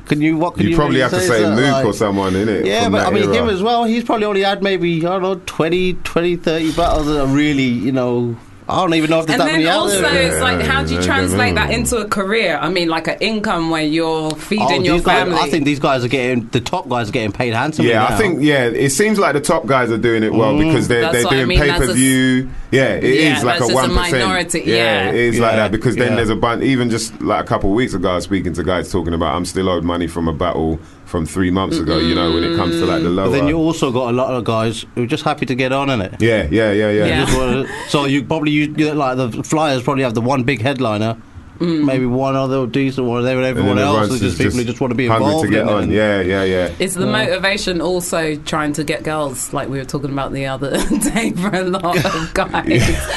can 0.05 0.21
you 0.21 0.37
what 0.37 0.55
can 0.55 0.63
you? 0.63 0.69
you 0.69 0.75
probably 0.75 0.97
really 0.97 1.09
have 1.09 1.11
to 1.11 1.19
say? 1.21 1.43
say 1.43 1.49
Mook 1.49 1.71
like- 1.71 1.85
or 1.85 1.93
someone, 1.93 2.35
in 2.35 2.47
it. 2.49 2.65
Yeah, 2.65 2.89
but 2.89 3.05
I 3.05 3.11
mean, 3.11 3.23
era. 3.23 3.43
him 3.43 3.49
as 3.49 3.61
well. 3.61 3.83
He's 3.83 4.03
probably 4.03 4.25
only 4.25 4.41
had 4.41 4.61
maybe 4.63 4.97
I 5.05 5.09
don't 5.09 5.21
know 5.21 5.41
20, 5.45 5.93
20 5.93 6.35
30 6.35 6.71
battles 6.73 7.07
that 7.07 7.21
are 7.21 7.27
really, 7.27 7.63
you 7.63 7.91
know. 7.91 8.35
I 8.67 8.77
don't 8.81 8.95
even 8.95 9.11
know 9.11 9.19
if 9.19 9.27
there's 9.27 9.39
And 9.39 9.47
that 9.47 9.51
many 9.53 9.65
then 9.65 9.73
out 9.73 9.81
also, 9.81 10.01
there. 10.01 10.31
it's 10.31 10.41
like, 10.41 10.61
how 10.61 10.83
do 10.83 10.95
you 10.95 11.01
translate 11.01 11.53
that 11.53 11.69
into 11.69 11.97
a 11.97 12.07
career? 12.07 12.57
I 12.59 12.69
mean, 12.69 12.87
like 12.89 13.07
an 13.07 13.17
income 13.19 13.69
where 13.69 13.83
you're 13.83 14.31
feeding 14.31 14.65
Oh, 14.65 14.81
your 14.81 14.95
these 14.95 15.05
guys, 15.05 15.19
family. 15.19 15.37
I 15.37 15.49
think 15.49 15.65
these 15.65 15.79
guys 15.79 16.03
are 16.03 16.07
getting 16.07 16.47
the 16.47 16.61
top 16.61 16.89
guys 16.89 17.09
are 17.09 17.11
getting 17.11 17.31
paid 17.31 17.53
handsomely. 17.53 17.91
Yeah, 17.91 17.99
now. 17.99 18.07
I 18.07 18.17
think 18.17 18.41
yeah. 18.41 18.65
It 18.65 18.89
seems 18.89 19.19
like 19.19 19.33
the 19.33 19.41
top 19.41 19.67
guys 19.67 19.91
are 19.91 19.99
doing 19.99 20.23
it 20.23 20.33
well 20.33 20.53
mm. 20.53 20.65
because 20.67 20.87
they're 20.87 21.01
That's 21.01 21.13
they're 21.13 21.23
what 21.25 21.33
I 21.33 21.37
doing 21.37 21.47
mean, 21.47 21.59
pay 21.59 21.77
per 21.77 21.93
view. 21.93 22.49
Yeah, 22.71 22.95
it 22.95 23.03
is 23.03 23.39
Yeah, 23.39 23.43
like 23.43 23.61
a 23.61 23.67
one 23.67 23.93
minority, 23.93 24.63
yeah. 24.65 25.09
it 25.09 25.15
is 25.15 25.39
like 25.39 25.55
that 25.57 25.71
because 25.71 25.95
then 25.95 26.09
yeah. 26.09 26.15
there's 26.15 26.29
a 26.31 26.35
bunch. 26.35 26.63
Even 26.63 26.89
just 26.89 27.21
like 27.21 27.43
a 27.43 27.47
couple 27.47 27.69
of 27.69 27.75
weeks 27.75 27.93
ago, 27.93 28.09
I 28.09 28.15
was 28.15 28.23
speaking 28.23 28.53
to 28.53 28.63
guys 28.63 28.91
talking 28.91 29.13
about 29.13 29.35
I'm 29.35 29.45
still 29.45 29.69
owed 29.69 29.83
money 29.83 30.07
from 30.07 30.27
a 30.27 30.33
battle 30.33 30.79
from 31.15 31.25
three 31.25 31.49
months 31.49 31.77
ago. 31.77 31.97
You 31.97 32.13
know, 32.13 32.33
when 32.33 32.43
it 32.43 32.55
comes 32.57 32.75
to 32.75 32.85
like 32.85 33.01
the 33.01 33.09
lower. 33.09 33.27
But 33.27 33.31
then 33.37 33.47
you 33.47 33.57
also 33.57 33.91
got 33.91 34.09
a 34.09 34.15
lot 34.21 34.33
of 34.33 34.43
guys 34.43 34.85
who 34.95 35.03
are 35.03 35.07
just 35.07 35.23
happy 35.23 35.45
to 35.45 35.55
get 35.55 35.71
on 35.71 35.89
in 35.89 36.01
it. 36.01 36.21
yeah, 36.21 36.47
yeah, 36.51 36.71
yeah, 36.71 36.91
yeah. 36.91 37.05
Yeah. 37.05 37.87
So 37.87 38.05
you 38.05 38.23
probably 38.23 38.51
you, 38.51 38.73
you 38.77 38.93
like 38.93 39.15
the 39.17 39.29
Flyers 39.43 39.81
probably 39.83 40.03
have 40.03 40.13
the 40.13 40.21
one 40.21 40.43
big 40.43 40.61
headliner, 40.61 41.15
maybe 41.59 42.05
one 42.05 42.35
other 42.35 42.65
decent 42.67 43.07
one, 43.07 43.19
and 43.19 43.27
then 43.27 43.37
And 43.37 43.45
everyone 43.45 43.75
then 43.77 43.85
else 43.85 44.09
is 44.11 44.19
just 44.19 44.37
people 44.37 44.57
who 44.57 44.63
just 44.65 44.81
want 44.81 44.91
to 44.91 44.95
be 44.95 45.05
involved 45.05 45.45
to 45.45 45.51
get 45.51 45.61
in 45.63 45.69
on. 45.69 45.91
Yeah, 45.91 46.21
yeah, 46.21 46.43
yeah. 46.43 46.71
Is 46.79 46.93
the 46.95 47.05
motivation 47.05 47.81
also 47.81 48.35
trying 48.35 48.73
to 48.73 48.83
get 48.83 49.03
girls, 49.03 49.53
like 49.53 49.69
we 49.69 49.77
were 49.77 49.85
talking 49.85 50.11
about 50.11 50.31
the 50.33 50.45
other 50.47 50.71
day, 50.99 51.31
for 51.31 51.49
a 51.53 51.63
lot 51.63 51.97
of 52.05 52.33
guys? 52.33 52.63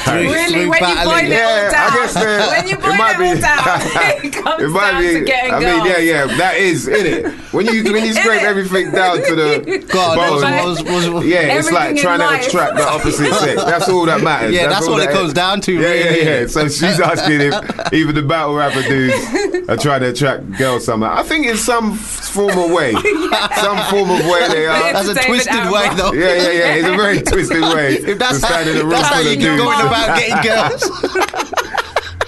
Through- 0.04 0.14
really, 0.32 0.66
when 0.66 0.80
you 0.80 0.94
boil 1.04 1.18
it 1.18 1.28
Yeah, 1.28 1.44
all 1.46 1.68
I 1.68 1.70
down, 1.70 1.92
guess, 1.92 2.16
uh, 2.16 2.48
when 2.56 2.68
you 2.68 2.74
it 2.74 2.80
boil 2.80 2.94
might 2.96 3.20
it 3.20 3.28
all 3.28 3.34
be- 3.34 3.40
down, 3.40 4.24
it 4.24 4.32
comes 4.32 4.62
It 4.62 4.68
might 4.68 4.90
down 4.92 5.02
be. 5.02 5.08
to 5.20 5.24
getting 5.24 5.52
I 5.54 5.60
girls. 5.60 5.82
mean, 5.84 5.92
yeah, 5.92 5.98
yeah. 5.98 6.36
That 6.38 6.56
is 6.56 6.88
in 6.88 7.06
it. 7.06 7.32
When 7.52 7.66
you 7.66 7.92
when 7.92 8.04
you 8.04 8.12
scrape 8.14 8.42
everything 8.42 8.90
down 8.92 9.16
to 9.22 9.34
the 9.34 9.84
God, 9.90 10.16
bone, 10.16 10.64
was, 10.68 10.82
was, 10.84 11.08
was, 11.10 11.26
yeah, 11.26 11.56
it's 11.58 11.70
like 11.72 11.90
Everything 11.90 11.96
in 11.96 12.02
trying 12.02 12.18
to 12.20 12.26
life. 12.26 12.46
attract 12.46 12.76
the 12.76 12.86
opposite 12.86 13.32
sex. 13.34 13.64
That's 13.64 13.88
all 13.88 14.04
that 14.06 14.22
matters. 14.22 14.52
Yeah, 14.54 14.68
that's 14.68 14.86
all 14.86 14.92
what 14.94 15.02
it 15.08 15.10
comes 15.12 15.32
down 15.32 15.60
to, 15.62 15.72
Yeah, 15.72 15.80
really. 15.88 16.18
yeah, 16.24 16.40
yeah. 16.40 16.46
So 16.46 16.68
she's 16.68 17.00
asking 17.00 17.40
if 17.40 17.92
even 17.94 18.14
the 18.14 18.22
battle 18.28 18.54
rapper 18.54 18.82
dudes 18.82 19.14
are 19.68 19.76
trying 19.76 20.00
to 20.02 20.10
attract 20.10 20.50
girls 20.58 20.84
somehow. 20.84 21.16
I 21.16 21.22
think 21.22 21.46
in 21.46 21.56
some 21.56 21.94
form 21.96 22.56
of 22.58 22.70
way, 22.70 22.92
some 23.56 23.78
form 23.90 24.10
of 24.10 24.20
way 24.26 24.48
they 24.48 24.66
are. 24.66 24.92
that's 24.92 25.08
a 25.08 25.14
David 25.14 25.26
twisted 25.26 25.52
Attenborough. 25.54 25.72
way, 25.72 25.96
though. 25.96 26.12
Yeah, 26.12 26.34
yeah, 26.34 26.50
yeah. 26.50 26.74
It's 26.74 26.88
a 26.88 26.96
very 26.96 27.22
twisted 27.22 27.62
way 27.62 27.94
If 27.98 28.18
that's 28.18 28.40
to 28.40 28.46
how, 28.46 28.52
stand 28.52 28.70
in 28.70 28.76
a 28.76 28.80
room 28.80 28.90
that's 28.90 29.08
how 29.08 29.20
you 29.20 29.32
of 29.32 29.38
keep 29.38 29.58
going 29.58 29.80
about 29.86 30.18
getting 30.18 30.42
girls. 30.44 30.82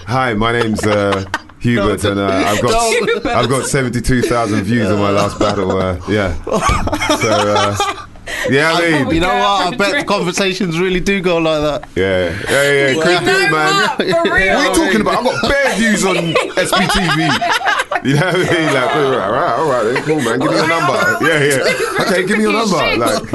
Hi, 0.07 0.35
my 0.35 0.53
name's 0.53 0.85
uh, 0.85 1.25
Hubert, 1.61 2.03
and 2.05 2.19
uh, 2.19 2.27
I've 2.27 2.63
got 2.63 2.93
Hubert. 2.93 3.27
I've 3.27 3.49
got 3.49 3.67
seventy 3.67 4.01
two 4.01 4.23
thousand 4.23 4.63
views 4.65 4.91
on 4.91 4.99
my 4.99 5.11
last 5.11 5.39
battle. 5.39 5.71
Uh, 5.77 6.01
yeah, 6.09 6.35
so 6.45 7.31
uh, 7.31 8.07
yeah, 8.51 8.73
I 8.73 9.05
mean, 9.05 9.14
you 9.14 9.21
know 9.21 9.29
what? 9.29 9.73
I 9.75 9.77
bet 9.77 9.91
drink. 9.91 10.07
conversations 10.09 10.79
really 10.79 11.01
do 11.01 11.21
go 11.21 11.39
like 11.39 11.61
that. 11.62 11.89
yeah, 11.97 12.29
yeah, 12.51 12.73
yeah, 12.73 12.89
yeah. 12.89 13.03
creep 13.03 13.23
No, 13.23 13.37
in, 13.39 13.51
man. 13.51 13.51
Mark, 13.53 13.97
for 13.97 14.05
real. 14.05 14.14
What 14.25 14.39
are 14.39 14.66
you 14.66 14.75
talking 14.75 15.01
about? 15.01 15.18
I've 15.18 15.25
got 15.25 15.51
bare 15.51 15.75
views 15.77 16.05
on 16.05 16.16
SBTV. 16.16 18.05
You 18.05 18.14
know 18.14 18.27
what 18.27 18.35
I 18.35 18.39
mean? 18.39 18.75
Like, 18.75 18.97
all 18.97 19.11
right, 19.11 19.27
all 19.27 19.33
right, 19.33 19.59
all 19.59 19.68
right, 19.71 19.83
then, 19.95 20.03
cool, 20.05 20.16
man. 20.21 20.39
Give 20.39 20.51
me 20.51 20.57
your 20.57 20.68
number. 20.68 21.18
Yeah, 21.21 21.45
yeah. 21.45 22.03
Okay, 22.07 22.27
give 22.27 22.39
me 22.39 22.45
your 22.45 22.53
number. 22.53 22.77
Like, 22.77 23.31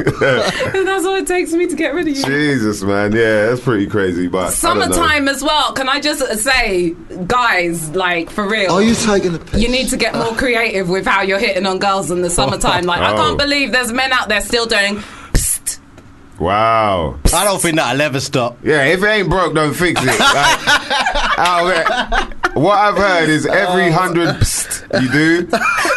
That's 0.86 1.06
all 1.06 1.16
it 1.16 1.28
takes 1.28 1.52
for 1.52 1.58
me 1.58 1.68
to 1.68 1.76
get 1.76 1.94
rid 1.94 2.08
of 2.08 2.18
you. 2.18 2.24
Jesus, 2.24 2.82
man. 2.82 3.12
Yeah, 3.12 3.48
that's 3.48 3.62
pretty 3.62 3.86
crazy. 3.88 4.28
But 4.28 4.40
I 4.40 4.44
don't. 4.46 4.54
Summertime 4.54 5.28
as 5.28 5.44
well. 5.44 5.72
Can 5.74 5.88
I 5.88 6.00
just 6.00 6.22
say, 6.40 6.96
guys, 7.28 7.90
like 7.96 8.30
for 8.32 8.48
real? 8.48 8.72
Are 8.72 8.82
you 8.82 8.96
taking 8.96 9.34
the 9.34 9.40
piss? 9.40 9.62
You 9.62 9.68
need 9.70 9.90
to 9.90 9.98
get 9.98 10.16
more 10.16 10.34
creative 10.34 10.90
with 10.90 11.06
how 11.06 11.22
you're 11.22 11.38
hitting 11.40 11.66
on 11.68 11.78
girls 11.78 12.10
in 12.10 12.22
the 12.22 12.30
summertime. 12.30 12.86
Like, 12.86 13.02
I 13.02 13.14
Oh. 13.14 13.18
can't 13.18 13.38
believe 13.38 13.72
there's 13.72 13.92
men 13.94 14.12
out 14.14 14.30
there 14.30 14.42
still 14.42 14.66
doing. 14.66 14.75
Psst. 15.34 15.80
Wow. 16.40 17.18
I 17.34 17.44
don't 17.46 17.62
think 17.62 17.78
that'll 17.78 18.02
ever 18.02 18.20
stop. 18.20 18.58
Yeah, 18.64 18.84
if 18.86 19.02
it 19.02 19.08
ain't 19.08 19.30
broke, 19.30 19.54
don't 19.56 19.74
fix 19.74 20.02
it. 20.04 20.08
Like, 20.08 20.18
out 21.38 22.34
what 22.56 22.78
I've 22.78 22.98
heard 22.98 23.30
is 23.30 23.46
every 23.46 23.92
hundred 23.92 24.30
psst 24.36 25.02
you 25.02 25.12
do, 25.12 25.42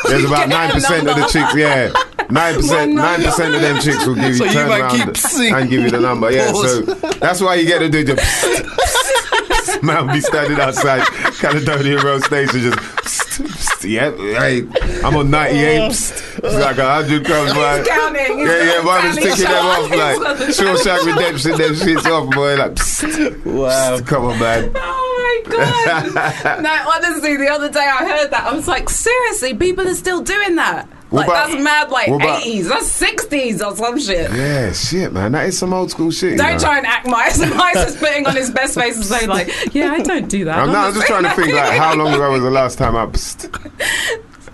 there's 0.08 0.24
about 0.24 0.48
nine 0.48 0.70
percent 0.70 1.08
of 1.08 1.16
the 1.16 1.26
chicks. 1.26 1.54
Yeah, 1.54 1.92
nine 2.30 2.54
percent, 2.54 2.94
nine 2.94 3.22
percent 3.22 3.54
of 3.54 3.60
them 3.60 3.80
chicks 3.80 4.06
will 4.06 4.14
give 4.16 4.24
you 4.24 4.34
So 4.34 4.44
you 4.44 4.52
turn 4.52 4.68
might 4.68 4.80
around 4.80 5.14
keep 5.14 5.52
and 5.52 5.70
give 5.70 5.82
you 5.82 5.90
the 5.90 6.00
number. 6.00 6.30
Yeah, 6.30 6.52
so 6.52 6.82
that's 6.82 7.40
why 7.40 7.54
you 7.56 7.66
get 7.66 7.78
to 7.80 7.88
do 7.88 8.04
the. 8.04 8.14
Psst, 8.14 8.62
psst. 8.62 9.82
Man, 9.82 10.06
be 10.08 10.20
standing 10.20 10.58
outside 10.58 11.06
Caledonian 11.38 12.04
Road 12.04 12.22
Station, 12.24 12.60
just. 12.60 12.78
Psst, 12.78 13.22
psst, 13.22 13.27
yeah, 13.84 14.10
hey, 14.16 14.66
I'm 15.04 15.16
on 15.16 15.30
98. 15.30 15.86
It's 15.88 16.42
like 16.42 16.78
a 16.78 16.94
hundred 16.94 17.24
comes 17.24 17.52
by. 17.54 17.78
He's 17.78 17.88
counting. 17.88 18.38
He's 18.38 18.48
Yeah, 18.48 18.62
yeah, 18.76 18.82
mine 18.82 19.06
is 19.06 19.16
counting. 19.16 19.32
ticking 19.32 19.44
them 19.44 19.66
off 19.66 19.90
like 19.90 20.16
on 20.18 20.36
the 20.38 20.44
Shawshank 20.46 21.06
Redemption. 21.06 21.50
Them 21.52 21.74
shits 21.74 22.06
off, 22.06 22.34
boy. 22.34 22.56
Like, 22.56 22.72
psst, 22.74 23.44
Wow. 23.44 24.00
come 24.04 24.24
on, 24.26 24.38
man. 24.38 24.72
Oh 24.74 25.42
my 25.46 25.56
god! 25.56 26.62
no, 26.62 26.90
honestly, 26.94 27.36
the 27.36 27.48
other 27.48 27.70
day 27.70 27.80
I 27.80 28.04
heard 28.08 28.30
that 28.30 28.44
I 28.46 28.52
was 28.54 28.66
like, 28.68 28.88
seriously, 28.90 29.54
people 29.54 29.86
are 29.88 29.94
still 29.94 30.20
doing 30.22 30.56
that. 30.56 30.88
Like 31.10 31.26
about- 31.26 31.48
that's 31.48 31.62
mad, 31.62 31.90
like 31.90 32.08
eighties, 32.08 32.68
that's 32.68 32.86
sixties 32.86 33.62
or 33.62 33.74
some 33.74 33.98
shit. 33.98 34.30
Yeah, 34.30 34.72
shit, 34.72 35.12
man. 35.12 35.32
That 35.32 35.46
is 35.46 35.58
some 35.58 35.72
old 35.72 35.90
school 35.90 36.10
shit. 36.10 36.36
Don't 36.36 36.52
know. 36.52 36.58
try 36.58 36.76
and 36.78 36.86
act 36.86 37.06
Mys. 37.06 37.38
Mys 37.54 37.76
is 37.88 37.96
putting 37.96 38.26
on 38.26 38.36
his 38.36 38.50
best 38.50 38.74
face 38.74 38.96
and 38.96 39.04
say 39.06 39.26
like, 39.26 39.48
"Yeah, 39.74 39.92
I 39.92 40.02
don't 40.02 40.28
do 40.28 40.44
that." 40.44 40.58
I'm, 40.58 40.70
not, 40.70 40.88
I'm 40.88 40.94
just 40.94 41.06
trying 41.06 41.22
to 41.24 41.30
think 41.30 41.54
like 41.54 41.72
how 41.78 41.94
long 41.94 42.12
ago 42.12 42.30
was 42.30 42.42
the 42.42 42.50
last 42.50 42.76
time 42.76 42.94
I. 42.94 43.06
Psst. 43.06 43.48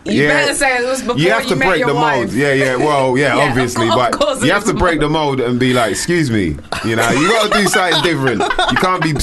You 0.06 0.24
Yeah. 0.24 0.28
better 0.28 0.54
say 0.54 0.76
it 0.76 0.86
was 0.86 1.00
before 1.00 1.16
You 1.18 1.30
have 1.30 1.46
to 1.46 1.56
met 1.56 1.66
break 1.66 1.78
your 1.78 1.88
the 1.88 1.94
wife. 1.94 2.26
mold. 2.26 2.32
Yeah, 2.34 2.52
yeah. 2.52 2.76
Well, 2.76 3.16
yeah, 3.16 3.36
Yeah, 3.38 3.48
obviously, 3.48 3.88
course- 3.88 4.12
but 4.12 4.42
you 4.46 4.52
have 4.52 4.64
to 4.66 4.74
break 4.74 5.00
the 5.00 5.08
mold 5.08 5.40
and 5.40 5.58
be 5.58 5.72
like, 5.72 5.92
"Excuse 5.92 6.30
me," 6.30 6.56
you 6.84 6.94
know. 6.94 7.08
You 7.10 7.26
got 7.30 7.50
to 7.52 7.58
do 7.58 7.66
something 7.66 8.02
different. 8.02 8.42
You 8.70 8.76
can't 8.76 9.02
be 9.02 9.14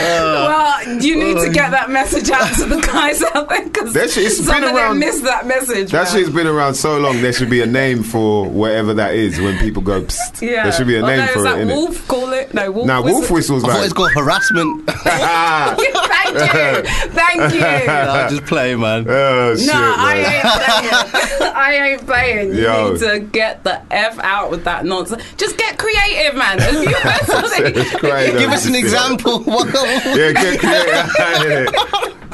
Well, 0.50 1.00
you 1.02 1.16
need 1.16 1.34
to 1.34 1.48
oh, 1.48 1.52
get 1.52 1.70
that 1.72 1.90
message 1.90 2.30
out 2.30 2.52
to 2.56 2.64
the 2.66 2.80
guys 2.80 3.22
out 3.22 3.48
there 3.48 3.64
because 3.64 3.92
That 3.92 4.10
shit- 4.10 4.24
it's 4.26 4.36
been 4.38 4.46
some 4.46 4.64
of 4.64 4.74
around- 4.74 4.90
them 4.90 4.98
missed 5.00 5.24
that 5.24 5.46
message. 5.46 5.90
That 5.90 6.04
man. 6.04 6.12
shit's 6.12 6.30
been 6.34 6.46
around 6.46 6.74
so 6.74 6.98
long. 6.98 7.20
There 7.22 7.32
should 7.32 7.50
be 7.50 7.60
a 7.60 7.66
name 7.66 8.02
for 8.02 8.48
whatever 8.48 8.94
that 8.94 9.14
is 9.14 9.38
when 9.40 9.58
people 9.58 9.82
go. 9.82 10.02
Psst. 10.02 10.40
Yeah. 10.50 10.64
There 10.64 10.72
should 10.72 10.86
be 10.86 10.96
a 10.96 11.02
Oh, 11.02 11.06
name 11.06 11.18
no, 11.20 11.26
for 11.28 11.38
is 11.40 11.44
it. 11.44 11.48
that 11.48 11.56
innit? 11.58 11.74
wolf? 11.74 12.08
Call 12.08 12.32
it 12.32 12.54
no 12.54 12.70
wolf. 12.72 12.86
Now, 12.86 13.02
wolf 13.02 13.30
whistles 13.30 13.62
I 13.64 13.68
thought 13.68 13.76
like. 13.76 13.84
it's 13.84 13.92
called 13.94 14.12
harassment. 14.12 14.90
Thank 15.00 15.78
you, 15.80 16.90
thank 17.10 17.54
you. 17.54 17.60
no, 17.60 18.26
just 18.30 18.44
play, 18.44 18.74
man. 18.76 19.04
Oh 19.08 19.56
shit, 19.56 19.66
No, 19.66 19.72
I 19.74 20.16
ain't 20.16 21.38
playing. 21.40 21.52
I 21.54 21.72
ain't 21.74 22.06
playing. 22.06 22.54
You 22.54 22.62
Yo. 22.62 22.92
need 22.92 23.00
to 23.00 23.20
get 23.20 23.64
the 23.64 23.80
f 23.92 24.18
out 24.20 24.50
with 24.50 24.64
that 24.64 24.84
nonsense. 24.84 25.22
Just 25.36 25.56
get 25.56 25.78
creative, 25.78 26.36
man. 26.36 26.58
If 26.60 26.88
you 26.88 26.94
heard 26.94 27.26
something, 27.26 28.38
Give 28.38 28.50
us 28.50 28.66
an 28.66 28.74
example. 28.74 29.42
Yeah, 30.16 30.32
get 30.32 30.60
creative. 30.60 31.72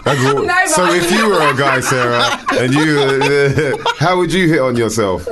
That's 0.05 0.23
what- 0.25 0.45
No, 0.47 0.67
so 0.67 0.85
I- 0.85 0.97
if 0.97 1.11
you 1.11 1.29
were 1.29 1.41
a 1.51 1.57
guy, 1.57 1.81
Sarah, 1.81 2.23
and 2.61 2.73
you, 2.75 2.99
uh, 3.01 3.77
how 3.99 4.17
would 4.19 4.33
you 4.33 4.49
hit 4.49 4.61
on 4.61 4.77
yourself? 4.77 5.25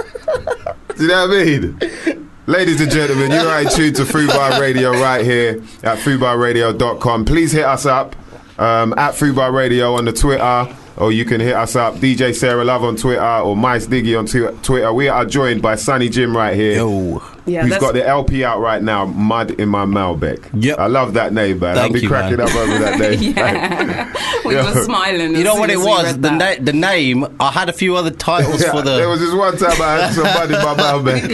Do 0.96 1.02
you 1.02 1.08
know 1.08 1.28
what 1.28 1.38
I 1.38 1.44
mean? 1.44 2.30
Ladies 2.46 2.80
and 2.80 2.90
gentlemen, 2.90 3.30
you're 3.30 3.46
right 3.46 3.70
tuned 3.70 3.96
to 3.96 4.02
Fubar 4.04 4.60
Radio 4.60 4.90
right 4.92 5.24
here 5.24 5.62
at 5.82 5.98
FubarRadio.com. 5.98 7.24
Please 7.24 7.52
hit 7.52 7.64
us 7.64 7.86
up 7.86 8.14
um, 8.58 8.92
at 8.98 9.14
Fubar 9.14 9.52
Radio 9.52 9.94
on 9.94 10.04
the 10.04 10.12
Twitter, 10.12 10.76
or 10.96 11.10
you 11.12 11.24
can 11.24 11.40
hit 11.40 11.54
us 11.54 11.74
up 11.76 11.94
DJ 11.94 12.34
Sarah 12.34 12.64
Love 12.64 12.84
on 12.84 12.96
Twitter 12.96 13.22
or 13.38 13.56
Mys 13.56 13.86
Diggi 13.88 14.18
on 14.18 14.26
twi- 14.26 14.52
Twitter. 14.62 14.92
We 14.92 15.08
are 15.08 15.24
joined 15.24 15.62
by 15.62 15.74
Sonny 15.76 16.08
Jim 16.08 16.36
right 16.36 16.54
here. 16.54 16.76
Yo. 16.76 17.22
Yeah, 17.46 17.60
who's 17.62 17.70
that's- 17.70 17.82
got 17.82 17.94
the 17.94 18.06
LP 18.06 18.42
out 18.44 18.60
right 18.60 18.82
now, 18.82 19.04
Mud 19.04 19.50
in 19.52 19.68
My 19.68 19.84
Malbec. 19.84 20.48
Yep. 20.54 20.78
I 20.78 20.86
love 20.86 21.14
that 21.14 21.32
name, 21.32 21.58
man. 21.58 21.74
Thank 21.76 21.86
I'll 21.88 21.92
be 21.92 22.00
you, 22.00 22.08
cracking 22.08 22.38
man. 22.38 22.48
up 22.48 22.54
over 22.54 22.78
that 22.78 22.98
name. 23.20 23.34
yeah, 23.36 24.12
we 24.46 24.54
Yeah. 24.54 24.72
were 24.74 24.82
smiling. 24.82 25.34
You 25.36 25.44
know 25.44 25.56
what 25.56 25.68
it 25.70 25.78
was? 25.78 26.18
The, 26.18 26.30
na- 26.30 26.54
the 26.58 26.72
name. 26.72 27.26
I 27.40 27.50
had 27.50 27.68
a 27.68 27.72
few 27.72 27.96
other 27.96 28.10
titles 28.10 28.62
Yeah, 28.62 28.70
for 28.72 28.82
the. 28.82 28.96
there 28.96 29.08
was 29.08 29.20
this 29.20 29.34
one 29.34 29.56
time 29.58 29.80
I 29.82 30.06
had 30.06 30.14
somebody 30.14 30.54
in 30.54 30.62
my 30.62 30.74
mouth, 30.76 31.04
man. 31.04 31.24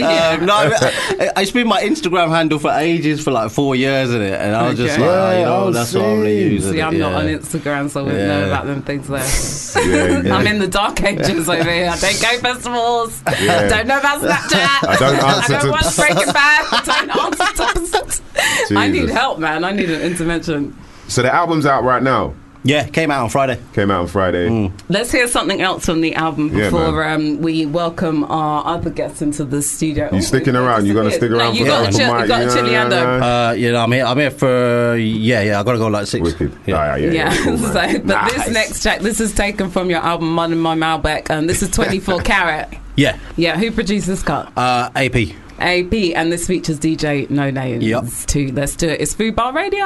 Um, 0.41 0.45
no, 0.45 0.53
I, 0.55 1.31
I, 1.37 1.41
it's 1.41 1.51
been 1.51 1.67
my 1.67 1.81
Instagram 1.81 2.29
handle 2.29 2.59
for 2.59 2.71
ages, 2.71 3.23
for 3.23 3.31
like 3.31 3.51
four 3.51 3.75
years, 3.75 4.13
in 4.13 4.21
it, 4.21 4.33
and 4.39 4.55
I 4.55 4.67
was 4.67 4.77
just 4.77 4.93
Okay. 4.99 5.07
like, 5.07 5.11
oh, 5.35 5.39
you 5.39 5.45
know, 5.45 5.55
oh, 5.67 5.71
that's 5.71 5.93
what 5.93 6.03
I'm 6.03 6.15
gonna 6.17 6.25
see. 6.25 6.43
use. 6.43 6.63
See, 6.65 6.71
innit? 6.75 6.87
I'm 6.87 6.99
not 6.99 7.13
on 7.13 7.25
Instagram, 7.27 7.89
so 7.89 8.01
I 8.01 8.03
wouldn't 8.03 8.21
Yeah. 8.21 8.27
know 8.39 8.45
about 8.47 8.65
them 8.65 8.81
things 8.81 9.07
there. 9.07 9.21
Yeah, 9.71 10.21
yeah. 10.21 10.35
I'm 10.35 10.45
in 10.47 10.59
the 10.59 10.67
dark 10.67 11.01
ages 11.01 11.47
over 11.47 11.63
here. 11.63 11.89
I 11.89 11.97
don't 11.97 12.21
go 12.21 12.37
festivals. 12.39 13.23
Yeah. 13.41 13.55
I 13.63 13.67
don't 13.69 13.87
know 13.87 13.99
about 13.99 14.21
Snapchat. 14.21 14.87
I 14.89 14.95
don't 14.99 15.15
answer 15.15 15.55
I 15.55 15.61
don't 15.61 15.71
to- 15.71 15.71
watch 16.01 16.13
Breaking 16.15 16.33
Bad. 16.33 16.65
I 16.71 17.05
don't 17.05 17.25
answer 17.25 18.21
to. 18.69 18.77
I 18.77 18.87
need 18.87 19.09
help, 19.09 19.39
man. 19.39 19.63
I 19.63 19.71
need 19.71 19.89
an 19.89 20.01
intervention. 20.01 20.77
So 21.07 21.21
the 21.21 21.33
album's 21.33 21.65
out 21.65 21.83
right 21.83 22.01
now. 22.01 22.33
Yeah, 22.63 22.87
came 22.87 23.09
out 23.09 23.23
on 23.23 23.29
Friday. 23.31 23.59
Came 23.73 23.89
out 23.89 24.01
on 24.01 24.07
Friday. 24.07 24.47
Mm. 24.47 24.71
Let's 24.87 25.11
hear 25.11 25.27
something 25.27 25.61
else 25.63 25.89
on 25.89 26.01
the 26.01 26.13
album 26.13 26.55
Yeah, 26.55 26.65
before 26.69 27.03
um, 27.03 27.39
we 27.41 27.65
welcome 27.65 28.23
our 28.25 28.63
other 28.75 28.91
guests 28.91 29.23
into 29.23 29.45
the 29.45 29.63
studio. 29.63 30.09
You 30.11 30.19
Oh, 30.19 30.21
sticking 30.21 30.53
we've 30.53 30.61
around? 30.61 30.85
You 30.85 30.93
gonna 30.93 31.09
stick 31.09 31.31
around 31.31 31.39
No, 31.39 31.51
you 31.53 31.65
for 31.65 31.71
got 31.71 31.81
the 31.81 31.87
a 31.89 31.91
chill, 31.91 32.13
mic? 32.13 32.21
you 32.21 32.27
got 32.27 32.41
a 32.41 32.45
Yeah, 32.45 32.53
chili 32.53 32.71
yeah, 32.73 32.89
yeah. 32.89 33.47
Uh, 33.49 33.51
you 33.53 33.71
know, 33.71 33.79
I'm 33.83 33.91
here. 33.91 34.05
I'm 34.05 34.17
here 34.19 34.29
for 34.29 34.95
yeah, 34.95 35.41
yeah. 35.41 35.59
I 35.59 35.63
gotta 35.63 35.79
go 35.79 35.87
like 35.87 36.05
six. 36.05 36.21
Wicked. 36.23 36.55
Yeah. 36.67 36.75
Ah, 36.75 36.95
yeah, 36.97 37.05
yeah, 37.07 37.11
Yeah, 37.33 37.43
cool, 37.43 37.57
so, 37.57 37.73
but 37.73 38.05
Nice. 38.05 38.33
this 38.35 38.49
next 38.53 38.83
track, 38.83 38.99
this 38.99 39.19
is 39.19 39.33
taken 39.33 39.71
from 39.71 39.89
your 39.89 40.01
album 40.01 40.31
Mud 40.31 40.51
in 40.51 40.59
My 40.59 40.75
Malbec, 40.75 41.31
and 41.31 41.49
this 41.49 41.63
is 41.63 41.69
24 41.75 42.19
Carat. 42.19 42.71
Yeah. 42.95 43.17
Yeah, 43.37 43.57
who 43.57 43.71
produced 43.71 44.05
this 44.05 44.21
cut? 44.21 44.55
Uh, 44.55 44.91
AP. 44.95 45.33
AP, 45.61 45.93
and 46.15 46.31
this 46.31 46.47
features 46.47 46.79
DJ 46.79 47.29
No 47.29 47.49
Names 47.51 47.83
Yep. 47.83 48.05
too. 48.27 48.51
Let's 48.51 48.75
do 48.75 48.89
it. 48.89 48.99
It's 49.01 49.13
Fubar 49.13 49.53
Radio. 49.53 49.85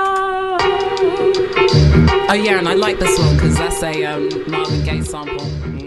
Oh 2.28 2.34
yeah, 2.34 2.57
and 2.59 2.67
I 2.67 2.73
like 2.73 2.97
this 2.99 3.17
one 3.19 3.36
because 3.36 3.55
that's 3.57 3.84
a 3.84 4.03
um, 4.05 4.30
Marvin 4.49 4.84
Gaye 4.84 5.01
sample. 5.01 5.85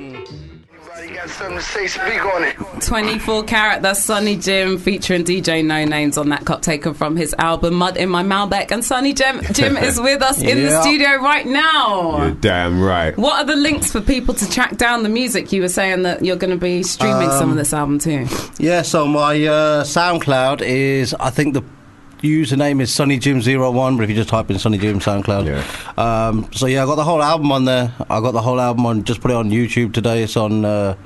Everybody 1.40 1.60
got 1.60 1.62
something 1.62 1.86
to 1.86 1.88
say, 1.88 2.08
speak 2.08 2.24
on 2.24 2.44
it. 2.44 2.56
24 2.82 3.44
Carat, 3.44 3.82
that's 3.82 4.02
Sonny 4.02 4.36
Jim 4.36 4.78
featuring 4.78 5.24
DJ 5.24 5.64
No 5.64 5.84
Names 5.84 6.18
on 6.18 6.28
that 6.30 6.44
cut 6.44 6.62
taken 6.62 6.94
from 6.94 7.16
his 7.16 7.34
album 7.38 7.74
Mud 7.74 7.96
in 7.96 8.08
My 8.08 8.22
Malbec. 8.22 8.70
And 8.70 8.84
Sonny 8.84 9.12
Jim, 9.12 9.42
Jim 9.52 9.76
is 9.76 10.00
with 10.00 10.22
us 10.22 10.40
in 10.40 10.62
the 10.62 10.82
studio 10.82 11.16
right 11.16 11.46
now. 11.46 12.24
You're 12.24 12.30
damn 12.32 12.80
right. 12.80 13.16
What 13.16 13.40
are 13.40 13.44
the 13.44 13.56
links 13.56 13.90
for 13.90 14.00
people 14.00 14.34
to 14.34 14.50
track 14.50 14.76
down 14.76 15.02
the 15.02 15.08
music? 15.08 15.52
You 15.52 15.62
were 15.62 15.68
saying 15.68 16.02
that 16.02 16.24
you're 16.24 16.36
going 16.36 16.50
to 16.50 16.56
be 16.56 16.82
streaming 16.82 17.30
some 17.30 17.50
of 17.50 17.56
this 17.56 17.72
album 17.72 17.98
too. 17.98 18.26
Yeah. 18.58 18.82
So 18.82 19.06
my 19.06 19.34
uh, 19.44 19.84
SoundCloud 19.84 20.62
is, 20.62 21.14
I 21.14 21.30
think 21.30 21.54
the 21.54 21.64
username 22.22 22.80
is 22.80 22.92
Sonny 22.92 23.16
Jim 23.16 23.40
01 23.40 23.96
but 23.96 24.02
if 24.02 24.10
you 24.10 24.16
just 24.16 24.28
type 24.28 24.50
in 24.50 24.58
Sonny 24.58 24.78
Jim 24.78 24.98
SoundCloud. 24.98 25.46
Yeah. 25.46 26.26
Um, 26.28 26.52
so 26.52 26.66
yeah, 26.66 26.82
I 26.82 26.86
got 26.86 26.96
the 26.96 27.04
whole 27.04 27.22
album 27.22 27.52
on 27.52 27.64
there. 27.64 27.94
I 28.10 28.20
got 28.20 28.32
the 28.32 28.42
whole 28.42 28.60
album 28.60 28.86
on. 28.86 29.04
Just 29.04 29.20
put 29.20 29.30
it 29.30 29.36
on 29.36 29.50
YouTube 29.50 29.92
today. 29.94 30.22
It's 30.22 30.36
on. 30.36 30.64
Uh, 30.64 30.96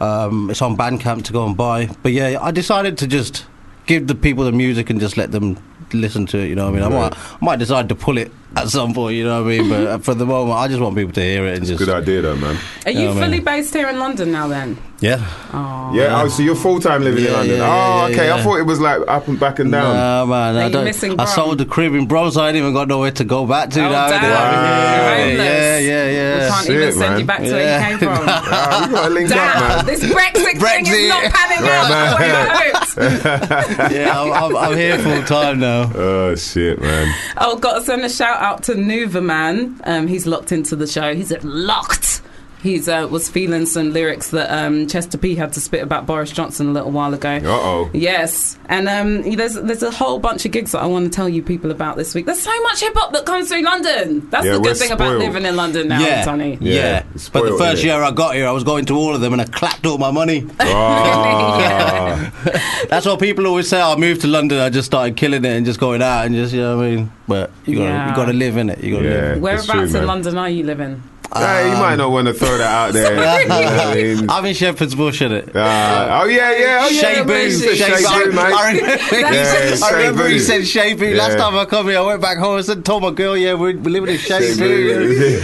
um, 0.00 0.50
it's 0.50 0.62
on 0.62 0.76
Bandcamp 0.76 1.24
to 1.24 1.32
go 1.32 1.46
and 1.46 1.56
buy. 1.56 1.86
But 2.02 2.12
yeah, 2.12 2.38
I 2.40 2.50
decided 2.50 2.98
to 2.98 3.06
just 3.06 3.46
give 3.86 4.06
the 4.06 4.14
people 4.14 4.44
the 4.44 4.52
music 4.52 4.90
and 4.90 5.00
just 5.00 5.16
let 5.16 5.32
them 5.32 5.62
listen 5.92 6.26
to 6.26 6.38
it. 6.38 6.48
You 6.48 6.54
know 6.54 6.70
what 6.70 6.82
I 6.82 6.88
mean? 6.88 6.92
I 6.92 7.08
might, 7.08 7.18
I 7.18 7.38
might 7.40 7.58
decide 7.58 7.88
to 7.90 7.94
pull 7.94 8.18
it 8.18 8.32
at 8.56 8.68
some 8.68 8.94
point. 8.94 9.16
You 9.16 9.24
know 9.24 9.42
what 9.42 9.52
I 9.52 9.58
mean? 9.58 9.68
But 9.68 9.86
uh, 9.86 9.98
for 10.06 10.14
the 10.14 10.26
moment, 10.26 10.58
I 10.58 10.68
just 10.68 10.80
want 10.80 10.96
people 10.96 11.12
to 11.12 11.20
hear 11.22 11.46
it 11.46 11.58
and 11.58 11.66
just 11.66 11.78
Good 11.78 11.88
idea, 11.88 12.22
though, 12.22 12.36
man. 12.36 12.58
Are 12.86 12.90
you 12.92 13.00
Yeah, 13.08 13.14
man. 13.14 13.24
fully 13.24 13.40
based 13.40 13.74
here 13.74 13.88
in 13.88 13.98
London 13.98 14.32
now 14.32 14.48
then? 14.48 14.76
yeah. 15.00 15.18
Oh 15.52 15.92
yeah, 15.94 16.22
oh, 16.22 16.28
so 16.28 16.42
you're 16.42 16.54
full 16.56 16.80
time 16.80 17.02
living 17.04 17.26
in 17.26 17.32
London. 17.32 17.58
yeah, 17.58 17.64
oh, 17.66 18.06
yeah, 18.06 18.14
okay. 18.14 18.30
I 18.32 18.42
thought 18.42 18.56
it 18.58 18.62
was 18.62 18.80
like 18.80 19.02
up 19.06 19.28
and 19.28 19.38
back 19.38 19.58
and 19.58 19.70
down. 19.70 19.94
Nah, 19.94 20.24
man, 20.24 20.56
Are 20.56 20.60
I 20.62 20.68
don't. 20.70 20.84
missing 20.84 21.20
I 21.20 21.26
sold 21.26 21.58
the 21.58 21.66
crib 21.66 21.92
in 21.94 22.06
Bronx. 22.06 22.36
I 22.38 22.48
ain't 22.48 22.56
even 22.56 22.72
got 22.72 22.88
nowhere 22.88 23.10
to 23.10 23.24
go 23.24 23.46
back 23.46 23.68
to 23.70 23.84
Oh, 23.84 23.90
now. 23.90 24.08
damn. 24.08 24.22
Wow. 24.22 25.16
You're 25.16 25.26
homeless. 25.26 25.44
Yeah, 25.46 25.78
yeah, 25.78 26.06
We 26.06 26.14
yeah. 26.14 26.48
can't 26.48 26.66
Shit, 26.66 26.76
even 26.76 26.92
send 26.92 27.00
man. 27.10 27.18
you 27.20 27.26
back 27.26 27.42
to 27.42 27.52
where 27.52 27.78
you 27.80 27.84
came 27.86 27.98
from. 27.98 28.24
Ah, 28.26 28.86
we 28.88 28.94
got 28.94 29.08
to 29.08 29.14
link 29.14 29.30
up, 29.30 29.36
man. 29.36 29.86
this 29.86 30.00
Brexit, 30.04 30.60
thing 30.60 30.86
is 30.86 31.08
not 31.08 31.32
panning 31.32 31.68
out. 31.68 32.18
Wait, 32.20 32.62
wait. 32.62 32.74
yeah, 33.92 34.20
I'm, 34.22 34.32
I'm, 34.32 34.56
I'm 34.56 34.76
here 34.76 34.98
full 34.98 35.22
time 35.24 35.58
now. 35.60 35.90
Oh 35.94 36.34
shit, 36.36 36.80
man. 36.80 37.14
Oh, 37.36 37.56
got 37.58 37.74
to 37.74 37.80
send 37.84 38.04
a 38.04 38.08
shout 38.08 38.40
out 38.44 38.62
to 38.64 38.74
Nuva 38.74 39.24
Man. 39.24 39.80
Um, 39.84 40.06
he's 40.06 40.26
locked 40.26 40.52
into 40.52 40.76
the 40.76 40.86
show. 40.86 41.14
He's 41.14 41.32
locked. 41.42 42.20
He's 42.64 42.88
uh, 42.88 43.06
was 43.10 43.28
feeling 43.28 43.66
some 43.66 43.92
lyrics 43.92 44.30
that 44.30 44.50
um, 44.50 44.86
Chester 44.88 45.18
P 45.18 45.34
had 45.34 45.52
to 45.52 45.60
spit 45.60 45.82
about 45.82 46.06
Boris 46.06 46.30
Johnson 46.32 46.66
a 46.68 46.72
little 46.72 46.90
while 46.90 47.12
ago. 47.12 47.28
Uh 47.36 47.40
oh. 47.46 47.90
Yes, 47.92 48.58
and 48.70 48.88
um, 48.88 49.20
there's 49.36 49.52
there's 49.54 49.82
a 49.82 49.90
whole 49.90 50.18
bunch 50.18 50.46
of 50.46 50.50
gigs 50.52 50.72
that 50.72 50.80
I 50.80 50.86
want 50.86 51.04
to 51.04 51.10
tell 51.14 51.28
you 51.28 51.42
people 51.42 51.70
about 51.70 51.96
this 51.98 52.14
week. 52.14 52.24
There's 52.24 52.40
so 52.40 52.62
much 52.62 52.80
hip 52.80 52.94
hop 52.96 53.12
that 53.12 53.26
comes 53.26 53.48
through 53.50 53.62
London. 53.62 54.28
That's 54.30 54.46
Yeah, 54.46 54.54
the 54.54 54.60
good 54.60 54.76
thing 54.78 54.92
about 54.92 55.18
living 55.18 55.44
in 55.44 55.56
London 55.56 55.88
now, 55.88 56.00
yeah, 56.00 56.24
Tony. 56.24 56.56
yeah. 56.60 56.74
Yeah, 56.74 57.02
But 57.34 57.44
the 57.50 57.58
first 57.58 57.82
innit? 57.82 57.84
year 57.84 58.02
I 58.02 58.10
got 58.10 58.34
here, 58.34 58.48
I 58.48 58.50
was 58.52 58.64
going 58.64 58.86
to 58.86 58.96
all 58.96 59.14
of 59.14 59.20
them 59.20 59.34
and 59.34 59.42
I 59.42 59.44
clapped 59.44 59.84
all 59.84 59.98
my 59.98 60.10
money. 60.10 60.46
Oh. 60.58 62.32
That's 62.88 63.04
what 63.06 63.20
people 63.20 63.46
always 63.46 63.68
say. 63.68 63.80
I 63.80 63.94
moved 63.96 64.22
to 64.22 64.26
London, 64.26 64.58
I 64.60 64.70
just 64.70 64.86
started 64.86 65.16
killing 65.16 65.44
it 65.44 65.54
and 65.54 65.66
just 65.66 65.78
going 65.80 66.00
out 66.00 66.24
and 66.26 66.34
just 66.34 66.54
you 66.54 66.60
know 66.62 66.78
what 66.78 66.86
I 66.86 66.90
mean. 66.96 67.12
But 67.28 67.50
you 67.66 67.76
got 67.76 67.84
to 67.84 67.88
Yeah. 67.90 68.08
you 68.10 68.16
got 68.16 68.24
to 68.26 68.32
live 68.32 68.56
in 68.56 68.70
it. 68.70 68.82
You 68.82 68.94
got 68.96 69.02
to 69.02 69.04
Yeah. 69.08 69.10
live. 69.14 69.42
That's 69.42 69.68
Whereabouts 69.68 69.90
true, 69.92 70.00
in. 70.00 70.06
London 70.06 70.38
are 70.38 70.48
you 70.50 70.64
living? 70.64 71.02
Hey, 71.34 71.70
you 71.70 71.76
might 71.76 71.96
not 71.96 72.10
want 72.10 72.28
to 72.28 72.34
throw 72.34 72.58
that 72.58 72.70
out 72.70 72.92
there. 72.92 73.14
You 73.44 73.48
know 73.48 73.60
what 73.60 73.80
I 73.80 73.94
mean? 73.94 74.30
I'm 74.30 74.44
in 74.46 74.54
Shepherd's 74.54 74.94
Bush, 74.94 75.20
innit? 75.20 75.54
Uh, 75.54 76.20
oh 76.22 76.26
yeah, 76.26 76.52
yeah, 76.56 76.78
oh 76.82 76.88
yeah. 76.88 77.00
Shea 77.00 77.16
yeah, 77.16 77.24
Boo. 77.24 77.50
Shea 77.50 77.74
Shea 77.74 77.96
Shea 77.96 78.24
Boo, 78.24 78.24
Boo, 78.26 78.32
mate. 78.32 78.38
I 78.38 78.72
remember, 78.72 79.34
Yeah, 79.34 79.76
I 79.84 79.90
remember 79.92 80.28
he 80.28 80.38
said 80.38 80.66
Shea 80.66 80.94
Boo. 80.94 81.14
Last 81.14 81.36
time 81.36 81.56
I 81.56 81.64
come 81.64 81.88
here, 81.88 81.98
I 81.98 82.02
went 82.02 82.20
back 82.22 82.38
home 82.38 82.56
and 82.56 82.64
said, 82.64 82.84
told 82.84 83.02
my 83.02 83.10
girl, 83.10 83.36
yeah, 83.36 83.54
we're, 83.54 83.76
we're 83.76 83.90
living 83.90 84.10
in 84.10 84.18
Shea, 84.18 84.54
Shea 84.54 84.58
Boo. 84.58 85.14
Boo. 85.14 85.40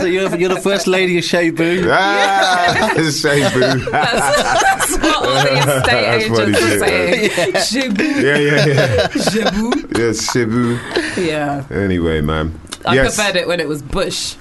So 0.00 0.06
you're, 0.06 0.36
you're 0.36 0.54
the 0.54 0.60
first 0.62 0.86
lady 0.86 1.18
of 1.18 1.24
Shea 1.24 1.50
Boo. 1.50 1.88
Ah, 1.90 2.92
Shea 3.10 3.48
Boo. 3.52 3.90
That's, 3.90 4.42
that's 4.62 4.98
what 4.98 5.16
all 5.16 5.42
the 5.42 5.76
estate 5.76 6.08
agents 6.14 6.38
are 6.38 6.52
shit, 6.54 6.80
saying. 6.80 7.52
Shibu. 7.52 8.22
Yeah, 8.22 8.36
yeah, 8.36 8.66
yeah. 8.66 9.08
Shibu. 9.08 9.98
Yes, 9.98 10.32
Shibu. 10.32 11.26
Yeah. 11.26 11.64
Anyway, 11.70 12.20
man. 12.20 12.58
I 12.86 12.94
yes, 12.94 13.16
preferred 13.16 13.36
it 13.36 13.48
when 13.48 13.60
it 13.60 13.68
was 13.68 13.82
Bush. 13.82 14.36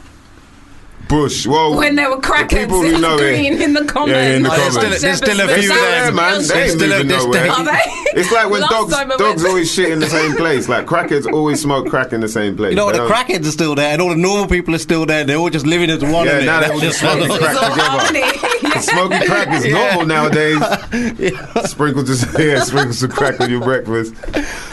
Bush. 1.07 1.47
Well, 1.47 1.75
When 1.77 1.95
there 1.95 2.09
were 2.09 2.19
crackers 2.19 2.59
people 2.59 2.81
who 2.81 2.95
in 2.95 3.01
know 3.01 3.17
it- 3.17 3.61
in 3.61 3.73
the 3.73 3.85
comments. 3.85 4.11
Yeah, 4.17 4.35
in 4.35 4.43
the 4.43 4.51
Oh, 4.51 4.55
there's 4.55 4.75
comments. 4.75 4.97
still- 4.97 5.07
there's 5.09 5.17
still 5.17 5.39
a 5.41 5.47
They're 5.47 5.57
few 5.57 5.69
still 5.69 5.81
there. 5.81 6.03
there, 6.03 6.11
man. 6.11 6.31
They 6.41 6.47
There's 6.47 6.51
ain't 6.51 6.71
still 6.71 6.91
a- 6.91 6.95
moving 6.95 7.07
there's 7.07 7.23
nowhere. 7.25 7.51
Are 7.51 7.63
they? 7.65 7.79
It's 8.17 8.31
like 8.31 8.49
when 8.49 8.61
dogs 8.61 8.95
dogs 9.19 9.45
always 9.45 9.71
shit 9.71 9.89
in 9.91 9.99
the 9.99 10.07
same 10.07 10.35
place. 10.35 10.67
Like 10.67 10.87
crackheads 10.87 11.31
always 11.31 11.61
smoke 11.61 11.87
crack 11.87 12.13
in 12.13 12.19
the 12.21 12.27
same 12.27 12.57
place. 12.57 12.71
You 12.71 12.75
know 12.77 12.91
The 12.91 12.97
don't- 12.99 13.11
crackheads 13.11 13.47
are 13.47 13.51
still 13.51 13.75
there, 13.75 13.91
and 13.93 14.01
all 14.01 14.09
the 14.09 14.15
normal 14.15 14.47
people 14.47 14.73
are 14.73 14.79
still 14.79 15.05
there. 15.05 15.23
They're 15.23 15.37
all 15.37 15.51
just 15.51 15.67
living 15.67 15.91
as 15.91 16.01
one. 16.03 16.25
Yeah, 16.25 16.39
innit? 16.39 16.45
now 16.45 16.59
they 16.61 16.67
That's 16.67 16.71
all 16.73 16.79
just 16.79 16.99
just 17.01 17.13
smoking 17.13 17.37
crack 17.37 18.09
together. 18.09 18.57
Smoking 18.81 19.21
crack 19.27 19.53
is 19.53 19.65
Yeah. 19.65 19.73
normal 19.73 20.05
nowadays. 20.05 20.61
Sprinkle 21.69 22.03
just 22.03 22.27
yeah, 22.39 22.59
sprinkle 22.63 22.93
some 22.93 23.09
crack 23.09 23.39
on 23.39 23.49
your 23.49 23.61
breakfast. 23.61 24.13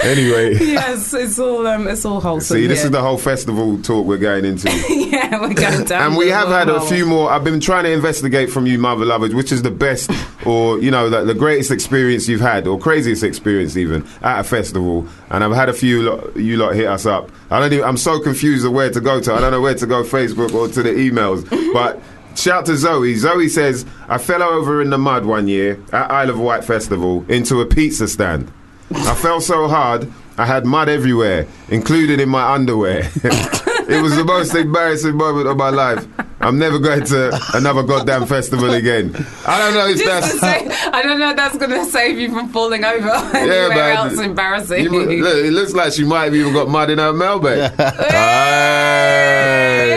Anyway, 0.02 0.54
yes, 0.58 1.12
it's 1.14 1.38
all 1.38 1.66
um, 1.66 1.86
it's 1.88 2.04
all 2.04 2.20
wholesome. 2.20 2.56
see, 2.58 2.66
this 2.66 2.84
is 2.84 2.90
the 2.90 3.00
whole 3.00 3.16
festival 3.18 3.78
talk 3.82 4.06
we're 4.06 4.18
going 4.18 4.44
into. 4.44 4.70
yeah, 4.90 5.40
we're 5.40 5.54
going 5.54 5.84
down. 5.84 6.16
We 6.24 6.30
have 6.30 6.48
had 6.48 6.68
a 6.68 6.80
few 6.80 7.04
more. 7.04 7.30
I've 7.30 7.44
been 7.44 7.60
trying 7.60 7.84
to 7.84 7.92
investigate 7.92 8.50
from 8.50 8.66
you, 8.66 8.78
mother 8.78 9.04
lovers, 9.04 9.34
which 9.34 9.52
is 9.52 9.62
the 9.62 9.70
best 9.70 10.10
or 10.46 10.78
you 10.78 10.90
know 10.90 11.10
the, 11.10 11.24
the 11.24 11.34
greatest 11.34 11.70
experience 11.70 12.28
you've 12.28 12.40
had, 12.40 12.66
or 12.66 12.78
craziest 12.78 13.22
experience 13.22 13.76
even 13.76 14.06
at 14.22 14.40
a 14.40 14.44
festival. 14.44 15.06
And 15.30 15.44
I've 15.44 15.52
had 15.52 15.68
a 15.68 15.72
few 15.72 16.02
lot, 16.02 16.36
you 16.36 16.56
lot 16.56 16.74
hit 16.74 16.86
us 16.86 17.06
up. 17.06 17.30
I 17.50 17.60
don't. 17.60 17.72
Even, 17.72 17.84
I'm 17.84 17.96
so 17.96 18.20
confused 18.20 18.64
of 18.64 18.72
where 18.72 18.90
to 18.90 19.00
go 19.00 19.20
to. 19.20 19.34
I 19.34 19.40
don't 19.40 19.50
know 19.50 19.60
where 19.60 19.74
to 19.74 19.86
go, 19.86 20.02
Facebook 20.02 20.54
or 20.54 20.68
to 20.68 20.82
the 20.82 20.90
emails. 20.90 21.48
but 21.72 22.00
shout 22.38 22.66
to 22.66 22.76
Zoe. 22.76 23.14
Zoe 23.14 23.48
says 23.48 23.84
I 24.08 24.18
fell 24.18 24.42
over 24.42 24.80
in 24.80 24.90
the 24.90 24.98
mud 24.98 25.26
one 25.26 25.46
year 25.46 25.82
at 25.92 26.10
Isle 26.10 26.30
of 26.30 26.38
Wight 26.38 26.64
festival 26.64 27.24
into 27.28 27.60
a 27.60 27.66
pizza 27.66 28.08
stand. 28.08 28.50
I 28.90 29.14
fell 29.14 29.40
so 29.40 29.66
hard, 29.66 30.10
I 30.38 30.46
had 30.46 30.64
mud 30.64 30.88
everywhere, 30.88 31.46
including 31.68 32.20
in 32.20 32.28
my 32.28 32.52
underwear. 32.52 33.10
it 33.88 34.02
was 34.02 34.16
the 34.16 34.24
most 34.24 34.54
embarrassing 34.54 35.16
moment 35.16 35.46
of 35.48 35.56
my 35.56 35.70
life. 35.70 36.06
I'm 36.40 36.58
never 36.58 36.78
going 36.78 37.04
to 37.06 37.40
another 37.54 37.82
goddamn 37.82 38.26
festival 38.26 38.72
again. 38.74 39.14
I 39.46 39.58
don't 39.58 39.72
know 39.74 39.86
if 39.88 39.96
Just 39.98 40.40
that's. 40.40 40.40
say, 40.40 40.68
I 40.92 41.00
don't 41.02 41.18
know 41.18 41.30
if 41.30 41.36
that's 41.36 41.56
going 41.56 41.70
to 41.70 41.84
save 41.86 42.18
you 42.18 42.30
from 42.32 42.48
falling 42.50 42.84
over 42.84 43.08
anywhere 43.34 43.68
man. 43.70 43.96
else 43.96 44.18
embarrassing. 44.18 44.84
You 44.84 44.90
look, 44.90 45.36
it 45.36 45.52
looks 45.52 45.72
like 45.72 45.92
she 45.94 46.04
might 46.04 46.24
have 46.24 46.34
even 46.34 46.52
got 46.52 46.68
mud 46.68 46.90
in 46.90 46.98
her 46.98 47.14
mailbag. 47.14 47.72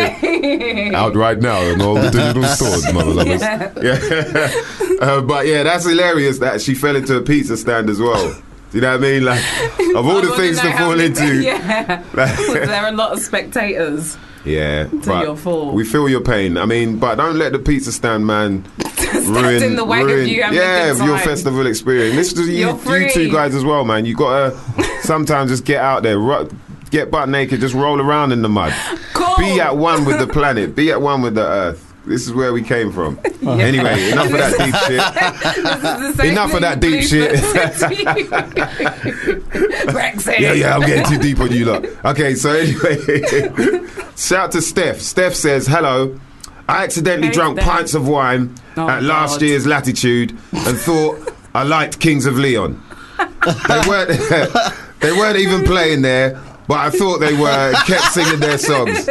Hey! 0.07 0.91
Out 0.93 1.15
right 1.15 1.37
now 1.39 1.61
in 1.63 1.81
all 1.81 1.95
the 1.95 2.09
digital 2.09 2.43
stores, 2.45 2.93
mother 2.93 3.11
lovers. 3.13 3.41
Yeah. 3.41 4.51
uh, 5.01 5.21
but 5.21 5.45
yeah, 5.47 5.63
that's 5.63 5.85
hilarious 5.85 6.39
that 6.39 6.61
she 6.61 6.75
fell 6.75 6.95
into 6.95 7.17
a 7.17 7.21
pizza 7.21 7.57
stand 7.57 7.89
as 7.89 7.99
well. 7.99 8.41
You 8.73 8.81
know 8.81 8.91
what 8.91 8.99
I 8.99 9.01
mean? 9.01 9.23
Like, 9.23 9.43
of 9.95 10.05
all 10.07 10.21
the 10.21 10.33
things 10.35 10.59
to 10.61 10.71
fall 10.77 10.99
into. 10.99 11.41
Yeah. 11.41 12.03
There 12.13 12.87
a 12.87 12.91
lot 12.91 13.13
of 13.13 13.19
spectators? 13.19 14.17
Yeah, 14.43 14.87
but 15.05 15.25
your 15.25 15.35
fall. 15.35 15.73
we 15.73 15.83
feel 15.83 16.07
your 16.07 16.21
pain. 16.21 16.57
I 16.57 16.65
mean, 16.65 16.99
but 16.99 17.15
don't 17.15 17.37
let 17.37 17.51
the 17.51 17.59
pizza 17.59 17.91
stand 17.91 18.25
man 18.25 18.65
ruin, 19.25 19.61
in 19.61 19.75
the 19.75 19.83
way 19.83 20.01
of 20.01 20.07
ruin 20.07 20.27
you 20.27 20.35
yeah, 20.35 20.91
of 20.91 21.01
your 21.01 21.17
festival 21.19 21.67
experience. 21.67 22.15
This 22.15 22.31
is 22.33 22.47
you, 22.49 22.79
you 22.89 23.09
two 23.09 23.29
guys 23.29 23.53
as 23.55 23.65
well, 23.65 23.83
man. 23.83 24.05
You 24.05 24.15
gotta 24.15 24.57
sometimes 25.01 25.51
just 25.51 25.65
get 25.65 25.81
out 25.81 26.03
there, 26.03 26.17
ru- 26.17 26.49
get 26.91 27.11
butt 27.11 27.27
naked, 27.27 27.59
just 27.59 27.75
roll 27.75 27.99
around 27.99 28.31
in 28.31 28.41
the 28.41 28.49
mud. 28.49 28.73
Cool. 29.13 29.35
Be 29.37 29.59
at 29.59 29.75
one 29.75 30.05
with 30.05 30.19
the 30.19 30.27
planet. 30.27 30.75
Be 30.75 30.91
at 30.91 31.01
one 31.01 31.21
with 31.21 31.35
the 31.35 31.45
earth. 31.45 31.86
This 32.07 32.25
is 32.25 32.33
where 32.33 32.53
we 32.53 32.61
came 32.63 32.91
from. 32.91 33.19
Anyway, 33.47 34.11
enough 34.11 34.25
of 34.25 34.31
that 34.33 34.57
deep 34.57 34.75
shit. 34.87 35.01
This 35.47 35.57
is 35.57 36.17
the 36.17 36.21
same 36.23 36.31
Enough 36.33 36.53
of 36.53 36.61
that 36.61 36.79
deep 36.81 37.03
shit. 37.03 37.39
said 37.39 37.89
to 37.89 37.95
you. 37.95 38.25
Brexit. 39.91 40.39
Yeah, 40.39 40.53
yeah, 40.53 40.75
I'm 40.75 40.81
getting 40.81 41.05
too 41.05 41.17
deep 41.21 41.39
on 41.39 41.51
you 41.51 41.65
lot. 41.65 41.85
Okay, 42.05 42.35
so 42.35 42.51
anyway, 42.51 42.97
shout 44.17 44.51
to 44.51 44.61
Steph. 44.61 44.99
Steph 44.99 45.33
says, 45.33 45.65
hello. 45.67 46.19
I 46.67 46.83
accidentally 46.83 47.27
Hey, 47.27 47.33
drank 47.33 47.59
Steph. 47.61 47.69
pints 47.69 47.93
of 47.93 48.07
wine 48.07 48.53
Oh, 48.75 48.89
at 48.89 49.03
last 49.03 49.39
God. 49.39 49.43
year's 49.47 49.65
Latitude 49.65 50.31
and 50.51 50.77
thought 50.77 51.33
I 51.55 51.63
liked 51.63 51.99
Kings 52.01 52.25
of 52.25 52.37
Leon. 52.37 52.81
They 53.17 53.81
weren't, 53.87 54.09
they 54.99 55.11
weren't 55.13 55.37
even 55.39 55.63
playing 55.63 56.01
there, 56.01 56.35
but 56.67 56.79
I 56.79 56.89
thought 56.89 57.19
they 57.19 57.33
were, 57.33 57.73
kept 57.85 58.11
singing 58.13 58.39
their 58.39 58.57
songs. 58.57 59.07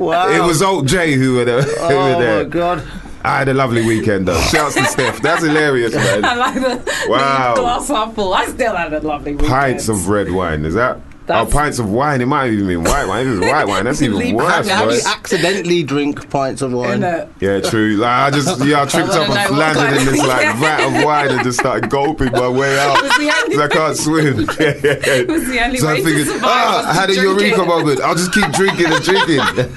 Wow. 0.00 0.28
It 0.30 0.46
was 0.46 0.62
Alt 0.62 0.86
J 0.86 1.12
who 1.14 1.36
were, 1.36 1.44
there, 1.44 1.62
who 1.62 1.70
were 1.96 2.14
Oh 2.14 2.18
there. 2.20 2.44
my 2.44 2.48
god. 2.50 2.82
I 3.22 3.38
had 3.38 3.48
a 3.48 3.54
lovely 3.54 3.84
weekend 3.86 4.26
though. 4.28 4.40
Shouts 4.40 4.74
to 4.76 4.84
Steph. 4.84 5.20
That's 5.20 5.42
hilarious, 5.44 5.94
I 5.96 6.20
man. 6.20 6.38
like 6.38 6.54
the, 6.54 7.06
Wow. 7.08 7.54
the 7.54 7.60
glass 7.60 7.88
half 7.88 8.14
full. 8.14 8.32
I 8.32 8.46
still 8.46 8.74
had 8.74 8.92
a 8.94 9.00
lovely 9.00 9.32
weekend. 9.32 9.50
Pints 9.50 9.88
of 9.90 10.08
red 10.08 10.30
wine. 10.30 10.64
Is 10.64 10.74
that? 10.74 10.98
That's- 11.30 11.48
oh, 11.48 11.58
pints 11.58 11.78
of 11.78 11.90
wine. 11.90 12.20
It 12.20 12.26
might 12.26 12.50
even 12.50 12.66
mean 12.66 12.84
white 12.84 13.06
wine. 13.06 13.26
If 13.26 13.38
it's 13.42 13.50
white 13.50 13.66
wine, 13.68 13.84
that's 13.84 14.02
even 14.02 14.34
worse, 14.34 14.68
How 14.68 14.88
do 14.88 14.94
you 14.94 15.00
accidentally 15.06 15.82
drink 15.82 16.28
pints 16.30 16.60
of 16.62 16.72
wine? 16.72 17.00
Yeah, 17.40 17.60
true. 17.60 17.96
Like 17.96 18.10
I 18.10 18.30
just 18.30 18.64
yeah, 18.64 18.82
I 18.82 18.86
tripped 18.86 19.10
I 19.10 19.22
up 19.24 19.30
and 19.30 19.52
know 19.52 19.58
landed 19.58 19.98
in 20.00 20.06
this 20.06 20.26
like 20.26 20.56
vat 20.58 20.80
of 20.86 21.04
wine 21.04 21.28
and 21.30 21.42
just 21.44 21.58
started 21.60 21.88
gulping 21.90 22.32
my 22.32 22.48
way 22.48 22.78
out 22.78 23.00
was 23.02 23.10
the 23.12 23.32
only- 23.42 23.56
'Cause 23.56 23.64
I 23.64 23.68
can't 23.68 23.96
swim. 23.96 24.48
Yeah, 24.60 24.74
yeah, 24.82 24.96
yeah. 25.06 25.22
was 25.32 25.46
the 25.48 25.60
only 25.64 25.78
so 25.78 25.86
way 25.86 25.92
I 25.92 25.96
to 25.96 26.04
figured, 26.04 26.26
survive 26.26 26.42
ah, 26.44 26.76
was 26.76 26.86
I 26.86 26.92
to 26.92 27.00
had 27.00 27.10
a 27.10 27.14
drink 27.14 27.38
eureka 27.56 27.64
moment. 27.64 28.00
I'll 28.00 28.14
just 28.14 28.32
keep 28.32 28.50
drinking 28.52 28.86
and 28.86 29.04
drinking. 29.04 29.76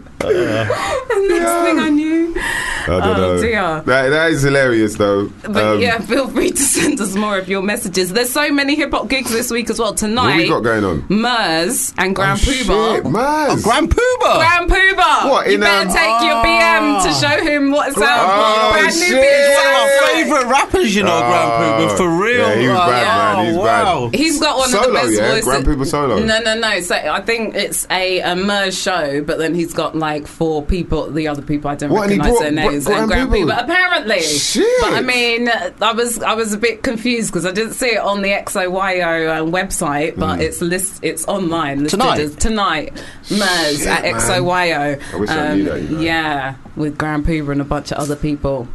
Next 0.22 1.52
thing 1.64 1.78
I 1.78 1.88
knew. 1.90 2.34
I 2.36 2.86
don't 2.86 3.02
Oh, 3.02 3.14
know. 3.36 3.40
dear. 3.40 3.82
That, 3.86 4.08
that 4.10 4.30
is 4.32 4.42
hilarious 4.42 4.96
though. 4.96 5.30
But 5.42 5.56
Um, 5.64 5.80
yeah, 5.80 5.98
feel 6.00 6.28
free 6.28 6.50
to 6.50 6.56
send 6.76 7.00
us 7.00 7.14
more 7.14 7.38
of 7.38 7.48
your 7.48 7.62
messages. 7.62 8.12
There's 8.12 8.30
so 8.30 8.50
many 8.50 8.74
hip 8.74 8.90
hop 8.92 9.08
gigs 9.08 9.30
this 9.30 9.50
week 9.50 9.70
as 9.70 9.78
well. 9.78 9.94
Tonight, 9.94 10.28
what 10.28 10.36
we 10.36 10.48
got 10.48 10.60
going 10.60 10.84
on? 10.84 11.04
Murs 11.08 11.94
and 11.98 12.14
Grand 12.14 12.38
Oh, 12.40 12.42
Puba. 12.44 12.94
shit, 12.96 13.04
Maz. 13.04 13.62
Grand 13.62 13.90
Puba. 13.90 14.34
Grand 14.36 14.70
Puba! 14.70 15.30
What, 15.30 15.46
you 15.48 15.54
in, 15.54 15.60
better 15.60 15.88
um, 15.88 15.94
take 15.94 16.22
your 16.28 16.42
BM 16.44 17.02
to 17.04 17.12
show 17.14 17.42
him 17.44 17.70
what 17.70 17.88
it 17.88 17.94
sounds 17.94 18.32
Oh, 18.32 18.70
like. 18.72 18.80
Brand 18.82 18.96
new 18.96 19.06
shit. 19.06 19.20
beat. 19.20 19.54
One 19.54 19.66
of 19.66 19.72
my 19.72 19.88
favourite 19.88 20.20
favourite 20.20 20.46
rappers, 20.50 20.94
you 20.96 21.02
know, 21.02 21.18
Grand 21.18 21.50
Puba, 21.90 21.96
for 21.96 22.08
real. 22.08 22.38
Yeah, 22.48 22.54
he 22.56 22.68
was 22.68 22.76
Like, 22.78 22.90
bad, 22.90 23.36
man. 23.36 23.36
oh, 23.36 23.48
He's 23.48 23.56
wow. 23.56 24.08
bad. 24.10 24.18
He's 24.20 24.40
got 24.40 24.58
one 24.58 24.74
of 24.74 24.82
the 24.86 24.92
best 24.92 25.12
yeah? 25.12 25.28
voices. 25.30 25.44
Grand 25.44 25.66
Puba 25.66 25.86
solo? 25.86 26.18
No, 26.24 26.40
no, 26.40 26.58
no. 26.58 26.80
So 26.80 26.94
I 26.94 27.20
think 27.20 27.54
it's 27.54 27.86
a, 27.90 28.20
a 28.20 28.36
Murs 28.36 28.76
show, 28.80 29.22
but 29.22 29.38
then 29.38 29.54
he's 29.54 29.72
got 29.72 29.94
like 29.96 30.09
four 30.18 30.62
people. 30.64 31.10
The 31.10 31.28
other 31.28 31.42
people 31.42 31.70
I 31.70 31.74
don't 31.76 31.90
What, 31.90 32.02
recognize 32.08 32.28
brought 32.28 32.40
their 32.40 32.50
names. 32.52 32.86
And 32.86 33.08
Grand 33.08 33.30
Puba? 33.30 33.50
Puba, 33.52 33.62
apparently. 33.64 34.20
Shit. 34.22 34.66
But 34.82 34.92
I 34.94 35.00
mean, 35.02 35.48
I 35.48 35.92
was 35.92 36.20
I 36.22 36.34
was 36.34 36.52
a 36.52 36.58
bit 36.58 36.82
confused 36.82 37.30
because 37.30 37.46
I 37.46 37.52
didn't 37.52 37.74
see 37.74 37.88
it 37.88 37.98
on 38.00 38.22
the 38.22 38.30
XOYO 38.30 39.28
uh, 39.28 39.50
website, 39.50 40.16
but 40.16 40.38
Mm. 40.38 40.42
it's 40.42 40.60
list 40.60 41.00
it's 41.02 41.24
online 41.26 41.86
Tonight? 41.86 42.18
as 42.20 42.34
tonight. 42.36 42.92
Murs 43.30 43.78
Shit, 43.78 43.86
at 43.86 44.02
man. 44.02 44.14
XOYO. 44.14 45.14
I 45.14 45.16
wish 45.16 45.30
I 45.30 45.54
knew 45.54 45.64
that, 45.64 45.82
you 45.82 45.88
know. 45.96 46.00
Yeah, 46.02 46.54
with 46.76 46.98
Grand 46.98 47.24
Puba 47.26 47.52
and 47.52 47.60
a 47.60 47.64
bunch 47.64 47.92
of 47.92 47.98
other 47.98 48.16
people. 48.16 48.68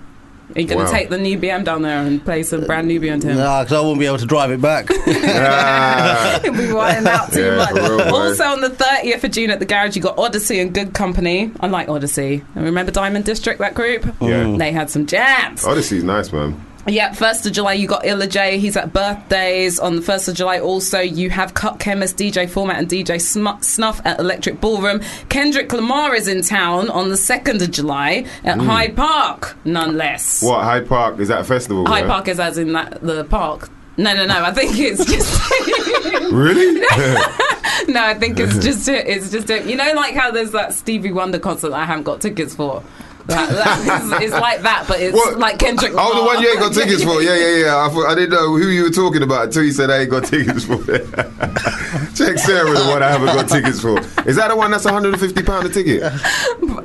Are 0.55 0.61
you 0.61 0.67
going 0.67 0.77
to 0.79 0.85
Wow. 0.85 0.91
take 0.91 1.09
the 1.09 1.17
new 1.17 1.37
BM 1.39 1.63
down 1.63 1.81
there 1.81 1.97
and 1.99 2.23
play 2.23 2.43
some 2.43 2.65
brand 2.65 2.87
new 2.87 2.99
BM 3.01 3.19
to 3.21 3.27
him? 3.29 3.37
Nah, 3.37 3.63
because 3.63 3.77
I 3.77 3.81
won't 3.81 3.99
be 3.99 4.05
able 4.05 4.19
to 4.19 4.25
drive 4.25 4.51
it 4.51 4.61
back. 4.61 4.89
He'll 6.43 6.53
be 6.53 6.71
whiting 6.71 7.07
out 7.07 7.31
too 7.33 7.41
Yeah, 7.43 7.55
much. 7.57 7.73
real, 7.73 8.01
also 8.15 8.43
on 8.45 8.61
the 8.61 8.69
30th 8.69 9.23
of 9.23 9.31
June 9.31 9.49
at 9.49 9.59
the 9.59 9.65
garage, 9.65 9.95
you 9.95 10.01
got 10.01 10.17
Odyssey 10.19 10.59
and 10.59 10.73
Good 10.73 10.93
Company. 10.93 11.51
I 11.59 11.67
like 11.67 11.89
Odyssey. 11.89 12.43
And 12.55 12.63
remember 12.65 12.91
Diamond 12.91 13.25
District, 13.25 13.59
that 13.59 13.73
group? 13.73 14.05
Yeah. 14.21 14.55
They 14.57 14.71
had 14.71 14.89
some 14.89 15.07
jams. 15.07 15.65
Odyssey's 15.65 16.03
nice, 16.03 16.31
man. 16.31 16.63
Yeah, 16.87 17.09
1st 17.11 17.47
of 17.47 17.53
July, 17.53 17.73
you 17.73 17.87
got 17.87 18.05
Illa 18.05 18.27
J. 18.27 18.59
He's 18.59 18.77
at 18.77 18.93
birthdays. 18.93 19.79
On 19.79 19.95
the 19.95 20.01
1st 20.01 20.29
of 20.29 20.35
July, 20.35 20.59
also, 20.59 20.99
you 20.99 21.31
have 21.31 21.53
Cut 21.55 21.79
Chemist, 21.79 22.17
DJ 22.17 22.47
Format, 22.47 22.77
and 22.77 22.87
DJ 22.87 23.19
Sm- 23.19 23.61
Snuff 23.61 24.01
at 24.05 24.19
Electric 24.19 24.61
Ballroom. 24.61 25.01
Kendrick 25.29 25.73
Lamar 25.73 26.13
is 26.13 26.27
in 26.27 26.43
town 26.43 26.89
on 26.91 27.09
the 27.09 27.15
2nd 27.15 27.61
of 27.61 27.71
July 27.71 28.25
at 28.43 28.59
mm. 28.59 28.65
Hyde 28.65 28.95
Park, 28.95 29.57
none 29.65 29.97
less. 29.97 30.43
What, 30.43 30.63
Hyde 30.63 30.87
Park? 30.87 31.19
Is 31.19 31.29
that 31.29 31.41
a 31.41 31.43
festival? 31.43 31.87
Hyde 31.87 32.03
yeah? 32.03 32.11
Park 32.11 32.27
is 32.27 32.39
as 32.39 32.57
in 32.57 32.73
that, 32.73 33.01
the 33.01 33.23
park. 33.25 33.69
No, 33.97 34.13
no, 34.13 34.25
no. 34.25 34.43
I 34.43 34.51
think 34.51 34.77
it's 34.77 35.05
just. 35.11 35.41
Really? 36.31 36.83
No, 37.87 38.03
I 38.03 38.13
think 38.13 38.39
it's 38.39 38.57
just 38.59 38.87
it's 38.87 39.31
just 39.31 39.49
a, 39.49 39.61
you 39.63 39.75
know 39.75 39.91
like 39.95 40.15
how 40.15 40.31
there's 40.31 40.51
that 40.51 40.73
Stevie 40.73 41.11
Wonder 41.11 41.39
concert 41.39 41.69
that 41.69 41.79
I 41.79 41.85
haven't 41.85 42.03
got 42.03 42.21
tickets 42.21 42.55
for. 42.55 42.83
That, 43.27 43.49
that 43.49 44.21
is, 44.21 44.31
it's 44.31 44.33
like 44.33 44.61
that, 44.61 44.85
but 44.87 44.99
it's 44.99 45.15
What? 45.15 45.39
like 45.39 45.57
Kendrick. 45.59 45.93
Oh, 45.95 46.15
the 46.19 46.25
one 46.25 46.41
you 46.41 46.49
ain't 46.49 46.59
got 46.59 46.73
tickets 46.73 47.03
for. 47.03 47.21
Yeah, 47.21 47.35
yeah, 47.35 47.55
yeah. 47.65 47.85
I, 47.85 47.89
thought, 47.89 48.07
I 48.07 48.15
didn't 48.15 48.31
know 48.31 48.55
who 48.55 48.67
you 48.67 48.83
were 48.83 48.89
talking 48.91 49.23
about 49.23 49.45
until 49.45 49.63
you 49.63 49.71
said 49.71 49.89
I 49.89 50.01
ain't 50.01 50.09
got 50.11 50.25
tickets 50.25 50.65
for. 50.65 50.77
Check 52.15 52.37
Sarah, 52.37 52.71
the 52.71 52.85
one 52.89 53.03
I 53.03 53.09
haven't 53.09 53.27
got 53.27 53.49
tickets 53.49 53.81
for. 53.81 53.99
Is 54.27 54.35
that 54.35 54.49
the 54.49 54.55
one 54.55 54.71
that's 54.71 54.85
150 54.85 55.43
pound 55.43 55.65
a 55.65 55.69
ticket? 55.69 56.03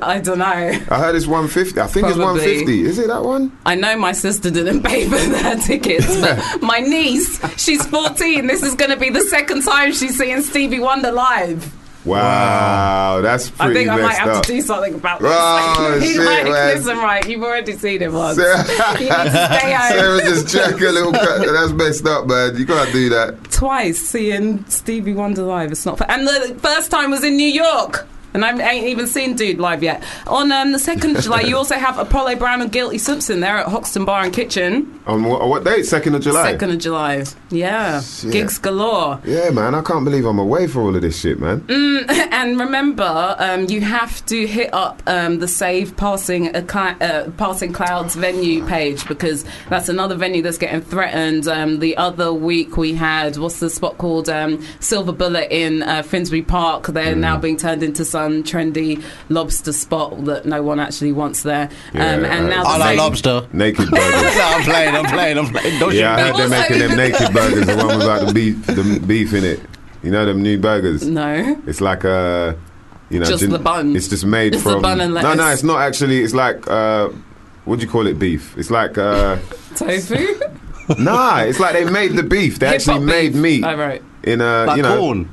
I 0.01 0.19
don't 0.19 0.39
know. 0.39 0.45
I 0.45 0.79
heard 0.99 1.15
it's 1.15 1.27
150. 1.27 1.79
I 1.79 1.87
think 1.87 2.07
it's 2.07 2.17
150. 2.17 2.81
Is 2.81 2.97
it 2.97 3.07
that 3.07 3.23
one? 3.23 3.51
I 3.65 3.75
know 3.75 3.95
my 3.97 4.11
sister 4.11 4.49
didn't 4.49 4.83
pay 4.83 5.05
for 5.05 5.17
their 5.17 5.55
tickets, 5.57 6.19
but 6.19 6.61
my 6.61 6.79
niece, 6.79 7.39
she's 7.61 7.85
14. 7.85 8.47
This 8.47 8.63
is 8.63 8.75
going 8.75 8.91
to 8.91 8.97
be 8.97 9.09
the 9.09 9.21
second 9.21 9.63
time 9.63 9.93
she's 9.93 10.17
seeing 10.17 10.41
Stevie 10.41 10.79
Wonder 10.79 11.11
live. 11.11 11.71
Wow, 12.03 13.21
that's 13.21 13.51
I 13.59 13.71
think 13.73 13.89
I 13.89 13.95
might 13.97 14.15
have 14.15 14.29
up. 14.29 14.43
to 14.45 14.53
do 14.53 14.61
something 14.61 14.95
about 14.95 15.19
this. 15.19 15.29
Oh, 15.31 15.99
shit, 16.03 16.17
like, 16.17 16.43
man. 16.45 16.75
Listen, 16.75 16.97
right, 16.97 17.27
you've 17.29 17.43
already 17.43 17.73
seen 17.73 18.01
it 18.01 18.11
once. 18.11 18.37
Sarah- 18.41 18.57
you 18.99 19.05
need 19.05 19.09
to 19.09 19.29
stay 19.31 19.73
home. 19.73 19.91
Sarah 19.91 20.19
just 20.21 20.49
check 20.49 20.73
a 20.81 20.91
little. 20.91 21.11
cut. 21.11 21.45
That's 21.45 21.71
messed 21.73 22.05
up, 22.07 22.25
man. 22.27 22.57
You 22.57 22.65
can't 22.65 22.91
do 22.91 23.09
that. 23.09 23.51
twice 23.51 23.99
seeing 23.99 24.65
Stevie 24.65 25.13
Wonder 25.13 25.43
live. 25.43 25.71
It's 25.71 25.85
not 25.85 25.99
fair. 25.99 26.09
And 26.09 26.27
the 26.27 26.57
first 26.59 26.89
time 26.91 27.11
was 27.11 27.23
in 27.23 27.35
New 27.37 27.47
York. 27.47 28.07
And 28.33 28.45
I 28.45 28.71
ain't 28.71 28.87
even 28.87 29.07
seen 29.07 29.35
Dude 29.35 29.59
live 29.59 29.83
yet. 29.83 30.03
On 30.27 30.51
um, 30.51 30.71
the 30.71 30.77
2nd 30.77 31.17
of 31.17 31.23
July, 31.23 31.41
you 31.41 31.57
also 31.57 31.75
have 31.75 31.97
Apollo 31.97 32.35
Brown 32.37 32.61
and 32.61 32.71
Guilty 32.71 32.97
Simpson 32.97 33.39
there 33.41 33.57
at 33.57 33.67
Hoxton 33.67 34.05
Bar 34.05 34.23
and 34.23 34.33
Kitchen. 34.33 34.99
On 35.07 35.23
what, 35.25 35.47
what 35.47 35.63
date? 35.63 35.83
Second 35.85 36.15
of 36.15 36.21
July. 36.21 36.53
2nd 36.53 36.73
of 36.73 36.77
July. 36.79 37.23
Yeah. 37.49 37.99
Shit. 38.01 38.31
Gigs 38.31 38.57
galore. 38.57 39.19
Yeah, 39.25 39.49
man. 39.49 39.75
I 39.75 39.81
can't 39.81 40.05
believe 40.05 40.25
I'm 40.25 40.39
away 40.39 40.67
for 40.67 40.81
all 40.81 40.95
of 40.95 41.01
this 41.01 41.19
shit, 41.19 41.39
man. 41.39 41.65
and 42.31 42.59
remember, 42.59 43.35
um, 43.39 43.65
you 43.69 43.81
have 43.81 44.25
to 44.27 44.47
hit 44.47 44.73
up 44.73 45.01
um, 45.07 45.39
the 45.39 45.47
Save 45.47 45.97
Passing 45.97 46.55
a 46.55 46.61
Cli- 46.61 46.95
uh, 47.01 47.31
Passing 47.31 47.73
Clouds 47.73 48.15
venue 48.15 48.65
page 48.65 49.05
because 49.07 49.43
that's 49.69 49.89
another 49.89 50.15
venue 50.15 50.41
that's 50.41 50.57
getting 50.57 50.81
threatened. 50.81 51.47
Um, 51.47 51.79
the 51.79 51.97
other 51.97 52.31
week 52.33 52.77
we 52.77 52.93
had 52.93 53.35
what's 53.37 53.59
the 53.59 53.69
spot 53.69 53.97
called 53.97 54.29
um, 54.29 54.65
Silver 54.79 55.11
Bullet 55.11 55.47
in 55.51 55.83
uh, 55.83 56.03
Finsbury 56.03 56.41
Park. 56.43 56.87
They're 56.87 57.15
now 57.15 57.37
Mm. 57.37 57.41
being 57.41 57.57
turned 57.57 57.81
into 57.83 58.03
some 58.21 58.43
trendy 58.43 59.03
lobster 59.29 59.73
spot 59.73 60.25
that 60.25 60.45
no 60.45 60.61
one 60.61 60.79
actually 60.79 61.11
wants 61.11 61.43
there. 61.43 61.69
Yeah, 61.93 62.13
um, 62.15 62.25
and 62.25 62.45
uh, 62.45 62.49
now 62.49 62.63
I 62.65 62.77
like 62.77 62.97
lobster. 62.97 63.47
Naked 63.53 63.85
no, 63.91 63.97
burgers. 63.97 64.37
I'm 64.39 64.63
playing, 64.63 64.95
I'm 64.95 65.05
playing, 65.05 65.37
I'm 65.39 65.47
playing. 65.47 65.79
Don't 65.79 65.93
yeah, 65.95 66.15
I 66.15 66.19
you 66.19 66.25
heard 66.25 66.33
bet. 66.33 66.49
they're 66.49 66.59
Also- 66.59 66.73
making 66.73 66.79
them 66.87 66.97
naked 66.97 67.33
burgers. 67.33 67.65
The 67.67 67.77
one 67.85 67.97
without 67.97 68.27
the 68.27 68.33
beef, 68.33 68.65
the 68.67 69.03
beef 69.05 69.33
in 69.33 69.43
it. 69.43 69.59
You 70.03 70.11
know 70.11 70.25
them 70.25 70.41
new 70.41 70.57
burgers. 70.59 71.05
No. 71.07 71.61
It's 71.67 71.81
like 71.81 72.03
a, 72.03 72.57
you 73.09 73.19
know, 73.19 73.25
Just 73.25 73.49
the 73.49 73.59
bun. 73.59 73.95
It's 73.95 74.07
just 74.07 74.25
made 74.25 74.53
It's 74.55 74.63
the 74.63 74.71
from. 74.71 74.81
bun 74.81 75.01
and 75.01 75.13
no, 75.13 75.33
no, 75.33 75.47
it's 75.49 75.63
not 75.63 75.79
actually. 75.81 76.21
It's 76.23 76.33
like, 76.33 76.67
uh, 76.69 77.09
what 77.65 77.79
do 77.79 77.85
you 77.85 77.91
call 77.91 78.07
it? 78.07 78.17
Beef. 78.19 78.57
It's 78.57 78.71
like, 78.71 78.97
uh, 78.97 79.37
Tofu? 79.75 80.39
nah. 80.97 81.39
It's 81.41 81.59
like 81.59 81.73
they 81.73 81.85
made 81.89 82.13
the 82.13 82.23
beef. 82.23 82.57
They 82.59 82.67
Hip-hop 82.69 82.95
actually 82.95 83.05
made 83.05 83.33
beef. 83.33 83.41
meat 83.41 83.63
Oh, 83.63 83.75
right. 83.75 84.01
in 84.23 84.41
a, 84.41 84.65
Like 84.65 84.77
you 84.77 84.83
know. 84.83 84.97
corn. 84.97 85.29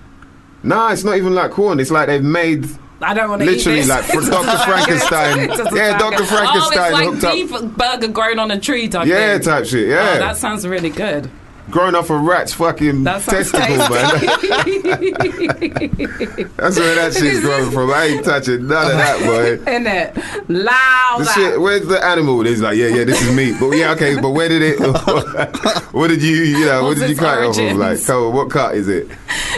Nah, 0.62 0.92
it's 0.92 1.04
not 1.04 1.16
even 1.16 1.34
like 1.34 1.50
corn. 1.52 1.80
It's 1.80 1.90
like 1.90 2.06
they've 2.08 2.22
made. 2.22 2.66
I 3.00 3.14
don't 3.14 3.30
want 3.30 3.42
to 3.42 3.46
Literally, 3.46 3.78
eat 3.78 3.82
this. 3.82 3.88
like, 3.90 4.04
for 4.06 4.20
Dr. 4.28 4.58
Frankenstein. 4.64 5.34
good. 5.36 5.50
It 5.50 5.56
doesn't 5.56 5.76
Yeah, 5.76 5.98
Dr. 5.98 6.22
Oh, 6.22 6.26
Frankenstein 6.26 6.92
Oh, 6.94 6.96
hooked 7.12 7.16
it's 7.16 7.24
up- 7.24 7.32
like 7.32 7.68
beef 7.68 7.76
burger 7.76 8.08
grown 8.08 8.38
on 8.40 8.50
a 8.50 8.58
tree 8.58 8.88
type 8.88 9.06
Yeah, 9.06 9.34
thing. 9.34 9.42
type 9.42 9.66
shit. 9.66 9.88
Oh, 9.88 9.92
Yeah, 9.92 10.18
that 10.18 10.36
sounds 10.36 10.66
really 10.66 10.90
good. 10.90 11.30
Growing 11.70 11.94
off 11.94 12.10
a 12.10 12.16
rat's 12.16 12.52
fucking 12.54 13.04
That 13.04 13.22
sounds 13.22 13.52
testicle, 13.52 13.78
man. 13.78 13.88
That's 16.56 16.78
where 16.78 16.94
that 16.94 17.14
shit's 17.18 17.40
growing 17.40 17.70
from. 17.70 17.90
I 17.90 18.04
ain't 18.04 18.24
touching 18.24 18.66
none 18.66 18.90
of 18.90 18.96
that, 18.96 19.20
boy. 19.64 19.72
In 19.76 19.86
it, 19.86 20.16
loud. 20.48 21.18
The 21.20 21.32
shit, 21.34 21.60
where's 21.60 21.86
the 21.86 22.02
animal? 22.04 22.42
He's 22.44 22.60
like, 22.60 22.76
yeah, 22.76 22.88
yeah, 22.88 23.04
this 23.04 23.20
is 23.22 23.34
me. 23.34 23.54
But 23.58 23.70
yeah, 23.70 23.92
okay, 23.92 24.20
but 24.20 24.30
where 24.30 24.48
did 24.48 24.62
it? 24.62 24.80
what 25.92 26.08
did 26.08 26.22
you, 26.22 26.36
you 26.36 26.66
know, 26.66 26.84
what 26.84 26.96
did 26.98 27.10
you 27.10 27.16
cut 27.16 27.42
it 27.42 27.46
off 27.46 27.58
of? 27.58 27.76
Like, 27.76 27.98
so 27.98 28.30
what 28.30 28.50
cut 28.50 28.74
is 28.74 28.88
it? 28.88 29.08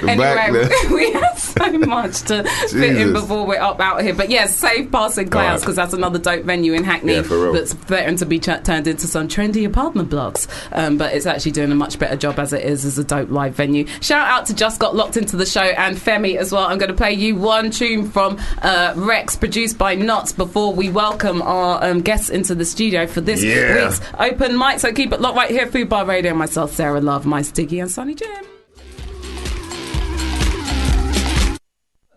The 0.01 0.07
back, 0.07 0.49
Anyway, 0.49 0.65
the- 0.65 0.95
we 0.95 1.13
have 1.13 1.39
so 1.39 1.79
much 1.79 2.23
to 2.23 2.43
fit 2.71 2.97
in 2.97 3.13
before 3.13 3.47
we're 3.47 3.61
up 3.61 3.81
out 3.81 4.03
here. 4.03 4.15
But 4.15 4.31
yes, 4.31 4.57
safe 4.57 4.91
Passing 4.91 5.29
Clouds 5.29 5.63
because 5.63 5.77
that's 5.77 5.93
another 5.93 6.19
dope 6.19 6.45
venue 6.45 6.73
in 6.73 6.85
Hackney 6.85 7.15
Yeah, 7.17 7.23
for 7.23 7.39
real. 7.39 7.53
that's 7.53 7.75
threatened 7.75 8.19
to 8.19 8.27
be 8.27 8.39
ch- 8.39 8.63
turned 8.65 8.87
into 8.87 9.07
some 9.07 9.29
trendy 9.29 9.67
apartment 9.67 10.09
blocks. 10.11 10.49
Um, 10.73 10.97
but 10.97 11.15
it's 11.15 11.27
actually 11.27 11.53
doing 11.53 11.71
a 11.71 11.75
much 11.75 11.99
better 12.01 12.17
job 12.17 12.39
as 12.41 12.53
it 12.53 12.65
is 12.65 12.85
as 12.85 12.99
a 12.99 13.05
dope 13.05 13.31
live 13.31 13.55
venue. 13.55 13.87
Shout 14.01 14.27
out 14.27 14.47
to 14.47 14.55
Just 14.55 14.81
Got 14.81 14.97
Locked 14.97 15.17
into 15.17 15.37
the 15.37 15.47
show 15.47 15.61
and 15.63 15.97
Femi 15.97 16.37
as 16.37 16.51
well. 16.51 16.65
I'm 16.65 16.79
going 16.79 16.89
to 16.91 16.97
play 16.97 17.13
you 17.13 17.37
one 17.37 17.71
tune 17.71 18.11
from 18.11 18.39
uh, 18.63 18.95
Rex, 18.97 19.37
produced 19.37 19.79
by 19.79 19.95
Knots, 19.95 20.33
before 20.33 20.73
we 20.75 20.91
welcome 20.91 21.43
our 21.43 21.85
um, 21.85 22.01
guests 22.01 22.31
into 22.31 22.55
the 22.57 22.65
studio 22.65 23.07
for 23.07 23.21
this 23.21 23.45
Yeah. 23.45 23.85
week's 23.87 24.01
open 24.19 24.59
mic. 24.59 24.81
So 24.81 24.93
keep 24.93 25.13
it 25.13 25.21
locked 25.21 25.37
right 25.37 25.51
here, 25.51 25.67
Fubar 25.69 26.07
Radio. 26.09 26.35
Myself, 26.35 26.73
Sarah 26.73 27.01
Love, 27.01 27.27
Mys 27.27 27.53
Diggi, 27.53 27.81
and 27.81 27.91
Sonny 27.91 28.15
Jim. 28.15 28.29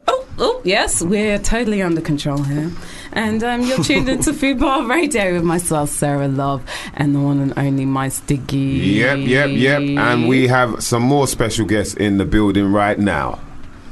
Oh, 0.08 0.26
oh, 0.40 0.62
yes, 0.64 1.02
we're 1.04 1.40
totally 1.40 1.82
under 1.82 2.02
control 2.02 2.42
here. 2.44 2.72
And 3.16 3.44
um, 3.44 3.62
you're 3.62 3.84
tuned 3.84 4.10
into 4.10 4.32
Fubar 4.34 4.90
Radio 4.90 5.34
with 5.34 5.44
myself, 5.44 5.90
Sarah 5.90 6.28
Love, 6.28 6.64
and 6.96 7.14
the 7.16 7.20
one 7.20 7.40
and 7.40 7.54
only 7.58 7.86
Mys 7.86 8.22
Diggi. 8.22 8.96
Yep, 8.96 9.20
yep, 9.20 9.50
yep. 9.52 9.82
And 9.82 10.28
we 10.28 10.48
have 10.48 10.84
some 10.84 11.04
more 11.04 11.28
special 11.28 11.66
guests 11.66 11.94
in 11.94 12.18
the 12.18 12.26
building 12.26 12.72
right 12.74 12.98
now. 12.98 13.40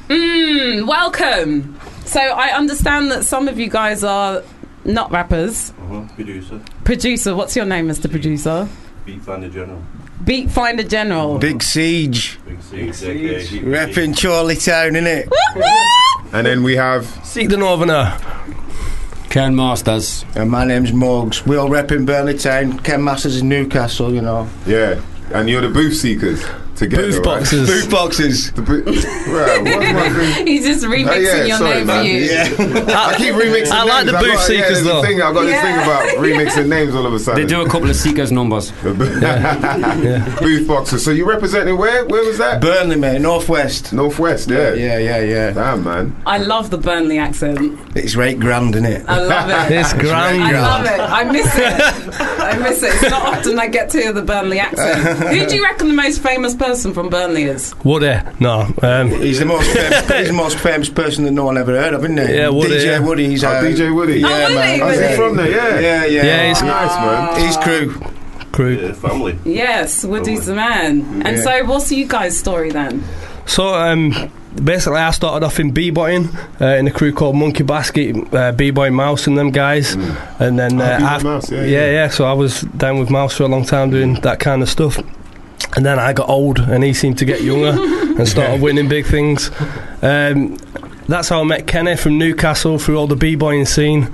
Mm, 0.10 0.88
welcome. 0.88 1.80
So 2.06 2.20
I 2.20 2.48
understand 2.56 3.12
that 3.12 3.24
some 3.24 3.48
of 3.48 3.60
you 3.60 3.70
guys 3.70 4.04
are 4.04 4.44
not 4.86 5.12
rappers. 5.12 5.72
Uh-huh. 5.80 6.08
Producer, 6.16 6.60
Producer, 6.84 7.36
what's 7.36 7.56
your 7.56 7.66
name, 7.66 7.88
Mr. 7.88 8.10
Producer? 8.10 8.68
Beat 9.06 9.22
Finder 9.22 9.50
General, 9.50 9.82
Beat 10.26 10.50
Finder 10.52 10.84
General. 10.84 11.38
Big 11.38 11.62
Siege, 11.64 12.40
Big 12.46 12.62
Siege, 12.62 13.04
aka 13.04 13.46
Heat 13.46 13.64
repping 13.64 14.18
Charlie 14.18 14.56
Town, 14.56 14.92
innit? 14.94 15.32
And 16.34 16.46
then 16.46 16.64
we 16.64 16.76
have 16.76 17.06
Seek 17.24 17.50
the 17.50 17.58
Northerner. 17.58 18.18
Ken 19.32 19.56
Masters. 19.56 20.26
And 20.36 20.52
my 20.52 20.66
name's 20.66 20.92
Morgs. 20.92 21.48
We 21.48 21.56
all 21.56 21.70
repping 21.70 22.06
Burnley 22.06 22.38
Town. 22.38 22.78
Ken 22.80 23.02
Masters 23.02 23.40
in 23.40 23.48
Newcastle, 23.48 24.14
you 24.14 24.22
know. 24.22 24.50
yeah, 24.68 25.02
and 25.34 25.50
you're 25.50 25.62
the 25.62 25.70
booth 25.70 25.96
seekers 25.96 26.44
together. 26.82 27.04
Booth 27.08 27.16
right? 27.16 27.24
boxes. 27.24 27.68
Boot 27.70 27.90
boxes. 27.92 28.52
The 28.56 28.62
bo- 28.62 28.74
right, 28.84 29.62
what's 29.64 29.94
my 29.94 30.10
thing? 30.36 30.48
He's 30.52 30.66
just 30.66 30.84
remixing 30.86 31.08
Oh, 31.08 31.20
yeah, 31.20 31.44
your 31.46 31.58
sorry, 31.58 31.76
name 31.78 31.88
man. 31.88 32.04
for 32.04 32.10
you. 32.10 32.94
I 32.94 33.14
keep 33.18 33.34
remixing 33.36 33.72
I 33.72 33.84
like 33.84 34.06
names. 34.06 34.12
the 34.12 34.18
I've 34.18 34.24
booth 34.24 34.34
got, 34.34 34.46
seekers, 34.48 34.68
there's 34.70 34.82
a 34.82 34.84
though. 34.84 35.02
Thing, 35.04 35.22
I've 35.22 35.34
got 35.34 35.42
this 35.44 35.52
Yeah. 35.54 35.62
thing 35.62 35.76
about 35.84 36.04
remixing 36.26 36.68
names 36.68 36.96
all 36.96 37.06
of 37.06 37.14
a 37.14 37.20
sudden. 37.20 37.42
They 37.42 37.48
do 37.48 37.62
a 37.62 37.70
couple 37.70 37.90
of 37.90 37.96
Seekers 37.96 38.32
numbers. 38.32 38.72
Booth 38.82 40.68
boxes. 40.68 41.04
So 41.06 41.12
you 41.12 41.26
representing 41.30 41.78
where? 41.78 42.06
Where 42.06 42.24
was 42.26 42.38
that? 42.40 42.62
Burnley, 42.62 42.96
mate, 42.98 43.22
northwest. 43.22 43.94
Northwest. 43.94 44.50
Yeah. 44.50 44.74
Yeah, 44.74 44.98
yeah, 44.98 45.20
yeah. 45.22 45.52
Damn, 45.52 45.84
man. 45.84 46.16
I 46.26 46.38
love 46.40 46.70
the 46.70 46.78
Burnley 46.78 47.18
accent. 47.18 47.80
It's 47.96 48.16
right 48.16 48.40
grand, 48.40 48.76
isn't 48.76 48.86
it? 48.86 49.06
I 49.08 49.20
love 49.22 49.50
it. 49.50 49.72
It's 49.78 49.94
grand. 49.94 50.44
I 50.44 50.52
love 50.52 50.86
it. 50.86 51.00
I 51.00 51.24
miss 51.32 51.56
it. 51.56 52.20
I 52.20 52.58
miss 52.58 52.84
it. 52.84 52.94
It's 52.94 53.10
not 53.10 53.38
often 53.38 53.60
I 53.60 53.68
get 53.68 53.90
to 53.92 54.00
hear 54.00 54.14
the 54.14 54.22
Burnley 54.22 54.60
accent. 54.60 55.02
Who 55.30 55.46
do 55.46 55.56
you 55.56 55.64
reckon 55.64 55.88
the 55.88 55.94
most 55.94 56.22
famous 56.22 56.56
person 56.56 56.71
from 56.94 57.10
Burnley 57.10 57.44
is? 57.44 57.74
Woody? 57.84 58.18
No. 58.40 58.68
Um, 58.82 59.10
He's 59.10 59.40
the 59.40 59.46
most 59.46 59.72
famous, 59.76 60.10
he's 60.12 60.28
the 60.28 60.34
most 60.34 60.58
famous 60.60 60.90
person 60.90 61.26
that 61.26 61.32
no 61.32 61.46
one 61.46 61.58
ever 61.58 61.72
heard 61.80 61.94
of, 61.94 62.04
isn't 62.04 62.18
he? 62.18 62.36
Yeah, 62.36 62.50
Woody, 62.50 62.76
DJ 62.76 62.86
yeah. 62.86 63.00
Woody. 63.00 63.28
He's 63.28 63.44
Oh, 63.44 63.50
uh, 63.50 63.62
DJ 63.64 63.94
Woody. 63.94 64.20
Yeah, 64.22 64.28
Oh, 64.50 64.56
man. 64.56 64.80
really? 64.80 64.82
Oh, 64.82 64.90
is 65.04 65.10
he 65.10 65.16
from 65.16 65.36
there? 65.38 65.50
Yeah. 65.52 65.80
Yeah, 65.80 66.06
yeah. 66.06 66.24
Yeah, 66.26 66.44
he's- 66.46 66.62
Nice, 66.62 66.96
man. 66.98 67.42
His 67.46 67.58
crew. 67.58 68.12
crew. 68.52 68.80
Yeah, 68.82 68.94
family. 68.94 69.38
Yes, 69.46 70.04
Woody's 70.06 70.46
the 70.46 70.56
man. 70.56 71.22
And 71.26 71.38
Yeah. 71.38 71.44
so, 71.44 71.66
what's 71.66 71.92
you 71.92 72.06
guys' 72.06 72.38
story 72.38 72.70
then? 72.72 73.04
So 73.46 73.68
um, 73.74 74.14
basically, 74.64 75.00
I 75.00 75.12
started 75.12 75.46
off 75.46 75.60
in 75.60 75.72
b-boying 75.72 76.30
uh, 76.62 76.66
in 76.76 76.88
a 76.88 76.92
crew 76.92 77.12
called 77.12 77.36
Monkey 77.36 77.64
Basket, 77.64 78.16
uh, 78.34 78.52
b-boy 78.52 78.92
Mouse 78.92 79.26
and 79.28 79.38
them 79.38 79.50
guys, 79.52 79.94
and 80.40 80.58
then 80.60 80.80
Oh, 80.80 80.84
uh, 80.86 80.98
B-Boy 81.00 81.16
af- 81.16 81.24
Mouse, 81.24 81.52
yeah, 81.52 81.64
yeah, 81.64 81.86
yeah. 81.92 82.08
So 82.10 82.26
I 82.26 82.34
was 82.34 82.62
down 82.62 83.00
with 83.00 83.10
Mouse 83.10 83.36
for 83.36 83.44
a 83.44 83.48
long 83.48 83.66
time 83.66 83.90
doing 83.90 84.14
that 84.22 84.40
kind 84.40 84.62
of 84.62 84.70
stuff. 84.70 85.00
And 85.76 85.86
then 85.86 86.00
I 86.00 86.14
got 86.14 86.30
old, 86.30 86.60
and 86.60 86.84
he 86.84 86.94
seemed 86.94 87.18
to 87.20 87.26
get 87.26 87.42
younger 87.42 87.70
and 88.20 88.28
started 88.28 88.62
winning 88.62 88.90
big 88.90 89.06
things. 89.06 89.50
Um, 90.02 90.58
that's 91.08 91.28
how 91.30 91.42
I 91.42 91.44
met 91.44 91.68
Kenny 91.68 91.98
from 91.98 92.18
Newcastle 92.18 92.78
through 92.80 92.98
all 92.98 93.08
the 93.08 93.16
b-boying 93.18 93.66
scene. 93.66 94.10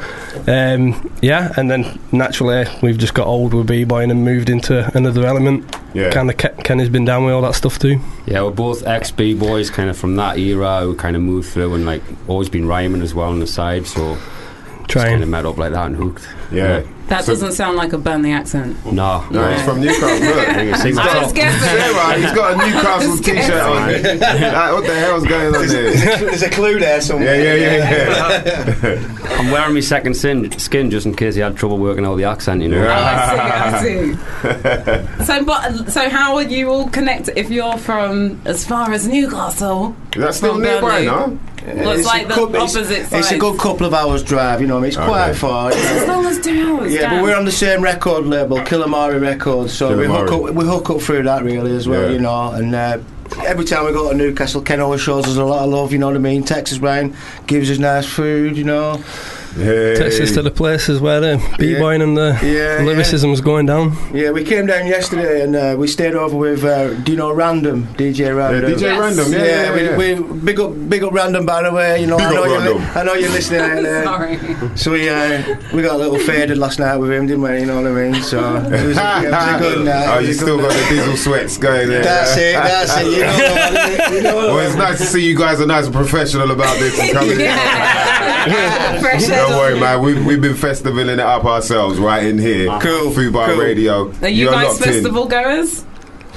Um, 0.48 1.12
yeah, 1.22 1.52
and 1.58 1.70
then 1.70 2.00
naturally 2.12 2.66
we've 2.82 2.98
just 2.98 3.14
got 3.14 3.28
old 3.28 3.54
with 3.54 3.68
b-boying 3.68 4.10
and 4.10 4.24
moved 4.26 4.50
into 4.50 4.90
another 4.98 5.26
element. 5.26 5.76
Yeah. 5.94 6.10
Kind 6.12 6.30
of 6.32 6.38
Ke- 6.38 6.64
Kenny's 6.64 6.90
been 6.90 7.06
down 7.06 7.26
with 7.26 7.34
all 7.36 7.42
that 7.44 7.54
stuff 7.56 7.78
too. 7.78 8.00
Yeah, 8.26 8.42
we're 8.44 8.52
both 8.52 8.86
ex 8.88 9.12
B 9.12 9.34
boys, 9.36 9.70
kind 9.70 9.90
of 9.90 9.98
from 9.98 10.16
that 10.16 10.38
era. 10.40 10.80
who 10.82 10.96
kind 10.96 11.16
of 11.16 11.22
moved 11.22 11.50
through 11.50 11.74
and 11.76 11.86
like 11.86 12.02
always 12.28 12.50
been 12.50 12.68
rhyming 12.68 13.02
as 13.02 13.14
well 13.14 13.30
on 13.30 13.40
the 13.40 13.48
side. 13.48 13.86
So 13.86 14.18
just 14.88 14.94
Trying. 14.94 15.12
kind 15.12 15.24
of 15.24 15.30
met 15.30 15.46
up 15.46 15.58
like 15.58 15.72
that 15.74 15.86
and 15.88 15.96
hooked. 15.96 16.28
Yeah. 16.52 16.82
That 17.08 17.24
So- 17.24 17.32
doesn't 17.34 17.54
sound 17.54 17.78
like 17.78 17.94
a 17.94 17.98
Burnley 17.98 18.32
accent. 18.34 18.76
No, 18.86 19.26
No, 19.32 19.50
he's 19.52 19.62
from 19.64 19.80
Newcastle. 19.80 20.10
Look. 20.10 20.48
He's 20.86 20.98
I 20.98 21.06
got, 21.06 21.24
was 21.24 21.32
guessing. 21.34 21.78
yeah, 21.78 21.98
right, 21.98 22.20
he's 22.20 22.34
got 22.34 22.54
a 22.54 22.58
Newcastle 22.58 23.18
t-shirt 23.18 23.62
on. 23.64 23.88
Like, 23.88 24.74
what 24.74 24.86
the 24.86 24.94
hell's 24.96 25.26
going 25.26 25.56
on 25.56 25.68
there? 25.68 25.94
There's 26.18 26.44
a 26.44 26.50
clue 26.50 26.80
there 26.80 27.00
somewhere. 27.00 27.36
Yeah, 27.42 27.54
yeah, 27.56 28.44
yeah, 28.44 28.84
yeah. 28.84 29.28
I'm 29.40 29.52
wearing 29.52 29.74
my 29.74 29.80
second 29.80 30.16
sin, 30.16 30.52
skin 30.60 30.92
just 30.92 31.06
in 31.06 31.16
case 31.16 31.36
he 31.36 31.42
had 31.42 31.56
trouble 31.56 31.78
working 31.78 32.06
out 32.06 32.16
the 32.18 32.26
accent, 32.26 32.62
you 32.62 32.68
know. 32.68 32.86
Oh, 32.86 32.92
I 32.92 33.82
see, 33.84 34.16
I 34.44 35.18
see. 35.20 35.24
so, 35.26 35.46
but 35.46 35.90
so 35.92 36.10
how 36.10 36.36
are 36.36 36.44
you 36.44 36.70
all 36.70 36.90
connected? 36.90 37.38
If 37.40 37.50
you're 37.50 37.78
from 37.78 38.42
as 38.46 38.66
far 38.68 38.92
as 38.92 39.08
Newcastle, 39.08 39.96
That's 40.16 40.38
still 40.38 40.54
From 40.56 40.64
nearby, 40.64 41.06
no? 41.06 41.40
Well, 41.76 41.90
it's, 41.92 42.00
It's 42.00 42.08
like 42.08 42.26
a 42.26 42.28
the 42.30 42.34
coup- 42.34 42.58
opposite 42.58 43.06
side. 43.08 43.20
It's 43.20 43.32
a 43.32 43.38
good 43.38 43.60
couple 43.60 43.86
of 43.86 43.94
hours 43.94 44.24
drive, 44.24 44.62
you 44.62 44.68
know. 44.68 44.78
I 44.78 44.80
mean, 44.82 44.88
it's 44.88 44.98
quite 44.98 45.34
far. 45.34 45.72
you 45.72 45.78
know. 45.78 45.90
As 46.02 46.08
long 46.08 46.26
as 46.26 46.40
two 46.40 46.62
hours. 46.80 46.94
Yeah, 46.94 47.02
damn. 47.02 47.10
but 47.16 47.24
we're 47.24 47.36
on 47.36 47.46
the 47.46 47.52
same 47.52 47.82
record 47.82 48.26
label, 48.26 48.58
Killamari 48.60 49.20
Records, 49.22 49.74
so 49.74 49.98
we 49.98 50.06
hook, 50.06 50.32
up, 50.32 50.54
we 50.56 50.66
hook 50.66 50.90
up 50.90 51.02
through 51.02 51.24
that 51.24 51.44
really 51.44 51.76
as 51.76 51.88
well, 51.88 52.04
Yeah. 52.08 52.12
you 52.14 52.20
know. 52.20 52.52
And 52.52 52.74
uh, 52.74 53.00
every 53.46 53.66
time 53.66 53.86
we 53.86 53.92
go 53.92 54.10
to 54.10 54.16
Newcastle, 54.18 54.62
Ken 54.62 54.80
always 54.80 55.02
shows 55.02 55.26
us 55.28 55.38
a 55.38 55.44
lot 55.44 55.64
of 55.64 55.70
love, 55.70 55.92
you 55.92 56.00
know 56.00 56.08
what 56.08 56.16
I 56.16 56.20
mean? 56.20 56.44
Texas 56.44 56.78
Brian 56.78 57.16
gives 57.48 57.70
us 57.70 57.78
nice 57.80 58.06
food, 58.06 58.58
you 58.58 58.64
know. 58.64 59.02
Hey. 59.58 59.96
Takes 59.96 60.20
us 60.20 60.32
to 60.34 60.42
the 60.42 60.52
places 60.52 61.00
where 61.02 61.20
the 61.20 61.56
b-boying 61.58 62.02
and 62.02 62.16
the 62.16 62.38
Yeah, 62.44 62.84
lyricism's 62.86 63.42
going 63.42 63.66
down. 63.66 63.98
Yeah, 64.14 64.32
we 64.32 64.44
came 64.44 64.66
down 64.68 64.86
yesterday 64.88 65.42
and 65.44 65.56
uh, 65.56 65.76
we 65.78 65.88
stayed 65.88 66.14
over 66.16 66.36
with, 66.38 66.64
uh, 66.64 66.94
do 66.94 67.12
you 67.12 67.18
know 67.18 67.32
Random, 67.32 67.88
DJ 67.96 68.20
Yeah, 68.20 68.28
Random? 68.30 68.72
DJ 68.74 68.82
Yes. 68.82 69.00
Random, 69.00 69.32
yeah, 69.34 69.44
yeah, 69.44 69.76
yeah. 69.76 69.98
we, 69.98 70.14
we 70.20 70.40
big 70.46 70.60
up, 70.60 70.90
big 70.90 71.04
up 71.04 71.12
Random 71.14 71.46
by 71.46 71.64
the 71.64 71.72
way. 71.72 72.00
You 72.02 72.08
know, 72.08 72.18
Big 72.18 72.28
I 72.28 72.34
know 72.34 72.44
up 72.44 72.50
you're, 72.64 72.76
li- 72.76 72.86
I 72.96 73.04
know 73.04 73.14
you're 73.14 73.30
listening 73.32 73.62
out 73.62 73.82
there. 73.84 74.04
Sorry. 74.04 74.38
So 74.78 74.92
we 74.92 75.10
uh, 75.10 75.56
we 75.74 75.82
got 75.82 75.96
a 75.96 75.98
little 75.98 76.20
faded 76.20 76.58
last 76.58 76.78
night 76.80 76.98
with 76.98 77.12
him, 77.12 77.26
didn't 77.28 77.42
we? 77.42 77.60
You 77.60 77.66
know 77.66 77.82
what 77.82 77.88
I 77.92 77.92
mean? 78.12 78.22
So 78.22 78.38
it 78.58 78.72
was 78.72 78.74
a, 78.74 78.78
it 78.78 78.88
was 78.88 78.98
a 78.98 79.58
good 79.60 79.86
night. 79.86 80.16
Oh, 80.16 80.20
you 80.20 80.34
still 80.34 80.58
got 80.58 80.70
night. 80.70 80.90
the 80.90 80.96
diesel 80.96 81.18
sweats 81.18 81.58
going 81.58 81.88
there. 81.90 82.04
That's 82.04 82.38
it. 82.38 82.54
That's 82.54 82.98
it. 82.98 83.06
You 83.08 83.22
know? 83.22 84.16
You 84.18 84.22
know? 84.24 84.36
Well, 84.56 84.68
it's 84.68 84.76
nice 84.76 84.98
to 85.00 85.06
see 85.06 85.26
you 85.28 85.36
guys 85.36 85.60
are 85.62 85.66
nice 85.66 85.86
and 85.86 85.94
professional 85.96 86.52
about 86.52 86.78
this 86.80 87.00
and 87.00 87.12
coming 87.12 87.40
Yeah. 88.48 89.00
Fresh 89.02 89.24
in. 89.24 89.30
head 89.32 89.47
Don't 89.50 89.58
worry, 89.58 89.80
man. 89.80 90.02
We've, 90.02 90.26
we've 90.26 90.42
been 90.42 90.54
festivaling 90.54 91.14
it 91.14 91.20
up 91.20 91.46
ourselves 91.46 92.00
right 92.00 92.26
in 92.26 92.38
here. 92.38 92.68
Cool, 92.82 93.12
Fubar 93.12 93.48
cool. 93.48 93.58
Radio. 93.58 94.12
Are 94.22 94.28
you 94.28 94.46
You're 94.46 94.52
guys 94.52 94.68
locked 94.68 94.84
festival 94.84 95.26
goers? 95.28 95.84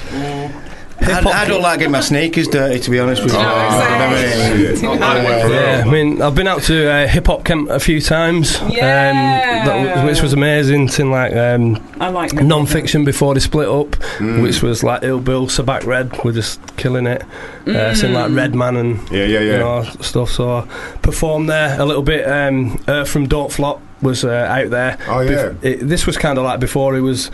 Mm. 0.09 0.70
I, 1.03 1.19
I 1.43 1.45
don't 1.47 1.61
like 1.61 1.79
getting 1.79 1.91
my 1.91 1.99
sneakers 2.01 2.47
dirty, 2.47 2.79
to 2.79 2.91
be 2.91 2.99
honest 2.99 3.23
with 3.23 3.33
you. 3.33 3.39
No, 3.39 3.65
exactly. 3.65 4.65
shit. 4.65 4.75
Do 4.79 4.81
you 4.87 4.99
know? 4.99 5.47
Yeah, 5.49 5.83
I 5.85 5.89
mean, 5.89 6.21
I've 6.21 6.35
been 6.35 6.47
out 6.47 6.61
to 6.63 6.89
uh, 6.91 7.07
hip 7.07 7.27
hop 7.27 7.43
camp 7.43 7.69
a 7.69 7.79
few 7.79 7.99
times, 7.99 8.59
Yeah. 8.69 8.69
um, 8.69 9.65
that 9.67 10.05
which 10.05 10.21
was 10.21 10.33
amazing. 10.33 10.87
Seeing 10.89 11.09
like 11.11 11.35
um, 11.35 11.83
I 11.99 12.09
like 12.09 12.33
Non 12.33 12.65
Phixion 12.65 13.03
before 13.03 13.33
they 13.33 13.39
split 13.39 13.67
up, 13.67 13.95
which 14.21 14.61
was 14.61 14.83
like 14.83 15.03
Ill 15.03 15.19
Bill, 15.19 15.47
Sabac 15.47 15.85
Red, 15.85 16.23
were 16.23 16.31
just 16.33 16.59
killing 16.77 17.07
it. 17.07 17.23
Uh, 17.67 17.93
seeing 17.95 18.13
like 18.13 18.31
Redman 18.31 18.75
and 18.77 18.97
Yeah, 19.11 19.25
yeah, 19.25 19.39
yeah. 19.39 19.51
you 19.53 19.57
know 19.59 19.83
stuff. 20.01 20.29
So 20.31 20.57
I 20.57 20.67
performed 21.01 21.49
there 21.49 21.79
a 21.79 21.85
little 21.85 22.03
bit. 22.03 22.27
Um, 22.27 22.83
Earth 22.87 23.09
from 23.09 23.27
Don't 23.27 23.51
Flop 23.51 23.81
was 24.01 24.23
uh, 24.23 24.29
out 24.29 24.69
there. 24.71 24.97
Oh, 25.07 25.19
yeah. 25.21 25.29
Bef- 25.49 25.63
it, 25.63 25.75
this 25.87 26.05
was 26.07 26.17
kind 26.17 26.37
of 26.37 26.43
like 26.43 26.59
before 26.59 26.95
he 26.95 27.01
was. 27.01 27.29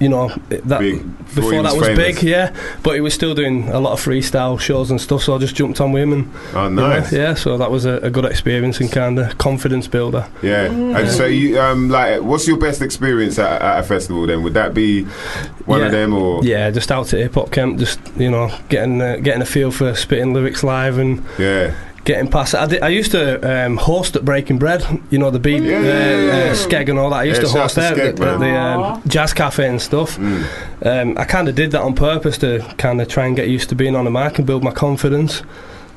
You 0.00 0.08
know 0.08 0.28
that 0.48 0.78
Big. 0.80 1.02
Before 1.34 1.62
that 1.62 1.74
was 1.76 1.86
famous. 1.88 2.20
big, 2.20 2.22
yeah. 2.22 2.54
But 2.84 2.94
he 2.94 3.00
was 3.00 3.12
still 3.14 3.34
doing 3.34 3.68
a 3.68 3.80
lot 3.80 3.92
of 3.94 4.00
freestyle 4.00 4.58
shows 4.58 4.90
and 4.92 5.00
stuff, 5.00 5.22
so 5.24 5.34
I 5.34 5.38
just 5.38 5.56
jumped 5.56 5.80
on 5.80 5.90
with 5.92 6.04
him 6.04 6.12
and 6.12 6.32
Oh, 6.54 6.64
you 6.68 6.74
know, 6.74 7.04
yeah, 7.10 7.34
so 7.34 7.58
that 7.58 7.70
was 7.70 7.84
a, 7.84 7.94
a 7.98 8.08
good 8.10 8.24
experience 8.24 8.80
and 8.80 8.90
kind 8.92 9.18
of 9.18 9.36
confidence 9.38 9.88
builder. 9.88 10.26
Yeah. 10.42 10.66
And 10.70 11.08
so 11.10 11.26
you 11.26 11.60
um 11.60 11.88
like 11.90 12.22
what's 12.22 12.46
your 12.46 12.58
best 12.58 12.80
experience 12.80 13.38
at, 13.40 13.60
at 13.60 13.80
a 13.80 13.82
festival 13.82 14.26
then? 14.26 14.42
Would 14.44 14.54
that 14.54 14.72
be 14.72 15.04
one 15.66 15.80
of 15.82 15.86
Yeah. 15.92 15.98
them 15.98 16.14
or 16.14 16.44
Yeah, 16.44 16.70
just 16.70 16.92
out 16.92 17.12
at 17.12 17.18
hip 17.20 17.34
hop 17.34 17.50
camp, 17.50 17.78
just 17.78 17.98
you 18.16 18.30
know, 18.30 18.50
getting 18.68 19.02
uh, 19.02 19.16
getting 19.16 19.42
a 19.42 19.46
feel 19.46 19.70
for 19.72 19.94
spitting 19.96 20.32
lyrics 20.32 20.62
live 20.62 20.98
and 20.98 21.24
Yeah. 21.38 21.74
Getting 22.08 22.28
past 22.30 22.54
it. 22.54 22.60
I, 22.60 22.66
did, 22.66 22.82
I 22.82 22.88
used 22.88 23.10
to 23.12 23.66
um, 23.66 23.76
host 23.76 24.16
at 24.16 24.24
Breaking 24.24 24.58
Bread, 24.58 24.82
you 25.10 25.18
know, 25.18 25.30
the 25.30 25.38
beat, 25.38 25.62
Yeah, 25.62 25.76
uh, 25.78 25.82
yeah, 25.82 26.16
yeah, 26.16 26.44
yeah. 26.46 26.50
uh, 26.50 26.54
Skeg 26.54 26.88
and 26.88 26.98
all 26.98 27.10
that. 27.10 27.16
I 27.16 27.24
used 27.24 27.42
Yeah, 27.42 27.48
to 27.52 27.58
host 27.60 27.76
there 27.76 27.94
Skeg, 27.94 28.08
at 28.08 28.16
the, 28.16 28.38
the 28.38 28.56
um, 28.56 29.02
jazz 29.06 29.34
cafe 29.34 29.68
and 29.68 29.80
stuff. 29.80 30.16
Mm. 30.16 30.42
Um, 30.86 31.18
I 31.18 31.24
kind 31.24 31.48
of 31.50 31.54
did 31.54 31.70
that 31.72 31.82
on 31.82 31.94
purpose 31.94 32.38
to 32.38 32.60
kind 32.78 33.02
of 33.02 33.08
try 33.08 33.26
and 33.26 33.36
get 33.36 33.48
used 33.48 33.68
to 33.68 33.74
being 33.74 33.94
on 33.94 34.06
a 34.06 34.10
mic 34.10 34.38
and 34.38 34.46
build 34.46 34.64
my 34.64 34.70
confidence. 34.72 35.42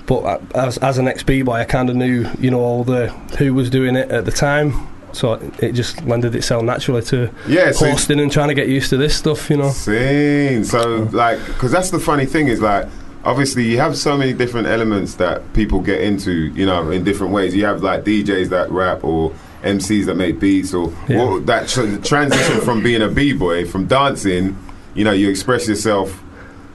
But 0.05 0.19
I, 0.25 0.65
as, 0.67 0.77
as 0.79 0.97
an 0.97 1.07
ex 1.07 1.23
b 1.23 1.43
boy, 1.43 1.53
I 1.53 1.63
kind 1.63 1.89
of 1.89 1.95
knew, 1.95 2.27
you 2.39 2.51
know, 2.51 2.59
all 2.59 2.83
the 2.83 3.07
who 3.39 3.53
was 3.53 3.69
doing 3.69 3.95
it 3.95 4.11
at 4.11 4.25
the 4.25 4.31
time. 4.31 4.87
So 5.13 5.33
it, 5.33 5.63
it 5.63 5.71
just 5.73 6.03
lended 6.03 6.35
itself 6.35 6.63
naturally 6.63 7.03
to 7.03 7.29
Yeah, 7.47 7.71
so 7.71 7.89
hosting 7.89 8.19
and 8.19 8.31
trying 8.31 8.49
to 8.49 8.53
get 8.53 8.67
used 8.67 8.89
to 8.89 8.97
this 8.97 9.15
stuff, 9.15 9.49
you 9.49 9.57
know. 9.57 9.69
Sing. 9.69 10.63
So, 10.65 11.09
like, 11.13 11.45
because 11.47 11.71
that's 11.71 11.89
the 11.89 11.99
funny 11.99 12.25
thing 12.25 12.47
is, 12.49 12.59
like, 12.61 12.87
obviously 13.23 13.63
you 13.65 13.77
have 13.77 13.97
so 13.97 14.17
many 14.17 14.33
different 14.33 14.67
elements 14.67 15.15
that 15.15 15.53
people 15.53 15.79
get 15.81 16.01
into, 16.01 16.31
you 16.53 16.65
know, 16.65 16.89
in 16.91 17.03
different 17.03 17.33
ways. 17.33 17.55
You 17.55 17.65
have 17.65 17.81
like 17.83 18.03
DJs 18.03 18.49
that 18.49 18.69
rap 18.71 19.03
or 19.03 19.33
MCs 19.63 20.05
that 20.07 20.15
make 20.15 20.39
beats, 20.39 20.73
or 20.73 20.91
Yeah. 21.07 21.23
what, 21.25 21.45
that 21.45 21.67
tr- 21.67 21.97
transition 21.97 22.61
from 22.61 22.81
being 22.81 23.01
a 23.01 23.07
b 23.09 23.33
boy, 23.33 23.65
from 23.65 23.85
dancing, 23.85 24.57
you 24.95 25.03
know, 25.03 25.11
you 25.11 25.29
express 25.29 25.67
yourself 25.67 26.23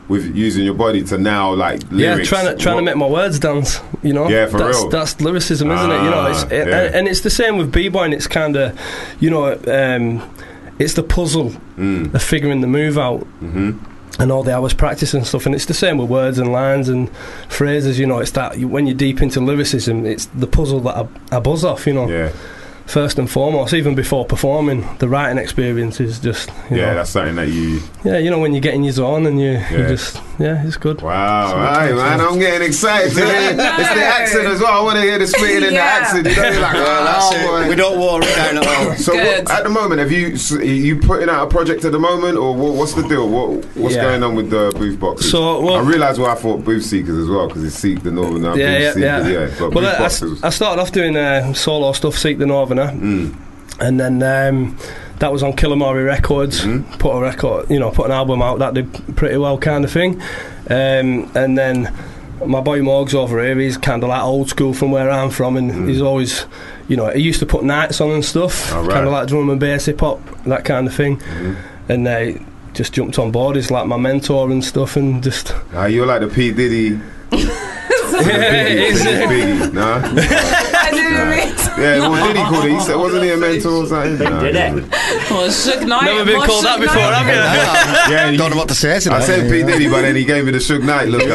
with 0.09 0.37
using 0.37 0.65
your 0.65 0.75
body 0.75 1.03
to 1.03 1.19
now 1.19 1.53
like 1.53 1.81
lyrics. 1.91 2.31
Yeah, 2.31 2.39
trying 2.39 2.57
to 2.57 2.63
trying 2.63 2.75
What- 2.77 2.81
to 2.83 2.87
make 2.87 2.97
my 2.97 3.09
words 3.09 3.41
dance. 3.41 3.81
You 4.05 4.13
know. 4.13 4.29
Yeah, 4.29 4.47
for 4.47 4.59
that's, 4.59 4.79
real. 4.79 4.89
That's 4.89 5.21
lyricism, 5.21 5.69
isn't 5.71 5.91
it? 5.91 6.03
You 6.05 6.11
know, 6.11 6.27
it's, 6.27 6.45
Ah, 6.45 6.49
and, 6.53 6.69
yeah. 6.71 6.91
and 6.99 7.09
it's 7.09 7.23
the 7.23 7.31
same 7.31 7.57
with 7.59 7.73
b-boying. 7.73 8.13
It's 8.13 8.29
kind 8.29 8.55
of, 8.55 8.79
you 9.19 9.31
know, 9.31 9.59
um, 9.67 10.23
it's 10.79 10.93
the 10.95 11.03
puzzle 11.03 11.51
Mm. 11.77 12.15
of 12.15 12.23
figuring 12.23 12.61
the 12.61 12.67
move 12.69 12.97
out. 12.99 13.25
hmm 13.41 13.73
And 14.19 14.33
all 14.33 14.43
the 14.43 14.57
hours 14.57 14.73
practice 14.73 15.13
and 15.13 15.27
stuff, 15.27 15.45
and 15.45 15.55
it's 15.55 15.67
the 15.67 15.75
same 15.75 15.99
with 15.99 16.09
words 16.09 16.39
and 16.39 16.51
lines 16.51 16.89
and 16.89 17.15
phrases. 17.49 17.99
You 17.99 18.07
know, 18.07 18.19
it's 18.19 18.31
that 18.31 18.57
when 18.59 18.87
you're 18.87 18.97
deep 18.97 19.21
into 19.21 19.41
lyricism, 19.41 20.07
it's 20.07 20.25
the 20.27 20.47
puzzle 20.47 20.81
that 20.81 20.97
I, 20.97 21.37
I 21.37 21.41
buzz 21.41 21.65
off. 21.65 21.87
You 21.87 21.93
know, 21.93 22.09
Yeah, 22.09 22.33
first 22.87 23.19
and 23.19 23.29
foremost, 23.31 23.75
even 23.75 23.95
before 23.95 24.25
performing, 24.25 24.87
the 24.99 25.09
writing 25.09 25.39
experience 25.39 26.01
is 26.01 26.19
just, 26.21 26.49
you 26.71 26.77
yeah, 26.79 26.87
know, 26.87 26.95
that's 26.97 27.11
something 27.11 27.35
that 27.37 27.49
you. 27.49 27.81
yeah, 28.05 28.19
you 28.19 28.31
know, 28.31 28.39
when 28.39 28.55
you 28.55 28.61
get 28.61 28.75
in 28.75 28.85
your 28.85 28.93
zone 28.93 29.27
and 29.27 29.41
you, 29.41 29.53
Yeah. 29.53 29.73
you 29.83 29.89
just 29.89 30.21
yeah, 30.39 30.67
it's 30.67 30.77
good. 30.77 31.01
Wow, 31.03 31.75
hey 31.81 31.93
man, 31.95 32.21
I'm 32.21 32.39
getting 32.39 32.67
excited 32.69 33.13
to 33.15 33.21
hear 33.25 33.51
it's 33.51 33.57
the 33.57 34.05
accent 34.05 34.47
as 34.47 34.61
well. 34.61 34.81
I 34.81 34.85
want 34.85 34.97
to 34.97 35.03
hear 35.03 35.19
the 35.19 35.27
spitting 35.27 35.69
in 35.69 35.75
the 35.75 35.81
accent. 35.81 36.27
You 36.27 36.37
know, 36.37 36.43
you're 36.51 36.61
like, 36.61 36.75
Well, 36.75 37.05
that's 37.05 37.25
oh, 37.33 37.37
it. 37.59 37.63
boy. 37.65 37.69
We 37.71 37.75
don't 37.75 37.99
war 37.99 38.21
it 38.23 38.37
down 38.37 38.59
at 38.59 38.67
all. 38.67 38.95
So 38.97 39.15
what, 39.15 39.51
at 39.51 39.63
the 39.65 39.71
moment, 39.71 40.01
have 40.01 40.13
you 40.13 40.35
s- 40.35 40.51
you 40.51 41.01
putting 41.01 41.29
out 41.31 41.45
a 41.47 41.51
project 41.51 41.85
at 41.87 41.93
the 41.93 41.99
moment, 41.99 42.37
or 42.37 42.55
what, 42.55 42.75
what's 42.75 42.93
the 42.93 43.03
deal? 43.09 43.29
What 43.29 43.65
what's 43.77 43.95
Yeah. 43.97 44.03
going 44.03 44.23
on 44.23 44.35
with 44.37 44.51
the 44.51 44.73
booth 44.77 45.01
boxes? 45.01 45.31
So, 45.31 45.61
well- 45.63 45.77
I 45.77 45.81
realised 45.81 46.21
why 46.21 46.33
I 46.33 46.35
thought 46.35 46.65
booth 46.65 46.85
seekers 46.85 47.17
as 47.19 47.29
well 47.29 47.47
because 47.49 47.65
it's 47.65 47.75
Seek 47.77 48.03
the 48.03 48.11
Northerner. 48.11 48.57
Yeah, 48.59 48.93
booth 48.93 49.03
yeah, 49.03 49.23
seekers, 49.25 49.33
yeah. 49.53 49.59
But 49.59 49.75
well, 49.75 49.99
booth 50.09 50.43
I. 50.43 50.47
I 50.47 50.51
started 50.51 50.81
off 50.83 50.93
doing 50.93 51.17
uh, 51.17 51.53
solo 51.55 51.93
stuff, 51.93 52.17
Seek 52.19 52.39
the 52.39 52.47
Northerner, 52.77 53.01
Mm. 53.01 53.35
and 53.81 54.01
then 54.01 54.23
um, 54.23 54.79
that 55.19 55.33
was 55.33 55.43
on 55.43 55.53
Killamari 55.55 56.05
Records. 56.07 56.61
Mm-hmm. 56.65 56.99
Put 56.99 57.17
a 57.17 57.21
record, 57.21 57.71
you 57.71 57.81
know, 57.81 57.91
put 57.91 58.07
an 58.07 58.13
album 58.13 58.43
out 58.43 58.59
that 58.61 58.75
did 58.75 59.17
pretty 59.17 59.37
well, 59.39 59.59
kind 59.59 59.85
of 59.85 59.91
thing. 59.91 60.21
Um, 60.69 61.31
and 61.35 61.57
then 61.59 61.93
my 62.45 62.61
boy 62.61 62.81
Morgs 62.81 63.15
over 63.15 63.43
here, 63.43 63.59
he's 63.59 63.79
kind 63.79 64.03
of 64.03 64.09
like 64.11 64.23
old 64.23 64.49
school 64.51 64.75
from 64.75 64.91
where 64.91 65.11
I'm 65.11 65.31
from, 65.31 65.57
and 65.57 65.89
he's 65.89 66.03
always, 66.03 66.45
you 66.89 66.97
know, 66.97 67.09
he 67.09 67.21
used 67.23 67.41
to 67.41 67.47
put 67.47 67.65
nights 67.65 68.01
on 68.01 68.11
and 68.11 68.25
stuff, 68.25 68.71
Mm. 68.71 68.75
All 68.77 68.83
right. 68.83 68.89
Mm-hmm. 68.89 68.93
kind 68.95 69.07
of 69.07 69.13
like 69.13 69.29
drum 69.29 69.51
and 69.51 69.59
bass, 69.61 69.87
hip 69.87 70.01
hop, 70.01 70.21
that 70.45 70.65
kind 70.65 70.87
of 70.87 70.95
thing. 70.95 71.21
And 71.89 72.07
they 72.07 72.41
just 72.75 72.93
jumped 72.93 73.19
on 73.19 73.31
board. 73.31 73.57
He's 73.57 73.71
like 73.71 73.87
my 73.87 73.97
mentor 73.97 74.51
and 74.51 74.63
stuff, 74.65 74.97
and 74.97 75.23
just 75.23 75.55
Ah, 75.73 75.87
you're 75.87 76.05
like 76.07 76.21
the 76.21 76.27
P 76.29 76.51
Diddy. 76.53 77.01
Biggie, 77.31 78.91
Is 78.91 79.05
it? 79.05 79.29
Biggie, 79.29 79.73
nah. 79.73 80.01
Yeah, 81.79 82.09
what 82.09 82.27
did 82.27 82.37
he 82.37 82.43
call 82.43 82.63
it? 82.65 82.71
He 82.73 82.81
said, 82.81 82.97
wasn't 82.97 83.23
he 83.25 83.31
a 83.31 83.37
mentor 83.37 83.69
or 83.69 83.87
something? 83.87 84.19
Nah, 84.19 84.41
did 84.43 84.57
it. 84.57 84.73
Well, 85.31 85.49
Suge 85.49 85.87
Knight. 85.87 86.05
Never 86.05 86.25
been 86.25 86.41
called 86.43 86.65
that 86.65 86.81
before, 86.81 86.97
Knight- 86.97 87.15
have 87.15 88.09
you? 88.09 88.15
Yeah, 88.15 88.31
you- 88.31 88.39
Don't 88.39 88.51
know 88.51 88.57
what 88.57 88.69
to 88.69 88.75
say 88.75 88.99
to 89.01 89.13
I 89.13 89.21
said 89.21 89.51
P 89.51 89.63
Diddy, 89.63 89.89
but 89.89 90.03
then 90.03 90.17
he 90.17 90.25
gave 90.25 90.45
me 90.47 90.53
the 90.53 90.59
Suge 90.59 90.83
Knight 90.85 91.09
look. 91.09 91.23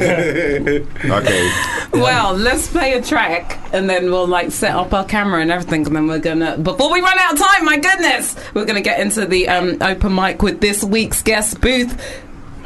okay. 0.00 1.50
Well, 1.92 2.34
let's 2.34 2.68
play 2.68 2.94
a 2.94 3.02
track 3.02 3.58
and 3.72 3.88
then 3.88 4.10
we'll 4.10 4.26
like 4.26 4.50
set 4.50 4.74
up 4.74 4.92
our 4.92 5.04
camera 5.04 5.40
and 5.40 5.50
everything 5.50 5.86
and 5.86 5.96
then 5.96 6.06
we're 6.06 6.18
gonna 6.18 6.56
before 6.58 6.92
we 6.92 7.00
run 7.00 7.18
out 7.18 7.34
of 7.34 7.38
time, 7.40 7.64
my 7.64 7.78
goodness, 7.78 8.36
we're 8.54 8.64
gonna 8.64 8.80
get 8.80 9.00
into 9.00 9.26
the 9.26 9.48
um, 9.48 9.78
open 9.80 10.14
mic 10.14 10.42
with 10.42 10.60
this 10.60 10.84
week's 10.84 11.22
guest 11.22 11.60
booth. 11.60 12.00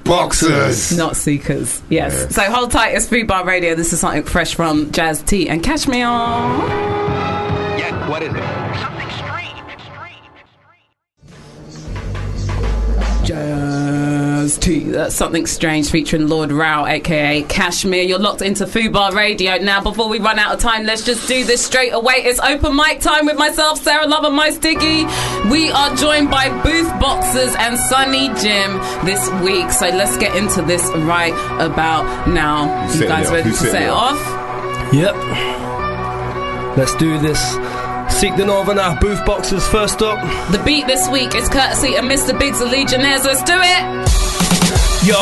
Boxers. 0.04 0.96
Not 0.96 1.16
seekers, 1.16 1.82
yes. 1.88 2.34
So 2.34 2.42
hold 2.42 2.70
tight, 2.70 2.90
it's 2.90 3.06
Fubar 3.06 3.44
Radio. 3.44 3.74
This 3.74 3.92
is 3.92 4.00
something 4.00 4.22
fresh 4.22 4.54
from 4.54 4.92
Jazz 4.92 5.22
T 5.22 5.48
and 5.48 5.62
Catch 5.62 5.88
Me 5.88 6.02
On. 6.02 6.60
Yeah, 7.78 8.08
what 8.08 8.22
is 8.22 8.34
it? 8.34 8.42
Something 8.80 9.10
strange. 9.10 9.60
Jazz 13.26 13.83
T. 14.52 14.80
That's 14.80 15.14
something 15.14 15.46
strange 15.46 15.90
featuring 15.90 16.28
Lord 16.28 16.52
Rao, 16.52 16.86
aka 16.86 17.42
Kashmir. 17.42 18.02
You're 18.02 18.18
locked 18.18 18.42
into 18.42 18.64
Fubar 18.66 19.12
Radio. 19.12 19.56
Now, 19.56 19.82
before 19.82 20.08
we 20.08 20.18
run 20.18 20.38
out 20.38 20.54
of 20.54 20.60
time, 20.60 20.84
let's 20.84 21.04
just 21.04 21.26
do 21.26 21.44
this 21.44 21.64
straight 21.64 21.92
away. 21.92 22.16
It's 22.18 22.40
open 22.40 22.76
mic 22.76 23.00
time 23.00 23.26
with 23.26 23.38
myself, 23.38 23.82
Sarah 23.82 24.06
Love, 24.06 24.24
and 24.24 24.36
Mys 24.36 24.58
Diggi. 24.58 25.04
We 25.50 25.70
are 25.70 25.94
joined 25.96 26.30
by 26.30 26.50
Booth 26.62 26.90
Boxers 27.00 27.54
and 27.58 27.78
Sonny 27.78 28.28
Jim 28.40 28.78
this 29.04 29.28
week. 29.42 29.70
So 29.70 29.88
let's 29.88 30.16
get 30.18 30.36
into 30.36 30.62
this 30.62 30.82
right 31.04 31.34
about 31.60 32.28
now. 32.28 32.92
You 32.92 33.06
guys 33.06 33.30
ready 33.30 33.50
to 33.50 33.56
set 33.56 33.82
it 33.82 33.86
it 33.86 33.90
off? 33.90 34.18
off? 34.20 34.92
Yep. 34.94 35.14
Let's 36.76 36.94
do 36.96 37.18
this. 37.18 37.40
Seek 38.14 38.36
the 38.36 38.44
Northerner, 38.44 38.96
booth 39.00 39.24
boxers 39.26 39.66
first 39.68 40.02
up. 40.02 40.20
The 40.52 40.62
beat 40.64 40.86
this 40.86 41.08
week 41.08 41.34
is 41.34 41.48
courtesy 41.48 41.96
of 41.96 42.04
Mr. 42.04 42.30
Bigz 42.38 42.62
of 42.62 42.70
Legionnaires. 42.70 43.24
Let's 43.24 43.42
do 43.42 43.54
it. 43.56 44.23
Yo, 45.04 45.20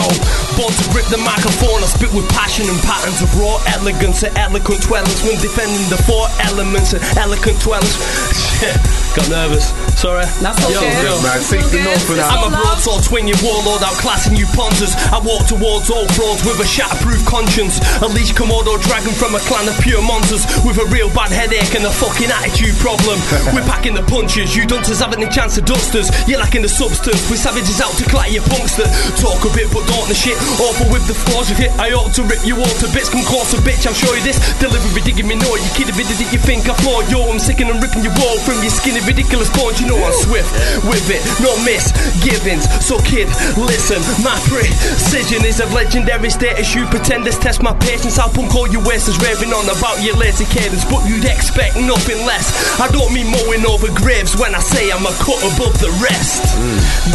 born 0.54 0.70
to 0.70 0.84
grip 0.94 1.02
the 1.10 1.18
microphone, 1.18 1.82
I 1.82 1.90
spit 1.90 2.14
with 2.14 2.22
passion 2.30 2.70
and 2.70 2.78
patterns 2.86 3.18
of 3.18 3.34
raw 3.34 3.58
elegance 3.74 4.22
and 4.22 4.30
eloquent 4.38 4.78
dwellings 4.86 5.18
when 5.26 5.34
defending 5.42 5.82
the 5.90 5.98
four 6.06 6.30
elements 6.38 6.94
and 6.94 7.02
eloquent 7.18 7.58
dwellings. 7.58 7.98
Shit, 8.30 8.78
got 9.18 9.26
nervous. 9.26 9.74
Sorry. 9.98 10.22
That's 10.38 10.62
all 10.62 10.70
Yo, 10.70 10.78
good. 10.86 11.02
yo. 11.02 11.12
Man, 11.26 11.42
seek 11.42 11.66
the 11.74 11.82
north 11.82 11.98
for 12.06 12.14
I'm 12.14 12.46
a 12.46 12.54
now. 12.54 12.62
broadsword 12.62 13.02
swinging 13.02 13.34
warlord 13.42 13.82
outclassing 13.82 14.38
you 14.38 14.46
ponzers. 14.54 14.94
I 15.10 15.18
walk 15.18 15.50
towards 15.50 15.90
all 15.90 16.06
frauds 16.14 16.46
with 16.46 16.62
a 16.62 16.68
shatterproof 16.68 17.26
conscience. 17.26 17.82
A 18.02 18.06
leash 18.06 18.30
Komodo 18.38 18.78
dragon 18.86 19.10
from 19.18 19.34
a 19.34 19.42
clan 19.50 19.66
of 19.66 19.74
pure 19.82 19.98
monsters 20.02 20.46
with 20.62 20.78
a 20.78 20.86
real 20.94 21.10
bad 21.10 21.34
headache 21.34 21.74
and 21.74 21.82
a 21.82 21.90
fucking 21.90 22.30
attitude 22.30 22.78
problem. 22.78 23.18
We're 23.54 23.66
packing 23.66 23.98
the 23.98 24.06
punches, 24.06 24.54
you 24.54 24.62
dunces 24.62 25.02
haven't 25.02 25.26
a 25.26 25.30
chance 25.30 25.58
to 25.58 25.62
dust 25.62 25.94
us. 25.98 26.06
You're 26.30 26.38
lacking 26.38 26.62
the 26.62 26.70
substance, 26.70 27.26
we 27.26 27.34
savages 27.34 27.82
out 27.82 27.98
to 27.98 28.06
clatter 28.06 28.30
your 28.30 28.46
punkster. 28.46 28.86
Talk 29.18 29.42
a 29.42 29.50
bit 29.54 29.71
but 29.72 29.82
the 30.12 30.14
shit. 30.14 30.36
Awful 30.60 30.92
with 30.92 31.08
the 31.08 31.16
flaws 31.16 31.48
of 31.48 31.56
hit. 31.56 31.72
I 31.80 31.96
ought 31.96 32.12
to 32.20 32.22
rip 32.28 32.44
you 32.44 32.60
all 32.60 32.74
to 32.84 32.86
bits. 32.92 33.08
Come 33.08 33.24
closer, 33.24 33.56
bitch. 33.64 33.88
I'll 33.88 33.96
show 33.96 34.12
you 34.12 34.20
this. 34.20 34.36
Delivery 34.60 35.00
digging 35.00 35.24
me 35.24 35.40
no. 35.40 35.48
You 35.56 35.70
kidding 35.72 35.96
me? 35.96 36.04
Did 36.04 36.20
you 36.28 36.36
think 36.36 36.68
I 36.68 36.76
floor? 36.84 37.00
Yo, 37.08 37.24
I'm 37.24 37.40
sick 37.40 37.64
and 37.64 37.72
I'm 37.72 37.80
ripping 37.80 38.04
your 38.04 38.12
wall 38.20 38.36
from 38.44 38.60
your 38.60 38.70
skinny 38.70 39.00
ridiculous 39.08 39.48
bones. 39.56 39.80
You 39.80 39.88
know 39.88 39.96
I'm 39.96 40.12
swift 40.12 40.52
with 40.84 41.08
it, 41.08 41.24
no 41.40 41.56
misgivings. 41.64 42.68
So 42.84 43.00
kid, 43.08 43.32
listen. 43.56 44.04
My 44.20 44.36
precision 44.52 45.48
is 45.48 45.64
of 45.64 45.72
legendary 45.72 46.28
status. 46.28 46.68
You 46.76 46.84
pretenders 46.92 47.40
test 47.40 47.64
my 47.64 47.72
patience. 47.80 48.20
I'll 48.20 48.28
punk 48.28 48.54
all 48.54 48.68
your 48.68 48.84
wasters 48.84 49.16
raving 49.24 49.56
on 49.56 49.64
about 49.72 50.04
your 50.04 50.16
lazy 50.20 50.44
cadence, 50.52 50.84
but 50.84 51.08
you'd 51.08 51.24
expect 51.24 51.80
nothing 51.80 52.20
less. 52.28 52.52
I 52.76 52.92
don't 52.92 53.12
mean 53.16 53.32
mowing 53.32 53.64
over 53.64 53.88
graves 53.96 54.36
when 54.36 54.54
I 54.54 54.60
say 54.60 54.92
I'm 54.92 55.08
a 55.08 55.14
cut 55.24 55.40
above 55.56 55.72
the 55.80 55.90
rest. 56.04 56.44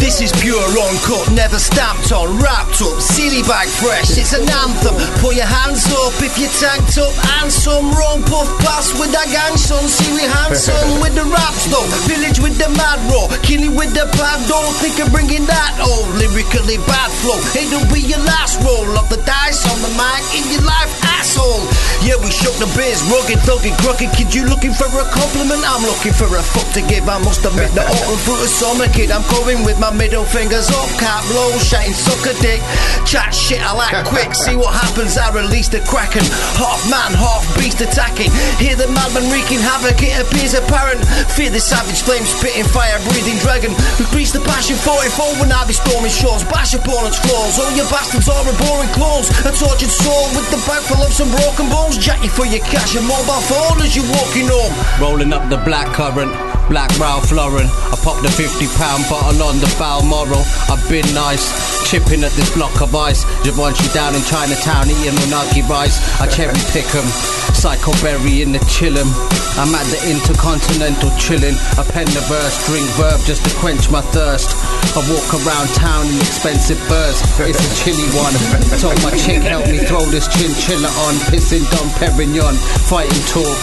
This 0.02 0.18
is 0.18 0.34
pure 0.42 0.58
uncut, 0.58 1.30
never 1.30 1.62
stamped 1.62 2.10
on, 2.10 2.42
wrapped 2.48 2.80
up, 2.80 2.96
silly 2.96 3.44
bag 3.44 3.68
fresh. 3.68 4.16
It's 4.16 4.32
an 4.32 4.48
anthem. 4.48 4.96
Put 5.20 5.36
your 5.36 5.44
hands 5.44 5.84
up 5.92 6.16
if 6.24 6.32
you're 6.40 6.52
tanked 6.56 6.96
up. 6.96 7.12
And 7.38 7.52
some 7.52 7.92
wrong 7.92 8.24
puff 8.24 8.48
pass 8.64 8.96
with 8.96 9.12
that 9.12 9.28
gang 9.28 9.56
son. 9.60 9.84
See 9.84 10.08
we 10.16 10.24
handsome 10.24 11.04
with 11.04 11.12
the 11.12 11.28
raps 11.28 11.68
though. 11.68 11.84
Village 12.08 12.40
with 12.40 12.56
the 12.56 12.72
mad 12.72 12.98
raw. 13.12 13.28
Killing 13.44 13.76
with 13.76 13.92
the 13.92 14.08
pad. 14.16 14.40
Don't 14.48 14.72
think 14.80 14.96
of 15.04 15.12
bringing 15.12 15.44
that 15.44 15.76
old 15.84 16.08
lyrically 16.16 16.80
bad 16.88 17.12
flow. 17.20 17.36
It'll 17.52 17.84
be 17.92 18.00
your 18.00 18.22
last 18.24 18.56
roll 18.64 18.96
of 18.96 19.12
the 19.12 19.20
dice 19.28 19.68
on 19.68 19.76
the 19.84 19.92
mic 20.00 20.24
in 20.32 20.44
your 20.48 20.64
life, 20.64 20.92
asshole. 21.18 21.66
Yeah, 22.06 22.14
we 22.22 22.30
shook 22.30 22.54
the 22.62 22.70
biz, 22.78 23.02
rugged, 23.10 23.42
thugged, 23.42 23.74
crooked. 23.82 24.14
Kid, 24.14 24.30
you 24.30 24.46
looking 24.46 24.70
for 24.70 24.86
a 24.86 25.06
compliment? 25.10 25.66
I'm 25.66 25.82
looking 25.82 26.14
for 26.14 26.30
a 26.30 26.42
fuck 26.42 26.70
to 26.78 26.82
give. 26.86 27.10
I 27.10 27.18
must 27.18 27.42
admit 27.42 27.74
the 27.74 27.82
autumn 27.82 28.20
fruit 28.22 28.38
of 28.38 28.50
summer, 28.50 28.86
kid. 28.94 29.10
I'm 29.10 29.26
going 29.26 29.66
with 29.66 29.82
my 29.82 29.90
middle 29.90 30.22
fingers 30.22 30.70
up, 30.70 30.88
cap 31.02 31.26
low, 31.34 31.50
shine, 31.58 31.90
sucker 31.90 32.38
dick. 32.38 32.62
Chat 33.02 33.34
shit, 33.34 33.58
I 33.58 33.74
like 33.74 33.98
quick. 34.06 34.30
See 34.46 34.54
what 34.54 34.70
happens. 34.70 35.18
I 35.18 35.34
release 35.34 35.66
the 35.66 35.82
kraken, 35.82 36.22
half 36.54 36.86
man, 36.86 37.10
half 37.18 37.42
beast 37.58 37.82
attacking. 37.82 38.30
Hear 38.62 38.78
the 38.78 38.86
madman 38.94 39.26
wreaking 39.34 39.58
havoc. 39.58 39.98
It 39.98 40.14
appears 40.22 40.54
apparent. 40.54 41.02
Fear 41.34 41.50
the 41.50 41.60
savage 41.60 42.06
flame, 42.06 42.22
spitting 42.22 42.64
fire, 42.70 42.96
breathing 43.10 43.42
dragon. 43.42 43.74
Increase 43.98 44.30
the 44.30 44.40
passion, 44.46 44.78
44 44.78 45.42
when 45.42 45.50
I 45.50 45.66
be 45.66 45.74
storming 45.74 46.14
shores. 46.14 46.46
Bash 46.46 46.78
opponents' 46.78 47.18
claws. 47.18 47.58
All 47.58 47.74
your 47.74 47.90
bastards 47.90 48.30
are 48.30 48.46
a 48.46 48.54
boring 48.62 48.92
clones. 48.94 49.26
A 49.42 49.50
tortured 49.50 49.90
soul 49.90 50.30
with 50.38 50.46
the 50.54 50.62
bag 50.62 50.86
full 50.86 51.07
some 51.10 51.30
broken 51.30 51.68
bones. 51.68 51.96
Jack 51.98 52.22
you 52.22 52.30
for 52.30 52.46
your 52.46 52.64
cash 52.66 52.96
and 52.96 53.06
mobile 53.06 53.42
phone 53.46 53.80
as 53.82 53.94
you're 53.94 54.08
walking 54.08 54.48
home. 54.48 54.74
Rolling 55.00 55.32
up 55.32 55.48
the 55.48 55.58
black 55.64 55.86
currant, 55.94 56.32
black 56.68 56.90
Ralph 56.98 57.30
Lauren. 57.32 57.66
I 57.66 57.96
popped 58.02 58.24
a 58.24 58.30
50 58.30 58.66
pound 58.76 59.04
bottle 59.08 59.42
on 59.42 59.58
the 59.60 59.70
Balmoral. 59.78 60.42
I've 60.68 60.82
been 60.88 61.06
nice, 61.14 61.46
chipping 61.88 62.22
at 62.22 62.32
this 62.36 62.52
block 62.52 62.82
of 62.82 62.94
ice. 62.94 63.24
You 63.48 63.52
down 63.96 64.12
in 64.14 64.20
Chinatown 64.28 64.92
eating 64.92 65.16
unagi 65.24 65.64
rice. 65.64 65.96
I 66.20 66.28
cherry 66.28 66.60
pick 66.68 66.84
'em, 66.94 67.08
psycho 67.56 67.92
berry 68.04 68.42
in 68.42 68.52
the 68.52 68.60
chillum. 68.68 69.08
I'm 69.56 69.74
at 69.74 69.86
the 69.88 69.98
intercontinental 70.12 71.10
chillin'. 71.16 71.56
I 71.80 71.82
pen 71.82 72.04
the 72.12 72.20
verse, 72.28 72.56
drink 72.66 72.86
verb 73.00 73.20
just 73.24 73.42
to 73.44 73.50
quench 73.56 73.88
my 73.88 74.02
thirst. 74.12 74.54
I 74.94 75.00
walk 75.08 75.32
around 75.32 75.68
town 75.74 76.06
in 76.06 76.18
expensive 76.20 76.78
furs. 76.88 77.22
It's 77.40 77.58
a 77.58 77.70
chilly 77.80 78.08
one. 78.12 78.36
Told 78.78 79.00
my 79.02 79.10
chick 79.16 79.42
help 79.42 79.66
me 79.66 79.78
throw 79.78 80.04
this 80.06 80.28
chinchilla 80.28 80.88
on. 81.08 81.14
Pissing 81.32 81.64
Dom 81.72 81.88
Perignon, 81.98 82.56
fighting 82.86 83.24
talk. 83.32 83.58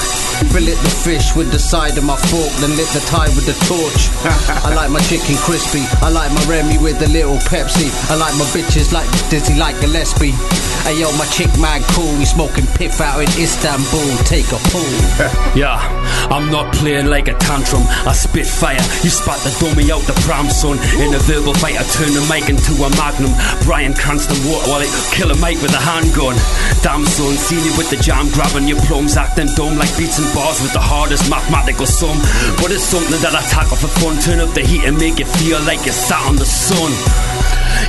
Fillet 0.51 0.75
the 0.75 0.89
fish 0.89 1.33
with 1.33 1.49
the 1.51 1.59
side 1.59 1.97
of 1.97 2.03
my 2.03 2.17
fork, 2.27 2.51
then 2.59 2.75
lit 2.75 2.89
the 2.91 2.99
tie 3.07 3.29
with 3.37 3.45
the 3.45 3.55
torch. 3.71 4.09
I 4.65 4.73
like 4.75 4.89
my 4.89 4.99
chicken 5.07 5.37
crispy. 5.37 5.83
I 6.01 6.09
like 6.09 6.31
my 6.33 6.43
Remy 6.43 6.77
with 6.79 7.01
a 7.01 7.07
little 7.07 7.37
Pepsi. 7.47 7.87
I 8.11 8.14
like 8.17 8.35
my 8.37 8.45
bitches 8.53 8.91
like 8.93 9.07
Dizzy 9.29 9.55
like 9.55 9.79
Gillespie. 9.81 10.33
Hey 10.85 11.01
yo, 11.01 11.09
my 11.17 11.25
chick 11.33 11.49
mad 11.57 11.81
cool. 11.97 12.11
We 12.21 12.25
smoking 12.25 12.67
piff 12.77 13.01
out 13.01 13.17
in 13.19 13.29
Istanbul. 13.41 14.05
Take 14.25 14.49
a 14.53 14.59
pull. 14.71 14.85
Yeah, 15.55 15.79
I'm 16.27 16.51
not 16.51 16.75
playing 16.75 17.07
like 17.07 17.29
a 17.29 17.33
tantrum. 17.39 17.87
I 18.03 18.11
spit 18.11 18.45
fire. 18.45 18.83
You 19.07 19.09
spat 19.09 19.39
the 19.47 19.55
dummy 19.55 19.87
out 19.87 20.03
the 20.03 20.11
pram, 20.27 20.51
son. 20.51 20.75
In 20.99 21.15
a 21.15 21.21
verbal 21.23 21.55
fight, 21.55 21.79
I 21.79 21.83
turn 21.95 22.11
the 22.11 22.19
mic 22.27 22.51
into 22.51 22.75
a 22.83 22.91
magnum. 22.99 23.31
Bryan 23.63 23.95
Cranston 23.95 24.35
water 24.43 24.67
while 24.67 24.83
it 24.83 24.91
kill 25.15 25.31
a 25.31 25.37
mate 25.39 25.61
with 25.63 25.71
a 25.71 25.79
handgun. 25.79 26.35
Damn, 26.83 27.07
son, 27.07 27.39
seen 27.39 27.63
you 27.63 27.71
with 27.79 27.89
the 27.89 27.95
jam, 28.03 28.27
grabbing 28.35 28.67
your 28.67 28.83
plums, 28.83 29.15
acting 29.15 29.47
dumb 29.55 29.79
like 29.79 29.95
beats 29.95 30.19
and 30.19 30.27
bars 30.35 30.59
with 30.59 30.73
the 30.73 30.83
hardest 30.83 31.29
mathematical 31.31 31.87
sum. 31.87 32.19
But 32.59 32.75
it's 32.75 32.83
something 32.83 33.21
that 33.23 33.31
I 33.31 33.41
tackle 33.47 33.79
for 33.79 33.91
fun. 34.03 34.19
Turn 34.19 34.43
up 34.43 34.53
the 34.53 34.61
heat 34.61 34.83
and 34.83 34.99
make 34.99 35.19
you 35.23 35.25
feel 35.39 35.63
like 35.63 35.87
you're 35.87 35.95
sat 35.95 36.19
on 36.27 36.35
the 36.35 36.45
sun. 36.45 36.91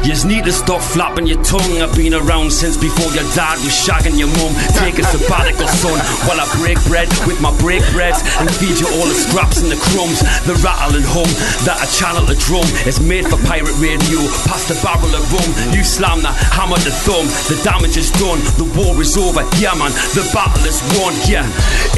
You 0.07 0.15
just 0.15 0.31
need 0.31 0.47
to 0.47 0.55
stop 0.55 0.79
flapping 0.79 1.27
your 1.27 1.43
tongue. 1.43 1.83
I've 1.83 1.91
been 1.99 2.15
around 2.15 2.55
since 2.55 2.79
before 2.79 3.11
your 3.11 3.27
dad 3.35 3.59
was 3.67 3.75
shagging 3.75 4.15
your 4.15 4.31
mum. 4.39 4.55
Take 4.79 5.03
a 5.03 5.05
sabbatical, 5.11 5.67
son, 5.67 5.99
while 6.31 6.39
I 6.39 6.47
break 6.63 6.79
bread 6.87 7.11
with 7.27 7.43
my 7.43 7.51
break 7.59 7.83
breads 7.91 8.23
and 8.39 8.47
feed 8.47 8.79
you 8.79 8.87
all 8.87 9.07
the 9.11 9.19
scraps 9.19 9.59
and 9.59 9.67
the 9.67 9.75
crumbs, 9.91 10.23
the 10.47 10.55
rattle 10.63 10.95
and 10.95 11.03
hum 11.11 11.27
that 11.67 11.83
I 11.83 11.91
channel 11.91 12.23
the 12.23 12.39
drum. 12.39 12.63
It's 12.87 13.03
made 13.03 13.27
for 13.27 13.35
pirate 13.51 13.75
radio. 13.83 14.23
Past 14.47 14.71
the 14.71 14.79
barrel 14.79 15.11
of 15.11 15.27
rum, 15.27 15.51
you 15.75 15.83
slam 15.83 16.23
the 16.23 16.31
hammer, 16.55 16.79
the 16.87 16.95
thumb. 17.03 17.27
The 17.51 17.59
damage 17.67 17.99
is 17.99 18.15
done. 18.15 18.39
The 18.63 18.71
war 18.79 18.95
is 19.03 19.19
over. 19.19 19.43
Yeah, 19.59 19.75
man, 19.75 19.91
the 20.15 20.23
battle 20.31 20.63
is 20.71 20.87
won. 20.95 21.19
Yeah, 21.27 21.43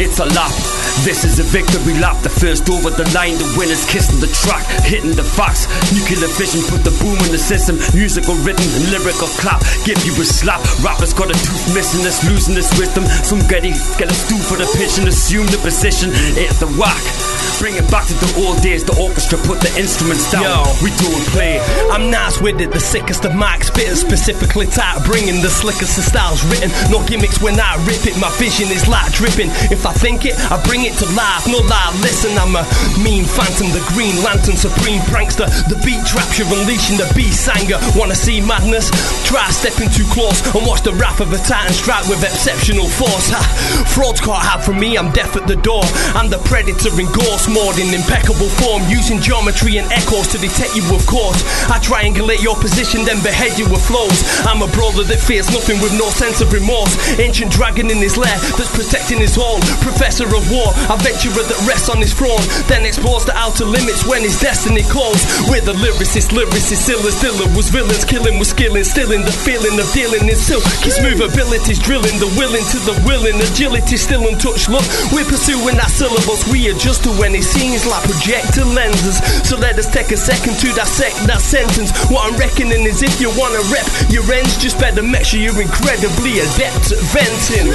it's 0.00 0.16
a 0.16 0.24
lap. 0.32 0.56
This 1.04 1.28
is 1.28 1.44
a 1.44 1.44
victory 1.44 2.00
lap. 2.00 2.16
The 2.24 2.32
first 2.32 2.72
over 2.72 2.88
the 2.88 3.04
line. 3.12 3.36
The 3.36 3.52
winners 3.60 3.84
kissing 3.84 4.16
the 4.16 4.32
track, 4.32 4.64
hitting 4.88 5.12
the 5.12 5.28
facts. 5.28 5.68
Nuclear 5.92 6.32
fission, 6.32 6.64
put 6.72 6.88
the 6.88 6.96
boom 7.04 7.20
in 7.28 7.36
the 7.36 7.38
system. 7.38 7.76
Musical 7.98 8.36
rhythm 8.46 8.62
and 8.62 8.90
lyrical 8.92 9.26
clap. 9.42 9.60
Give 9.84 9.98
you 10.06 10.12
a 10.22 10.24
slap. 10.24 10.62
Rappers 10.84 11.12
got 11.12 11.30
a 11.30 11.34
tooth 11.34 11.74
missing 11.74 12.06
us, 12.06 12.24
losing 12.30 12.54
this 12.54 12.70
wisdom. 12.78 13.04
Some 13.26 13.40
get 13.48 13.64
a 13.66 14.14
stool 14.14 14.38
for 14.38 14.56
the 14.56 14.70
pitch 14.78 14.98
and 14.98 15.08
assume 15.08 15.46
the 15.46 15.58
position. 15.58 16.10
It's 16.38 16.60
the 16.60 16.68
whack. 16.78 17.27
Bring 17.58 17.74
it 17.74 17.90
back 17.90 18.06
to 18.06 18.14
the 18.14 18.30
old 18.46 18.62
days. 18.62 18.84
The 18.84 18.94
orchestra 18.96 19.38
put 19.42 19.60
the 19.60 19.72
instruments 19.78 20.30
down. 20.30 20.44
Yo. 20.44 20.62
We 20.82 20.90
do 20.96 21.08
and 21.10 21.26
play. 21.34 21.58
I'm 21.90 22.10
nice 22.10 22.40
with 22.40 22.60
it, 22.60 22.70
the 22.70 22.80
sickest 22.80 23.24
of 23.24 23.32
mics, 23.32 23.70
spitting 23.74 23.96
specifically 23.98 24.66
tight, 24.66 25.02
bringing 25.04 25.42
the 25.42 25.50
slickest 25.50 25.98
of 25.98 26.04
styles 26.04 26.44
written. 26.46 26.70
No 26.90 27.02
gimmicks 27.06 27.40
when 27.42 27.58
I 27.58 27.74
rip 27.84 28.06
it, 28.06 28.16
my 28.20 28.30
vision 28.38 28.70
is 28.70 28.86
light 28.86 29.10
dripping. 29.12 29.50
If 29.74 29.86
I 29.86 29.92
think 29.92 30.24
it, 30.24 30.38
I 30.50 30.60
bring 30.64 30.86
it 30.86 30.94
to 31.02 31.06
life. 31.18 31.46
No 31.50 31.58
lie, 31.66 31.92
listen, 32.00 32.36
I'm 32.38 32.54
a 32.54 32.62
mean 33.02 33.24
phantom, 33.24 33.74
the 33.74 33.82
green 33.94 34.22
lantern, 34.22 34.56
supreme 34.56 35.02
prankster. 35.10 35.50
The 35.66 35.78
beat 35.82 36.00
traps, 36.06 36.38
you're 36.38 36.50
unleashing 36.50 36.96
the 36.96 37.10
beast 37.14 37.48
anger. 37.48 37.78
Wanna 37.98 38.14
see 38.14 38.40
madness? 38.40 38.90
Try 39.26 39.50
stepping 39.50 39.90
too 39.90 40.06
close 40.14 40.38
and 40.54 40.66
watch 40.66 40.82
the 40.82 40.94
wrath 40.94 41.20
of 41.20 41.32
a 41.32 41.40
titan 41.42 41.74
strike 41.74 42.06
with 42.06 42.22
exceptional 42.22 42.86
force. 42.86 43.30
Ha, 43.34 43.42
frauds 43.90 44.20
can't 44.20 44.38
hide 44.38 44.62
from 44.64 44.78
me, 44.78 44.96
I'm 44.96 45.10
deaf 45.12 45.36
at 45.36 45.46
the 45.46 45.56
door. 45.56 45.82
I'm 46.14 46.30
the 46.30 46.38
predator 46.46 46.94
in 47.00 47.06
ghost 47.28 47.52
mode 47.52 47.76
in 47.76 47.92
impeccable 47.92 48.48
form, 48.64 48.80
using 48.88 49.20
geometry 49.20 49.76
and 49.76 49.84
echoes 49.92 50.24
to 50.32 50.40
detect 50.40 50.72
you, 50.72 50.84
of 50.96 51.04
course. 51.04 51.44
I 51.68 51.76
triangulate 51.76 52.40
your 52.40 52.56
position, 52.56 53.04
then 53.04 53.20
behead 53.20 53.60
you 53.60 53.68
with 53.68 53.84
flows. 53.84 54.24
I'm 54.48 54.64
a 54.64 54.70
brawler 54.72 55.04
that 55.04 55.20
fears 55.20 55.52
nothing 55.52 55.76
with 55.84 55.92
no 55.92 56.08
sense 56.08 56.40
of 56.40 56.48
remorse. 56.56 56.96
Ancient 57.20 57.52
dragon 57.52 57.92
in 57.92 58.00
his 58.00 58.16
lair 58.16 58.32
that's 58.56 58.72
protecting 58.72 59.20
his 59.20 59.36
home. 59.36 59.60
Professor 59.84 60.24
of 60.24 60.40
war, 60.48 60.72
adventurer 60.88 61.44
that 61.44 61.60
rests 61.68 61.92
on 61.92 62.00
his 62.00 62.16
throne, 62.16 62.40
then 62.64 62.88
explores 62.88 63.28
the 63.28 63.36
outer 63.36 63.68
limits 63.68 64.08
when 64.08 64.24
his 64.24 64.40
destiny 64.40 64.80
calls. 64.88 65.20
We're 65.52 65.60
the 65.60 65.76
lyricist, 65.76 66.32
lyricist, 66.32 66.88
still 66.88 67.04
as 67.04 67.20
Dilla 67.20 67.44
was 67.52 67.68
villains, 67.68 68.08
killing 68.08 68.40
with 68.40 68.48
skill, 68.48 68.72
instilling 68.72 69.28
the 69.28 69.36
feeling 69.36 69.76
of 69.76 69.88
dealing 69.92 70.24
in 70.24 70.38
silk. 70.38 70.64
His 70.80 70.96
move 71.04 71.20
abilities, 71.20 71.76
drilling 71.76 72.16
the 72.24 72.32
willing 72.40 72.64
to 72.72 72.78
the 72.88 72.96
willing, 73.04 73.36
agility 73.36 74.00
still 74.00 74.24
untouched. 74.24 74.72
Look, 74.72 74.86
we're 75.12 75.28
pursuing 75.28 75.76
our 75.76 75.92
syllables, 75.92 76.40
we 76.48 76.72
adjust 77.18 77.24
to 77.24 77.24
any 77.24 77.42
scenes 77.42 77.86
like 77.86 78.02
projector 78.04 78.64
lenses. 78.64 79.18
So 79.48 79.56
let 79.56 79.78
us 79.78 79.86
take 79.86 80.10
a 80.12 80.16
second 80.16 80.58
to 80.60 80.72
dissect 80.74 81.16
that 81.26 81.40
sentence. 81.40 81.90
What 82.10 82.30
I'm 82.30 82.38
reckoning 82.38 82.86
is 82.86 83.02
if 83.02 83.20
you 83.20 83.30
wanna 83.38 83.60
rep 83.70 83.86
your 84.10 84.24
ends, 84.32 84.56
just 84.58 84.78
better 84.78 85.02
make 85.02 85.24
sure 85.24 85.40
you're 85.40 85.60
incredibly 85.60 86.40
adept 86.40 86.92
at 86.92 87.00
venting. 87.12 87.68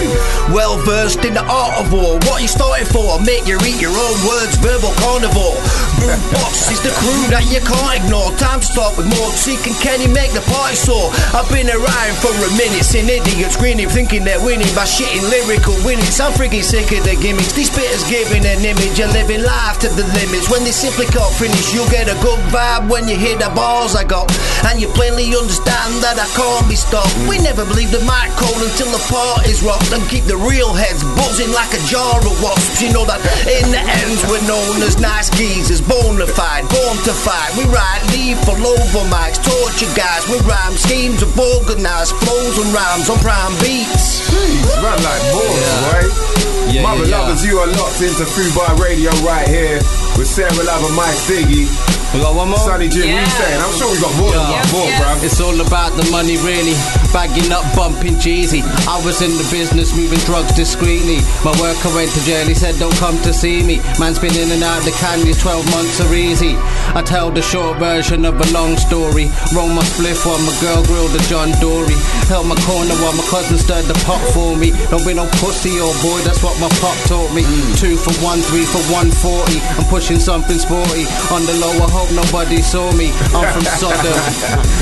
Well 0.54 0.78
versed 0.84 1.26
in 1.26 1.34
the 1.34 1.46
art 1.46 1.80
of 1.80 1.92
war. 1.92 2.20
What 2.30 2.42
you 2.42 2.48
starting 2.48 2.88
for? 2.88 3.20
Make 3.22 3.48
you 3.48 3.58
eat 3.64 3.82
your 3.82 3.94
own 3.94 4.18
words, 4.28 4.58
verbal 4.58 4.94
carnivore. 5.04 5.58
Boom 6.00 6.20
boss 6.36 6.72
is 6.72 6.82
the 6.84 6.92
crew 7.00 7.24
that 7.32 7.46
you 7.52 7.60
can't 7.64 8.04
ignore. 8.04 8.32
Time 8.38 8.60
to 8.60 8.68
start 8.68 8.98
with 8.98 9.08
more. 9.08 9.30
Seeking 9.34 9.76
Kenny 9.80 10.08
make 10.08 10.32
the 10.32 10.44
party 10.52 10.76
sore. 10.76 11.12
I've 11.34 11.48
been 11.50 11.70
around 11.70 12.14
for 12.20 12.32
a 12.32 12.50
minute, 12.58 12.84
seeing 12.84 13.08
idiots 13.08 13.56
grinning, 13.56 13.90
thinking 13.90 14.24
they're 14.24 14.42
winning 14.44 14.70
by 14.76 14.86
shitting 14.86 15.24
lyrical 15.30 15.76
winnings. 15.88 16.20
I'm 16.20 16.34
freaking 16.34 16.64
sick 16.64 16.92
of 16.92 17.04
the 17.04 17.16
gimmicks. 17.16 17.54
These 17.54 17.72
spitters 17.72 18.04
giving 18.10 18.46
an 18.46 18.64
image 18.64 19.00
of 19.00 19.12
living 19.14 19.33
life 19.42 19.82
to 19.82 19.90
the 19.90 20.06
limits. 20.16 20.48
When 20.48 20.64
they 20.64 20.72
simply 20.72 21.10
can't 21.10 21.34
finish, 21.36 21.74
you'll 21.74 21.90
get 21.90 22.08
a 22.08 22.18
good 22.22 22.40
vibe 22.54 22.88
when 22.88 23.10
you 23.10 23.18
hear 23.18 23.36
the 23.36 23.52
bars 23.52 23.98
I 23.98 24.06
got. 24.06 24.32
And 24.70 24.80
you 24.80 24.88
plainly 24.96 25.28
understand 25.36 26.00
that 26.06 26.22
I 26.22 26.28
can't 26.38 26.66
be 26.70 26.78
stopped. 26.80 27.12
We 27.28 27.42
never 27.44 27.66
believe 27.68 27.92
the 27.92 28.00
mic 28.08 28.32
cold 28.40 28.62
until 28.64 28.94
the 28.94 29.04
party's 29.12 29.60
rocked. 29.60 29.92
And 29.92 30.06
keep 30.08 30.24
the 30.30 30.40
real 30.40 30.72
heads 30.72 31.04
buzzing 31.20 31.52
like 31.52 31.74
a 31.74 31.82
jar 31.90 32.24
of 32.24 32.36
wasps. 32.40 32.80
You 32.80 32.96
know 32.96 33.04
that 33.10 33.20
in 33.50 33.68
the 33.74 33.82
ends 33.82 34.24
we're 34.30 34.46
known 34.48 34.80
as 34.86 34.96
nice 35.02 35.28
geezers, 35.34 35.84
bona 35.84 36.30
fide, 36.30 36.70
born 36.72 36.98
to 37.04 37.14
fight. 37.14 37.52
We 37.60 37.68
ride 37.74 38.04
lethal 38.16 38.56
over 38.56 39.04
mics, 39.12 39.42
torture 39.42 39.92
guys. 39.98 40.24
We 40.32 40.40
rhyme 40.48 40.78
schemes 40.80 41.26
of 41.26 41.34
organized 41.36 42.16
flows 42.24 42.56
and 42.62 42.70
rhymes 42.70 43.10
on 43.10 43.20
prime 43.20 43.56
beats. 43.60 44.24
Hmm. 44.30 44.44
Jeez, 44.44 44.82
man, 44.84 45.00
like 45.04 45.24
balls, 45.32 45.72
boy. 45.84 46.63
Yeah, 46.74 46.82
Mother 46.82 47.06
yeah, 47.06 47.20
lovers, 47.20 47.46
you 47.46 47.60
are 47.60 47.68
locked 47.68 48.02
into 48.02 48.26
Fubar 48.26 48.80
Radio 48.80 49.12
right 49.22 49.48
here 49.48 49.78
with 50.18 50.26
Sarah 50.26 50.52
Love 50.64 50.84
and 50.84 50.96
Mys 50.96 51.22
Diggi. 51.30 51.93
We 52.14 52.22
got 52.22 52.36
one 52.36 52.50
more. 52.50 52.60
Sonny 52.60 52.90
Jim, 52.90 53.10
what 53.10 53.26
you 53.26 53.34
saying? 53.42 53.60
I'm 53.62 53.74
sure 53.74 53.90
we 53.90 53.98
got 54.00 54.14
more 54.22 54.30
than 54.32 54.46
Yeah. 54.46 54.62
one 54.62 54.72
more, 54.72 54.88
Yes, 54.88 55.02
bruv. 55.02 55.24
It's 55.26 55.42
all 55.42 55.60
about 55.62 55.98
the 55.98 56.06
money, 56.12 56.38
really. 56.38 56.76
Bagging 57.12 57.52
up, 57.52 57.66
bumping 57.76 58.16
Jeezy. 58.22 58.62
I 58.88 59.02
was 59.02 59.22
in 59.22 59.34
the 59.38 59.44
business, 59.50 59.94
moving 59.94 60.20
drugs 60.30 60.54
discreetly. 60.54 61.22
My 61.44 61.52
worker 61.60 61.90
went 61.90 62.12
to 62.14 62.22
jail, 62.26 62.46
he 62.46 62.54
said, 62.54 62.78
Don't 62.78 62.96
come 62.98 63.18
to 63.24 63.34
see 63.34 63.64
me. 63.64 63.82
Man's 64.00 64.20
been 64.20 64.36
in 64.38 64.52
and 64.52 64.64
out 64.64 64.84
the 64.84 64.92
candies, 65.02 65.42
12 65.42 65.66
months 65.72 66.00
are 66.02 66.14
easy. 66.14 66.56
I 66.94 67.02
tell 67.02 67.32
the 67.32 67.42
short 67.42 67.78
version 67.80 68.26
of 68.26 68.40
a 68.40 68.48
long 68.54 68.78
story. 68.78 69.32
Roll 69.54 69.70
my 69.70 69.82
spliff 69.84 70.22
while 70.26 70.38
my 70.46 70.54
girl 70.62 70.84
grilled 70.86 71.12
the 71.18 71.24
John 71.30 71.50
Dory. 71.60 71.98
Held 72.30 72.46
my 72.46 72.56
corner 72.70 72.94
while 73.02 73.14
my 73.18 73.26
cousin 73.26 73.58
stirred 73.58 73.86
the 73.86 73.98
pot 74.06 74.22
for 74.34 74.56
me. 74.56 74.70
Don't 74.92 75.06
be 75.06 75.14
no 75.16 75.26
pussy, 75.42 75.80
old 75.80 75.98
boy, 76.06 76.20
that's 76.22 76.44
what 76.44 76.54
my 76.62 76.70
pop 76.78 76.98
taught 77.10 77.34
me. 77.34 77.42
Two 77.82 77.98
for 77.98 78.14
one, 78.22 78.38
three 78.54 78.66
for 78.70 78.82
140. 78.94 79.58
I'm 79.82 79.86
pushing 79.90 80.20
something 80.20 80.60
sporty. 80.60 81.06
On 81.34 81.42
the 81.50 81.58
lower 81.58 81.90
I 81.90 82.03
hope 82.04 82.12
nobody 82.16 82.62
saw 82.62 82.92
me. 82.94 83.12
I'm 83.32 83.48
from 83.56 83.64
Sodom. 83.80 84.20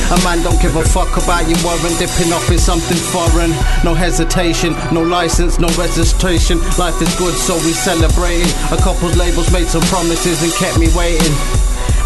A 0.09 0.17
man 0.25 0.41
don't 0.41 0.59
give 0.61 0.75
a 0.75 0.83
fuck 0.83 1.13
about 1.21 1.45
your 1.45 1.57
warrant. 1.61 1.93
Dipping 2.01 2.33
off 2.33 2.49
in 2.49 2.57
something 2.57 2.97
foreign. 2.97 3.51
No 3.85 3.93
hesitation, 3.93 4.73
no 4.91 5.01
license, 5.03 5.59
no 5.59 5.69
registration. 5.77 6.57
Life 6.81 6.97
is 7.01 7.13
good, 7.17 7.35
so 7.37 7.55
we 7.61 7.73
celebrating. 7.77 8.49
A 8.73 8.77
couple's 8.77 9.15
labels 9.17 9.51
made 9.53 9.67
some 9.67 9.85
promises 9.93 10.41
and 10.41 10.51
kept 10.57 10.79
me 10.79 10.89
waiting. 10.97 11.33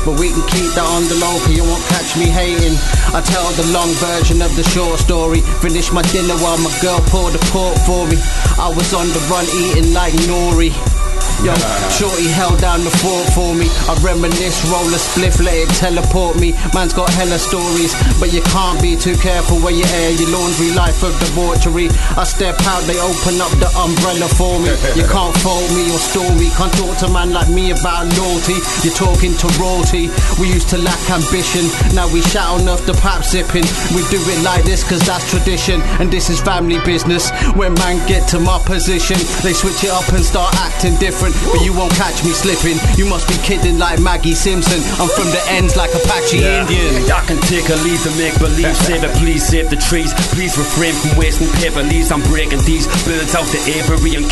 But 0.04 0.20
we 0.20 0.30
can 0.30 0.44
keep 0.52 0.70
that 0.78 0.86
on 0.86 1.08
the 1.10 1.18
low, 1.18 1.40
cause 1.42 1.56
you 1.56 1.64
won't 1.64 1.82
catch 1.90 2.14
me 2.20 2.30
hating. 2.30 2.76
I 3.16 3.24
tell 3.24 3.48
the 3.56 3.66
long 3.72 3.90
version 4.04 4.42
of 4.42 4.54
the 4.56 4.64
short 4.70 5.00
story. 5.00 5.42
Finish 5.64 5.92
my 5.92 6.04
dinner 6.14 6.36
while 6.44 6.60
my 6.60 6.74
girl 6.82 7.00
poured 7.08 7.34
the 7.34 7.42
pork 7.50 7.74
for 7.88 8.06
me. 8.06 8.20
I 8.60 8.70
was 8.70 8.94
on 8.94 9.08
the 9.10 9.22
run 9.32 9.48
eating 9.50 9.94
like 9.94 10.14
Nori. 10.28 10.95
Yo, 11.44 11.52
shorty 11.92 12.32
held 12.32 12.60
down 12.62 12.84
the 12.84 12.94
fort 13.04 13.28
for 13.36 13.52
me. 13.54 13.68
I 13.92 13.94
reminisce, 14.00 14.64
roll 14.72 14.88
a 14.88 15.00
spliff, 15.00 15.44
let 15.44 15.56
it 15.56 15.70
teleport 15.76 16.40
me. 16.40 16.54
Man's 16.74 16.94
got 16.94 17.10
hella 17.12 17.38
stories, 17.38 17.92
but 18.20 18.32
you 18.32 18.42
can't 18.56 18.80
be 18.82 18.96
too 18.96 19.18
careful 19.18 19.60
where 19.60 19.76
you 19.76 19.84
air 20.00 20.12
your 20.16 20.32
laundry. 20.32 20.72
Life 20.72 21.04
of 21.04 21.12
debauchery. 21.20 21.92
I 22.16 22.24
step 22.24 22.56
out, 22.72 22.84
they 22.88 22.96
open 23.04 23.42
up 23.44 23.52
the 23.60 23.68
umbrella 23.76 24.32
for 24.32 24.60
me. 24.64 24.72
You 24.96 25.04
can't 25.16 25.36
fold 25.44 25.68
me 25.76 25.92
or 25.92 26.00
store 26.00 26.34
me. 26.40 26.48
Can't 26.56 26.72
talk 26.80 26.96
to 27.04 27.10
man 27.12 27.34
like 27.34 27.50
me 27.50 27.72
about 27.72 28.08
loyalty. 28.16 28.58
You're 28.88 28.96
talking 28.96 29.36
to 29.36 29.48
royalty. 29.60 30.08
We 30.40 30.48
used 30.48 30.70
to 30.72 30.80
lack 30.80 31.02
ambition, 31.12 31.68
now 31.94 32.08
we 32.12 32.22
shout 32.22 32.62
enough 32.62 32.86
the 32.86 32.94
pap 33.04 33.24
sipping. 33.24 33.68
We 33.92 34.08
do 34.08 34.20
it 34.24 34.40
like 34.44 34.64
this 34.64 34.84
cause 34.84 35.04
that's 35.06 35.28
tradition, 35.30 35.82
and 36.00 36.10
this 36.10 36.30
is 36.30 36.40
family 36.40 36.80
business. 36.86 37.30
When 37.60 37.74
man 37.76 38.00
get 38.08 38.28
to 38.30 38.40
my 38.40 38.60
position, 38.64 39.18
they 39.44 39.54
switch 39.54 39.84
it 39.84 39.92
up 39.92 40.08
and 40.14 40.24
start 40.24 40.54
acting 40.56 40.96
different. 40.96 41.25
But 41.32 41.64
you 41.66 41.74
won't 41.74 41.94
catch 41.96 42.22
me 42.26 42.36
slipping. 42.36 42.78
You 43.00 43.06
must 43.08 43.26
be 43.28 43.38
kidding 43.42 43.80
like 43.80 44.02
Maggie 44.02 44.36
Simpson. 44.36 44.82
I'm 45.00 45.10
from 45.16 45.30
the 45.32 45.42
ends 45.50 45.76
like 45.76 45.94
Apache 45.96 46.44
Indian. 46.44 47.08
I 47.10 47.24
can 47.26 47.40
take 47.48 47.70
a 47.70 47.78
leave 47.82 48.02
to 48.04 48.12
make 48.20 48.36
believe. 48.38 48.76
Save 48.86 49.04
it, 49.04 49.14
please 49.18 49.46
save 49.46 49.70
the 49.70 49.78
trees. 49.78 50.14
Please 50.36 50.58
refrain 50.58 50.94
from 50.94 51.18
wasting 51.18 51.50
paper 51.62 51.84
leaves. 51.84 52.12
I'm 52.12 52.22
breaking 52.30 52.62
these 52.66 52.86
birds 53.06 53.34
out 53.34 53.48
the 53.50 53.62
aviary 53.66 54.20
and 54.20 54.26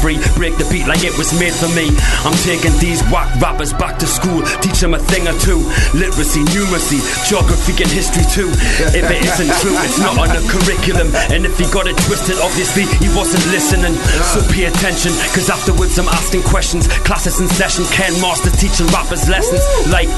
free. 0.00 0.18
Break 0.34 0.56
the 0.56 0.66
beat 0.72 0.86
like 0.86 1.04
it 1.04 1.16
was 1.18 1.30
made 1.38 1.54
for 1.54 1.68
me. 1.76 1.92
I'm 2.24 2.36
taking 2.42 2.74
these 2.80 3.02
whack 3.12 3.28
rappers 3.40 3.72
back 3.72 3.98
to 4.00 4.06
school. 4.06 4.42
Teach 4.64 4.80
them 4.80 4.94
a 4.94 5.00
thing 5.10 5.28
or 5.28 5.36
two. 5.38 5.60
Literacy, 5.94 6.42
numeracy, 6.50 7.00
geography 7.28 7.76
and 7.82 7.90
history 7.90 8.24
too. 8.26 8.50
If 8.96 9.04
it 9.06 9.20
isn't 9.24 9.52
true, 9.60 9.76
it's 9.84 9.98
not 9.98 10.18
on 10.18 10.28
the 10.32 10.42
curriculum. 10.48 11.12
And 11.30 11.44
if 11.44 11.58
he 11.58 11.66
got 11.70 11.86
it 11.86 11.96
twisted, 12.08 12.38
obviously 12.40 12.88
he 12.98 13.08
wasn't 13.14 13.44
listening. 13.52 13.94
So 14.32 14.42
pay 14.50 14.66
attention, 14.66 15.12
cause 15.34 15.50
afterwards 15.50 15.98
I'm 15.98 16.08
asking 16.08 16.39
asking 16.40 16.50
questions. 16.50 16.88
Classes 17.04 17.40
in 17.40 17.48
session, 17.48 17.84
Ken 17.86 18.12
Masters 18.20 18.56
teaching 18.60 18.86
rappers 18.88 19.28
lessons 19.28 19.62
like 19.90 20.08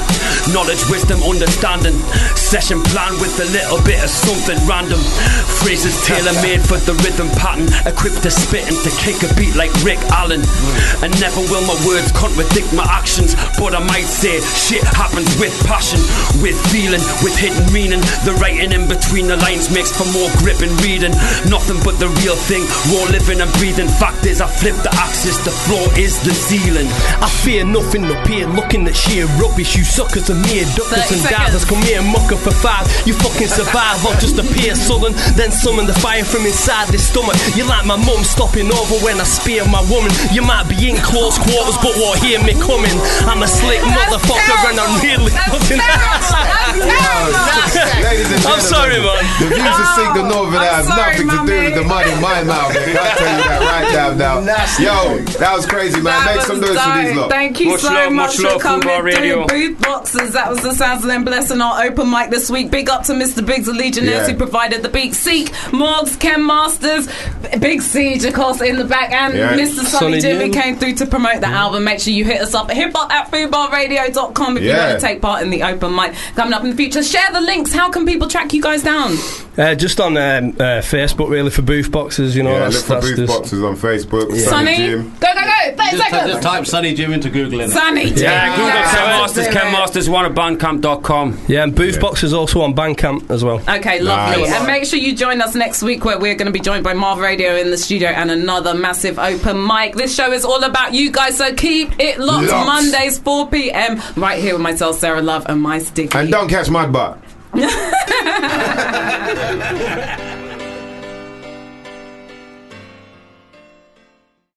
knowledge, 0.53 0.81
wisdom, 0.89 1.21
understanding. 1.23 1.93
Session 2.35 2.81
plan 2.83 3.13
with 3.19 3.33
a 3.39 3.47
little 3.51 3.81
bit 3.83 4.01
of 4.03 4.09
something 4.09 4.57
random. 4.67 4.99
Phrases 5.63 5.95
tailor 6.05 6.33
made 6.41 6.61
for 6.61 6.77
the 6.85 6.93
rhythm 7.03 7.29
pattern. 7.39 7.67
Equipped 7.85 8.23
to 8.23 8.31
spit 8.31 8.67
and 8.67 8.77
to 8.83 8.91
kick 9.01 9.17
a 9.23 9.29
beat 9.35 9.55
like 9.55 9.71
Rick 9.83 9.99
Allen. 10.11 10.41
Mm. 10.41 11.03
And 11.03 11.11
never 11.19 11.41
will 11.49 11.65
my 11.65 11.77
words 11.87 12.11
contradict 12.11 12.73
my 12.73 12.85
actions. 12.85 13.35
But 13.57 13.75
I 13.75 13.81
might 13.83 14.07
say 14.07 14.39
shit 14.41 14.83
happens 14.83 15.29
with 15.39 15.53
passion, 15.65 15.99
with 16.41 16.57
feeling, 16.71 17.01
with 17.23 17.35
hidden 17.35 17.65
meaning. 17.73 18.01
The 18.27 18.35
writing 18.39 18.71
in 18.71 18.87
between 18.87 19.27
the 19.27 19.37
lines 19.37 19.71
makes 19.73 19.91
for 19.91 20.07
more 20.11 20.29
grip 20.43 20.61
and 20.61 20.73
reading. 20.83 21.15
Nothing 21.49 21.79
but 21.83 21.97
the 21.99 22.09
real 22.23 22.37
thing, 22.37 22.63
raw 22.91 23.05
living 23.09 23.41
and 23.41 23.51
breathing. 23.57 23.87
Fact 23.87 24.25
is, 24.25 24.41
I 24.41 24.47
flip 24.47 24.75
the 24.83 24.93
axis, 24.99 25.37
the 25.43 25.51
floor 25.51 25.87
is 25.97 26.12
the 26.21 26.33
ceiling. 26.33 26.87
I 27.23 27.27
fear 27.29 27.65
nothing 27.65 28.05
up 28.05 28.27
here, 28.27 28.47
looking 28.47 28.85
at 28.87 28.95
sheer 28.95 29.25
rubbish. 29.41 29.75
You 29.75 29.83
suckers 29.83 30.29
are 30.29 30.37
mere 30.49 30.65
duckers 30.77 31.09
30 31.09 31.13
and 31.15 31.21
seconds. 31.23 31.29
divers. 31.29 31.65
Come 31.65 31.81
here, 31.81 32.01
mucker 32.03 32.37
for 32.37 32.51
five. 32.53 32.85
You 33.07 33.13
fucking 33.17 33.47
survive 33.49 34.05
or 34.05 34.13
just 34.21 34.37
appear 34.37 34.75
sullen. 34.75 35.13
Then 35.39 35.51
summon 35.51 35.85
the 35.87 35.93
fire 35.97 36.23
from 36.23 36.45
inside 36.45 36.89
this 36.89 37.07
stomach. 37.09 37.35
You 37.55 37.63
like 37.65 37.85
my 37.85 37.95
mum 37.97 38.23
stopping 38.23 38.69
over 38.69 38.95
when 39.05 39.19
I 39.19 39.23
spear 39.25 39.65
my 39.65 39.81
woman. 39.89 40.11
You 40.31 40.41
might 40.43 40.67
be 40.69 40.89
in 40.89 40.97
close 41.01 41.37
quarters, 41.39 41.77
but 41.81 41.95
won't 41.97 42.19
hear 42.21 42.37
me 42.43 42.53
coming. 42.59 42.93
I'm 43.25 43.41
a 43.41 43.47
slick 43.47 43.81
motherfucker 43.81 44.57
and 44.69 44.79
I'm 44.79 45.01
really 45.01 45.31
fucking. 45.31 45.81
Ladies 48.03 48.31
and 48.31 48.45
I'm 48.45 48.59
sorry, 48.61 48.99
man. 48.99 49.23
The 49.39 49.47
views 49.49 49.79
of 49.79 49.87
Seek 49.95 50.11
the 50.13 50.23
Northern 50.27 50.59
I'm 50.61 50.83
have 50.83 50.87
nothing 50.89 51.29
to 51.29 51.37
do 51.45 51.63
with 51.63 51.75
the 51.75 51.83
money 51.83 52.11
in 52.11 52.19
my 52.21 52.43
mouth. 52.43 52.73
man. 52.73 52.97
I'll 52.97 53.17
tell 53.17 53.37
you 53.37 53.43
that 53.45 53.61
right 53.63 54.17
now. 54.17 54.39
now. 54.39 54.65
Yo, 54.79 55.17
that 55.39 55.53
was 55.55 55.65
crazy, 55.65 56.01
man. 56.03 56.25
That 56.25 56.35
Make 56.35 56.45
some 56.45 56.59
noise 56.61 56.69
for 56.69 57.01
these 57.07 57.17
lot. 57.17 57.29
Thank 57.29 57.59
you 57.59 57.69
Much 57.71 57.79
so 57.81 57.93
love, 57.93 58.11
much 58.13 58.39
much 58.39 58.53
for 58.53 58.59
coming 58.59 58.87
Fubar 58.87 58.97
through. 58.99 59.05
Radio. 59.05 59.47
Booth 59.47 59.81
boxes. 59.81 60.33
That 60.33 60.49
was 60.49 60.61
the 60.61 60.73
sounds 60.73 61.03
of 61.03 61.07
them 61.09 61.23
blessing 61.23 61.61
our 61.61 61.83
open 61.83 62.09
mic 62.09 62.29
this 62.29 62.49
week. 62.49 62.69
Big 62.71 62.89
up 62.89 63.03
to 63.05 63.13
Mr. 63.13 63.45
Bigz 63.45 63.67
of 63.67 63.75
Legionnaires 63.75 64.27
Yeah. 64.27 64.33
who 64.33 64.37
provided 64.37 64.83
the 64.83 64.89
beat. 64.89 65.13
Seek, 65.15 65.51
Morgs, 65.71 66.19
Ken 66.19 66.45
Masters, 66.45 67.07
Big 67.59 67.81
Siege, 67.81 68.23
of 68.25 68.33
course, 68.33 68.61
in 68.61 68.77
the 68.77 68.85
back, 68.85 69.11
and 69.11 69.33
Yeah. 69.33 69.53
Mr. 69.53 69.83
Sonny 69.85 70.19
Sonny 70.19 70.21
Jimmy 70.21 70.49
came 70.49 70.77
through 70.77 70.93
to 70.95 71.05
promote 71.05 71.41
the 71.41 71.47
album. 71.47 71.83
Make 71.83 71.99
sure 71.99 72.13
you 72.13 72.25
hit 72.25 72.41
us 72.41 72.53
up 72.53 72.69
at 72.69 72.75
hip 72.75 72.91
hop 72.95 73.11
at 73.11 73.31
fubarradio.com 73.31 74.57
if 74.57 74.63
you 74.63 74.69
want 74.75 74.99
to 74.99 75.05
take 75.05 75.21
part 75.21 75.41
in 75.43 75.49
the 75.49 75.63
open 75.63 75.95
mic 75.95 76.13
coming 76.35 76.53
up 76.53 76.63
in 76.63 76.69
the 76.71 76.75
future. 76.75 77.03
Share 77.03 77.31
the 77.31 77.41
links. 77.41 77.73
How 77.73 77.89
can 77.89 78.05
people 78.05 78.27
track 78.27 78.53
you 78.53 78.61
guys 78.61 78.83
down? 78.83 79.15
Uh, 79.57 79.75
just 79.75 79.99
on 79.99 80.17
um, 80.17 80.49
uh, 80.59 80.81
Facebook, 80.81 81.29
really, 81.29 81.51
for 81.51 81.61
booth 81.61 81.91
boxes, 81.91 82.35
you 82.35 82.41
know. 82.41 82.53
Yeah, 82.53 82.59
that's, 82.59 82.75
look 82.75 82.83
for 82.85 82.93
that's 82.95 83.07
Booth 83.07 83.17
just- 83.17 83.33
Boxes 83.33 83.63
on 83.63 83.75
Facebook. 83.75 84.27
Sunny 84.29 84.39
Sonny, 84.39 84.75
Jim. 84.77 85.13
go, 85.19 85.27
go, 85.33 85.41
go. 85.43 85.75
30 85.93 85.97
Just, 85.97 86.09
seconds. 86.11 86.31
just 86.33 86.43
type 86.43 86.65
Sonny 86.65 86.93
Jim 86.93 87.13
into 87.13 87.29
Google 87.29 87.59
innit? 87.59 87.71
Sonny 87.71 88.05
Jim. 88.05 88.17
Yeah, 88.17 88.49
Google 88.55 88.65
Let's 88.65 88.91
Ken 88.91 89.09
Masters, 89.09 89.47
it. 89.47 89.53
Ken 89.53 89.71
Masters, 89.71 90.09
one 90.09 90.25
at 90.25 90.33
bandcamp.com. 90.33 91.39
Yeah, 91.47 91.63
and 91.63 91.75
booth 91.75 92.23
is 92.23 92.33
also 92.33 92.61
on 92.61 92.73
Bandcamp 92.73 93.29
as 93.29 93.43
well. 93.43 93.59
Okay, 93.67 93.99
lovely. 93.99 94.43
Nice. 94.43 94.53
And 94.53 94.67
make 94.67 94.85
sure 94.85 94.99
you 94.99 95.15
join 95.15 95.41
us 95.41 95.55
next 95.55 95.83
week 95.83 96.05
where 96.05 96.19
we're 96.19 96.35
going 96.35 96.47
to 96.47 96.51
be 96.51 96.59
joined 96.59 96.83
by 96.83 96.93
Marv 96.93 97.19
Radio 97.19 97.55
in 97.55 97.71
the 97.71 97.77
studio 97.77 98.09
and 98.09 98.31
another 98.31 98.73
massive 98.73 99.19
open 99.19 99.65
mic. 99.65 99.95
This 99.95 100.13
show 100.13 100.31
is 100.31 100.45
all 100.45 100.63
about 100.63 100.93
you 100.93 101.11
guys, 101.11 101.37
so 101.37 101.53
keep 101.55 101.99
it 101.99 102.19
locked. 102.19 102.47
Locked. 102.47 102.67
Mondays, 102.67 103.19
4 103.19 103.47
p.m. 103.49 104.01
right 104.15 104.39
here 104.39 104.53
with 104.53 104.61
myself, 104.61 104.97
Sarah 104.97 105.21
Love, 105.21 105.45
and 105.47 105.61
Mys 105.61 105.91
Diggi. 105.91 106.15
And 106.15 106.31
don't 106.31 106.49
catch 106.49 106.69
Mud 106.69 106.91
Butt. 106.91 107.19